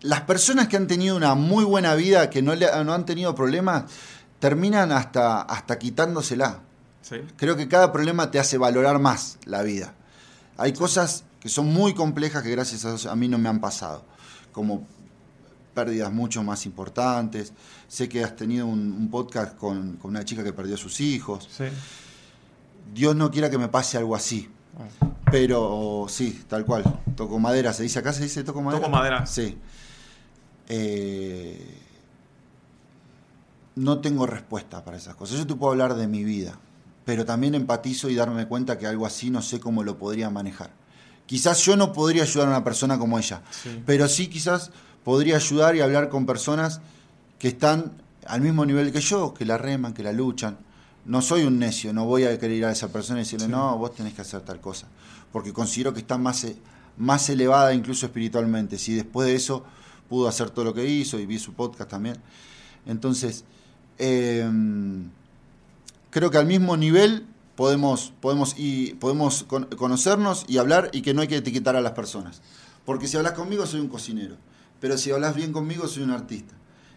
las 0.02 0.20
personas 0.22 0.68
que 0.68 0.76
han 0.76 0.86
tenido 0.86 1.16
una 1.16 1.34
muy 1.34 1.64
buena 1.64 1.94
vida, 1.94 2.28
que 2.28 2.42
no, 2.42 2.54
le, 2.54 2.66
no 2.84 2.92
han 2.92 3.06
tenido 3.06 3.34
problemas, 3.34 3.84
terminan 4.38 4.92
hasta, 4.92 5.40
hasta 5.40 5.78
quitándosela. 5.78 6.58
Sí. 7.04 7.16
Creo 7.36 7.54
que 7.54 7.68
cada 7.68 7.92
problema 7.92 8.30
te 8.30 8.38
hace 8.38 8.56
valorar 8.56 8.98
más 8.98 9.38
la 9.44 9.62
vida. 9.62 9.94
Hay 10.56 10.72
cosas 10.72 11.24
que 11.38 11.50
son 11.50 11.66
muy 11.66 11.92
complejas 11.92 12.42
que 12.42 12.50
gracias 12.50 12.84
a 12.86 12.88
Dios 12.88 13.06
a 13.06 13.14
mí 13.14 13.28
no 13.28 13.36
me 13.36 13.50
han 13.50 13.60
pasado, 13.60 14.04
como 14.52 14.86
pérdidas 15.74 16.10
mucho 16.10 16.42
más 16.42 16.64
importantes. 16.64 17.52
Sé 17.88 18.08
que 18.08 18.24
has 18.24 18.34
tenido 18.34 18.66
un, 18.66 18.92
un 18.92 19.10
podcast 19.10 19.54
con, 19.56 19.96
con 19.98 20.12
una 20.12 20.24
chica 20.24 20.42
que 20.42 20.54
perdió 20.54 20.76
a 20.76 20.78
sus 20.78 21.00
hijos. 21.00 21.46
Sí. 21.54 21.64
Dios 22.94 23.14
no 23.14 23.30
quiera 23.30 23.50
que 23.50 23.58
me 23.58 23.68
pase 23.68 23.98
algo 23.98 24.16
así. 24.16 24.48
Pero 25.30 26.06
sí, 26.08 26.44
tal 26.48 26.64
cual. 26.64 26.84
Toco 27.16 27.38
madera, 27.38 27.72
¿se 27.72 27.82
dice 27.82 27.98
acá? 27.98 28.12
¿Se 28.12 28.22
dice 28.22 28.44
toco 28.44 28.62
madera? 28.62 28.80
Toco 28.80 28.90
madera. 28.90 29.26
Sí. 29.26 29.58
Eh, 30.68 31.80
no 33.76 34.00
tengo 34.00 34.26
respuesta 34.26 34.84
para 34.84 34.96
esas 34.96 35.14
cosas. 35.16 35.38
Yo 35.38 35.46
te 35.46 35.54
puedo 35.54 35.72
hablar 35.72 35.94
de 35.94 36.06
mi 36.06 36.24
vida, 36.24 36.58
pero 37.04 37.24
también 37.24 37.54
empatizo 37.54 38.08
y 38.08 38.14
darme 38.14 38.46
cuenta 38.46 38.78
que 38.78 38.86
algo 38.86 39.06
así 39.06 39.30
no 39.30 39.42
sé 39.42 39.60
cómo 39.60 39.82
lo 39.82 39.98
podría 39.98 40.30
manejar. 40.30 40.70
Quizás 41.26 41.64
yo 41.64 41.76
no 41.76 41.92
podría 41.92 42.22
ayudar 42.22 42.48
a 42.48 42.50
una 42.50 42.64
persona 42.64 42.98
como 42.98 43.18
ella, 43.18 43.42
pero 43.86 44.08
sí 44.08 44.28
quizás 44.28 44.70
podría 45.04 45.36
ayudar 45.36 45.76
y 45.76 45.80
hablar 45.80 46.08
con 46.08 46.26
personas 46.26 46.80
que 47.38 47.48
están 47.48 47.92
al 48.26 48.40
mismo 48.40 48.64
nivel 48.64 48.92
que 48.92 49.00
yo, 49.00 49.34
que 49.34 49.44
la 49.44 49.58
reman, 49.58 49.94
que 49.94 50.02
la 50.02 50.12
luchan. 50.12 50.58
No 51.04 51.20
soy 51.20 51.44
un 51.44 51.58
necio, 51.58 51.92
no 51.92 52.06
voy 52.06 52.24
a 52.24 52.38
querer 52.38 52.56
ir 52.56 52.64
a 52.64 52.72
esa 52.72 52.88
persona 52.88 53.20
y 53.20 53.24
decirle, 53.24 53.48
no, 53.48 53.76
vos 53.76 53.94
tenés 53.94 54.14
que 54.14 54.22
hacer 54.22 54.40
tal 54.40 54.60
cosa, 54.60 54.86
porque 55.32 55.52
considero 55.52 55.92
que 55.92 56.00
está 56.00 56.16
más, 56.16 56.44
e, 56.44 56.56
más 56.96 57.28
elevada 57.28 57.74
incluso 57.74 58.06
espiritualmente. 58.06 58.78
Si 58.78 58.94
después 58.94 59.28
de 59.28 59.34
eso 59.34 59.64
pudo 60.08 60.28
hacer 60.28 60.50
todo 60.50 60.64
lo 60.64 60.74
que 60.74 60.86
hizo 60.86 61.18
y 61.18 61.26
vi 61.26 61.38
su 61.38 61.52
podcast 61.52 61.90
también. 61.90 62.16
Entonces, 62.86 63.44
em, 63.98 65.10
creo 66.14 66.30
que 66.30 66.38
al 66.38 66.46
mismo 66.46 66.76
nivel 66.76 67.26
podemos, 67.56 68.12
podemos, 68.20 68.54
y, 68.56 68.94
podemos 68.94 69.44
conocernos 69.76 70.44
y 70.46 70.58
hablar 70.58 70.88
y 70.92 71.02
que 71.02 71.12
no 71.12 71.22
hay 71.22 71.28
que 71.28 71.36
etiquetar 71.36 71.74
a 71.74 71.80
las 71.80 71.92
personas. 71.92 72.40
Porque 72.84 73.08
si 73.08 73.16
hablas 73.16 73.32
conmigo 73.32 73.66
soy 73.66 73.80
un 73.80 73.88
cocinero, 73.88 74.36
pero 74.78 74.96
si 74.96 75.10
hablas 75.10 75.34
bien 75.34 75.52
conmigo 75.52 75.88
soy 75.88 76.04
un 76.04 76.12
artista. 76.12 76.54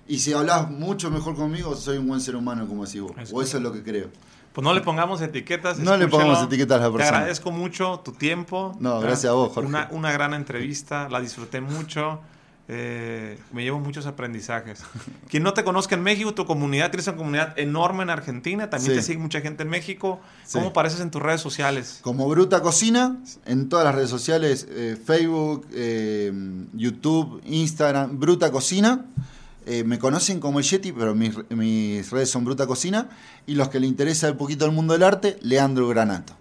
Y 0.07 0.19
si 0.19 0.34
hablas 0.34 0.69
mucho 0.69 1.10
mejor 1.10 1.35
conmigo 1.35 1.76
soy 1.76 1.98
un 1.98 2.07
buen 2.07 2.22
ser 2.22 2.35
humano, 2.35 2.68
como 2.68 2.85
decís 2.85 3.02
vos. 3.02 3.14
o 3.34 3.41
eso 3.41 3.57
es 3.57 3.64
lo 3.64 3.73
que 3.73 3.81
creo. 3.81 4.10
Pues 4.53 4.64
no 4.64 4.72
le 4.73 4.81
pongamos 4.81 5.19
etiquetas. 5.22 5.80
No 5.80 5.98
le 5.98 6.07
pongamos 6.07 6.44
etiquetas 6.44 6.80
a 6.80 6.84
la 6.84 6.91
persona. 6.91 7.10
Te 7.10 7.15
agradezco 7.15 7.52
mucho 7.52 8.02
tu 8.06 8.11
tiempo. 8.11 8.76
No, 8.80 8.99
gracias 8.99 9.31
a 9.31 9.34
vos, 9.34 9.52
Jorge. 9.52 9.68
Una, 9.68 9.88
una 9.91 10.11
gran 10.11 10.35
entrevista, 10.35 11.10
la 11.10 11.22
disfruté 11.22 11.60
mucho. 11.60 12.22
Eh, 12.69 13.39
me 13.53 13.64
llevo 13.64 13.80
muchos 13.80 14.06
aprendizajes. 14.07 14.84
Quien 15.30 15.44
no 15.44 15.53
te 15.53 15.64
conozca 15.64 15.95
en 15.95 16.03
México, 16.03 16.34
tu 16.34 16.45
comunidad, 16.45 16.91
tienes 16.91 17.07
una 17.07 17.18
comunidad 17.18 17.57
enorme 17.57 18.03
en 18.03 18.10
Argentina, 18.10 18.69
también 18.69 18.95
te 18.95 19.02
sigue 19.02 19.19
mucha 19.19 19.39
gente 19.39 19.64
en 19.64 19.69
México. 19.69 20.19
¿Cómo 20.52 20.68
apareces 20.68 20.99
en 20.99 21.10
tus 21.10 21.22
redes 21.22 21.39
sociales? 21.39 21.99
Como 22.02 22.27
Bruta 22.27 22.61
Cocina, 22.61 23.18
en 23.45 23.69
todas 23.69 23.85
las 23.85 23.95
redes 23.95 24.10
sociales, 24.10 24.68
eh, 24.69 24.98
Facebook, 25.03 25.65
eh, 25.73 26.34
YouTube, 26.73 27.41
Instagram, 27.45 28.19
Bruta 28.19 28.52
Cocina. 28.52 29.06
me 29.85 29.99
conocen 29.99 30.39
como 30.39 30.60
el 30.60 30.65
Yeti, 30.65 30.91
pero 30.91 31.14
mis, 31.15 31.35
mis, 31.49 32.10
redes 32.10 32.30
son 32.30 32.44
Bruta 32.44 32.68
Cocina. 32.68 33.10
Y 33.45 33.56
los 33.56 33.69
que 33.69 33.80
le 33.80 33.88
interesa 33.88 34.30
un 34.31 34.38
poquito 34.38 34.65
el 34.65 34.72
mundo 34.72 34.94
del 34.94 35.03
arte, 35.03 35.38
Leandro 35.41 35.88
Granato. 35.88 36.34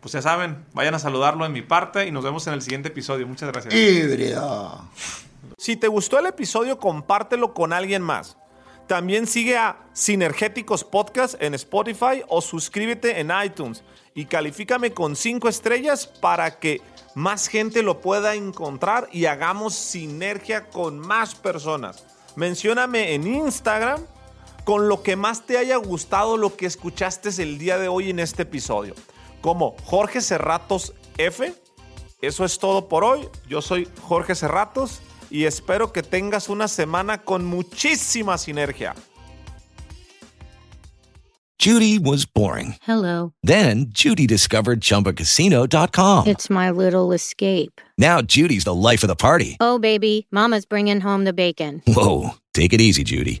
Pues 0.00 0.12
ya 0.12 0.22
saben, 0.22 0.58
vayan 0.72 0.94
a 0.94 1.00
saludarlo 1.00 1.44
en 1.46 1.52
mi 1.52 1.62
parte 1.62 2.06
y 2.06 2.12
nos 2.12 2.22
vemos 2.22 2.46
en 2.46 2.54
el 2.54 2.62
siguiente 2.62 2.88
episodio. 2.88 3.26
Muchas 3.26 3.50
gracias. 3.50 3.74
Híbrido. 3.74 4.88
Si 5.58 5.76
te 5.76 5.88
gustó 5.88 6.18
el 6.18 6.26
episodio, 6.26 6.78
compártelo 6.78 7.54
con 7.54 7.72
alguien 7.72 8.02
más. 8.02 8.36
También 8.86 9.26
sigue 9.26 9.56
a 9.56 9.78
Sinergéticos 9.92 10.84
Podcast 10.84 11.34
en 11.42 11.54
Spotify 11.54 12.22
o 12.28 12.40
suscríbete 12.40 13.18
en 13.18 13.32
iTunes 13.44 13.82
y 14.14 14.26
califícame 14.26 14.92
con 14.92 15.16
5 15.16 15.48
estrellas 15.48 16.06
para 16.06 16.60
que 16.60 16.80
más 17.16 17.48
gente 17.48 17.82
lo 17.82 18.00
pueda 18.00 18.34
encontrar 18.34 19.08
y 19.10 19.24
hagamos 19.24 19.74
sinergia 19.74 20.68
con 20.68 21.00
más 21.00 21.34
personas. 21.34 22.04
Mencióname 22.36 23.14
en 23.14 23.26
Instagram 23.26 24.06
con 24.64 24.88
lo 24.88 25.02
que 25.02 25.16
más 25.16 25.46
te 25.46 25.58
haya 25.58 25.76
gustado 25.76 26.36
lo 26.36 26.56
que 26.56 26.66
escuchaste 26.66 27.30
el 27.42 27.58
día 27.58 27.78
de 27.78 27.88
hoy 27.88 28.10
en 28.10 28.20
este 28.20 28.42
episodio. 28.42 28.94
Como 29.40 29.74
Jorge 29.84 30.20
Cerratos 30.20 30.92
F. 31.18 31.54
Eso 32.20 32.44
es 32.44 32.58
todo 32.58 32.88
por 32.88 33.04
hoy. 33.04 33.28
Yo 33.48 33.62
soy 33.62 33.88
Jorge 34.02 34.34
Cerratos 34.34 35.00
y 35.30 35.44
espero 35.44 35.92
que 35.92 36.02
tengas 36.02 36.48
una 36.48 36.68
semana 36.68 37.18
con 37.18 37.44
muchísima 37.44 38.38
sinergia. 38.38 38.94
Judy 41.58 41.98
was 41.98 42.26
boring. 42.26 42.76
Hello. 42.82 43.32
Then 43.42 43.86
Judy 43.88 44.26
discovered 44.26 44.80
chumbacasino.com. 44.80 46.26
It's 46.26 46.50
my 46.50 46.70
little 46.70 47.12
escape. 47.12 47.80
Now 47.98 48.20
Judy's 48.20 48.64
the 48.64 48.74
life 48.74 49.02
of 49.02 49.08
the 49.08 49.16
party. 49.16 49.56
Oh, 49.58 49.78
baby, 49.78 50.26
Mama's 50.30 50.66
bringing 50.66 51.00
home 51.00 51.24
the 51.24 51.32
bacon. 51.32 51.82
Whoa. 51.86 52.34
Take 52.52 52.72
it 52.72 52.80
easy, 52.80 53.04
Judy. 53.04 53.40